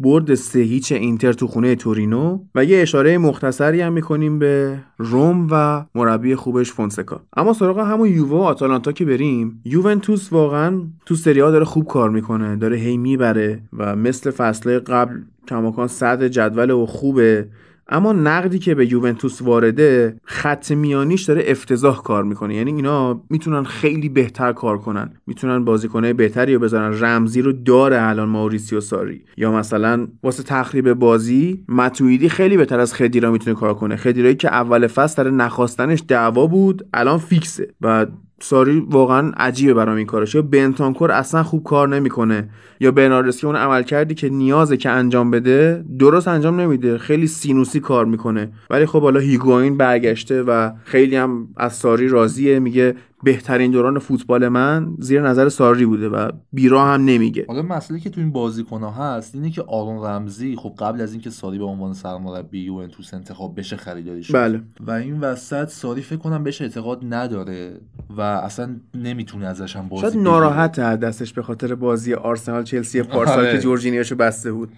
برد 0.00 0.34
سه 0.34 0.58
هیچ 0.58 0.92
اینتر 0.92 1.32
تو 1.32 1.46
خونه 1.46 1.74
تورینو. 1.74 2.38
و 2.54 2.64
یه 2.64 2.82
اشاره 2.82 3.18
مختصری 3.18 3.80
هم 3.80 3.92
می‌کنیم 3.92 4.38
به 4.38 4.78
روم 4.98 5.48
و 5.50 5.84
مربی 5.94 6.34
خوبش 6.34 6.72
فونسکا. 6.72 7.20
اما 7.36 7.52
سراغ 7.52 7.78
همون 7.78 8.08
یووه 8.08 8.38
و 8.38 8.42
آتالانتا 8.42 8.92
که 8.92 9.04
بریم. 9.04 9.60
یوونتوس 9.64 10.32
واقعا 10.32 10.82
تو 11.06 11.14
سری 11.14 11.42
آ 11.42 11.50
داره 11.50 11.64
خوب 11.64 11.86
کار 11.86 12.10
می‌کنه. 12.10 12.56
داره 12.56 12.76
هی 12.76 12.96
می‌بره 12.96 13.62
و 13.78 13.96
مثل 13.96 14.30
فصله 14.30 14.78
قبل 14.78 15.20
کماکان 15.48 15.88
صدر 15.88 16.28
جدول 16.28 16.70
و 16.70 16.86
خوبه. 16.86 17.48
اما 17.90 18.12
نقدی 18.12 18.58
که 18.58 18.74
به 18.74 18.92
یوونتوس 18.92 19.42
وارده 19.42 20.16
خط 20.24 20.72
میانیش 20.72 21.22
داره 21.22 21.44
افتضاح 21.46 22.02
کار 22.02 22.24
می‌کنه. 22.24 22.54
یعنی 22.54 22.72
اینا 22.72 23.22
می‌تونن 23.30 23.64
خیلی 23.64 24.08
بهتر 24.08 24.52
کار 24.52 24.78
کنن. 24.78 25.12
می‌تونن 25.26 25.64
بازیکنه 25.64 26.12
بهتری 26.12 26.54
رو 26.54 26.60
بذارن 26.60 27.04
رمزی 27.04 27.42
رو 27.42 27.52
داره 27.52 28.02
الان 28.02 28.28
ماوریسیو 28.28 28.80
ساری. 28.80 29.24
یا 29.36 29.52
مثلا 29.52 30.08
واسه 30.22 30.42
تخریب 30.42 30.92
بازی 30.92 31.64
متویدی 31.68 32.28
خیلی 32.28 32.56
بهتر 32.56 32.80
از 32.80 32.94
خدیرا 32.94 33.30
می‌تونه 33.30 33.56
کار 33.56 33.74
کنه. 33.74 33.96
خدیرایی 33.96 34.34
که 34.34 34.48
اول 34.48 34.86
فصل 34.86 35.22
داره 35.22 35.36
نخواستنش 35.36 36.02
دعوا 36.08 36.46
بود 36.46 36.86
الان 36.94 37.18
فیکسه. 37.18 37.68
و 37.80 38.06
ساری 38.42 38.86
واقعا 38.90 39.32
عجیبه 39.36 39.74
برام 39.74 39.96
این 39.96 40.06
کارش. 40.06 40.34
یا 40.34 40.42
بنتانکور 40.42 41.10
اصلا 41.10 41.42
خوب 41.42 41.64
کار 41.64 41.88
نمی‌کنه. 41.88 42.48
یا 42.80 42.90
برناردسکی 42.90 43.46
اون 43.46 43.56
عمل 43.56 43.82
کردی 43.82 44.14
که 44.14 44.28
نیازه 44.28 44.76
که 44.76 44.90
انجام 44.90 45.30
بده 45.30 45.84
درست 45.98 46.28
انجام 46.28 46.60
نمیده. 46.60 46.98
خیلی 46.98 47.26
سینوسی 47.26 47.80
کار 47.80 48.04
می‌کنه. 48.04 48.52
ولی 48.70 48.86
خب 48.86 49.02
حالا 49.02 49.20
هیگواین 49.20 49.76
برگشته 49.76 50.42
و 50.42 50.70
خیلی 50.84 51.16
هم 51.16 51.48
از 51.56 51.72
ساری 51.72 52.08
راضیه. 52.08 52.58
میگه 52.58 52.94
بهترین 53.22 53.70
دوران 53.70 53.98
فوتبال 53.98 54.48
من 54.48 54.94
زیر 54.98 55.22
نظر 55.22 55.48
ساری 55.48 55.86
بوده 55.86 56.08
و 56.08 56.30
بیرا 56.52 56.84
هم 56.84 57.04
نمیگه 57.04 57.44
حالا 57.48 57.62
مسئله 57.62 58.00
که 58.00 58.10
تو 58.10 58.20
این 58.20 58.32
بازیکن 58.32 58.80
ها 58.82 58.90
هست 58.90 59.34
اینه 59.34 59.50
که 59.50 59.62
آرون 59.62 60.06
رمزی 60.06 60.56
خب 60.56 60.74
قبل 60.78 61.00
از 61.00 61.12
اینکه 61.12 61.30
ساری 61.30 61.58
به 61.58 61.64
عنوان 61.64 61.94
سرمربی 61.94 62.60
یوونتوس 62.60 63.14
انتخاب 63.14 63.58
بشه 63.58 63.76
خریداری 63.76 64.22
شد 64.22 64.34
بله 64.34 64.62
و 64.80 64.90
این 64.90 65.20
وسط 65.20 65.68
ساری 65.68 66.02
فکر 66.02 66.18
کنم 66.18 66.44
بهش 66.44 66.62
اعتقاد 66.62 67.00
نداره 67.02 67.80
و 68.16 68.20
اصلا 68.20 68.76
نمی‌تونه 68.94 69.46
ازش 69.46 69.76
هم 69.76 69.88
بازی 69.88 70.02
شاید. 70.02 70.16
ناراحت 70.16 70.80
دستش 70.80 71.32
به 71.32 71.42
خاطر 71.42 71.74
بازی 71.74 72.14
آرسنال 72.14 72.64
چلسی 72.64 73.02
پارسال 73.02 73.38
آره. 73.38 73.52
که 73.52 73.58
جورجینیاشو 73.58 74.16
بسته 74.16 74.52
بود 74.52 74.72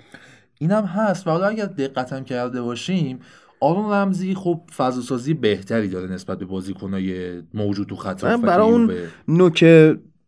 اینم 0.59 0.85
هست 0.85 1.27
و 1.27 1.31
حالا 1.31 1.47
اگر 1.47 1.67
دقتم 1.67 2.25
کرده 2.25 2.63
باشیم 2.63 3.19
آرون 3.63 3.93
رمزی 3.93 4.35
خب 4.35 4.61
فضاسازی 4.77 5.35
بهتری 5.35 5.89
داره 5.89 6.13
نسبت 6.13 6.39
به 6.39 6.45
بازیکنای 6.45 7.35
موجود 7.55 7.89
تو 7.89 7.97
خط 7.97 8.25
من 8.25 8.41
برای 8.41 8.71
اون. 8.71 8.93
نوک 9.29 9.65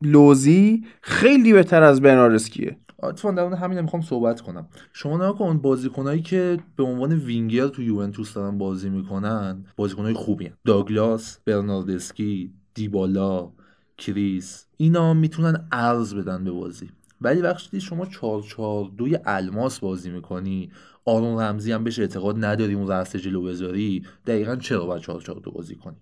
لوزی 0.03 0.85
خیلی 1.01 1.53
بهتر 1.53 1.83
از 1.83 2.01
برناردسکیه 2.01 2.77
اتفاقا 3.03 3.35
در 3.35 3.43
مورد 3.43 3.59
همین 3.59 3.81
می‌خوام 3.81 4.03
صحبت 4.03 4.41
کنم 4.41 4.67
شما 4.93 5.17
نگاه 5.17 5.39
کن 5.39 5.59
بازیکنایی 5.59 6.23
که 6.23 6.59
به 6.77 6.83
عنوان 6.83 7.13
وینگر 7.13 7.67
تو 7.69 7.83
یوونتوس 7.83 8.35
دارن 8.35 8.59
بازی 8.59 8.89
می‌کنن 8.89 9.65
بازیکنای 9.77 10.15
خوبی 10.15 10.47
هن. 10.47 10.53
داگلاس 10.65 11.39
برناردسکی 11.45 12.53
دیبالا 12.75 13.51
کریس 13.99 14.67
اینا 14.77 15.15
می‌تونن 15.15 15.69
ارز 15.73 16.15
بدن 16.15 16.45
به 16.45 16.51
بازی 16.51 16.89
ولی 17.21 17.41
وقتی 17.41 17.81
شما 17.81 18.07
4 18.07 18.43
4 18.43 18.91
2 18.97 19.07
الماس 19.25 19.79
بازی 19.79 20.11
می‌کنی 20.11 20.71
آرون 21.05 21.41
رمزی 21.41 21.73
هم 21.73 21.85
بهش 21.85 21.99
اعتقاد 21.99 22.45
نداری 22.45 22.75
اون 22.75 22.89
رأس 22.89 23.17
جلو 23.17 23.43
بذاری 23.43 24.03
دقیقا 24.27 24.57
چرا 24.57 24.87
باید 24.87 25.03
4 25.03 25.21
4 25.21 25.41
2 25.41 25.51
بازی 25.51 25.75
کنی؟ 25.75 25.97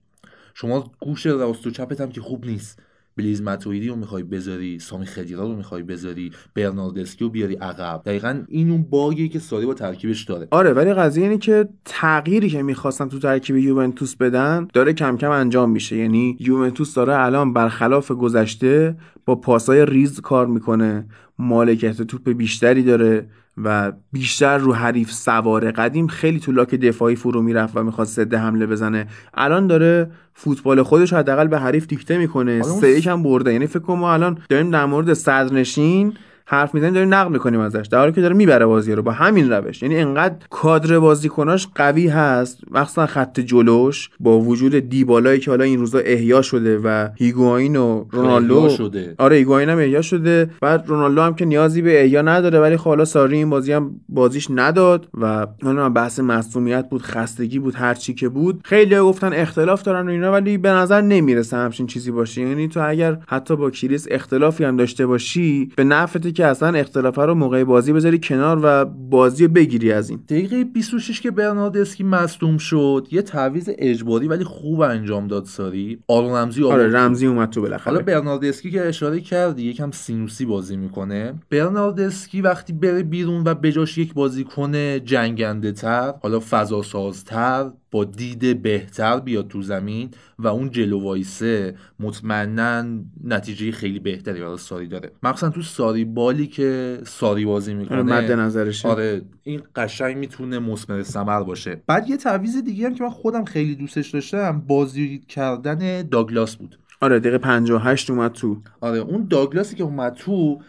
شما 0.55 0.93
گوش 1.01 1.27
راست 1.27 1.67
و 1.67 1.71
چپت 1.71 2.01
هم 2.01 2.09
که 2.09 2.21
خوب 2.21 2.47
نیست. 2.47 2.83
بلیز 3.17 3.43
متویدی 3.43 3.89
رو 3.89 3.97
می‌خوای 3.97 4.23
بذاری 4.23 4.79
سامی 4.79 5.07
خدیرا 5.07 5.43
رو 5.43 5.57
می‌خوای 5.57 5.83
بذاری 5.83 6.33
برناردسکی 6.55 7.25
رو 7.25 7.31
بیاری 7.31 7.55
عقب. 7.55 8.03
دقیقا 8.07 8.43
این 8.49 8.71
اون 8.71 8.83
باگیه 8.83 9.29
که 9.29 9.39
ساری 9.39 9.67
با 9.67 9.75
ترکیبش 9.75 10.25
داره. 10.25 10.49
آره 10.51 10.73
ولی 10.73 10.95
قضیه 10.95 11.25
اینه 11.25 11.39
که 11.39 11.69
تغییری 11.85 12.49
که 12.49 12.63
می‌خواستن 12.63 13.09
تو 13.09 13.19
ترکیب 13.19 13.57
یوونتوس 13.57 14.17
بدن 14.17 14.69
داره 14.75 14.93
کم 14.93 15.17
کم 15.17 15.31
انجام 15.31 15.71
میشه. 15.71 15.97
یعنی 15.97 16.37
یوونتوس 16.41 16.95
داره 16.95 17.19
الان 17.19 17.53
برخلاف 17.53 18.11
گذشته 18.11 18.97
با 19.25 19.35
پاسای 19.35 19.87
ریز 19.87 20.21
کار 20.21 20.47
می‌کنه. 20.47 21.07
مالکیت 21.39 22.03
توپ 22.03 22.31
بیشتری 22.31 22.83
داره. 22.83 23.27
و 23.65 23.93
بیشتر 24.13 24.59
رو 24.59 24.75
حریف 24.75 25.13
سواره 25.13 25.71
قدیم 25.71 26.07
خیلی 26.07 26.41
تو 26.41 26.53
لاک 26.53 26.75
دفاعی 26.75 27.17
فرو 27.17 27.43
می‌رفت 27.43 27.77
و 27.77 27.83
می‌خواد 27.83 28.07
سده 28.07 28.39
حمله 28.39 28.67
بزنه. 28.67 29.07
الان 29.35 29.67
داره 29.67 30.11
فوتبال 30.35 30.83
خودش 30.83 31.13
حداقل 31.13 31.47
به 31.47 31.59
حریف 31.59 31.87
دیکته 31.87 32.19
می‌کنه. 32.19 32.63
سه 32.63 33.03
هم 33.07 33.23
برده. 33.23 33.53
یعنی 33.53 33.67
فکر 33.67 33.79
کنم 33.79 33.99
ما 33.99 34.13
الان 34.13 34.39
داریم 34.49 34.71
در 34.71 34.85
مورد 34.85 35.13
صدرنشین 35.13 36.15
حرف 36.53 36.75
می‌زنیم 36.75 36.95
داریم 36.95 37.15
نقد 37.15 37.31
می‌کنیم 37.31 37.61
ازش. 37.61 37.87
در 37.91 37.99
حالی 37.99 38.13
که 38.13 38.21
داره 38.21 38.35
می‌بره 38.35 38.67
بازی 38.67 38.93
رو 38.93 39.03
با 39.03 39.13
همین 39.13 39.53
روش. 39.53 39.83
یعنی 39.83 39.97
انقدر 39.97 40.35
کادر 40.51 40.99
بازیکناش 40.99 41.69
قوی 41.75 42.09
هست. 42.09 42.59
مخصوصا 42.71 43.07
خط 43.07 43.41
جلوش 43.41 44.11
با 44.21 44.41
وجود 44.41 44.75
دیبالایی 44.75 45.41
که 45.41 45.51
حالا 45.51 45.65
این 45.65 45.79
روزا 45.79 45.99
احیا 45.99 46.43
شده 46.43 46.79
و 46.79 47.09
هیگواین 47.17 47.77
و 47.77 48.05
رونالدو. 48.11 48.69
شده. 48.69 49.15
آره 49.19 49.37
هیگواین 49.37 49.69
هم 49.69 49.79
احیا 49.79 50.03
شده 50.03 50.51
بعد 50.61 50.85
رونالدو 50.87 51.23
هم 51.23 51.35
که 51.35 51.45
نیازی 51.45 51.83
به 51.83 52.03
احیا 52.03 52.23
نداره 52.23 52.61
ولی 52.61 52.77
خب 52.77 52.85
حالا 52.85 53.05
ساری 53.05 53.37
این 53.37 53.51
بازی 53.51 53.73
هم 53.73 54.01
بازیش 54.09 54.47
نداد 54.51 55.09
و 55.21 55.47
حالا 55.63 55.89
بحث 55.89 56.21
مصونیت 56.21 56.89
بود 56.89 57.03
خستگی 57.03 57.59
بود 57.59 57.75
هر 57.75 57.95
چی 57.95 58.15
که 58.15 58.29
بود. 58.29 58.61
خیلی 58.65 58.99
گفتن 59.01 59.33
اختلاف 59.33 59.83
دارن 59.83 60.09
و 60.09 60.11
اینا 60.11 60.33
ولی 60.33 60.59
به 60.59 60.69
نظر 60.69 61.01
نمی‌رسه 61.01 61.57
همچین 61.57 61.87
چیزی 61.87 62.11
باشه. 62.11 62.41
یعنی 62.41 62.69
تو 62.69 62.89
اگر 62.89 63.19
حتی 63.27 63.57
با 63.57 63.71
کریس 63.71 64.07
اختلافی 64.11 64.65
هم 64.65 64.77
داشته 64.77 65.07
باشی 65.07 65.73
به 65.77 65.85
نفعته 65.85 66.33
که 66.33 66.42
اصلا 66.45 66.79
اختلاف 66.79 67.19
رو 67.19 67.35
موقع 67.35 67.65
بازی 67.65 67.93
بذاری 67.93 68.19
کنار 68.19 68.61
و 68.63 68.85
بازی 68.85 69.49
بگیری 69.49 69.93
از 69.93 70.11
این. 70.11 70.19
دقیقه 70.29 70.65
26 70.65 71.21
که 71.21 71.31
برناردسکی 71.31 72.05
مصدوم 72.05 72.59
شد 72.59 73.07
یه 73.11 73.23
تعویض 73.23 73.71
اجباری 73.79 74.29
ولی 74.29 74.45
خوب 74.45 74.81
انجام 74.81 75.27
داد 75.27 75.45
ساری. 75.45 75.99
آرون 76.09 76.33
رمزی 76.33 76.65
آره. 76.65 76.89
رمزی 76.89 77.27
اومد 77.27 77.51
تو 77.51 77.61
حالا 77.61 77.71
بالاخره 77.71 77.99
برناردسکی 77.99 78.71
که 78.71 78.87
اشاره 78.87 79.21
کردی 79.21 79.63
یکم 79.63 79.91
سینوسی 79.91 80.45
بازی 80.45 80.77
می‌کنه. 80.77 81.35
برناردسکی 81.51 82.41
وقتی 82.41 82.73
بره 82.73 83.03
بیرون 83.03 83.43
و 83.47 83.55
بجاش 83.55 83.99
یک 83.99 84.15
بازیکن 84.15 84.99
جنگنده 84.99 85.73
تر 85.73 86.15
حالا 86.23 86.41
فضا 86.51 86.83
سازتر 86.83 87.71
با 87.93 88.05
دید 88.05 88.63
بهتر 88.63 89.21
بیاد 89.21 89.49
تو 89.49 89.63
زمین 89.63 90.11
و 90.39 90.47
اون 90.47 90.71
جلو 90.71 91.03
وایسه 91.03 91.75
مطمئنا 92.01 92.85
نتیجه 93.25 93.73
خیلی 93.73 93.99
بهتری 93.99 94.41
برای 94.41 94.59
ساری 94.59 94.87
داره. 94.87 95.11
مخصوصا 95.23 95.51
تو 95.51 95.63
ساری 95.63 96.05
بالی 96.05 96.47
که 96.47 96.99
ساری 97.07 97.45
بازی 97.45 97.75
می‌کنه. 97.75 97.99
آره، 97.99 98.07
مد 98.07 98.33
نظرشه. 98.33 98.89
آره 98.89 99.23
این 99.43 99.63
قشنگ 99.77 100.17
می‌تونه 100.17 100.59
مثمر 100.59 101.03
ثمر 101.03 101.43
باشه. 101.43 101.83
بعد 101.87 102.11
یه 102.11 102.17
تعویض 102.17 102.57
دیگه 102.57 102.87
هم 102.87 102.95
که 102.95 103.05
من 103.05 103.11
خودم 103.11 103.45
خیلی 103.45 103.75
دوستش 103.75 104.11
داشتم 104.11 104.63
بازی 104.67 105.19
کردن 105.19 106.03
داگلاس 106.03 106.57
بود. 106.57 106.79
آره 107.01 107.19
دقیقه 107.19 107.39
58 107.39 108.11
اومد 108.11 108.33
تو. 108.33 108.57
آره 108.81 108.99
اون 108.99 109.27
داگلاسی 109.31 109.77
که 109.77 109.83
اومد 109.83 110.15
تو 110.15 110.61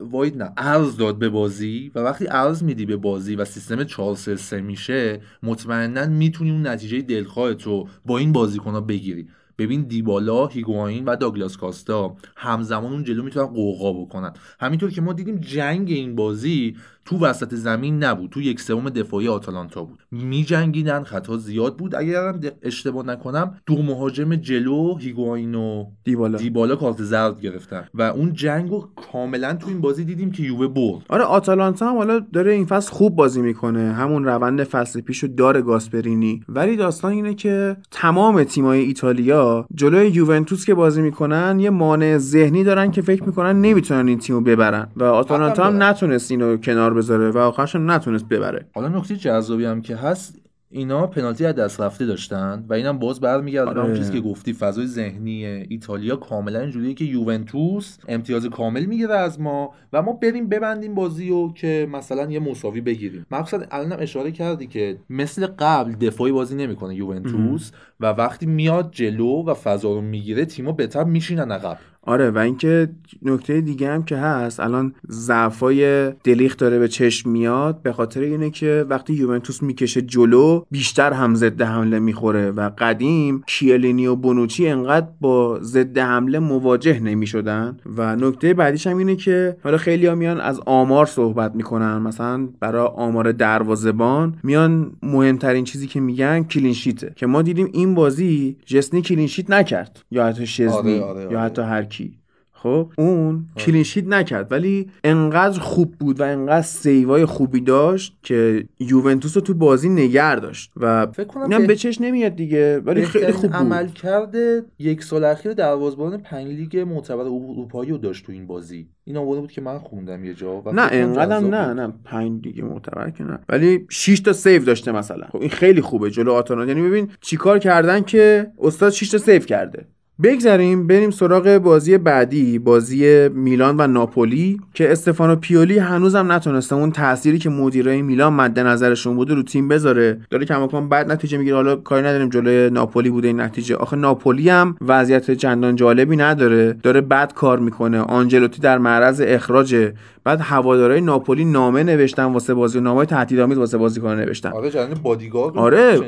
واید 0.00 0.42
نه 0.42 0.52
ارز 0.56 0.96
داد 0.96 1.18
به 1.18 1.28
بازی 1.28 1.92
و 1.94 1.98
وقتی 1.98 2.26
ارز 2.28 2.64
میدی 2.64 2.86
به 2.86 2.96
بازی 2.96 3.36
و 3.36 3.44
سیستم 3.44 3.84
4 3.84 4.14
3 4.14 4.36
3 4.36 4.60
میشه 4.60 5.20
مطمئنا 5.42 6.06
می‌تونی 6.06 6.50
اون 6.50 6.66
نتیجه 6.66 7.02
دلخواهت 7.02 7.62
رو 7.62 7.88
با 8.04 8.18
این 8.18 8.32
بازیکن 8.32 8.86
بگیری. 8.86 9.28
ببین 9.58 9.82
دیبالا 9.82 10.46
هیگواین 10.46 11.04
و 11.04 11.16
داگلاس 11.16 11.56
کاستا 11.56 12.16
همزمان 12.36 12.92
اون 12.92 13.04
جلو 13.04 13.22
می‌تونن 13.22 13.46
قوقا 13.46 13.92
بکنن. 13.92 14.32
همینطور 14.60 14.90
که 14.90 15.00
ما 15.00 15.12
دیدیم 15.12 15.36
جنگ 15.36 15.90
این 15.90 16.16
بازی 16.16 16.76
تو 17.06 17.18
وسط 17.18 17.54
زمین 17.54 18.04
نبود 18.04 18.30
تو 18.30 18.40
یک 18.40 18.60
سوم 18.60 18.90
دفاعی 18.90 19.28
آتالانتا 19.28 19.84
بود. 19.84 19.98
میجنگیدن 20.10 21.02
خطا 21.02 21.36
زیاد 21.36 21.76
بود. 21.76 21.94
اگرم 21.94 22.40
اشتباه 22.62 23.06
نکنم 23.06 23.54
دو 23.66 23.82
مهاجم 23.82 24.36
جلو 24.36 24.96
هیگواین 24.96 25.54
و 25.54 25.84
دیبالا. 26.04 26.38
دیبالا 26.38 26.76
کارت 26.76 27.02
زرد 27.02 27.40
گرفتن. 27.40 27.84
و 27.94 28.02
اون 28.02 28.32
جنگ 28.32 28.70
رو 28.70 28.88
کاملا 29.12 29.54
تو 29.54 29.68
این 29.68 29.80
بازی 29.80 30.04
دیدیم 30.04 30.30
که 30.30 30.42
یووه 30.42 30.66
برد. 30.68 31.02
آره 31.08 31.22
آتالانتا 31.22 31.90
هم 31.90 31.96
حالا 31.96 32.18
داره 32.32 32.52
این 32.52 32.66
فصل 32.66 32.92
خوب 32.92 33.16
بازی 33.16 33.40
می‌کنه. 33.40 33.92
همون 33.92 34.24
روند 34.24 34.64
فصل 34.64 35.00
پیشو 35.00 35.26
داره 35.26 35.62
گاسپرینی. 35.62 36.42
ولی 36.48 36.76
داستان 36.76 37.12
اینه 37.12 37.34
که 37.34 37.76
تمام 37.90 38.44
تیمای 38.44 38.80
ایتالیا 38.80 39.66
جلوی 39.74 40.08
یوونتوس 40.08 40.64
که 40.64 40.74
بازی 40.74 41.02
می‌کنن 41.02 41.60
یه 41.60 41.70
مانع 41.70 42.18
ذهنی 42.18 42.64
دارن 42.64 42.90
که 42.90 43.02
فکر 43.02 43.24
می‌کنن 43.24 43.60
نمی‌تونن 43.60 44.08
این 44.08 44.18
تیمو 44.18 44.40
ببرن. 44.40 44.88
و 44.96 45.04
آتالانتا 45.04 45.64
هم 45.64 45.82
نتونست 45.82 46.30
اینو 46.30 46.56
کنار 46.56 46.95
بذاره 46.96 47.30
و 47.30 47.38
آخرش 47.38 47.76
نتونست 47.76 48.28
ببره. 48.28 48.66
حالا 48.74 48.88
نکته 48.88 49.16
جذابی 49.16 49.64
هم 49.64 49.82
که 49.82 49.96
هست 49.96 50.40
اینا 50.70 51.06
پنالتی 51.06 51.46
از 51.46 51.54
دست 51.54 51.80
رفته 51.80 52.06
داشتن 52.06 52.64
و 52.68 52.74
اینم 52.74 52.98
باز 52.98 53.20
برمیگرده 53.20 53.74
به 53.74 53.80
آره. 53.80 53.88
اون 53.88 53.98
چیزی 53.98 54.12
که 54.12 54.20
گفتی 54.20 54.52
فضای 54.52 54.86
ذهنی 54.86 55.44
ایتالیا 55.44 56.16
کاملا 56.16 56.60
اینجوریه 56.60 56.94
که 56.94 57.04
یوونتوس 57.04 57.98
امتیاز 58.08 58.46
کامل 58.46 58.84
می‌گیره 58.84 59.14
از 59.14 59.40
ما 59.40 59.74
و 59.92 60.02
ما 60.02 60.12
بریم 60.12 60.48
ببندیم 60.48 60.94
بازی 60.94 61.30
و 61.30 61.52
که 61.52 61.88
مثلا 61.92 62.30
یه 62.30 62.40
مساوی 62.40 62.80
بگیریم. 62.80 63.26
مقصد 63.30 63.68
الانم 63.70 63.96
اشاره 64.00 64.32
کردی 64.32 64.66
که 64.66 64.98
مثل 65.10 65.46
قبل 65.58 65.92
دفاعی 65.92 66.32
بازی 66.32 66.56
نمی‌کنه 66.56 66.94
یوونتوس 66.94 67.70
و 68.00 68.06
وقتی 68.06 68.46
میاد 68.46 68.90
جلو 68.92 69.44
و 69.44 69.54
فضا 69.54 69.94
رو 69.94 70.00
می‌گیره 70.00 70.44
تیم‌ها 70.44 70.72
بهتر 70.72 71.04
میشینن 71.04 71.52
عقب. 71.52 71.78
آره 72.06 72.30
و 72.30 72.38
اینکه 72.38 72.88
نکته 73.22 73.60
دیگه 73.60 73.90
هم 73.90 74.02
که 74.02 74.16
هست 74.16 74.60
الان 74.60 74.94
ضعفای 75.10 76.10
دلیخ 76.10 76.56
داره 76.56 76.78
به 76.78 76.88
چشم 76.88 77.30
میاد 77.30 77.82
به 77.82 77.92
خاطر 77.92 78.20
اینه 78.20 78.50
که 78.50 78.86
وقتی 78.88 79.12
یوونتوس 79.12 79.62
می‌کشه 79.62 80.02
جلو 80.02 80.64
بیشتر 80.70 81.12
هم 81.12 81.34
ضد 81.34 81.62
حمله 81.62 81.98
می‌خوره 81.98 82.50
و 82.50 82.70
قدیم 82.78 83.42
کیلینی 83.46 84.06
و 84.06 84.16
بونوچی 84.16 84.68
انقدر 84.68 85.06
با 85.20 85.58
ضد 85.62 85.98
حمله 85.98 86.38
مواجه 86.38 87.00
نمی‌شدن. 87.00 87.76
و 87.96 88.16
نکته 88.16 88.54
بعدیش 88.54 88.86
هم 88.86 88.98
اینه 88.98 89.16
که 89.16 89.56
حالا 89.64 89.76
خیلی 89.76 90.10
میان 90.14 90.40
از 90.40 90.60
آمار 90.66 91.06
صحبت 91.06 91.54
می‌کنن. 91.54 91.98
مثلا 91.98 92.48
برای 92.60 92.86
آمار 92.86 93.32
دروازبان 93.32 94.36
میان 94.42 94.92
مهمترین 95.02 95.64
چیزی 95.64 95.86
که 95.86 96.00
میگن 96.00 96.42
clean 96.42 96.71
sheet 96.71 97.00
ه. 97.00 97.12
که 97.16 97.26
ما 97.26 97.42
دیدیم 97.42 97.68
این 97.72 97.94
بازی 97.94 98.56
شزنی 98.66 99.02
clean 99.02 99.26
sheet 99.26 99.50
نکرد. 99.50 100.00
یا 100.10 100.26
حتی 100.26 100.46
شزنی 100.46 100.98
آره، 100.98 101.00
آره، 101.00 101.20
یا 101.22 101.28
آره. 101.28 101.38
حتی 101.40 101.62
هر 101.62 101.84
کی. 101.96 102.18
خب؟ 102.58 102.92
اون 102.98 103.46
clean 103.56 103.81
sheet 103.81 104.06
نکرد 104.06 104.52
ولی 104.52 104.90
انقدر 105.04 105.60
خوب 105.60 105.92
بود 106.00 106.20
و 106.20 106.22
انقدر 106.22 106.62
save 106.62 107.12
ای 107.12 107.24
خوبی 107.24 107.60
داشت 107.60 108.16
که 108.22 108.64
یوونتوس 108.80 109.36
رو 109.36 109.40
تو 109.42 109.54
بازی 109.54 109.88
نگه 109.88 110.36
داشت 110.36 110.72
و 110.76 111.06
فکر 111.06 111.24
کنم 111.26 111.42
اینم 111.42 111.66
به- 111.66 111.76
چش 111.76 112.00
نمیاد 112.00 112.36
دیگه 112.36 112.80
ولی 112.80 113.04
خیلی 113.04 113.32
خوب 113.32 113.42
بود. 113.42 113.52
عمل 113.52 113.88
کرده 113.88 114.62
یک 114.78 115.04
سال 115.04 115.24
اخیر 115.24 115.52
دروازه‌بان 115.52 116.16
پنج 116.18 116.46
لیگ 116.48 116.76
معتبر 116.78 117.20
اروپایی 117.20 117.90
رو 117.90 117.98
داشت 117.98 118.26
تو 118.26 118.32
این 118.32 118.46
بازی. 118.46 118.88
این 119.04 119.16
آورده 119.16 119.40
بود 119.40 119.52
که 119.52 119.60
من 119.60 119.78
خوندم 119.78 120.24
یه 120.24 120.34
جا 120.34 120.60
و 120.60 120.72
نه 120.72 120.88
انقدرم 120.92 121.46
نه. 121.54 121.72
نه 121.72 121.92
پنج 122.04 122.42
دیگه 122.42 122.62
معتبر 122.62 123.10
که 123.10 123.24
نه. 123.24 123.38
ولی 123.48 123.86
6 123.90 124.20
تا 124.20 124.32
save 124.32 124.64
داشته 124.64 124.92
مثلا. 124.92 125.26
خب 125.32 125.40
این 125.40 125.50
خیلی 125.50 125.80
خوبه 125.80 126.10
جلو 126.10 126.32
آتالانتا. 126.32 126.72
یعنی 126.72 126.88
ببین 126.88 127.08
چیکار 127.20 127.58
کردن 127.58 128.00
که 128.00 128.46
استاد 128.58 128.92
6 128.92 129.10
تا 129.10 129.18
save 129.18 129.38
کرده. 129.42 129.86
بگذریم 130.22 130.86
بریم 130.86 131.10
سراغ 131.10 131.58
بازی 131.58 131.98
بعدی 131.98 132.58
بازی 132.58 133.28
میلان 133.28 133.76
و 133.78 133.86
ناپولی 133.86 134.60
که 134.74 134.92
استفانو 134.92 135.36
پیولی 135.36 135.78
هنوزم 135.78 136.32
نتونسته. 136.32 136.76
اون 136.76 136.92
تأثیری 136.92 137.38
که 137.38 137.50
مدیرای 137.50 138.02
میلان 138.02 138.32
مد 138.32 138.58
نظرشون 138.58 139.16
بوده 139.16 139.34
رو 139.34 139.42
تیم 139.42 139.68
بذاره. 139.68 140.20
داره 140.30 140.44
کماکان 140.44 140.88
بد 140.88 141.12
نتیجه 141.12 141.38
می‌گیره. 141.38 141.56
حالا 141.56 141.76
کاری 141.76 142.06
نداریم 142.06 142.28
جلوی 142.28 142.70
ناپولی 142.70 143.10
بوده 143.10 143.28
این 143.28 143.40
نتیجه. 143.40 143.76
آخه 143.76 143.96
ناپولی 143.96 144.48
هم 144.48 144.76
وضعیت 144.80 145.30
چندان 145.30 145.76
جالبی 145.76 146.16
نداره. 146.16 146.72
داره 146.82 147.00
بد 147.00 147.32
کار 147.32 147.58
می‌کنه. 147.58 148.00
آنجلوتی 148.00 148.60
در 148.60 148.78
معرض 148.78 149.22
اخراجه 149.24 149.94
بعد 150.24 150.40
هوادارهای 150.40 151.00
ناپولی 151.00 151.44
نامه 151.44 151.82
نوشتن 151.82 152.24
واسه 152.24 152.54
بازی 152.54 152.80
نامه 152.80 153.04
تهدیدآمیز 153.04 153.58
واسه 153.58 153.78
بازیکن 153.78 154.14
نوشتن. 154.14 154.50
آره 154.50 154.70
جریان 154.70 155.00
بادیگارد 155.02 155.56
آره 155.56 156.00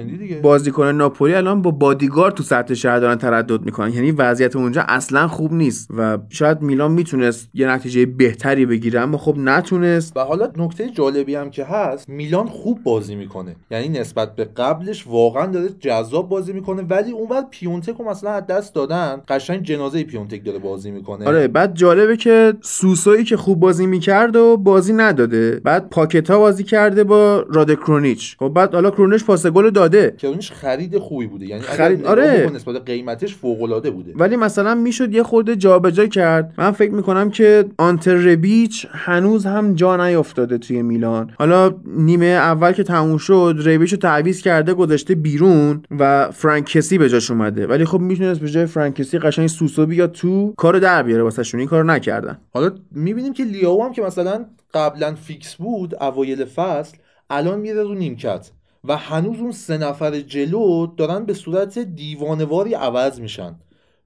بازیکن 0.43 0.87
ناپولی 0.87 1.35
الان 1.35 1.63
با 1.63 1.71
بادیگارد 1.71 2.35
تو 2.35 2.43
سطح 2.43 2.75
شهر 2.75 2.99
دارن 2.99 3.17
تردد 3.17 3.65
می‌کنن 3.65 3.98
یعنی 3.99 4.11
وضعیت 4.11 4.57
اونجا 4.57 4.85
اصلا 4.89 5.29
خوب 5.29 5.53
نیست 5.53 5.89
و 5.97 6.19
شاید 6.29 6.63
میلان 6.63 6.93
می‌تونست 6.93 7.49
یه 7.55 7.69
نتیجه 7.69 8.07
بهتری 8.07 8.67
بگیره 8.67 9.01
اما 9.01 9.19
خب 9.19 9.35
نتونست. 9.39 10.17
و 10.17 10.21
حالا 10.21 10.51
نکته 10.57 10.91
جالبی 10.91 11.35
هم 11.35 11.51
که 11.51 11.65
هست 11.65 12.09
میلان 12.09 12.47
خوب 12.49 12.83
بازی 12.83 13.15
می‌کنه. 13.15 13.57
یعنی 13.71 13.89
نسبت 13.89 14.37
به 14.37 14.45
قبلش 14.45 15.07
واقعا 15.07 15.47
داره 15.47 15.69
جذاب 15.81 16.29
بازی 16.29 16.53
می‌کنه 16.53 16.83
ولی 16.83 17.11
اونور 17.11 17.43
پیونتک 17.51 17.97
رو 17.99 18.05
مثلا 18.05 18.31
از 18.31 18.47
دست 18.47 18.75
دادن 18.75 19.23
قشنگ 19.29 19.63
جنازه 19.63 20.05
پیونتک 20.05 20.45
داره 20.45 20.59
بازی 20.59 20.91
می‌کنه. 20.91 21.27
آره 21.27 21.49
بعد 21.49 21.75
جالبه 21.75 22.17
که 22.17 22.55
سوسویی 22.61 23.25
که 23.25 23.37
خوب 23.37 23.61
بازی 23.61 23.87
می‌کرد 23.87 24.37
و 24.37 24.57
بازی 24.57 24.93
نداده. 24.93 25.61
بعد 25.65 25.89
پاکتا 25.91 26.39
بازی 26.39 26.65
کرده 26.65 27.05
با 27.05 27.45
راد 27.49 27.75
کرونیچ. 27.75 28.37
خب 28.39 28.49
بعد 28.49 28.75
حالا 28.75 28.91
کرونیچ 28.91 29.25
پاس 29.25 29.47
گل 29.47 29.71
داده. 29.71 30.15
کرونیش 30.19 30.53
خرید 30.53 30.99
خوبی 30.99 31.27
بوده. 31.27 31.47
یعنی 31.47 31.63
خرید- 31.63 32.05
آره. 32.07 32.51
نسبت 32.55 32.75
به 32.75 32.81
قیمتش 32.81 33.35
فوق 33.35 33.63
العاده 33.63 33.88
بوده. 33.91 34.13
ولی 34.17 34.37
مثلا 34.37 34.75
می‌شد 34.75 35.15
یه 35.15 35.23
خورده 35.23 35.57
جابجا 35.57 36.07
کرد. 36.07 36.55
من 36.59 36.71
فکر 36.71 36.93
می‌کنم 36.93 37.31
که 37.31 37.65
آنتر 37.79 38.15
ربیچ 38.15 38.87
هنوز 38.91 39.47
هم 39.47 39.75
جا 39.75 39.97
نیافتاده 39.97 40.59
توی 40.59 40.83
میلان. 40.83 41.31
حالا 41.39 41.75
نیمه 41.87 42.27
اول 42.27 42.73
که 42.73 42.83
تموم 42.83 43.19
شد 43.19 43.57
ربیچ 43.65 43.93
رو 43.93 43.99
تعویض 43.99 44.43
کرده 44.43 44.75
گذاشته 44.75 45.15
بیرون 45.15 45.83
و 45.99 46.31
فرانکسی 46.31 46.99
به 46.99 47.09
جاش 47.09 47.31
اومده. 47.31 47.67
ولی 47.67 47.85
خب 47.85 48.01
می‌تونست 48.01 48.41
به 48.41 48.51
جای 48.51 48.67
فرانکسی 48.67 49.19
قشنگ 49.19 49.47
سوسو 49.47 49.87
بیاد 49.87 50.13
تو 50.13 50.55
کارو 50.57 50.81
در 50.81 51.03
بیاره 51.03 51.23
واسه 51.23 51.59
این 51.59 51.67
کارو 51.67 51.87
نکردن. 51.87 52.39
حالا 52.55 52.71
می‌بینیم 52.93 53.33
که 53.33 53.45
لیاو 53.45 53.85
هم 53.85 53.93
که 53.93 54.03
مثلا 54.03 54.45
قبلا 54.75 55.15
فیکس 55.15 55.55
بود 55.55 55.95
اوایل 56.03 56.45
فصل 56.45 56.97
الان 57.31 57.61
میره 57.61 57.83
رو 57.83 57.95
نیمکت. 57.95 58.51
و 58.85 58.97
هنوز 58.97 59.39
اون 59.41 59.53
سه 59.53 59.79
نفر 59.79 60.21
جلو 60.21 60.87
دارن 60.97 61.25
به 61.25 61.35
صورت 61.35 61.79
دیوانواری 61.79 62.75
عوض 62.75 63.21
میشن. 63.21 63.55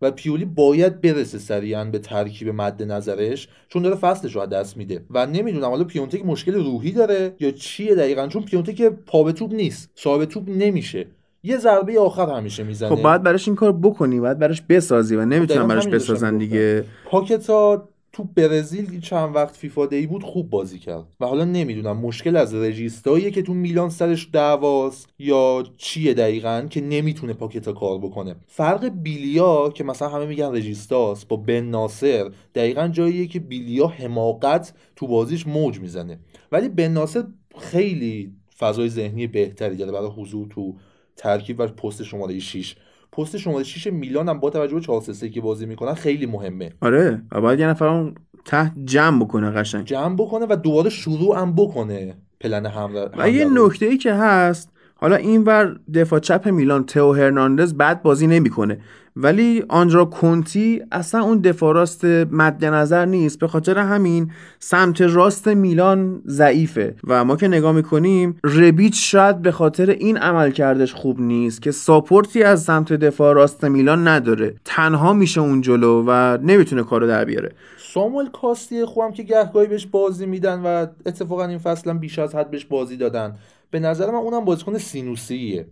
و 0.02 0.10
پیولی 0.10 0.44
باید 0.44 1.00
برسه 1.00 1.38
سریعا 1.38 1.84
به 1.84 1.98
ترکیب 1.98 2.48
مد 2.48 2.82
نظرش 2.82 3.48
چون 3.68 3.82
داره 3.82 3.96
فصلش 3.96 4.34
رو 4.34 4.40
از 4.40 4.48
دست 4.48 4.76
میده. 4.76 5.04
و 5.10 5.26
نمی‌دونم 5.26 5.64
حالا 5.64 5.84
پیونتک 5.84 6.26
مشکل 6.26 6.54
روحی 6.54 6.92
داره 6.92 7.34
یا 7.40 7.50
چیه 7.50 7.94
دقیقا؟ 7.94 8.26
چون 8.26 8.42
پیونتک 8.42 8.82
پا 8.82 9.22
به 9.22 9.32
توپ 9.32 9.54
نیست 9.54 9.90
صاحب 9.94 10.24
توپ 10.24 10.44
نمیشه. 10.48 11.06
یه 11.42 11.58
ضربه 11.58 12.00
آخر 12.00 12.30
همیشه 12.36 12.62
می‌زنه. 12.62 12.96
خب 12.96 13.02
باید 13.02 13.22
براش 13.22 13.48
این 13.48 13.56
کار 13.56 13.72
بکنی 13.72 14.20
باید 14.20 14.38
براش 14.38 14.62
بسازی 14.68 15.16
و 15.16 15.24
نمی‌تونن 15.24 15.46
دقیقاً 15.46 15.66
براش 15.66 15.86
بسازن. 15.86 16.38
دیگه. 16.38 16.84
پاکتا 17.04 17.88
تو 18.12 18.24
برزیل 18.24 19.00
چند 19.00 19.34
وقت 19.34 19.56
فیفا 19.56 19.86
دی 19.86 20.06
بود 20.06 20.22
خوب 20.22 20.50
بازی 20.50 20.78
کرد. 20.78 21.04
و 21.20 21.26
حالا 21.26 21.44
نمی‌دونم 21.44 21.96
مشکل 21.96 22.36
از 22.36 22.54
رژیستاییه 22.54 23.30
که 23.30 23.42
تو 23.42 23.54
میلان 23.54 23.90
سرش 23.90 24.28
دعواست 24.32 25.08
یا 25.18 25.64
چیه 25.76 26.14
دقیقا 26.14 26.66
که 26.70 26.80
نمی‌تونه 26.80 27.32
پاکتا 27.32 27.72
کار 27.72 27.98
بکنه. 27.98 28.36
فرق 28.46 28.88
بیلیا 28.88 29.70
که 29.74 29.84
مثلا 29.84 30.08
همه 30.08 30.26
میگن 30.26 30.54
رژیستاست 30.56 31.28
با 31.28 31.36
بن 31.36 31.64
ناصر 31.64 32.30
دقیقا 32.54 32.88
جاییه 32.88 33.26
که 33.26 33.40
بیلیا 33.40 33.86
حماقت 33.86 34.74
تو 34.96 35.06
بازیش 35.06 35.46
موج 35.46 35.80
می‌زنه. 35.80 36.18
ولی 36.52 36.68
بن 36.68 36.88
ناصر 36.88 37.24
خیلی 37.58 38.32
فضای 38.58 38.88
ذهنی 38.88 39.26
بهتری 39.26 39.76
داره 39.76 39.92
برای 39.92 40.10
حضور 40.10 40.48
تو 40.48 40.76
ترکیب 41.16 41.60
و 41.60 41.66
پست 41.66 42.02
شماره 42.02 42.38
6 42.38 42.74
پست 43.12 43.36
شماره 43.36 43.64
6 43.64 43.86
میلان 43.86 44.28
هم 44.28 44.40
با 44.40 44.50
توجه 44.50 44.74
به 44.74 44.80
4 44.80 45.00
3 45.00 45.28
که 45.28 45.40
بازی 45.40 45.66
می‌کنن 45.66 45.94
خیلی 45.94 46.26
مهمه 46.26 46.72
آره 46.80 47.22
و 47.32 47.40
باید 47.40 47.60
یه 47.60 47.66
نفر 47.66 47.86
اون 47.86 48.14
ته 48.44 48.72
جمع 48.84 49.24
بکنه 49.24 49.50
قشنگ 49.50 49.84
جمع 49.84 50.14
بکنه 50.14 50.46
و 50.48 50.56
دوباره 50.56 50.90
شروع 50.90 51.38
هم 51.38 51.54
بکنه 51.54 52.16
پلن 52.40 52.66
حمله 52.66 53.10
و 53.18 53.30
یه. 53.30 53.44
نکته 53.44 53.86
ای 53.86 53.96
که 53.96 54.12
هست 54.12 54.72
حالا 55.02 55.16
اینور 55.16 55.76
دفاع 55.94 56.18
چپ 56.20 56.48
میلان 56.48 56.84
تئو 56.84 57.12
هرناندز 57.12 57.74
بد 57.74 58.02
بازی 58.02 58.26
نمی‌کنه. 58.26 58.78
ولی 59.16 59.64
آندرا 59.68 60.04
کنتی 60.04 60.82
اصلا 60.92 61.22
اون 61.22 61.38
دفاع 61.38 61.74
راست 61.74 62.04
مد 62.04 62.64
نظر 62.64 63.04
نیست. 63.04 63.38
به 63.38 63.48
خاطر 63.48 63.78
همین 63.78 64.30
سمت 64.58 65.00
راست 65.00 65.48
میلان 65.48 66.22
ضعیفه. 66.26 66.94
و 67.06 67.24
ما 67.24 67.36
که 67.36 67.48
نگاه 67.48 67.72
می‌کنیم 67.72 68.36
ربیچ 68.44 69.12
شاید 69.12 69.42
به 69.42 69.52
خاطر 69.52 69.90
این 69.90 70.18
عمل 70.18 70.50
کردش 70.50 70.94
خوب 70.94 71.20
نیست 71.20 71.62
که 71.62 71.70
support 71.70 72.33
ی 72.33 72.42
از 72.42 72.62
سمت 72.62 72.92
دفاع 72.92 73.34
راست 73.34 73.64
میلان 73.64 74.08
نداره. 74.08 74.54
تنها 74.64 75.12
میشه 75.12 75.40
اون 75.40 75.60
جلو 75.60 76.04
و 76.06 76.38
نمی‌تونه 76.42 76.82
کارو 76.82 77.06
در 77.06 77.24
بیاره. 77.24 77.52
ساموئل 77.94 78.26
کاستی 78.26 78.84
خوبم 78.84 79.12
که 79.12 79.22
گهگاهی 79.22 79.66
بهش 79.66 79.86
بازی 79.86 80.26
میدن 80.26 80.60
و 80.60 80.86
اتفاقا 81.06 81.46
این 81.46 81.58
فصل 81.58 81.90
هم 81.90 81.98
بیش 81.98 82.18
از 82.18 82.34
حد 82.34 82.50
بهش 82.50 82.64
بازی 82.64 82.96
دادن. 82.96 83.34
به 83.72 83.80
نظر 83.80 84.10
من 84.10 84.18
اونم 84.18 84.44
بازیکن 84.44 84.78
سینوسیه. 84.78 85.66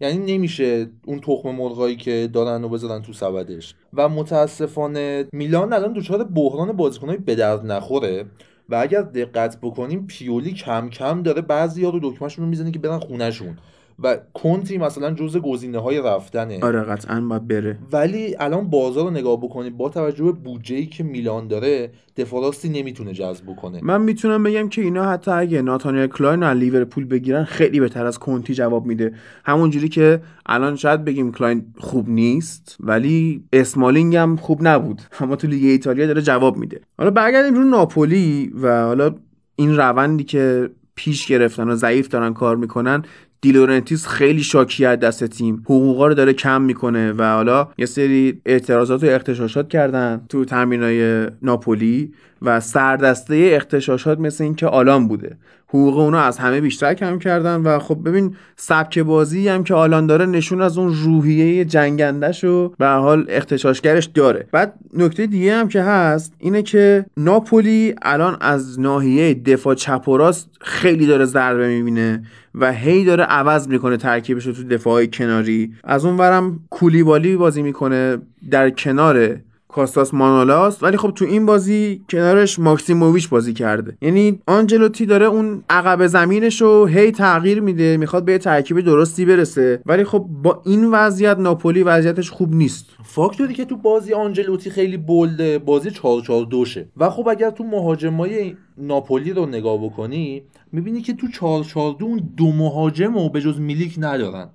یعنی 0.00 0.36
نمیشه 0.36 0.86
اون 1.06 1.20
تخم 1.20 1.50
مرغایی 1.50 1.96
که 1.96 2.30
دارن 2.32 2.64
و 2.64 2.68
بذارن 2.68 3.02
تو 3.02 3.12
سبدش. 3.12 3.74
و 3.94 4.08
متاسفانه 4.08 5.24
میلان 5.32 5.72
الان 5.72 5.92
دچار 5.92 6.24
بحران 6.24 6.72
بازیکنای 6.72 7.16
به 7.16 7.34
درد 7.34 7.66
نخوره. 7.66 8.24
و 8.68 8.74
اگر 8.74 9.02
دقت 9.02 9.58
بکنیم 9.62 10.06
پیولی 10.06 10.52
کم 10.52 10.88
کم 10.88 11.22
داره 11.22 11.42
بعضی 11.42 11.84
ها 11.84 11.90
رو 11.90 12.00
دکمهشون 12.02 12.44
رو 12.44 12.50
می‌زنه 12.50 12.70
که 12.70 12.78
برن 12.78 12.98
خونهشون. 12.98 13.58
و 14.02 14.18
کنتی 14.34 14.78
مثلا 14.78 15.10
جز 15.10 15.36
گزینه 15.36 15.78
های 15.78 15.98
رفتنه. 15.98 16.58
آره 16.62 16.82
قطعا 16.82 17.20
باید 17.20 17.48
بره. 17.48 17.78
ولی 17.92 18.36
الان 18.38 18.70
بازار 18.70 19.04
رو 19.04 19.10
نگاه 19.10 19.40
بکنید 19.40 19.76
با 19.76 19.88
توجه 19.88 20.24
به 20.24 20.32
بودجه 20.32 20.86
که 20.86 21.04
میلان 21.04 21.48
داره 21.48 21.90
دفاع 22.16 22.42
راستی 22.42 22.68
نمی‌تونه 22.68 23.12
جذب 23.12 23.44
بکنه. 23.44 23.80
من 23.82 24.02
می‌تونم 24.02 24.42
بگم 24.42 24.68
که 24.68 24.82
اینا 24.82 25.10
حتی 25.10 25.30
اگه 25.30 25.62
ناتانیل 25.62 26.06
کلاین 26.06 26.42
از 26.42 26.56
لیورپول 26.56 27.04
بگیرن 27.04 27.44
خیلی 27.44 27.80
بهتر 27.80 28.06
از 28.06 28.18
کنتی 28.18 28.54
جواب 28.54 28.86
میده. 28.86 29.14
همونجوری 29.44 29.88
که 29.88 30.22
الان 30.46 30.76
شاید 30.76 31.04
بگیم 31.04 31.32
کلاین 31.32 31.64
خوب 31.78 32.08
نیست 32.08 32.76
ولی 32.80 33.44
اسمالینگ 33.52 34.16
هم 34.16 34.36
خوب 34.36 34.58
نبود. 34.62 35.02
اما 35.20 35.36
تو 35.36 35.48
لیگ 35.48 35.64
ایتالیا 35.64 36.06
داره 36.06 36.22
جواب 36.22 36.56
میده. 36.56 36.80
حالا 36.98 37.10
برگردیم 37.10 37.54
رو 37.54 37.64
ناپولی 37.64 38.52
و 38.62 38.82
حالا 38.82 39.14
این 39.56 39.76
روندی 39.76 40.24
که 40.24 40.70
پیش 40.94 41.26
گرفتن 41.26 41.68
و 41.68 41.74
ضعیف 41.74 42.08
دارن 42.08 42.34
کار 42.34 42.56
می‌کنن 42.56 43.02
دیلورنتیس 43.40 44.06
خیلی 44.06 44.42
شاکی 44.42 44.84
از 44.84 44.98
دست 44.98 45.24
تیم. 45.24 45.62
حقوقا 45.64 46.06
رو 46.06 46.14
داره 46.14 46.32
کم 46.32 46.62
می‌کنه 46.62 47.12
و 47.12 47.22
حالا 47.22 47.68
یه 47.78 47.86
سری 47.86 48.40
اعتراضات 48.46 49.04
و 49.04 49.06
اختشاشات 49.06 49.68
کردن 49.68 50.24
تو 50.28 50.44
تمرینای 50.44 51.26
ناپولی. 51.42 52.12
و 52.42 52.60
سردسته 52.60 53.50
اختشاشات 53.52 54.20
مثل 54.20 54.44
اینکه 54.44 54.66
آلان 54.66 55.08
بوده. 55.08 55.36
حقوق 55.68 55.98
اونا 55.98 56.20
از 56.20 56.38
همه 56.38 56.60
بیشتر 56.60 56.94
کم 56.94 57.18
کردن 57.18 57.56
و 57.62 57.78
خب 57.78 58.08
ببین 58.08 58.34
سبک 58.56 58.98
بازی 58.98 59.48
هم 59.48 59.64
که 59.64 59.74
آلان 59.74 60.06
داره 60.06 60.26
نشون 60.26 60.62
از 60.62 60.78
اون 60.78 60.94
روحیه 60.94 61.64
جنگندش 61.64 62.44
و 62.44 62.68
به 62.78 62.86
حال 62.86 63.26
اختشاشگرش 63.28 64.04
داره. 64.04 64.48
بعد 64.52 64.74
نکته 64.94 65.26
دیگه 65.26 65.54
هم 65.54 65.68
که 65.68 65.82
هست 65.82 66.34
اینه 66.38 66.62
که 66.62 67.06
ناپولی 67.16 67.94
الان 68.02 68.36
از 68.40 68.80
ناحیه 68.80 69.34
دفاع 69.34 69.74
چپ 69.74 70.08
و 70.08 70.16
راست 70.16 70.50
خیلی 70.60 71.06
داره 71.06 71.24
ضربه 71.24 71.68
می‌بینه 71.68 72.22
و 72.54 72.72
هی 72.72 73.04
داره 73.04 73.24
عوض 73.24 73.68
می‌کنه 73.68 73.96
ترکیبش 73.96 74.46
رو 74.46 74.52
تو 74.52 74.64
دفاع 74.64 75.06
کناری. 75.06 75.72
از 75.84 76.04
اون 76.04 76.16
ورم 76.16 76.60
کولیبالی 76.70 77.36
بازی 77.36 77.62
می‌کنه 77.62 78.18
در 78.50 78.70
کنار 78.70 79.36
کاستاس 79.72 80.14
مانولاس 80.14 80.82
ولی 80.82 80.96
خب 80.96 81.10
تو 81.10 81.24
این 81.24 81.46
بازی 81.46 82.04
کنارش 82.10 82.58
ماکسیموویچ 82.58 83.28
بازی 83.28 83.52
کرده. 83.52 83.96
یعنی 84.02 84.40
آنجلوتی 84.46 85.06
داره 85.06 85.26
اون 85.26 85.62
عقب 85.70 86.06
زمینش 86.06 86.60
رو 86.60 86.86
هی 86.86 87.12
تغییر 87.12 87.60
میده 87.60 87.96
می‌خواد 87.96 88.24
به 88.24 88.38
ترکیب 88.38 88.80
درستی 88.80 89.24
برسه. 89.24 89.82
ولی 89.86 90.04
خب 90.04 90.26
با 90.42 90.62
این 90.66 90.90
وضعیت 90.90 91.38
ناپولی 91.38 91.82
وضعیتش 91.82 92.30
خوب 92.30 92.54
نیست. 92.54 92.86
فاکتوری 93.04 93.54
که 93.54 93.64
تو 93.64 93.76
بازی 93.76 94.12
آنجلوتی 94.12 94.70
خیلی 94.70 94.96
بلده 94.96 95.58
بازی 95.58 95.90
4 95.90 96.20
4 96.20 96.44
دوشه. 96.44 96.88
و 96.96 97.10
خب 97.10 97.28
اگر 97.28 97.50
تو 97.50 97.64
مهاجمای 97.64 98.54
ناپولی 98.80 99.32
رو 99.32 99.46
نگاه 99.46 99.84
بکنی 99.84 100.42
می‌بینی 100.72 101.00
که 101.00 101.12
تو 101.12 101.28
4 101.28 101.64
4 101.64 101.96
دو 101.98 102.04
اون 102.04 102.30
دو 102.36 102.52
مهاجم 102.52 103.16
و 103.16 103.28
به 103.28 103.40
جز 103.40 103.60
میلیک 103.60 103.94
ندارن. 103.98 104.48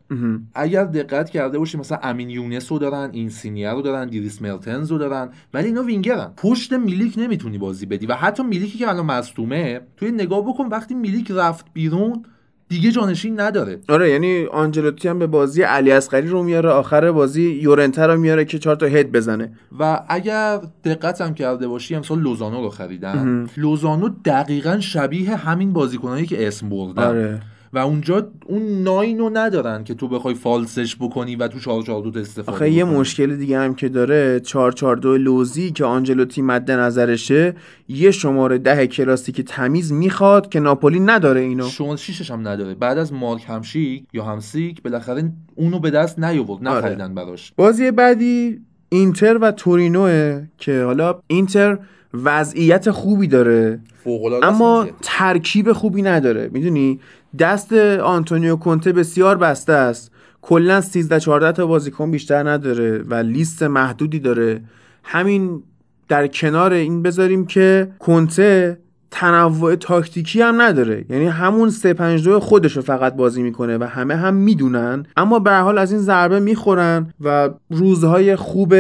اگر 0.54 0.84
دقت 0.84 1.30
کرده 1.30 1.60
باشی 1.60 1.78
مثلا 1.78 1.98
امین 2.04 2.30
یونس 2.30 2.72
رو 2.72 2.80
دارن 2.80 3.10
اینسینیه 3.14 3.72
رو 3.72 3.82
دارن 3.82 4.10
دریس 4.10 4.42
مرتنز 4.42 4.92
رو 4.92 4.98
دارن 4.98 5.30
ولی 5.54 5.68
اینا 5.68 5.84
وینگرن. 5.84 6.34
پشت 6.38 6.74
میلیک 6.74 7.14
نمی‌تونی 7.18 7.58
بازی 7.58 7.86
بدی. 7.86 8.06
و 8.06 8.14
حتی 8.14 8.44
میلیکی 8.44 8.78
که 8.78 8.90
الان 8.90 9.06
مصدومه 9.06 9.82
توی 9.98 10.12
نگاه 10.12 10.42
بکن 10.42 10.66
وقتی 10.66 10.94
میلیک 10.94 11.32
رفت 11.32 11.66
بیرون 11.74 12.26
دیگه 12.70 12.92
جانشین 12.92 13.40
نداره. 13.40 13.80
آره 13.90 14.10
یعنی 14.10 14.46
آنجلوتی 14.46 15.08
هم 15.08 15.20
به 15.20 15.28
بازی 15.28 15.62
علی 15.62 15.92
اصغری 15.92 16.28
رو 16.28 16.44
میاره 16.44 16.70
آخر 16.70 17.12
بازی 17.12 17.42
یورنته 17.42 18.06
رو 18.06 18.20
میاره 18.20 18.46
که 18.46 18.60
چهار 18.60 18.76
تا 18.76 18.86
هد 18.86 19.12
بزنه. 19.12 19.52
و 19.80 20.02
اگر 20.08 20.62
دقت 20.84 21.22
هم 21.22 21.34
کرده 21.34 21.68
باشی 21.68 21.96
امسال 21.96 22.20
لوزانو 22.20 22.62
رو 22.62 22.70
خریدن. 22.70 23.48
لوزانو 23.58 24.10
دقیقا 24.26 24.80
شبیه 24.80 25.36
همین 25.36 25.74
بازیکنایی 25.74 26.26
که 26.26 26.48
اسم 26.48 26.70
بردن. 26.70 27.04
آره. 27.04 27.42
و 27.76 27.78
اونجا 27.78 28.28
اون 28.46 28.84
ناینو 28.84 29.30
ندارن 29.34 29.84
که 29.84 29.94
تو 29.94 30.08
بخوای 30.08 30.36
فالسش 30.36 30.96
بکنی 30.96 31.36
و 31.36 31.48
تو 31.48 31.60
442 31.60 32.20
استفاده 32.20 32.52
آخه 32.52 32.70
یه. 32.70 32.84
مشکل 32.84 33.36
دیگه 33.36 33.60
هم 33.60 33.76
که 33.76 33.90
داره 33.90 34.40
442 34.40 35.18
لوزی 35.18 35.72
که 35.72 35.86
آنجلوتی 35.86 36.42
مد 36.42 36.72
نظرشه 36.72 37.56
یه 37.88 38.12
شماره 38.12 38.58
ده 38.58 38.88
کلاسیک 38.88 39.42
تمیز 39.42 39.94
می‌خواد 39.94 40.50
که 40.50 40.60
ناپولی 40.60 41.00
نداره 41.00 41.42
اینو. 41.42 41.68
شما 41.68 41.96
شیشش 41.96 42.32
هم 42.32 42.48
نداره. 42.48 42.74
بعد 42.74 42.98
از 42.98 43.14
مارک 43.14 43.46
همشیک 43.48 44.04
یا 44.14 44.24
همسیک 44.24 44.82
بالاخره 44.82 45.32
اونو 45.56 45.80
به 45.80 45.92
دست 45.92 46.20
نیاورد 46.20 46.68
آره. 46.68 46.78
نخریدن 46.78 47.16
براش. 47.16 47.54
بازی 47.56 47.92
بعدی 47.92 48.62
اینتر 48.90 49.38
و 49.38 49.52
تورینوه 49.52 50.44
که 50.58 50.84
حالا 50.84 51.16
اینتر 51.28 51.78
وضعیت 52.24 52.92
خوبی 52.92 53.28
داره 53.28 53.80
اما 54.44 54.88
ترکیب 55.02 55.74
خوبی 55.74 56.02
نداره. 56.02 56.50
می‌دونی؟ 56.54 57.00
دست 57.40 57.74
آنتونیو 58.04 58.56
کونته 58.56 58.92
بسیار 58.92 59.38
بسته 59.38 59.74
است. 59.74 60.12
کلا 60.42 60.82
13 60.82 61.20
14 61.20 61.52
تا 61.52 61.68
بازیکن 61.68 62.12
بیشتر 62.12 62.50
نداره 62.50 62.98
و 62.98 63.14
لیست 63.14 63.64
محدودی 63.64 64.20
داره. 64.20 64.62
همین 65.04 65.64
در 66.08 66.28
کنار 66.28 66.74
این 66.74 67.02
بذاریم 67.02 67.46
که 67.46 67.92
کنته 68.00 68.78
تنوع 69.12 69.76
تاکتیکی 69.76 70.42
هم 70.42 70.62
نداره. 70.62 71.06
یعنی 71.10 71.26
همون 71.26 71.70
352 71.70 72.40
خودش 72.40 72.76
رو 72.76 72.82
فقط 72.82 73.16
بازی 73.16 73.42
می‌کنه 73.42 73.78
و 73.78 73.84
همه 73.84 74.16
هم 74.16 74.34
می‌دونن. 74.34 75.06
اما 75.18 75.40
به 75.40 75.52
هر 75.52 75.62
حال 75.62 75.78
از 75.78 75.92
این 75.92 76.02
ضربه 76.02 76.40
می‌خورن 76.40 77.14
و 77.22 77.50
روزهای 77.70 78.36
خوب 78.36 78.74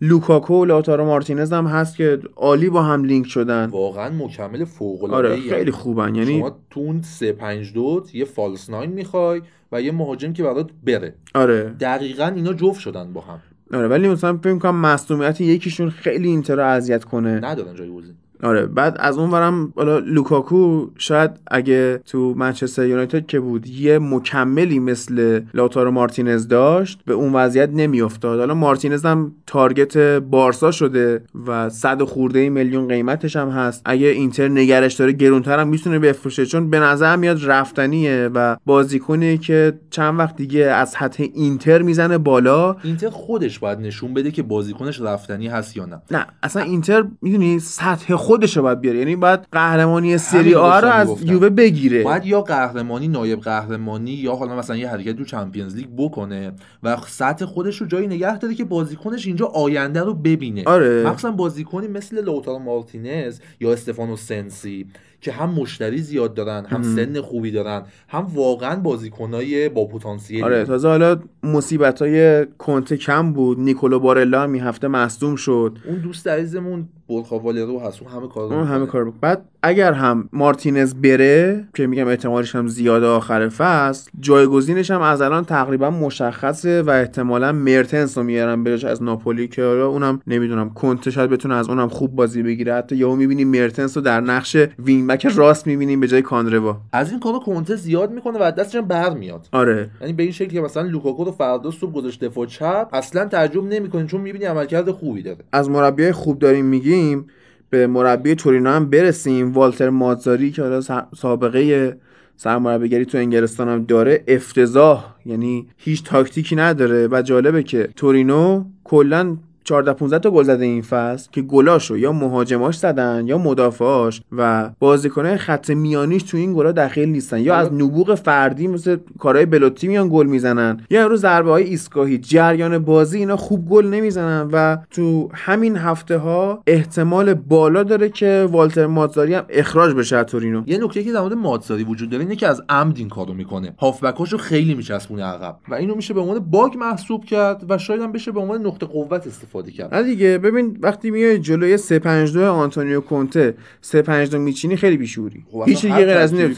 لوکاکو 0.00 0.62
و 0.62 0.64
لاتارو 0.64 1.04
مارتینز 1.04 1.52
هم 1.52 1.66
هست 1.66 1.96
که 1.96 2.18
عالی 2.36 2.70
با 2.70 2.82
هم 2.82 3.04
لینک 3.04 3.26
شدن. 3.26 3.66
واقعا 3.66 4.10
مکمل 4.10 4.64
فوق 4.64 5.12
آره 5.14 5.36
خیلی 5.36 5.70
خوبن. 5.70 6.14
یعنی 6.14 6.38
شما 6.38 6.56
تو 6.70 6.80
اون 6.80 7.02
352 7.02 8.04
یه 8.14 8.24
false 8.24 8.70
nine 8.70 8.92
می‌خوای 8.92 9.42
و 9.72 9.82
یه 9.82 9.92
مهاجم 9.92 10.32
که 10.32 10.42
برات 10.42 10.70
بره. 10.86 11.14
آره. 11.34 11.74
دقیقا 11.80 12.32
اینا 12.36 12.52
جفت 12.52 12.80
شدن 12.80 13.12
با 13.12 13.20
هم. 13.20 13.40
آره 13.74 13.88
ولی 13.88 14.08
مثلا 14.08 14.36
فکر 14.36 14.58
کنم 14.58 14.76
مصدومیت 14.76 15.40
یکیشون 15.40 15.90
خیلی 15.90 16.28
اینتر 16.28 16.56
رو 16.56 16.64
اذیت 16.64 17.04
کنه. 17.04 17.30
ندارن 17.30 17.74
جایگزین 17.74 18.14
آره 18.42 18.66
بعد 18.66 18.96
از 19.00 19.18
اون 19.18 19.30
ورم 19.30 19.72
حالا 19.76 19.98
لوکاکو 19.98 20.86
شاید 20.98 21.30
اگه 21.46 22.00
تو 22.06 22.34
منچستر 22.36 22.86
یونایتد 22.86 23.26
که 23.26 23.40
بود 23.40 23.66
یه 23.66 23.98
مکملی 23.98 24.78
مثل 24.78 25.40
لاتارو 25.54 25.90
مارتینز 25.90 26.48
داشت 26.48 27.00
به 27.04 27.14
اون 27.14 27.32
وضعیت 27.32 27.70
نمیافتاد. 27.72 28.38
حالا 28.38 28.54
مارتینز 28.54 29.04
هم 29.04 29.32
target 29.46 29.96
بارسا 30.18 30.70
شده 30.70 31.22
و 31.46 31.68
صد 31.68 32.02
خورده 32.02 32.48
میلیون 32.48 32.88
قیمتش 32.88 33.36
هم 33.36 33.48
هست. 33.48 33.82
اگه 33.84 34.06
اینتر 34.06 34.48
نگهش 34.48 34.94
داره 34.94 35.12
گرونتر 35.12 35.58
هم 35.58 35.68
می‌تونه 35.68 35.98
بفروشه. 35.98 36.46
چون 36.46 36.70
به 36.70 36.80
نظر 36.80 37.16
میاد 37.16 37.40
رفتنیه 37.44 38.30
و 38.34 38.56
بازیکنی 38.66 39.38
که 39.38 39.72
چند 39.90 40.18
وقت 40.18 40.36
دیگه 40.36 40.64
از 40.64 40.96
حد 40.96 41.16
اینتر 41.18 41.82
می‌زنه 41.82 42.18
بالا. 42.18 42.76
اینتر 42.82 43.10
خودش 43.10 43.58
باید 43.58 43.78
نشون 43.78 44.14
بده 44.14 44.30
که 44.30 44.42
بازیکنش 44.42 45.00
رفتنی 45.00 45.48
هست 45.48 45.76
یا 45.76 45.84
نه. 45.84 46.02
نه 46.10 46.26
اصلا 46.42 46.62
اینتر 46.62 47.04
می‌دونی 47.22 47.58
سطح 47.58 48.14
خودش 48.14 48.31
رو 48.36 48.62
باید 48.62 48.80
بیاره 48.80 48.98
یعنی 48.98 49.16
باید 49.16 49.40
قهرمانی 49.52 50.18
سری 50.18 50.54
آ 50.54 50.80
رو 50.80 50.88
از. 50.88 51.22
یووه 51.22 51.48
بگیره 51.48 52.02
باید 52.02 52.26
یا 52.26 52.40
قهرمانی 52.40 53.08
نایب 53.08 53.40
قهرمانی 53.40 54.10
یا 54.10 54.34
حالا 54.34 54.56
مثلا 54.56 54.76
یه 54.76 54.88
حرکت 54.88 55.16
تو 55.16 55.24
چمپیونز 55.24 55.76
لیگ 55.76 55.88
بکنه 55.96 56.52
و 56.82 56.96
سطح 57.06 57.44
خودش 57.44 57.76
رو 57.76 57.86
جایی 57.86 58.06
نگه 58.06 58.38
داره 58.38 58.54
که 58.54 58.64
بازیکنش 58.64 59.26
اینجا 59.26 59.46
آینده 59.46 60.00
رو 60.00 60.14
ببینه 60.14 60.64
آره. 60.66 61.04
مخصوصا 61.06 61.30
بازیکنی 61.30 61.88
مثل 61.88 62.24
لوتارو 62.24 62.58
مارتینز 62.58 63.40
یا 63.60 63.72
استفانو 63.72 64.16
سنسی 64.16 64.86
که 65.22 65.32
هم 65.32 65.50
مشتری 65.50 65.98
زیاد 65.98 66.34
دارن 66.34 66.64
هم 66.64 66.82
سن 66.82 67.20
خوبی 67.20 67.50
دارن 67.50 67.82
هم 68.08 68.26
واقعا 68.34 68.80
بازیکنای 68.80 69.68
با 69.68 69.84
پتانسیلی. 69.84 70.42
آره 70.42 70.64
تازه 70.64 70.88
حالا 70.88 71.20
مصیبت 71.42 72.02
های 72.02 72.46
کنته 72.58 72.96
کم 72.96 73.32
بود 73.32 73.60
نیکولو 73.60 73.98
بارلا 73.98 74.42
هم 74.42 74.52
این 74.52 74.62
هفته 74.62 74.88
مصدوم 74.88 75.36
شد. 75.36 75.78
اون 75.88 75.98
دوست 75.98 76.28
عزیزمون 76.28 76.88
برخا 77.08 77.38
والرو 77.38 77.80
هست 77.80 78.02
اون 78.02 78.12
همه 78.12 78.28
کار 78.28 78.54
اون 78.54 78.66
همه. 78.66 78.86
کار 78.86 79.04
بود 79.04 79.20
بعد 79.20 79.44
اگر 79.64 79.92
هم 79.92 80.28
مارتینز 80.32 80.94
بره 80.94 81.64
که 81.74 81.86
میگم 81.86 82.08
احتمالش 82.08 82.54
هم 82.54 82.66
زیاده 82.66 83.06
آخر 83.06 83.48
فصل 83.48 84.10
جایگزینش 84.20 84.90
هم 84.90 85.00
از 85.00 85.20
الان 85.22 85.44
تقریبا 85.44 85.90
مشخصه 85.90 86.82
و 86.82 86.90
احتمالا 86.90 87.52
مرتنس 87.52 88.18
رو 88.18 88.24
میارن 88.24 88.64
بهش 88.64 88.84
از 88.84 89.02
ناپولی 89.02 89.48
که 89.48 89.64
حالا 89.64 89.86
اونم 89.86 90.22
نمی‌دونم 90.26 90.70
کنته 90.70 91.10
شاید 91.10 91.30
بتونه 91.30 91.54
از 91.54 91.68
اونم 91.68 91.88
خوب 91.88 92.14
بازی 92.14 92.42
بگیره. 92.42 92.74
حتی 92.74 92.96
یهو 92.96 93.16
می‌بینیم 93.16 93.48
مرتنس 93.48 93.96
رو 93.96 94.02
در 94.02 94.20
نقش 94.20 94.56
وینبک 94.78 95.26
راست 95.26 95.66
می‌بینیم 95.66 96.00
به 96.00 96.08
جای 96.08 96.22
کاندروا. 96.22 96.80
از 96.92 97.10
این 97.10 97.20
کارو 97.20 97.38
کنته 97.38 97.76
زیاد 97.76 98.12
می‌کنه 98.12 98.38
و 98.40 98.50
دستش 98.50 98.74
هم 98.74 98.86
برمیاد 98.88 99.48
آره. 99.52 99.90
یعنی 100.00 100.12
به 100.12 100.22
این 100.22 100.32
شکل 100.32 100.50
که 100.50 100.60
مثلا 100.60 100.82
لوکاکو 100.82 101.24
رو 101.24 101.32
فردا 101.32 101.70
صبح 101.70 101.92
گذاشت 101.92 102.24
دفاع 102.24 102.46
چپ 102.46 102.88
اصلا 102.92 103.24
تعجب 103.24 103.64
نمی‌کنه 103.64 104.06
چون 104.06 104.20
می‌بینی 104.20 104.44
عملکرد 104.44 104.90
خوبی 104.90 105.22
داره. 105.22 105.38
از 105.52 105.70
مربیای 105.70 106.12
خوب 106.12 106.38
داریم 106.38 106.64
میگیم 106.64 107.26
به 107.72 107.86
مربی 107.86 108.34
تورینو 108.34 108.70
هم 108.70 108.90
برسیم. 108.90 109.52
والتر 109.52 109.90
مازاری 109.90 110.50
که 110.50 110.62
حالا 110.62 110.80
سابقه 111.16 111.96
سرمربیگری 112.36 113.04
تو 113.04 113.18
انگلستان 113.18 113.68
هم 113.68 113.84
داره 113.84 114.24
افتضاح. 114.28 115.14
یعنی 115.26 115.66
هیچ 115.76 116.04
تاکتیکی 116.04 116.56
نداره. 116.56 117.08
و 117.10 117.22
جالبه 117.22 117.62
که 117.62 117.88
تورینو 117.96 118.64
کلا 118.84 119.36
14 119.64 119.92
15 119.92 120.18
تا 120.18 120.30
گل 120.30 120.42
زده 120.42 120.64
این 120.64 120.82
فصل 120.82 121.28
که 121.32 121.42
گلاشو 121.42 121.98
یا 121.98 122.12
مهاجماش 122.12 122.78
زدن 122.78 123.24
یا 123.26 123.38
مدافعاش 123.38 124.22
و 124.32 124.70
بازیکنای 124.78 125.36
خط 125.36 125.70
میانیش 125.70 126.22
تو 126.22 126.36
این 126.36 126.54
گلا 126.54 126.72
دخیل 126.72 127.08
نیستن. 127.08 127.40
یا 127.40 127.54
از 127.54 127.72
نبوغ 127.72 128.14
فردی 128.14 128.68
مثل 128.68 128.96
کارهای 129.18 129.46
بلوتی 129.46 129.88
میان 129.88 130.08
گل 130.08 130.26
می‌زنن 130.26 130.80
یا 130.90 131.06
رو 131.06 131.16
ضربه 131.16 131.50
های 131.50 131.64
ایستگاهی 131.64 132.18
جریان 132.18 132.78
بازی 132.78 133.18
اینا 133.18 133.36
خوب 133.36 133.68
گل 133.68 133.86
نمی‌زنن 133.86 134.48
و 134.52 134.76
تو 134.90 135.28
همین 135.34 135.76
هفته 135.76 136.16
ها 136.16 136.62
احتمال 136.66 137.34
بالا 137.34 137.82
داره 137.82 138.08
که 138.08 138.48
والتر 138.50 138.86
ماتزاری 138.86 139.34
هم 139.34 139.44
اخراج 139.48 139.94
بشه 139.94 140.16
از 140.16 140.26
تورینو. 140.26 140.62
یه 140.66 140.78
نکته 140.84 141.04
که 141.04 141.12
در 141.12 141.20
مورد 141.20 141.32
ماتزاری 141.32 141.84
وجود 141.84 142.10
داره 142.10 142.22
اینه 142.22 142.36
که 142.36 142.48
از 142.48 142.62
عمد 142.68 142.98
این 142.98 143.08
کارو 143.08 143.34
می‌کنه. 143.34 143.74
هافبکاشو 143.78 144.36
خیلی 144.38 144.74
میچسبونه 144.74 145.24
عقب 145.24 145.56
و 145.68 145.74
اینو 145.74 145.94
میشه 145.94 146.14
به 146.14 146.20
عنوان 146.20 146.38
bug 146.38 146.76
محسوب 146.76 147.24
کرد 147.24 147.64
و 147.68 147.78
شاید 147.78 148.00
هم 148.00 148.12
بشه 148.12 148.32
به 148.32 148.40
عنوان 148.40 148.66
نقطه 148.66 148.86
قوت 148.86 149.26
استفاده 149.26 149.51
کرد. 149.72 149.94
نه 149.94 150.02
دیگه 150.02 150.38
ببین 150.38 150.78
وقتی 150.80 151.10
میای 151.10 151.38
جلوی 151.38 151.76
352 151.76 152.44
آنتونیو 152.44 153.00
کونته 153.00 153.54
352 153.80 154.38
میچینی 154.38 154.76
خیلی 154.76 154.96
بیشوری. 154.96 155.44
خب 155.50 155.64
هیچ 155.66 155.82
دیگه 155.82 155.94
غیر 155.94 156.08
از 156.08 156.32
این 156.32 156.54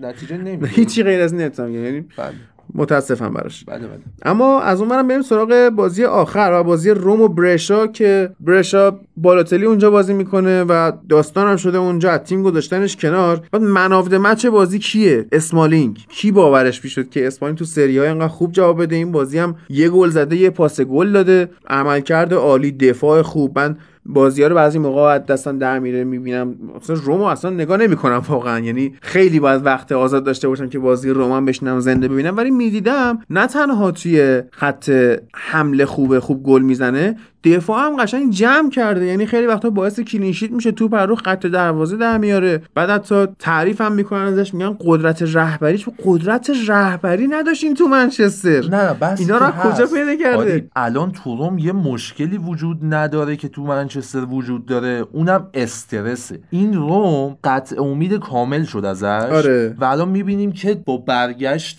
نتیجه 0.00 0.36
نمیده 0.36 0.66
هیچی 0.66 1.02
غیر 1.02 1.20
از 1.20 1.32
این 1.32 1.52
یعنی 1.58 2.00
بله. 2.00 2.34
متاسفم 2.74 3.32
براش. 3.34 3.64
بله 3.64 3.78
بله. 3.78 3.98
اما 4.22 4.60
از 4.60 4.80
اون 4.80 5.08
بریم 5.08 5.22
سراغ 5.22 5.68
بازی 5.76 6.04
آخر 6.04 6.50
و 6.52 6.64
بازی 6.64 6.90
روم 6.90 7.20
و 7.20 7.28
برشا 7.28 7.86
که 7.86 8.30
برشا 8.40 8.98
بالوتلی 9.16 9.64
اونجا 9.66 9.90
بازی 9.90 10.12
می‌کنه 10.12 10.64
و 10.64 10.92
داستانم 11.08 11.56
شده 11.56 11.78
اونجا 11.78 12.10
از 12.10 12.20
تیم 12.20 12.42
گذاشتنش 12.42 12.96
کنار. 12.96 13.42
بعد 13.52 13.62
man 13.62 13.81
of 13.81 13.94
the 13.94 14.14
match 14.14 14.46
بازی 14.46 14.78
کیه؟ 14.78 15.26
اسمالینگ. 15.32 15.98
کی 16.08 16.32
باورش 16.32 16.84
می‌شد 16.84 17.08
که 17.08 17.26
اسمالینگ 17.26 17.58
تو 17.58 17.64
سری 17.64 17.98
آ 17.98 18.08
انقدر 18.08 18.28
خوب 18.28 18.52
جواب 18.52 18.82
بده؟ 18.82 18.96
این 18.96 19.12
بازی 19.12 19.38
هم 19.38 19.56
یه 19.68 19.88
گل 19.88 20.08
زده 20.08 20.36
یه 20.36 20.50
پاس 20.50 20.80
گل 20.80 21.12
داده. 21.12 21.50
عملکرد 21.66 22.34
عالی 22.34 22.72
دفاع 22.72 23.22
خوب. 23.22 23.58
من 23.58 23.76
بازی 24.06 24.42
ها 24.42 24.48
رو 24.48 24.54
بعضی 24.54 24.78
موقع 24.78 25.18
دستم 25.18 25.58
در 25.58 25.78
میره 25.78 26.04
می‌بینم. 26.04 26.54
اصلا 26.76 26.96
رومو 27.04 27.24
اصلا 27.24 27.50
نگاه 27.50 27.76
نمی‌کنم 27.76 28.22
واقعا. 28.28 28.60
یعنی 28.60 28.94
خیلی 29.02 29.40
باید 29.40 29.66
وقت 29.66 29.92
آزاد 29.92 30.24
داشته 30.24 30.48
باشم 30.48 30.68
که 30.68 30.78
بازی 30.78 31.10
روم 31.10 31.44
بشنم 31.44 31.80
زنده 31.80 32.08
ببینم. 32.08 32.36
ولی 32.36 32.50
می‌دیدم 32.50 33.18
نه 33.30 33.46
تنها 33.46 33.90
توی 33.90 34.42
خط 34.50 34.90
حمله 35.34 35.86
خوبه 35.86 36.20
خوب 36.20 36.42
گل 36.42 36.62
می‌زنه 36.62 37.16
دفاع 37.44 37.86
هم 37.86 37.96
قشنگ 37.96 38.30
جمع 38.30 38.70
کرده. 38.70 39.06
یعنی 39.06 39.26
خیلی 39.26 39.46
وقتا 39.46 39.70
باعث 39.70 40.00
کلینشیت 40.00 40.50
میشه 40.50 40.72
تو 40.72 40.88
پر 40.88 41.06
رو 41.06 41.16
خط 41.16 41.46
دروازه 41.46 41.96
در 41.96 42.18
میاره. 42.18 42.62
بعد 42.74 42.90
حتی 42.90 43.26
تعریف 43.38 43.80
هم 43.80 43.92
می‌کنن 43.92 44.20
ازش 44.20 44.54
میگن 44.54 44.76
قدرت 44.80 45.22
رهبریش 45.22 45.88
قدرت 46.04 46.50
رهبری 46.66 47.26
نداشتین 47.26 47.74
تو 47.74 47.86
منچستر. 47.86 48.68
نه 48.70 48.94
بس 48.94 49.20
اینا 49.20 49.38
رو 49.38 49.46
کجا. 49.46 49.86
پیدا 49.86 50.16
کرده 50.16 50.68
الان 50.76 51.12
تو 51.12 51.36
روم 51.36 51.58
یه 51.58 51.72
مشکلی 51.72 52.38
وجود 52.38 52.78
نداره 52.82 53.36
که 53.36 53.48
تو 53.48 53.62
منچستر 53.62 53.93
وجود 54.30 54.66
داره 54.66 55.04
اونم 55.12 55.48
استرسه. 55.54 56.40
این 56.50 56.74
روم 56.74 57.38
قطع 57.44 57.82
امید 57.82 58.14
کامل 58.14 58.64
شد 58.64 58.84
ازش. 58.84 59.04
آره. 59.04 59.74
و 59.78 59.84
الان 59.84 60.08
می‌بینیم 60.08 60.52
که 60.52 60.74
با 60.74 60.96
برگشت 60.96 61.76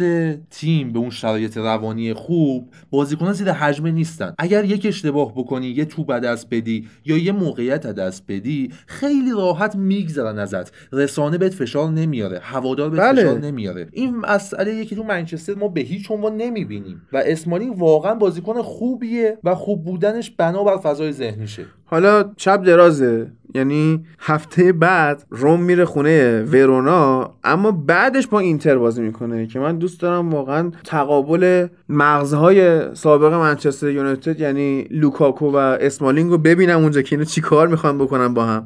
تیم 0.50 0.94
به 0.94 1.00
اون 1.00 1.10
شرایط 1.10 1.58
روانی 1.58 2.14
خوب 2.14 2.70
بازیکنان 2.90 3.34
زیر 3.34 3.52
حجمه 3.52 3.92
نیستن. 3.92 4.34
اگر 4.38 4.66
یک 4.66 4.86
اشتباه 4.86 5.32
بکنی 5.36 5.68
یه 5.68 5.86
توپ 5.86 6.10
از 6.10 6.22
دست 6.22 6.48
بدی 6.52 6.88
یا 7.06 7.18
یه 7.18 7.32
موقعیت 7.32 7.86
از 7.86 7.96
دست 7.96 8.24
بدی 8.28 8.72
خیلی 8.88 9.32
راحت 9.32 9.76
میگذرن 9.76 10.40
ازت. 10.40 10.72
رسانه 10.92 11.38
بهت 11.38 11.54
فشار 11.54 11.92
نمیاره 11.92 12.40
هوادار 12.42 12.90
بهت 12.90 13.00
بله. 13.00 13.22
فشار 13.22 13.40
نمیاره. 13.40 13.88
این 13.92 14.16
مسئله 14.16 14.76
یکی 14.76 14.96
تو 14.96 15.04
منچستر 15.04 15.56
ما 15.56 15.68
به 15.68 15.82
هیچ 15.82 16.12
عنوان 16.12 16.38
نمی‌بینیم. 16.38 17.02
و 17.14 17.18
اسمالینگ 17.26 17.82
واقعا 17.82 18.16
بازیکن 18.16 18.62
خوبیه 18.62 19.38
و 19.44 19.56
خوب 19.56 19.84
بودنش 19.84 20.32
بنابر 20.32 20.78
فضای 20.78 21.12
ذهنیشه. 21.12 21.66
حالا 21.86 22.32
شب 22.38 22.64
درازه. 22.64 23.32
یعنی 23.56 24.06
هفته 24.20 24.72
بعد 24.72 25.24
روم 25.30 25.62
میره 25.62 25.86
خونه 25.86 26.44
ورونا 26.44 27.34
اما 27.44 27.72
بعدش 27.72 28.28
با 28.28 28.40
اینتر 28.40 28.78
بازی 28.78 29.02
می‌کنه 29.02 29.48
که 29.48 29.60
من 29.60 29.78
دوست 29.78 30.02
دارم 30.02 30.34
واقعا 30.34 30.72
تقابل 30.84 31.68
مغزهای 31.90 32.82
سابق 32.96 33.34
منچستر 33.34 33.90
یونایتد 33.90 34.40
یعنی 34.40 34.88
لوکاکو 34.92 35.52
و 35.52 35.56
اسمالینگ 35.56 36.32
رو 36.32 36.38
ببینم 36.38 36.80
اونجا 36.80 37.02
که 37.02 37.16
اینا 37.16 37.26
چی 37.26 37.42
کار 37.42 37.68
می‌خوان 37.68 37.98
بکنن 37.98 38.34
با 38.34 38.46
هم. 38.46 38.66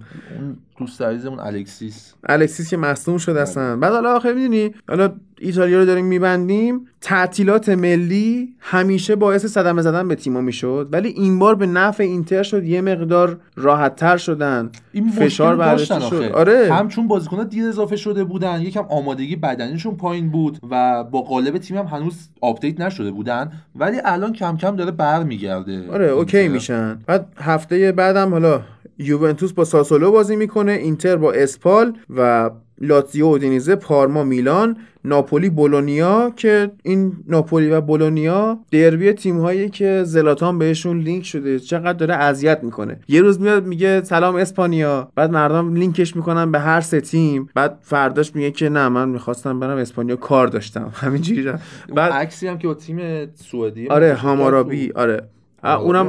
دوست 0.80 1.02
عزیزمون 1.02 1.40
الکسیس. 1.40 2.14
الکسیس 2.30 2.70
که 2.70 2.78
مصدوم 2.78 3.18
شد 3.18 3.32
اصلا. 3.32 3.76
بعد 3.76 3.94
حالا 3.94 4.16
آخه 4.16 4.34
می‌دونی 4.34 4.74
حالا 4.90 5.12
ایتالیا 5.40 5.80
رو 5.80 5.86
داریم 5.86 6.06
میبندیم 6.06 6.88
تعطیلات 7.02 7.70
ملی 7.70 8.56
همیشه 8.60 9.16
باعث 9.16 9.46
صدمه 9.46 9.82
زدن 9.82 10.08
به 10.08 10.16
تیما 10.16 10.42
می‌شد 10.42 10.90
ولی 10.92 11.10
این 11.10 11.40
بار 11.40 11.56
به 11.56 11.66
نفع 11.66 12.04
اینتر 12.04 12.44
شد 12.44 12.64
یه 12.64 12.82
مقدار 12.82 13.38
راحت 13.56 13.96
تر 13.96 14.18
شدن. 14.18 14.70
این 14.92 15.10
فشار 15.12 15.56
داشتن 15.56 16.00
شد. 16.00 16.32
آره. 16.34 16.74
هم 16.74 16.88
چون 16.88 17.08
بازیکن‌ها 17.08 17.44
دیر 17.44 17.68
اضافه 17.68 17.96
شده 17.96 18.24
بودن. 18.24 18.62
یکم 18.62 18.86
آمادگی 18.90 19.36
بدنیشون 19.36 19.96
پایین 19.96 20.30
بود 20.30 20.58
و 20.72 21.04
با 21.04 21.22
غالب 21.22 21.58
تیم 21.58 21.78
هم 21.78 21.86
هنوز 21.86 22.30
آپدیت 22.42 22.82
نشده 22.82 23.12
بودن. 23.12 23.52
ولی 23.76 23.98
الان 24.06 24.34
کم 24.34 24.58
کم 24.58 24.76
داره 24.76 24.92
برمیگرده. 24.92 25.92
آره 25.92 26.06
اوکی 26.06 26.48
میشن. 26.48 27.00
بعد 27.08 27.34
هفته 27.38 27.92
بعدم 27.92 28.32
حالا 28.32 28.62
یوونتوس 28.98 29.54
با 29.54 29.64
ساسولو 29.64 30.12
بازی 30.12 30.36
می‌کنه 30.36 30.72
اینتر 30.72 31.16
با 31.16 31.32
اسپال 31.32 31.98
و 32.10 32.50
لاتزیو 32.82 33.26
اودینیزه 33.26 33.76
پارما 33.76 34.24
میلان 34.24 34.78
ناپولی 35.06 35.50
بولونیا 35.50 36.34
که 36.36 36.72
این 36.84 37.14
ناپولی 37.28 37.70
و 37.70 37.82
بولونیا 37.82 38.60
دربی 38.72 39.14
تیم 39.14 39.40
هایی 39.40 39.70
که 39.70 40.04
زلاتان 40.06 40.60
بهشون 40.60 41.00
لینک 41.00 41.26
شده 41.26 41.60
چقدر 41.60 41.94
داره 41.94 42.14
اذیت 42.14 42.64
می‌کنه. 42.64 43.00
یه 43.08 43.22
روز 43.22 43.42
میاد 43.42 43.66
میگه 43.66 44.04
سلام 44.04 44.36
اسپانیا 44.36 45.12
بعد 45.16 45.32
مردم 45.32 45.76
لینکش 45.76 46.16
می‌کنن 46.16 46.52
به 46.52 46.60
هر 46.60 46.82
سه 46.82 47.02
تیم 47.02 47.50
بعد 47.56 47.78
فرداش 47.82 48.36
میگه 48.36 48.52
که 48.52 48.70
نه 48.70 48.90
من 48.90 49.10
می‌خواستم 49.10 49.60
برم 49.60 49.78
اسپانیا 49.78 50.16
کار 50.16 50.48
داشتم. 50.48 50.92
همینجوری 51.02 51.52
بعد 51.96 52.12
عکسی 52.12 52.48
هم 52.48 52.58
که 52.58 52.68
با 52.68 52.74
تیم 52.74 53.00
سعودی 53.36 53.88
آره 53.88 54.14
هامارابی 54.14 54.92
آره. 54.96 55.22
اونم 55.64 56.08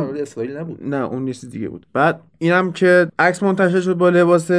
نبود. 0.59 0.79
نه 0.85 0.97
اون 0.97 1.27
چیز 1.27 1.51
دیگه 1.51 1.69
بود. 1.69 1.87
بعد 1.93 2.21
اینم 2.39 2.73
که 2.73 3.09
عکس 3.19 3.43
منتشر 3.43 3.81
شد 3.81 3.95
با 3.95 4.09
لباس 4.09 4.51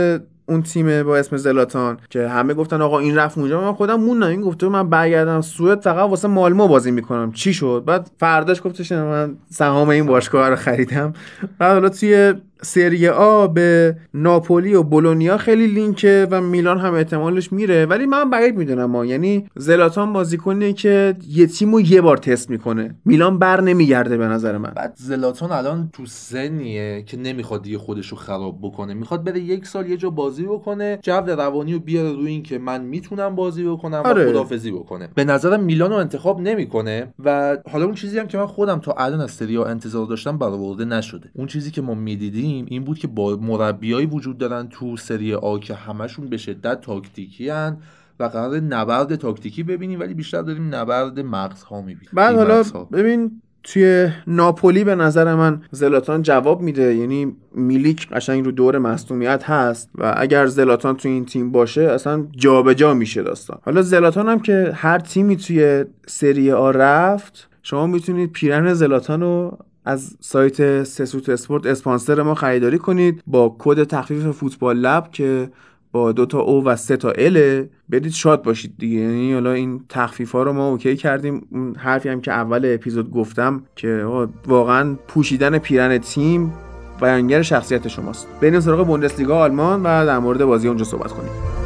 اون 0.51 0.61
تیم 0.61 1.03
با 1.03 1.17
اسم 1.17 1.37
زلاتان 1.37 1.97
که 2.09 2.27
همه 2.27 2.53
گفتن 2.53 2.81
آقا 2.81 2.99
این 2.99 3.15
رفت 3.15 3.37
اونجا. 3.37 3.61
من 3.61 3.73
خودم 3.73 3.95
موندم. 3.95 4.27
این 4.27 4.41
گفته 4.41 4.69
من 4.69 4.89
برگردم 4.89 5.41
سوئد 5.41 5.81
فقط 5.81 6.09
واسه 6.09 6.27
مالمو 6.27 6.67
بازی 6.67 6.91
می‌کنم. 6.91 7.31
چی 7.31 7.53
شد؟ 7.53 7.83
بعد 7.85 8.11
فرداش 8.17 8.61
گفتش 8.65 8.91
من 8.91 9.35
سهام 9.49 9.89
این 9.89 10.05
باشگاه 10.05 10.49
رو 10.49 10.55
خریدم. 10.55 11.13
بعد 11.59 11.73
حالا 11.73 11.89
توی 11.89 12.33
سری 12.63 13.07
آ 13.07 13.47
به 13.47 13.95
ناپولی 14.13 14.73
و 14.73 14.83
بولونیا 14.83 15.37
خیلی 15.37 15.67
لینکه 15.67 16.27
و 16.31 16.41
میلان 16.41 16.79
هم 16.79 16.93
احتمالش 16.93 17.53
میره. 17.53 17.85
ولی 17.85 18.05
من 18.05 18.29
بعید 18.29 18.57
می‌دونم 18.57 18.85
ما 18.85 19.05
یعنی 19.05 19.47
زلاتان 19.55 20.13
بازیکنیه 20.13 20.73
که 20.73 21.15
یه 21.29 21.47
تیمو 21.47 21.81
یه 21.81 22.01
بار 22.01 22.17
تست 22.17 22.49
می‌کنه. 22.49 22.95
میلان 23.05 23.39
بر 23.39 23.61
نمیگرده 23.61 24.17
به 24.17 24.27
نظر 24.27 24.57
من. 24.57 24.71
بعد 24.75 24.93
زلاتان 24.97 25.51
الان 25.51 25.89
تو 25.93 26.05
سنیه 26.05 27.03
که 27.03 27.17
نمی‌خواد 27.17 27.61
دیگه 27.61 27.77
خودش 27.77 28.07
رو 28.07 28.17
خراب 28.17 28.59
بکنه. 28.61 28.93
می‌خواد 28.93 29.23
بره 29.23 29.39
یک 29.39 29.67
سال 29.67 29.89
یه 29.89 29.97
جا 29.97 30.09
بازی 30.09 30.43
بکنه 30.43 30.99
جو 31.01 31.13
روانی 31.13 31.73
رو 31.73 31.79
بیاره 31.79 32.11
روی 32.11 32.27
این 32.27 32.43
که 32.43 32.57
من 32.57 32.81
می‌تونم 32.81 33.35
بازی 33.35 33.63
بکنم 33.63 34.01
آره. 34.05 34.25
و 34.25 34.29
خدافزی 34.29 34.71
بکنه. 34.71 35.09
به 35.15 35.23
نظرم 35.23 35.63
میلان 35.63 35.89
رو 35.89 35.95
انتخاب 35.95 36.41
نمی‌کنه 36.41 37.13
و 37.25 37.57
حالا 37.71 37.85
اون 37.85 37.93
چیزی 37.93 38.19
هم 38.19 38.27
که 38.27 38.37
من 38.37 38.45
خودم 38.45 38.79
تا 38.79 38.91
الان 38.97 39.21
از 39.21 39.31
سری 39.31 39.57
انتظار 39.57 40.05
داشتم 40.05 40.37
برآورده 40.37 40.85
نشده. 40.85 41.29
اون 41.33 41.47
چیزی 41.47 41.71
که 41.71 41.81
ما 41.81 41.93
می‌دیدیم 41.93 42.50
این 42.51 42.83
بود 42.83 42.99
که 42.99 43.07
با 43.07 43.35
مربیایی 43.35 44.05
وجود 44.05 44.37
دارن 44.37 44.67
تو 44.67 44.97
سری 44.97 45.33
آ 45.33 45.57
که 45.57 45.73
همشون 45.73 46.27
به 46.27 46.37
شدت 46.37 46.81
تاکتیکی 46.81 47.49
هن 47.49 47.77
و 48.19 48.23
قرار 48.23 48.59
نبرد 48.59 49.15
تاکتیکی 49.15 49.63
ببینیم 49.63 49.99
ولی 49.99 50.13
بیشتر 50.13 50.41
داریم 50.41 50.75
نبرد 50.75 51.19
مغزها 51.19 51.81
می‌بینیم. 51.81 52.09
بعد 52.13 52.35
حالا 52.35 52.63
ببین 52.91 53.41
توی 53.63 54.09
ناپولی 54.27 54.83
به 54.83 54.95
نظر 54.95 55.35
من 55.35 55.61
زلاتان 55.71 56.21
جواب 56.21 56.61
میده. 56.61 56.95
یعنی 56.95 57.35
میلیک 57.55 58.09
قشنگ 58.09 58.45
رو 58.45 58.51
دور 58.51 58.77
مصدومیت 58.77 59.43
هست 59.43 59.89
و 59.95 60.13
اگر 60.17 60.45
زلاتان 60.45 60.97
توی 60.97 61.11
این 61.11 61.25
تیم 61.25 61.51
باشه 61.51 61.81
اصلا 61.81 62.27
جابجا 62.31 62.73
جا 62.73 62.93
میشه 62.93 63.23
داستان. 63.23 63.57
حالا 63.61 63.81
زلاتان 63.81 64.29
هم 64.29 64.39
که 64.39 64.71
هر 64.75 64.99
تیمی 64.99 65.37
توی 65.37 65.85
سری 66.07 66.51
آ 66.51 66.71
رفت 66.71 67.49
شما 67.63 67.87
می‌تونید 67.87 68.31
پیرن 68.31 68.73
زلاتان 68.73 69.21
رو 69.21 69.57
از 69.85 70.17
سایت 70.19 70.83
سسوت 70.83 71.29
اسپورت 71.29 71.65
اسپانسر 71.65 72.21
ما 72.21 72.35
خریداری 72.35 72.77
کنید. 72.77 73.23
با 73.27 73.55
کد 73.59 73.83
تخفیف 73.83 74.27
فوتبال 74.27 74.77
لب 74.77 75.11
که 75.11 75.49
با 75.91 76.11
دو 76.11 76.25
تا 76.25 76.39
او 76.39 76.63
و 76.63 76.75
سه 76.75 76.97
تا 76.97 77.11
ال 77.11 77.65
بدید 77.91 78.11
شاد 78.11 78.43
باشید 78.43 78.73
دیگه. 78.77 78.97
یعنی 78.97 79.33
حالا 79.33 79.51
این 79.51 79.81
تخفیف 79.89 80.31
ها 80.31 80.43
رو 80.43 80.53
ما 80.53 80.69
OK 80.69 80.95
کردیم. 80.95 81.47
اون 81.51 81.75
حرفی 81.75 82.09
هم 82.09 82.21
که 82.21 82.31
اول 82.31 82.61
اپیزود 82.73 83.11
گفتم 83.11 83.63
که 83.75 84.05
واقعا 84.47 84.95
پوشیدن 85.07 85.57
پیرن 85.57 85.97
تیم 85.97 86.53
بیانگر 87.01 87.41
شخصیت 87.41 87.87
شماست. 87.87 88.27
بریم 88.41 88.59
سراغ 88.59 88.87
بوندسلیگا 88.87 89.39
آلمان 89.39 89.79
و 89.79 90.05
در 90.05 90.19
مورد 90.19 90.45
بازی 90.45 90.67
اونجا 90.67 90.85
صحبت 90.85 91.11
کنیم. 91.11 91.60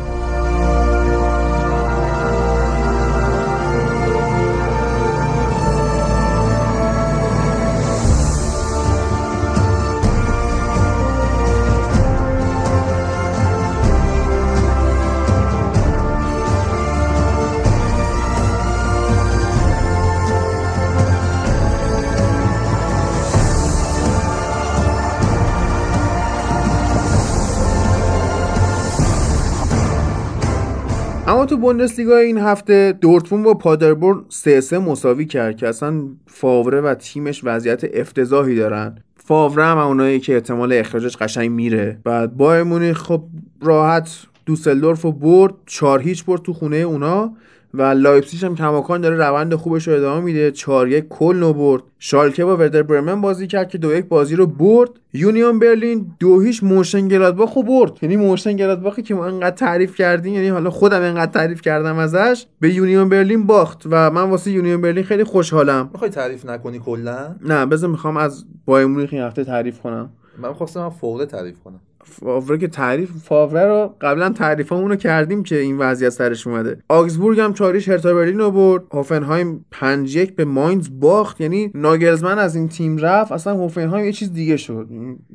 تو 31.45 31.57
بوندسلیگا 31.57 32.17
این 32.17 32.37
هفته 32.37 32.97
دورتموند 33.01 33.45
با 33.45 33.53
پادربورن 33.53 34.21
3 34.29 34.61
3 34.61 34.79
مساوی 34.79 35.25
کرد 35.25 35.57
که 35.57 35.67
اصلا 35.67 36.03
فاوره 36.27 36.81
و 36.81 36.93
تیمش 36.93 37.41
وضعیت 37.43 37.83
افتضاحی 37.93 38.55
دارن. 38.55 38.95
فاوره 39.15 39.65
هم 39.65 39.73
از 39.73 39.77
اونایی 39.77 40.19
که 40.19 40.33
احتمال 40.33 40.73
اخراجش 40.73 41.17
قشنگ 41.17 41.51
میره. 41.51 41.99
بعد 42.03 42.37
بایر 42.37 42.63
مونیخ 42.63 42.97
خب 42.97 43.23
راحت 43.61 44.17
دوسلدورف 44.45 45.01
رو 45.01 45.11
برد 45.11 45.53
چهار 45.65 46.01
هیچ 46.01 46.25
برد 46.25 46.41
تو 46.41 46.53
خونه 46.53 46.77
اونا. 46.77 47.33
و 47.77 47.81
لایپسیش 47.81 48.43
هم 48.43 48.55
کماکان 48.55 49.01
داره 49.01 49.15
روند 49.15 49.55
خوبش 49.55 49.87
رو 49.87 49.93
ادامه 49.93 50.21
میده. 50.21 50.51
4 50.51 50.87
یک 50.87 51.07
کلن 51.09 51.35
رو 51.39 51.53
برد. 51.53 51.83
شالکه 51.99 52.45
با 52.45 52.57
وردر 52.57 52.83
برمن 52.83 53.21
بازی 53.21 53.47
کرد 53.47 53.69
که 53.69 53.77
دو 53.77 53.95
یک 53.95 54.05
بازی 54.05 54.35
رو 54.35 54.47
برد. 54.47 54.89
یونیون 55.13 55.59
برلین 55.59 56.11
دو 56.19 56.39
هیچ 56.39 56.63
مونشن 56.63 57.07
گلادباخ 57.07 57.53
رو 57.53 57.63
برد. 57.63 57.91
یعنی 58.01 58.17
مونشن 58.17 58.55
گلادباخی 58.55 59.01
که 59.01 59.15
ما 59.15 59.25
انقدر 59.25 59.55
تعریف 59.55 59.95
کردیم 59.95 60.33
یعنی 60.33 60.47
حالا 60.47 60.69
خودم 60.69 61.01
انقدر 61.01 61.31
تعریف 61.31 61.61
کردم 61.61 61.97
ازش 61.97 62.45
به 62.59 62.73
یونیون 62.73 63.09
برلین 63.09 63.45
باخت 63.45 63.83
و 63.89 64.11
من 64.11 64.29
واسه 64.29 64.51
یونیون 64.51 64.81
برلین 64.81 65.03
خیلی 65.03 65.23
خوشحالم. 65.23 65.89
می‌خوای 65.93 66.09
تعریف 66.09 66.45
نکنی 66.45 66.79
کلا؟ 66.79 67.35
نه 67.41 67.65
بذار 67.65 67.89
می‌خوام 67.89 68.17
از 68.17 68.45
بایر 68.65 68.85
مونیخ 68.85 69.09
این 69.13 69.21
هفته 69.21 69.43
تعریف 69.43 69.79
کنم. 69.79 70.09
من 70.41 70.53
خواستم 70.53 70.89
فاوره 70.89 71.25
تعریف 71.25 71.55
کنم. 71.63 71.79
فاوره 72.05 72.57
که 72.57 72.67
تعریف 72.67 73.09
فاوره 73.23 73.65
رو 73.65 73.95
قبلا 74.01 74.29
تعریفمون 74.29 74.89
رو 74.89 74.95
کردیم 74.95 75.43
که 75.43 75.59
این 75.59 75.77
وضعیت 75.77 76.09
سرش 76.09 76.47
اومده. 76.47 76.77
آگزبورگ 76.89 77.39
هم 77.39 77.53
چهار 77.53 77.74
یک 77.74 77.89
هرتا 77.89 78.13
برلین 78.13 78.39
رو 78.39 78.51
برد. 78.51 78.83
هوفنهایم 78.91 79.65
5 79.71 80.15
1 80.15 80.35
به 80.35 80.45
ماینز 80.45 80.89
باخت. 80.99 81.41
یعنی 81.41 81.71
ناگلزمان 81.73 82.39
از 82.39 82.55
این 82.55 82.67
تیم 82.67 82.97
رفت. 82.97 83.31
اصلا 83.31 83.53
هوفنهایم 83.53 84.05
یه 84.05 84.11
چیز 84.11 84.33
دیگه 84.33 84.57
شد. 84.57 84.87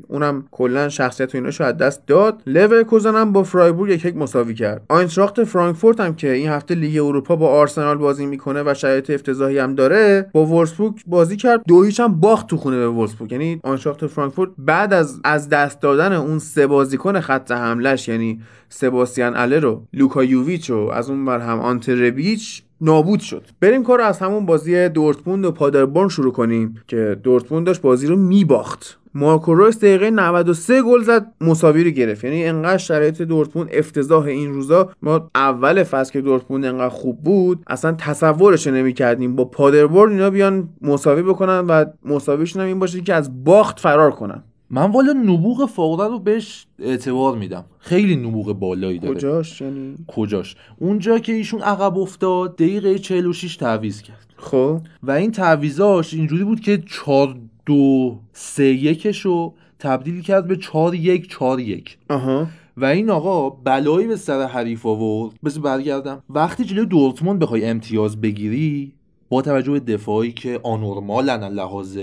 اونم 0.08 0.44
کلا 0.50 0.88
شخصیت 0.88 1.34
و 1.34 1.38
ایناشو 1.38 1.64
از 1.64 1.76
دست 1.76 2.06
داد. 2.06 2.42
لورکوزن 2.46 3.14
هم 3.14 3.32
با 3.32 3.42
فرایبورگ 3.42 3.90
یک 3.90 4.04
یک 4.04 4.16
مساوی 4.16 4.54
کرد. 4.54 4.82
آینتراخت 4.88 5.44
فرانکفورت 5.44 6.00
هم 6.00 6.14
که 6.14 6.32
این 6.32 6.48
هفته 6.48 6.74
لیگ 6.74 7.02
اروپا 7.04 7.36
با 7.36 7.48
آرسنال 7.48 7.96
بازی 7.96 8.26
می‌کنه 8.26 8.62
و 8.66 8.74
شرایط 8.74 9.10
افتضاحی 9.10 9.58
هم 9.58 9.74
داره 9.74 10.30
با 10.32 10.44
وولفسبورگ 10.44 10.94
بازی 11.06 11.36
کرد. 11.36 11.62
دو 11.68 11.84
هم 11.98 12.20
باخت 12.20 12.46
تو 12.46 12.56
خونه 12.56 12.76
به 12.76 12.88
وولفسبورگ. 12.88 13.32
یعنی 13.32 13.60
آینتراخت 13.62 14.06
فرانکفورت 14.06 14.50
بعد 14.58 14.92
از 14.92 15.20
از 15.24 15.48
دست 15.48 15.80
دادن 15.80 16.12
اون 16.12 16.38
بازیکن 16.66 17.20
خط 17.20 17.52
حملش 17.52 18.08
یعنی 18.08 18.40
سباستیان 18.68 19.36
اله 19.36 19.58
رو 19.58 19.82
لوکا 19.92 20.24
یوویچ 20.24 20.70
و 20.70 20.74
از 20.74 21.10
اون 21.10 21.24
بر 21.24 21.38
هم 21.38 21.60
آنتربیچ 21.60 22.62
نابود 22.80 23.20
شد. 23.20 23.46
بریم 23.60 23.82
کار 23.82 24.00
از 24.00 24.18
همون 24.18 24.46
بازی 24.46 24.88
دورتموند 24.88 25.44
و 25.44 25.52
پادربورن 25.52 26.08
شروع 26.08 26.32
کنیم 26.32 26.74
که 26.88 27.16
دورتموند 27.22 27.66
داشت 27.66 27.80
بازی 27.80 28.06
رو 28.06 28.16
میباخت. 28.16 29.00
مارکو 29.14 29.54
رویس 29.54 29.78
دقیقه 29.78 30.10
93 30.10 30.82
گل 30.82 31.02
زد 31.02 31.26
مساوی 31.40 31.84
رو 31.84 31.90
گرفت. 31.90 32.24
یعنی 32.24 32.44
انقدر 32.44 32.78
شرایط 32.78 33.22
دورتموند 33.22 33.68
افتضاح 33.72 34.24
این 34.24 34.54
روزا. 34.54 34.90
ما 35.02 35.30
اول 35.34 35.82
فصل 35.82 36.12
که 36.12 36.20
دورتموند 36.20 36.64
انقدر 36.64 36.88
خوب 36.88 37.24
بود 37.24 37.62
اصلا 37.66 37.92
تصورش 37.92 38.66
نمی‌کردیم. 38.66 39.36
با 39.36 39.44
پادربورن 39.44 40.12
اینا 40.12 40.30
بیان 40.30 40.68
مساوی 40.82 41.22
بکنن 41.22 41.58
و 41.58 41.84
مساویشون 42.04 42.62
هم 42.62 42.68
این 42.68 42.78
باشه 42.78 43.00
که 43.00 43.14
از 43.14 43.44
باخت 43.44 43.80
فرار 43.80 44.10
کنن. 44.10 44.42
من 44.70 44.90
والا 44.90 45.12
نبوغ 45.12 45.66
فوقه 45.66 46.06
رو 46.06 46.18
بهش 46.18 46.66
اعتبار 46.78 47.36
میدم. 47.36 47.64
خیلی 47.78 48.16
نبوغ 48.16 48.52
بالایی 48.52 48.98
داره. 48.98 49.14
کجاش؟ 49.14 49.60
یعنی؟ 49.60 49.94
کجاش؟ 50.06 50.56
اونجا 50.78 51.18
که 51.18 51.32
ایشون 51.32 51.60
عقب 51.60 51.98
افتاد 51.98 52.56
دقیقه 52.56 52.98
46 52.98 53.56
تعویض 53.56 54.02
کرد. 54.02 54.26
خب. 54.36 54.80
و 55.02 55.10
این 55.10 55.30
تعویضاش 55.30 56.14
اینجوری 56.14 56.44
بود 56.44 56.60
که 56.60 56.82
4 56.86 57.36
2 57.66 58.18
3 58.32 58.64
1 58.64 59.06
رو 59.06 59.54
تبدیل 59.78 60.22
کرد 60.22 60.46
به 60.46 60.56
4 60.56 60.94
1 60.94 61.30
4 61.30 61.60
1 61.60 61.98
آها. 62.08 62.46
و 62.76 62.84
این 62.84 63.10
آقا 63.10 63.50
بلایی 63.50 64.06
به 64.06 64.16
سر 64.16 64.46
حریف 64.46 64.86
آورد. 64.86 65.34
بذار 65.44 65.62
برگردم. 65.62 66.22
وقتی 66.30 66.64
جلوی 66.64 66.86
دورتموند 66.86 67.38
بخوای 67.38 67.64
امتیاز 67.64 68.20
بگیری 68.20 68.92
با 69.28 69.42
توجه 69.42 69.72
به 69.72 69.80
دفاعی 69.80 70.32
که 70.32 70.60
آنورمالن 70.62 71.44
لحاظ 71.44 71.98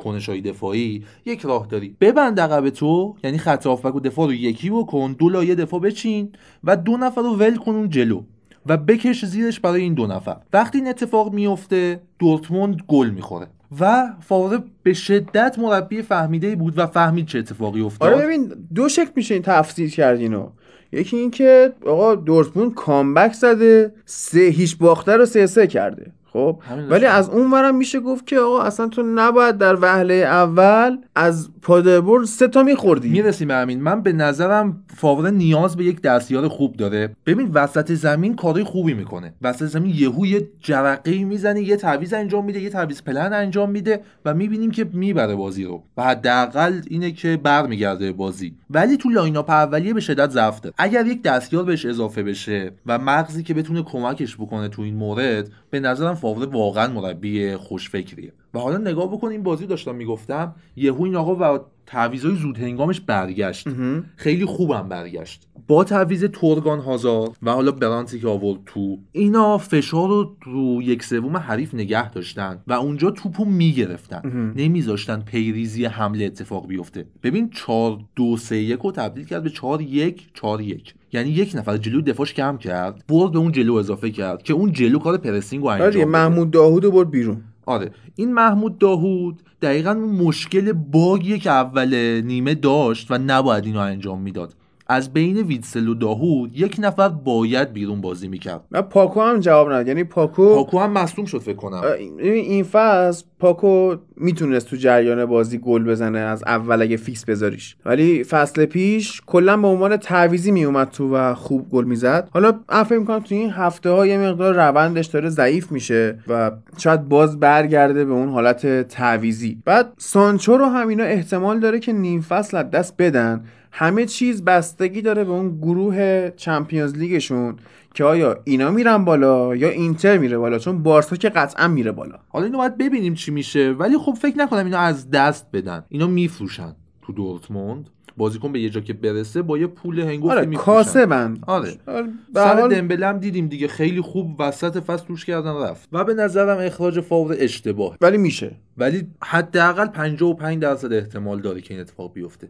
کنشای 0.00 0.40
دفاعی 0.40 1.04
یک 1.26 1.40
راه 1.40 1.66
داری. 1.66 1.96
ببند 2.00 2.40
عقب 2.40 2.70
تو 2.70 3.16
یعنی 3.24 3.38
خط 3.38 3.66
هافبک 3.66 3.94
و 3.94 4.00
دفاع 4.00 4.26
رو 4.26 4.32
یکی 4.32 4.70
بکن 4.70 5.12
دو 5.18 5.28
لایه 5.28 5.54
دفاع 5.54 5.80
بچین 5.80 6.32
و 6.64 6.76
دو 6.76 6.96
نفر 6.96 7.22
رو 7.22 7.36
ول 7.36 7.56
کن 7.56 7.88
جلو 7.88 8.22
و 8.66 8.76
بکش 8.76 9.24
زیرش 9.24 9.60
برای 9.60 9.82
این 9.82 9.94
دو 9.94 10.06
نفر. 10.06 10.36
وقتی 10.52 10.78
این 10.78 10.88
اتفاق 10.88 11.32
میفته 11.32 12.00
دورتموند 12.18 12.82
گل 12.88 13.10
می‌خوره 13.10 13.46
و 13.80 14.06
فاوره 14.20 14.58
به 14.82 14.92
شدت 14.92 15.58
مربی 15.58 16.02
فهمیده 16.02 16.56
بود 16.56 16.78
و 16.78 16.86
فهمید 16.86 17.26
چه 17.26 17.38
اتفاقی 17.38 17.80
افتاد. 17.80 18.12
آره 18.12 18.24
ببین 18.24 18.52
دو 18.74 18.88
شکل 18.88 19.10
میشه 19.16 19.34
این 19.34 19.42
تفسیر 19.42 19.90
کرد 19.90 20.20
اینو. 20.20 20.48
یکی 20.92 21.16
اینکه 21.16 21.72
آقا 21.86 22.14
دورتموند 22.14 22.74
کامبک 22.74 23.32
زده 23.32 23.94
سه 24.04 24.40
هیچ 24.40 24.78
باخته 24.78 25.16
رو 25.16 25.26
سه 25.26 25.46
سه 25.46 25.66
کرده. 25.66 26.12
خب؟ 26.32 26.62
ولی 26.90 27.06
از 27.06 27.28
اون 27.28 27.50
ورم 27.50 27.76
میشه 27.76 28.00
گفت 28.00 28.26
که 28.26 28.38
آقا 28.38 28.62
اصلا 28.62 28.88
تو 28.88 29.02
نباید 29.02 29.58
در 29.58 29.76
وهله 29.80 30.14
اول 30.14 30.96
از 31.14 31.48
پادربورن 31.62 32.24
سه 32.24 32.48
تا 32.48 32.62
میخوردی. 32.62 33.08
می‌رسیم 33.08 33.48
به 33.48 33.54
همین 33.54 33.80
من 33.80 34.02
به 34.02 34.12
نظرم 34.12 34.82
فاوره 34.96 35.30
نیاز 35.30 35.76
به 35.76 35.84
یک 35.84 36.02
دستیار 36.02 36.48
خوب 36.48 36.76
داره. 36.76 37.16
ببین 37.26 37.50
وسط 37.54 37.92
زمین 37.92 38.36
کارهای 38.36 38.64
خوبی 38.64 38.94
می‌کنه. 38.94 39.34
وسط 39.42 39.64
زمین 39.64 39.94
یهو 39.94 40.26
یه 40.26 40.48
جرقه 40.60 41.24
می‌زنه 41.24 41.62
یه 41.62 41.76
تعویض 41.76 42.12
انجام 42.12 42.44
میده 42.44 42.60
یه 42.60 42.70
تعویض 42.70 43.02
پلن 43.02 43.32
انجام 43.32 43.70
میده 43.70 44.00
و 44.24 44.34
می‌بینیم 44.34 44.70
که 44.70 44.86
می‌بره 44.92 45.34
بازی 45.34 45.64
رو. 45.64 45.82
و 45.96 46.02
حداقل 46.02 46.80
اینه 46.90 47.12
که 47.12 47.36
برمیگرده 47.42 48.12
بازی. 48.12 48.54
ولی 48.70 48.96
تو 48.96 49.08
line 49.08 49.36
up 49.36 49.50
اولیه 49.50 49.94
به 49.94 50.00
شدت 50.00 50.30
ضعف 50.30 50.60
اگر 50.78 51.06
یک 51.06 51.22
دستیار 51.22 51.64
بهش 51.64 51.86
اضافه 51.86 52.22
بشه 52.22 52.72
و 52.86 52.98
مغزی 52.98 53.42
که 53.42 53.54
بتونه 53.54 53.82
کمکش 53.82 54.36
بکنه 54.36 54.68
تو 54.68 54.82
این 54.82 54.94
مورد 54.94 55.48
به 55.70 55.80
نظرم 55.80 56.14
فاوره 56.20 56.46
واقعا 56.46 56.92
مربی 56.92 57.54
خوشفکریه. 57.54 58.32
و 58.54 58.58
حالا 58.58 58.78
نگاه 58.78 59.12
بکن 59.12 59.28
این 59.28 59.42
بازی 59.42 59.66
داشتم 59.66 59.94
می‌گفتم 59.94 60.54
یهو 60.76 61.02
این 61.02 61.16
آقا 61.16 61.54
و 61.54 61.60
تعویضای 61.86 62.34
زود 62.34 62.58
هنگامش 62.58 63.00
برگشت 63.00 63.68
خیلی 64.16 64.44
خوبم 64.44 64.88
برگشت. 64.88 65.46
با 65.68 65.84
تعویض 65.84 66.24
تورگان 66.24 66.80
هازار 66.80 67.30
و 67.42 67.52
حالا 67.52 67.72
برانتی 67.72 68.20
که 68.20 68.28
آورد 68.28 68.60
تو 68.66 68.98
اینا 69.12 69.58
فشار 69.58 70.08
رو 70.08 70.36
رو 70.42 70.82
یک 70.82 71.02
سوم 71.02 71.36
حریف 71.36 71.74
نگه 71.74 72.10
داشتن 72.10 72.62
و 72.66 72.72
اونجا 72.72 73.10
توپو 73.10 73.44
می‌گرفتن. 73.44 74.52
نمیذاشتن 74.56 75.20
پیریزی 75.20 75.84
حمله 75.84 76.24
اتفاق 76.24 76.66
بیفته. 76.66 77.06
ببین 77.22 77.50
4 77.50 77.98
2 78.16 78.36
3 78.36 78.56
1 78.56 78.78
رو 78.78 78.92
تبدیل 78.92 79.24
کرد 79.24 79.42
به 79.42 79.50
4 79.50 79.82
1 79.82 80.28
4 80.34 80.60
1 80.60 80.94
یعنی 81.12 81.30
یک 81.30 81.52
نفر 81.56 81.76
جلو 81.76 82.00
دفاعش 82.00 82.34
کم 82.34 82.56
کرد 82.56 83.04
برد 83.08 83.32
به 83.32 83.38
اون 83.38 83.52
جلو 83.52 83.74
اضافه 83.74 84.10
کرد 84.10 84.42
که 84.42 84.52
اون 84.52 84.72
جلو 84.72 84.98
کار 84.98 85.16
پرسینگ 85.16 85.62
رو 85.62 85.68
انجام 85.68 85.86
آره 85.86 86.04
محمود 86.04 86.50
داوود 86.50 86.84
برد 86.84 87.10
بیرون. 87.10 87.42
آره 87.66 87.90
این 88.16 88.34
محمود 88.34 88.78
داهود 88.78 89.42
دقیقا 89.62 89.90
اون 89.90 90.10
مشکل 90.10 90.72
bug 90.72 91.12
یه 91.12 91.38
که 91.38 91.50
اول 91.50 92.20
نیمه 92.24 92.54
داشت 92.54 93.10
و 93.10 93.18
نباید 93.18 93.64
اینو 93.64 93.78
انجام 93.78 94.22
می‌داد. 94.22 94.54
از 94.90 95.12
بین 95.12 95.36
ویتسل 95.36 95.88
و 95.88 95.94
داهود 95.94 96.58
یک 96.58 96.76
نفر 96.78 97.08
باید 97.08 97.72
بیرون 97.72 98.00
بازی 98.00 98.28
می‌کرد. 98.28 98.60
و 98.72 98.82
پاکو 98.82 99.20
هم 99.20 99.40
جواب 99.40 99.68
نداد 99.68 99.88
یعنی 99.88 100.04
پاکو 100.04 100.54
پاکو 100.54 100.78
هم 100.78 100.92
مصدوم 100.92 101.24
شد 101.24 101.38
فکر 101.38 101.56
کنم. 101.56 101.82
این 102.18 102.64
فصل 102.64 103.24
پاکو 103.38 103.94
می‌تونست 104.16 104.70
تو 104.70 104.76
جریان 104.76 105.26
بازی 105.26 105.58
گل 105.58 105.84
بزنه 105.84 106.18
از 106.18 106.44
اول 106.46 106.82
اگه 106.82 106.96
fix 106.96 107.24
بذاریش. 107.24 107.76
ولی 107.84 108.24
فصل 108.24 108.64
پیش 108.64 109.22
کلا 109.26 109.56
به 109.56 109.68
عنوان 109.68 109.96
تعویضی 109.96 110.50
میومد 110.50 110.90
تو 110.90 111.16
و 111.16 111.34
خوب 111.34 111.68
گل 111.68 111.84
می‌زد. 111.84 112.28
حالا 112.32 112.52
فکر 112.68 112.98
می‌کنم 112.98 113.18
تو 113.18 113.34
این 113.34 113.50
هفته 113.50 113.90
ها 113.90 114.06
یه 114.06 114.18
مقدار 114.18 114.54
روندش 114.54 115.06
داره 115.06 115.28
ضعیف 115.28 115.72
میشه 115.72 116.18
و 116.28 116.50
شاید 116.78 117.08
باز 117.08 117.40
برگرده 117.40 118.04
به 118.04 118.12
اون 118.12 118.28
حالت 118.28 118.88
تعویزی 118.88 119.58
بعد 119.64 119.92
سانچو 119.98 120.56
رو 120.56 120.64
هم 120.64 120.88
اینا 120.88 121.04
احتمال 121.04 121.60
داره 121.60 121.78
که 121.78 121.92
نیم 121.92 122.20
فصل 122.20 122.56
از 122.56 122.70
دست 122.70 122.94
بدن. 122.98 123.44
همه 123.72 124.06
چیز 124.06 124.44
بستگی 124.44 125.02
داره 125.02 125.24
به 125.24 125.30
اون 125.30 125.58
گروه 125.58 126.30
چمپیونز 126.36 126.96
لیگشون 126.96 127.56
که 127.94 128.04
آیا 128.04 128.40
اینا 128.44 128.70
میرن 128.70 129.04
بالا 129.04 129.56
یا 129.56 129.68
اینتر 129.68 130.18
میره 130.18 130.38
بالا؟ 130.38 130.58
چون 130.58 130.82
بارسا 130.82 131.16
که 131.16 131.28
قطعا 131.28 131.68
میره 131.68 131.92
بالا. 131.92 132.18
حالا 132.28 132.44
اینو 132.44 132.58
باید 132.58 132.78
ببینیم 132.78 133.14
چی 133.14 133.30
میشه. 133.30 133.72
ولی 133.72 133.98
خب 133.98 134.12
فکر 134.12 134.38
نکنم 134.38 134.64
اینا 134.64 134.78
از 134.78 135.10
دست 135.10 135.46
بدن. 135.52 135.84
اینا 135.88 136.06
میفروشن 136.06 136.76
تو 137.02 137.12
دورتموند. 137.12 137.90
بازیکن 138.20 138.52
به 138.52 138.60
یه 138.60 138.70
جا 138.70 138.80
که 138.80 138.92
برسه 138.92 139.42
با 139.42 139.58
یه 139.58 139.66
پول 139.66 140.00
هنگفتی 140.00 140.30
آره 140.30 140.46
میفروشن. 140.46 140.64
کاسبن. 140.64 141.38
آره. 141.46 141.72
آره، 141.86 142.06
سر 142.34 142.68
دمبله 142.68 143.06
هم 143.06 143.18
دیدیم 143.18 143.46
دیگه 143.46 143.68
خیلی 143.68 144.00
خوب 144.00 144.40
وسط 144.40 144.78
فصل 144.78 145.06
توش 145.06 145.24
کردن 145.24 145.56
رفت. 145.56 145.88
و 145.92 146.04
به 146.04 146.14
نظرم 146.14 146.58
اخراج 146.58 147.00
فاور 147.00 147.36
اشتباه. 147.38 147.96
ولی 148.00 148.18
میشه. 148.18 148.50
ولی 148.78 149.06
حداقل 149.22 149.86
55 149.86 150.62
درصد 150.62 150.92
احتمال 150.92 151.40
داره 151.40 151.60
که 151.60 151.74
این 151.74 151.80
اتفاق 151.80 152.12
بیفته. 152.12 152.48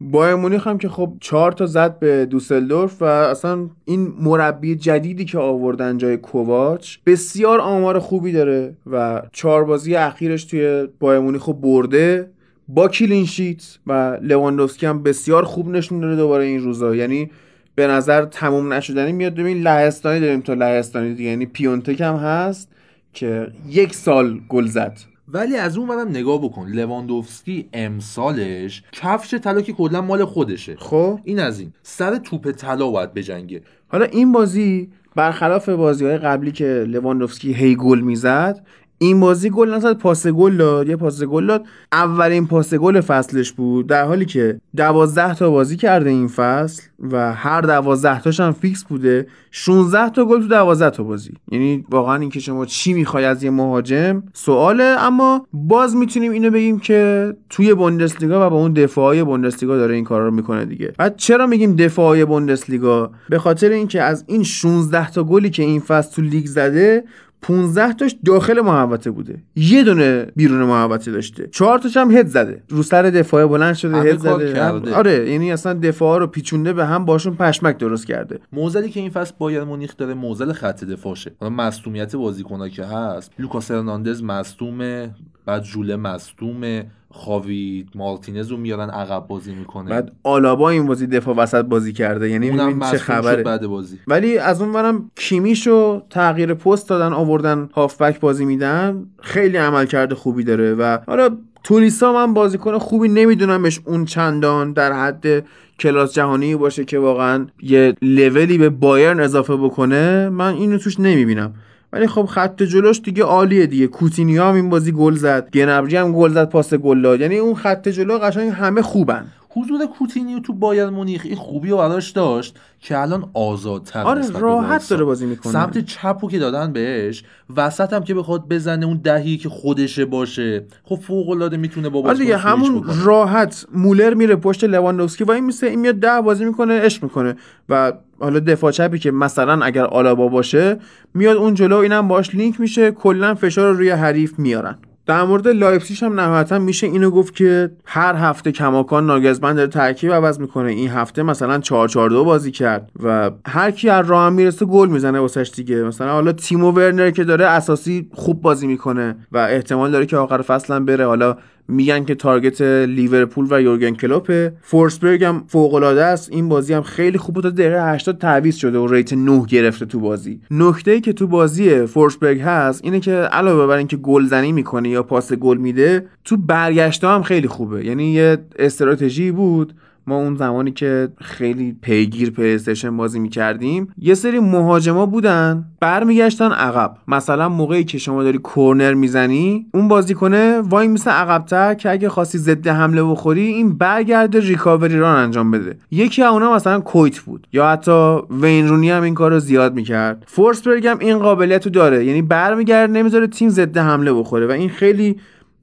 بایر 0.00 0.34
مونیخ 0.34 0.66
هم 0.66 0.78
که 0.78 0.88
خب 0.88 1.12
چهار 1.20 1.52
تا 1.52 1.66
زد 1.66 1.98
به 1.98 2.26
دوسلدورف 2.26 3.02
و 3.02 3.04
اصلا 3.04 3.70
این 3.84 4.14
مربی 4.20 4.76
جدیدی 4.76 5.24
که 5.24 5.38
آوردن 5.38 5.98
جای 5.98 6.16
کوواچ 6.16 6.96
بسیار 7.06 7.60
آمار 7.60 7.98
خوبی 7.98 8.32
داره 8.32 8.76
و 8.86 9.22
چهار 9.32 9.64
بازی 9.64 9.94
اخیرش 9.94 10.44
توی 10.44 10.88
بایر 11.00 11.20
مونیخ 11.20 11.48
برده. 11.48 12.30
با 12.68 12.88
کلین 12.88 13.26
شیت 13.26 13.78
و 13.86 14.18
لواندوفسکی 14.22 14.86
هم 14.86 15.02
بسیار 15.02 15.44
خوب 15.44 15.68
نشون 15.68 16.00
داده 16.00 16.16
دوباره 16.16 16.44
این 16.44 16.62
روزا. 16.62 16.96
یعنی 16.96 17.30
به 17.74 17.86
نظر 17.86 18.24
تموم 18.24 18.72
نشدنی 18.72 19.12
میاد. 19.12 19.34
ببین 19.34 19.62
لهستانی 19.62 20.20
داریم 20.20 20.40
تا 20.40 20.54
لهستانی 20.54 21.14
دیگه. 21.14 21.30
یعنی 21.30 21.46
پیونتک 21.46 22.00
هم 22.00 22.14
هست 22.14 22.72
که 23.12 23.46
یک 23.68 23.94
سال 23.94 24.40
گل 24.48 24.66
زد. 24.66 24.98
ولی 25.28 25.56
از 25.56 25.78
اون 25.78 25.88
ورم 25.88 26.08
نگاه 26.08 26.42
بکن. 26.42 26.68
لواندوفسکی 26.68 27.68
امسالش 27.72 28.82
کفش 28.92 29.34
طلا 29.34 29.60
که 29.60 29.72
کلا 29.72 30.00
مال 30.00 30.24
خودشه. 30.24 30.76
خب؟ 30.76 31.20
این 31.24 31.40
از 31.40 31.60
این. 31.60 31.72
سر 31.82 32.16
توپ 32.16 32.50
طلا 32.50 32.90
باید 32.90 33.14
بجنگه. 33.14 33.62
حالا 33.88 34.04
این 34.04 34.32
بازی 34.32 34.88
برخلاف 35.14 35.68
بازی 35.68 36.04
های 36.04 36.18
قبلی 36.18 36.52
که 36.52 36.84
لواندوفسکی 36.88 37.52
هی 37.52 37.74
گل 37.74 38.00
می‌زد 38.00 38.66
این 38.98 39.20
بازی 39.20 39.50
گل 39.50 39.74
نزد 39.74 39.92
پاس 39.92 40.26
گل 40.26 40.56
داد 40.56 40.88
یه 40.88 40.96
پاس 40.96 41.22
گل 41.22 41.46
داد. 41.46 41.64
اولین 41.92 42.46
پاس 42.46 42.74
گل 42.74 43.00
فصلش 43.00 43.52
بود. 43.52 43.86
در 43.86 44.04
حالی 44.04 44.24
که 44.24 44.60
دوازده 44.76 45.34
تا 45.34 45.50
بازی 45.50 45.76
کرده 45.76 46.10
این 46.10 46.28
فصل 46.28 46.82
و 47.00 47.32
هر 47.34 47.60
دوازده 47.60 48.20
تاش 48.20 48.40
هم 48.40 48.52
fix 48.52 48.84
بوده. 48.84 49.26
16 49.50 50.10
تا 50.10 50.24
گل 50.24 50.40
تو 50.40 50.48
دوازده 50.48 50.90
تا 50.90 51.02
بازی. 51.02 51.32
یعنی 51.52 51.84
واقعا 51.90 52.16
اینکه 52.16 52.40
شما 52.40 52.66
چی 52.66 52.92
می‌خوای 52.92 53.24
از 53.24 53.42
یه 53.42 53.50
مهاجم؟ 53.50 54.22
سواله. 54.32 54.84
اما 54.84 55.46
باز 55.52 55.96
می‌تونیم 55.96 56.32
اینو 56.32 56.50
بگیم 56.50 56.78
که 56.78 57.32
توی 57.50 57.74
بوندسلیگا 57.74 58.46
و 58.46 58.50
با 58.50 58.56
اون 58.56 58.72
دفاعای 58.72 59.24
بوندسلیگا 59.24 59.76
داره 59.76 59.94
این 59.94 60.04
کارا 60.04 60.24
رو 60.24 60.34
می‌کنه 60.34 60.64
دیگه. 60.64 60.92
بعد 60.98 61.16
چرا 61.16 61.46
میگیم 61.46 61.76
دفاعای 61.76 62.24
بوندسلیگا؟ 62.24 63.10
به 63.30 63.38
خاطر 63.38 63.70
اینکه 63.70 64.02
از 64.02 64.24
این 64.26 64.42
16 64.42 65.10
تا 65.10 65.24
گلی 65.24 65.50
که 65.50 65.62
این 65.62 65.80
فصل 65.80 66.14
تو 66.14 66.22
لیگ 66.22 66.46
زده 66.46 67.04
15 67.42 67.92
تاش 67.92 68.16
داخل 68.24 68.60
محوطه 68.60 69.10
بوده. 69.10 69.42
یه 69.56 69.84
دونه 69.84 70.26
بیرون 70.36 70.62
محوطه 70.62 71.10
داشته. 71.10 71.48
چهار 71.52 71.78
تاش 71.78 71.96
هم 71.96 72.10
هد 72.10 72.26
زده. 72.26 72.62
رو 72.68 72.82
سر 72.82 73.02
دفاع 73.02 73.46
بلند 73.46 73.74
شده 73.74 73.96
هد 73.96 74.18
زده. 74.18 74.52
کرده. 74.52 74.94
آره 74.94 75.30
یعنی 75.30 75.52
اصلا 75.52 75.74
دفاع 75.74 76.18
رو 76.18 76.26
پیچونده 76.26 76.72
به 76.72 76.86
هم 76.86 77.04
باشون 77.04 77.34
پشمک 77.36 77.78
درست 77.78 78.06
کرده. 78.06 78.40
معضلی 78.52 78.90
که 78.90 79.00
این 79.00 79.10
فصل 79.10 79.34
بایر 79.38 79.64
مونیخ 79.64 79.96
داره 79.96 80.14
معضل 80.14 80.52
خط 80.52 80.84
دفاعشه. 80.84 81.32
حالا 81.40 81.52
مصدومیت 81.54 82.16
بازیکن‌ها 82.16 82.68
که 82.68 82.84
هست. 82.84 83.32
لوکاس 83.38 83.70
هرناندز 83.70 84.22
مصدومه. 84.22 85.10
بعد 85.46 85.62
جوله 85.62 85.96
مصدومه. 85.96 86.86
خاوی 87.18 87.86
مارتینز 87.94 88.48
رو 88.48 88.56
میارن 88.56 88.90
عقب 88.90 89.26
بازی 89.26 89.54
می‌کنه. 89.54 89.90
بعد 89.90 90.12
آلابا 90.22 90.70
این 90.70 90.86
بازی 90.86 91.06
دفاع 91.06 91.36
وسط 91.36 91.64
بازی 91.64 91.92
کرده. 91.92 92.30
یعنی 92.30 92.50
اونم 92.50 92.66
ببین 92.66 92.90
چه 92.90 92.98
خبره. 92.98 93.42
بعد 93.42 93.66
بازی. 93.66 93.98
ولی 94.06 94.38
از 94.38 94.62
اون 94.62 94.72
برم 94.72 95.10
کیمیشو 95.16 96.02
تغییر 96.10 96.54
پست 96.54 96.88
دادن 96.88 97.12
آوردن 97.12 97.68
هافبک 97.74 98.20
بازی 98.20 98.44
میدن. 98.44 99.06
خیلی 99.20 99.56
عملکرد 99.56 100.14
خوبی 100.14 100.44
داره 100.44 100.74
و 100.74 100.98
حالا 101.06 101.28
تولیسا 101.64 102.12
من 102.12 102.34
بازیکن 102.34 102.78
خوبی 102.78 103.08
نمیدونمش 103.08 103.80
اون 103.84 104.04
چندان 104.04 104.72
در 104.72 104.92
حد 104.92 105.44
کلاس 105.78 106.14
جهانی 106.14 106.56
باشه 106.56 106.84
که 106.84 106.98
واقعا 106.98 107.46
یه 107.62 107.94
لولی 108.02 108.58
به 108.58 108.70
بایرن 108.70 109.20
اضافه 109.20 109.56
بکنه. 109.56 110.28
من 110.28 110.54
اینو 110.54 110.78
توش 110.78 111.00
نمی‌بینم. 111.00 111.54
ولی 111.92 112.06
خب 112.06 112.26
خط 112.26 112.62
جلوش 112.62 113.00
دیگه 113.00 113.24
عالیه 113.24 113.66
دیگه. 113.66 113.86
کوتینیو 113.86 114.42
هم 114.42 114.54
این 114.54 114.68
بازی 114.68 114.92
گل 114.92 115.14
زد. 115.14 115.50
گنبری 115.50 115.96
هم 115.96 116.12
گل 116.12 116.32
زد 116.32 116.48
پاس 116.48 116.74
گل 116.74 117.02
داد. 117.02 117.20
یعنی 117.20 117.38
اون 117.38 117.54
خط 117.54 117.88
جلو 117.88 118.18
قشنگ 118.18 118.50
همه 118.50 118.82
خوبن. 118.82 119.26
حضور 119.60 119.86
کوتینیو 119.86 120.38
تو 120.40 120.52
بایر 120.52 120.86
مونیخ 120.86 121.22
این 121.24 121.36
خوبی 121.36 121.70
رو 121.70 121.76
براش 121.76 122.10
داشت 122.10 122.56
که 122.80 122.98
الان 122.98 123.30
آزادتر 123.34 124.02
آره 124.02 124.30
راحت. 124.30 124.88
داره 124.88 125.04
بازی 125.04 125.26
می‌کنه 125.26 125.52
سمت 125.52 125.78
چپو 125.84 126.28
که 126.30 126.38
دادن 126.38 126.72
بهش 126.72 127.24
وسط 127.56 127.92
هم 127.92 128.04
که 128.04 128.14
بخواد 128.14 128.48
بزنه 128.48 128.86
اون 128.86 129.00
دهی 129.04 129.36
که 129.36 129.48
خودشه 129.48 130.04
باشه 130.04 130.64
خب 130.84 130.96
فوق 130.96 131.30
العاده 131.30 131.56
می‌تونه 131.56 131.88
با 131.88 132.02
آره 132.08 132.18
دیگه 132.18 132.36
همون 132.36 132.80
بکنه. 132.80 133.04
راحت 133.04 133.66
مولر 133.74 134.14
میره 134.14 134.36
پشت 134.36 134.64
لواندوفسکی 134.64 135.24
و 135.24 135.30
این 135.30 135.44
میسه 135.44 135.66
این 135.66 135.80
میاد 135.80 135.94
ده 135.94 136.20
بازی 136.20 136.44
می‌کنه 136.44 136.80
عشق 136.80 137.02
می‌کنه 137.02 137.36
و 137.68 137.92
حالا 138.20 138.40
دفاع 138.40 138.70
چپی 138.70 138.98
که 138.98 139.10
مثلا 139.10 139.64
اگر 139.64 139.84
آلابا 139.84 140.28
باشه 140.28 140.78
میاد 141.14 141.36
اون 141.36 141.54
جلو 141.54 141.76
اینم 141.76 142.08
باش 142.08 142.34
لینک 142.34 142.60
میشه 142.60 142.90
کلا 142.90 143.34
فشار 143.34 143.70
رو 143.70 143.76
روی 143.76 143.90
حریف 143.90 144.38
میارن 144.38 144.78
در 145.08 145.24
مورد 145.24 145.48
لایپسیش 145.48 146.02
هم 146.02 146.20
نهایتا 146.20 146.58
میشه 146.58 146.86
اینو 146.86 147.10
گفت 147.10 147.34
که 147.34 147.70
هر 147.84 148.14
هفته 148.14 148.52
کماکان 148.52 149.06
ناگلزمن 149.06 149.54
داره 149.54 149.68
ترکیب 149.68 150.12
عوض 150.12 150.40
می‌کنه. 150.40 150.70
این 150.70 150.88
هفته 150.88 151.22
مثلا 151.22 151.58
4 151.58 151.88
4 151.88 152.10
2 152.10 152.24
بازی 152.24 152.50
کرد 152.50 152.90
و 153.02 153.30
هر 153.46 153.70
کی 153.70 153.88
از 153.88 154.10
راه 154.10 154.30
می‌رسه 154.30 154.66
گل 154.66 154.88
می‌زنه 154.88 155.20
واسش 155.20 155.52
دیگه. 155.54 155.82
مثلا 155.82 156.12
حالا 156.12 156.32
تیمو 156.32 156.72
ورنر 156.72 157.10
که 157.10 157.24
داره 157.24 157.46
اساسی 157.46 158.10
خوب 158.14 158.42
بازی 158.42 158.66
می‌کنه 158.66 159.16
و 159.32 159.38
احتمال 159.38 159.90
داره 159.90 160.06
که 160.06 160.16
آخر 160.16 160.42
فصل 160.42 160.74
هم 160.74 160.84
بره. 160.84 161.06
حالا 161.06 161.36
میگن 161.68 162.04
که 162.04 162.14
target 162.14 162.60
لیورپول 162.88 163.46
و 163.50 163.62
یورگن 163.62 163.94
کلوپه 163.94 164.52
فورسبرگ 164.62 165.24
هم 165.24 165.44
فوق 165.46 165.74
العاده 165.74 166.04
است. 166.04 166.32
این 166.32 166.48
بازی 166.48 166.74
هم 166.74 166.82
خیلی 166.82 167.18
خوب 167.18 167.34
بود. 167.34 167.44
تا 167.44 167.50
دقیقه 167.50 167.92
80 167.92 168.18
تعویض 168.18 168.56
شده 168.56 168.78
و 168.78 168.86
rate 168.86 169.12
9 169.12 169.44
گرفته 169.48 169.86
تو 169.86 170.00
بازی. 170.00 170.40
نکته 170.50 170.90
ای 170.90 171.00
که 171.00 171.12
تو 171.12 171.26
بازی 171.26 171.86
فورسبرگ 171.86 172.40
هست 172.40 172.80
اینه 172.84 173.00
که 173.00 173.12
علاوه 173.12 173.66
بر 173.66 173.76
اینکه 173.76 173.96
گلزنی 173.96 174.52
می‌کنه 174.52 174.88
یا 174.88 175.02
پاس 175.02 175.32
گل 175.32 175.56
میده 175.56 176.06
تو 176.24 176.36
برگشته 176.36 177.08
هم 177.08 177.22
خیلی 177.22 177.48
خوبه. 177.48 177.84
یعنی 177.84 178.12
یه 178.12 178.38
استراتژی 178.58 179.30
بود. 179.30 179.74
ما 180.08 180.16
اون 180.16 180.36
زمانی 180.36 180.70
که 180.70 181.08
خیلی 181.20 181.76
پیگیر 181.82 182.30
پلیستشن 182.30 182.96
بازی 182.96 183.18
می‌کردیم 183.18 183.88
یه 183.98 184.14
سری 184.14 184.40
مهاجما 184.40 185.06
بودن 185.06 185.64
برمیگشتن 185.80 186.52
عقب. 186.52 186.96
مثلا 187.08 187.48
موقعی 187.48 187.84
که 187.84 187.98
شما 187.98 188.22
داری 188.22 188.38
کورنر 188.38 188.94
می‌زنی 188.94 189.66
اون 189.74 189.88
بازیکنه 189.88 190.60
وای 190.60 190.88
میسه 190.88 191.10
عقبتر 191.10 191.74
که 191.74 191.90
اگه 191.90 192.08
خواستی 192.08 192.38
ضد 192.38 192.68
حمله 192.68 193.04
بخوری 193.04 193.46
این 193.46 193.78
برگرده 193.78 194.40
recovery 194.40 194.98
run 194.98 195.16
انجام 195.16 195.50
بده. 195.50 195.78
یکی 195.90 196.22
از 196.22 196.32
اونا 196.32 196.54
مثلا 196.54 196.80
کویت 196.80 197.18
بود. 197.18 197.46
یا 197.52 197.68
حتی 197.68 198.18
وین 198.30 198.68
رونی 198.68 198.90
هم 198.90 199.02
این 199.02 199.14
کار 199.14 199.32
رو 199.32 199.38
زیاد 199.38 199.74
می‌کرد. 199.74 200.24
فورسبرگ 200.26 200.86
هم 200.86 200.98
این 200.98 201.18
قابلیت 201.18 201.64
رو 201.64 201.70
داره. 201.70 202.04
یعنی 202.04 202.22
برمیگرده 202.22 202.92
نمی‌ذاره 202.92 203.26
تیم 203.26 203.48
ضد 203.48 203.78
حمله 203.78 204.12
بخوره. 204.12 204.46
و 204.46 204.50
این 204.50 204.68
خیلی 204.68 205.16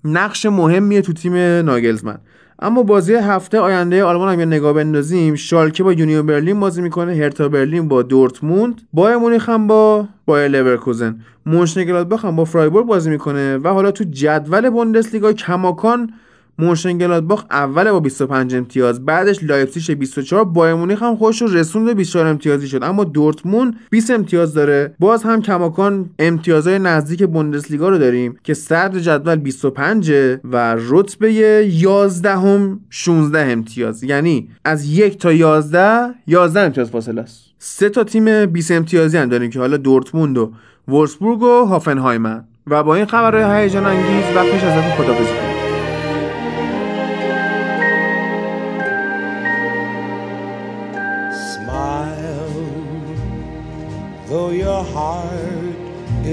نقش 0.04 0.46
مهمیه 0.46 1.02
تو 1.02 1.14
تیم 1.14 1.36
ناگلزمن. 1.66 2.18
اما 2.60 2.84
بازی 2.84 3.14
هفته 3.14 3.60
آینده 3.60 4.04
آلمان 4.04 4.40
هم 4.40 4.48
نگاه 4.48 4.74
بندازیم. 4.74 5.36
شالکه 5.36 5.84
با 5.84 5.94
یونیو 5.94 6.24
برلین 6.24 6.60
بازی 6.60 6.82
می‌کنه 6.82 7.16
هرتا 7.16 7.50
برلین 7.50 7.88
با 7.88 8.02
دورتموند. 8.02 8.82
بایر 8.94 9.18
مونیخ 9.18 9.50
هم 9.50 9.68
با 9.68 10.08
بایر 10.26 10.48
لورکوزن. 10.48 11.20
مونشنگلادباخ 11.46 12.26
هم 12.26 12.36
با 12.36 12.46
فرایبورگ 12.46 12.86
بازی 12.86 13.10
می‌کنه 13.10 13.58
و 13.58 13.68
حالا 13.68 13.92
تو 13.92 14.04
جدول 14.04 14.70
بوندسلیگا 14.70 15.34
کماکان 15.34 16.14
مونشنگلادباخ 16.60 17.46
اول 17.52 17.92
با 17.92 18.00
25 18.00 18.56
امتیاز 18.56 19.06
بعدش 19.06 19.44
لایپزیگ 19.44 19.98
24 19.98 20.46
بایر 20.46 20.74
مونیخ 20.76 21.04
هم 21.04 21.16
خودش 21.16 21.42
رو 21.42 21.48
رسوند 21.48 21.86
به 21.86 21.94
24 21.94 22.28
امتیازی 22.28 22.68
شد. 22.68 22.84
اما 22.84 23.04
دورتموند 23.04 23.76
20 23.90 24.12
امتیاز 24.12 24.54
داره. 24.54 24.96
باز 25.00 25.24
هم 25.24 25.42
کماکان 25.42 26.10
امتیازهای 26.20 26.80
نزدیک 26.80 27.24
بوندسلیگا 27.24 27.90
رو 27.90 27.98
داریم 27.98 28.40
که 28.44 28.54
صدر 28.54 29.00
جدول 29.00 29.36
25 29.36 30.12
و 30.44 30.76
رتبه 30.90 31.34
11 31.34 32.38
هم 32.38 32.80
16 32.90 33.52
امتیاز. 33.52 34.04
یعنی 34.04 34.50
از 34.66 34.90
یک 34.90 35.18
تا 35.18 35.34
11 35.34 36.14
11 36.28 36.60
امتیاز 36.60 36.90
فاصله 36.90 37.22
است. 37.22 37.46
سه 37.60 37.90
تا 37.90 38.04
تیم 38.04 38.46
20 38.46 38.72
امتیازی 38.72 39.18
هم 39.18 39.30
داریم 39.30 39.50
که 39.50 39.60
حالا 39.60 39.78
دورتموند 39.78 40.38
و 40.38 40.52
وورسبورگ 40.88 41.42
و 41.42 41.66
هافنهایمن. 41.66 42.44
و 42.68 42.84
با 42.84 42.96
این 42.96 43.06
خبرهای 43.06 43.64
هیجان 43.64 43.86
انگیز 43.86 44.36
وقتش 44.36 44.64
ازتون 44.64 44.92
خدافظی 44.92 45.45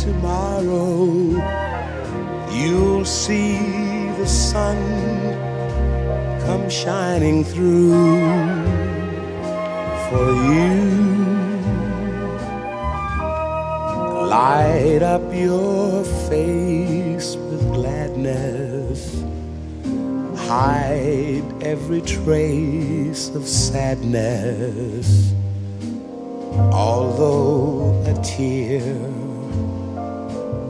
tomorrow 0.00 1.04
you'll 2.50 3.04
see 3.04 4.08
the 4.16 4.26
sun 4.26 4.78
come 6.46 6.70
shining 6.70 7.44
through 7.44 7.92
for 10.08 10.28
you. 10.52 11.00
Light 14.26 15.02
up 15.02 15.22
your 15.34 16.02
face 16.30 17.36
with 17.36 17.62
gladness. 17.74 19.22
Hide 20.48 21.44
every 21.62 22.00
trace 22.00 23.28
of 23.34 23.46
sadness. 23.46 25.34
Although 26.72 28.02
a 28.06 28.14
tear 28.22 29.19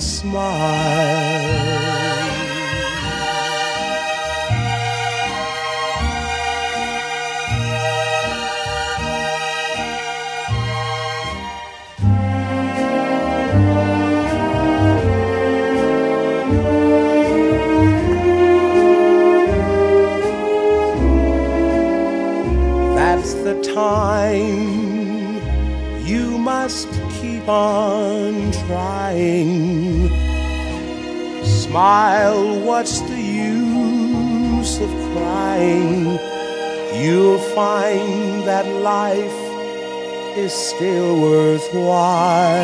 smile. 0.00 1.86
That's 22.96 23.34
the 23.34 23.60
time 23.62 25.36
you 26.06 26.38
must 26.38 26.95
keep 27.46 27.52
on 27.52 28.50
trying. 28.66 30.08
Smile, 31.44 32.60
what's 32.64 33.00
the 33.02 33.20
use 33.20 34.80
of 34.80 34.90
crying? 35.12 36.18
You'll 37.00 37.38
find 37.54 38.42
that 38.48 38.66
life 38.82 39.40
is 40.36 40.52
still 40.52 41.20
worthwhile 41.20 42.56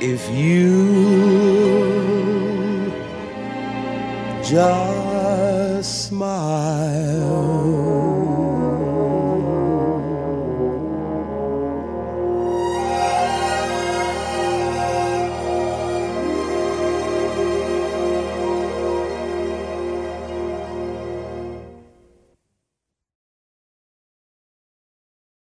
if 0.00 0.28
you 0.30 0.86
just 4.42 6.06
smile. 6.08 8.05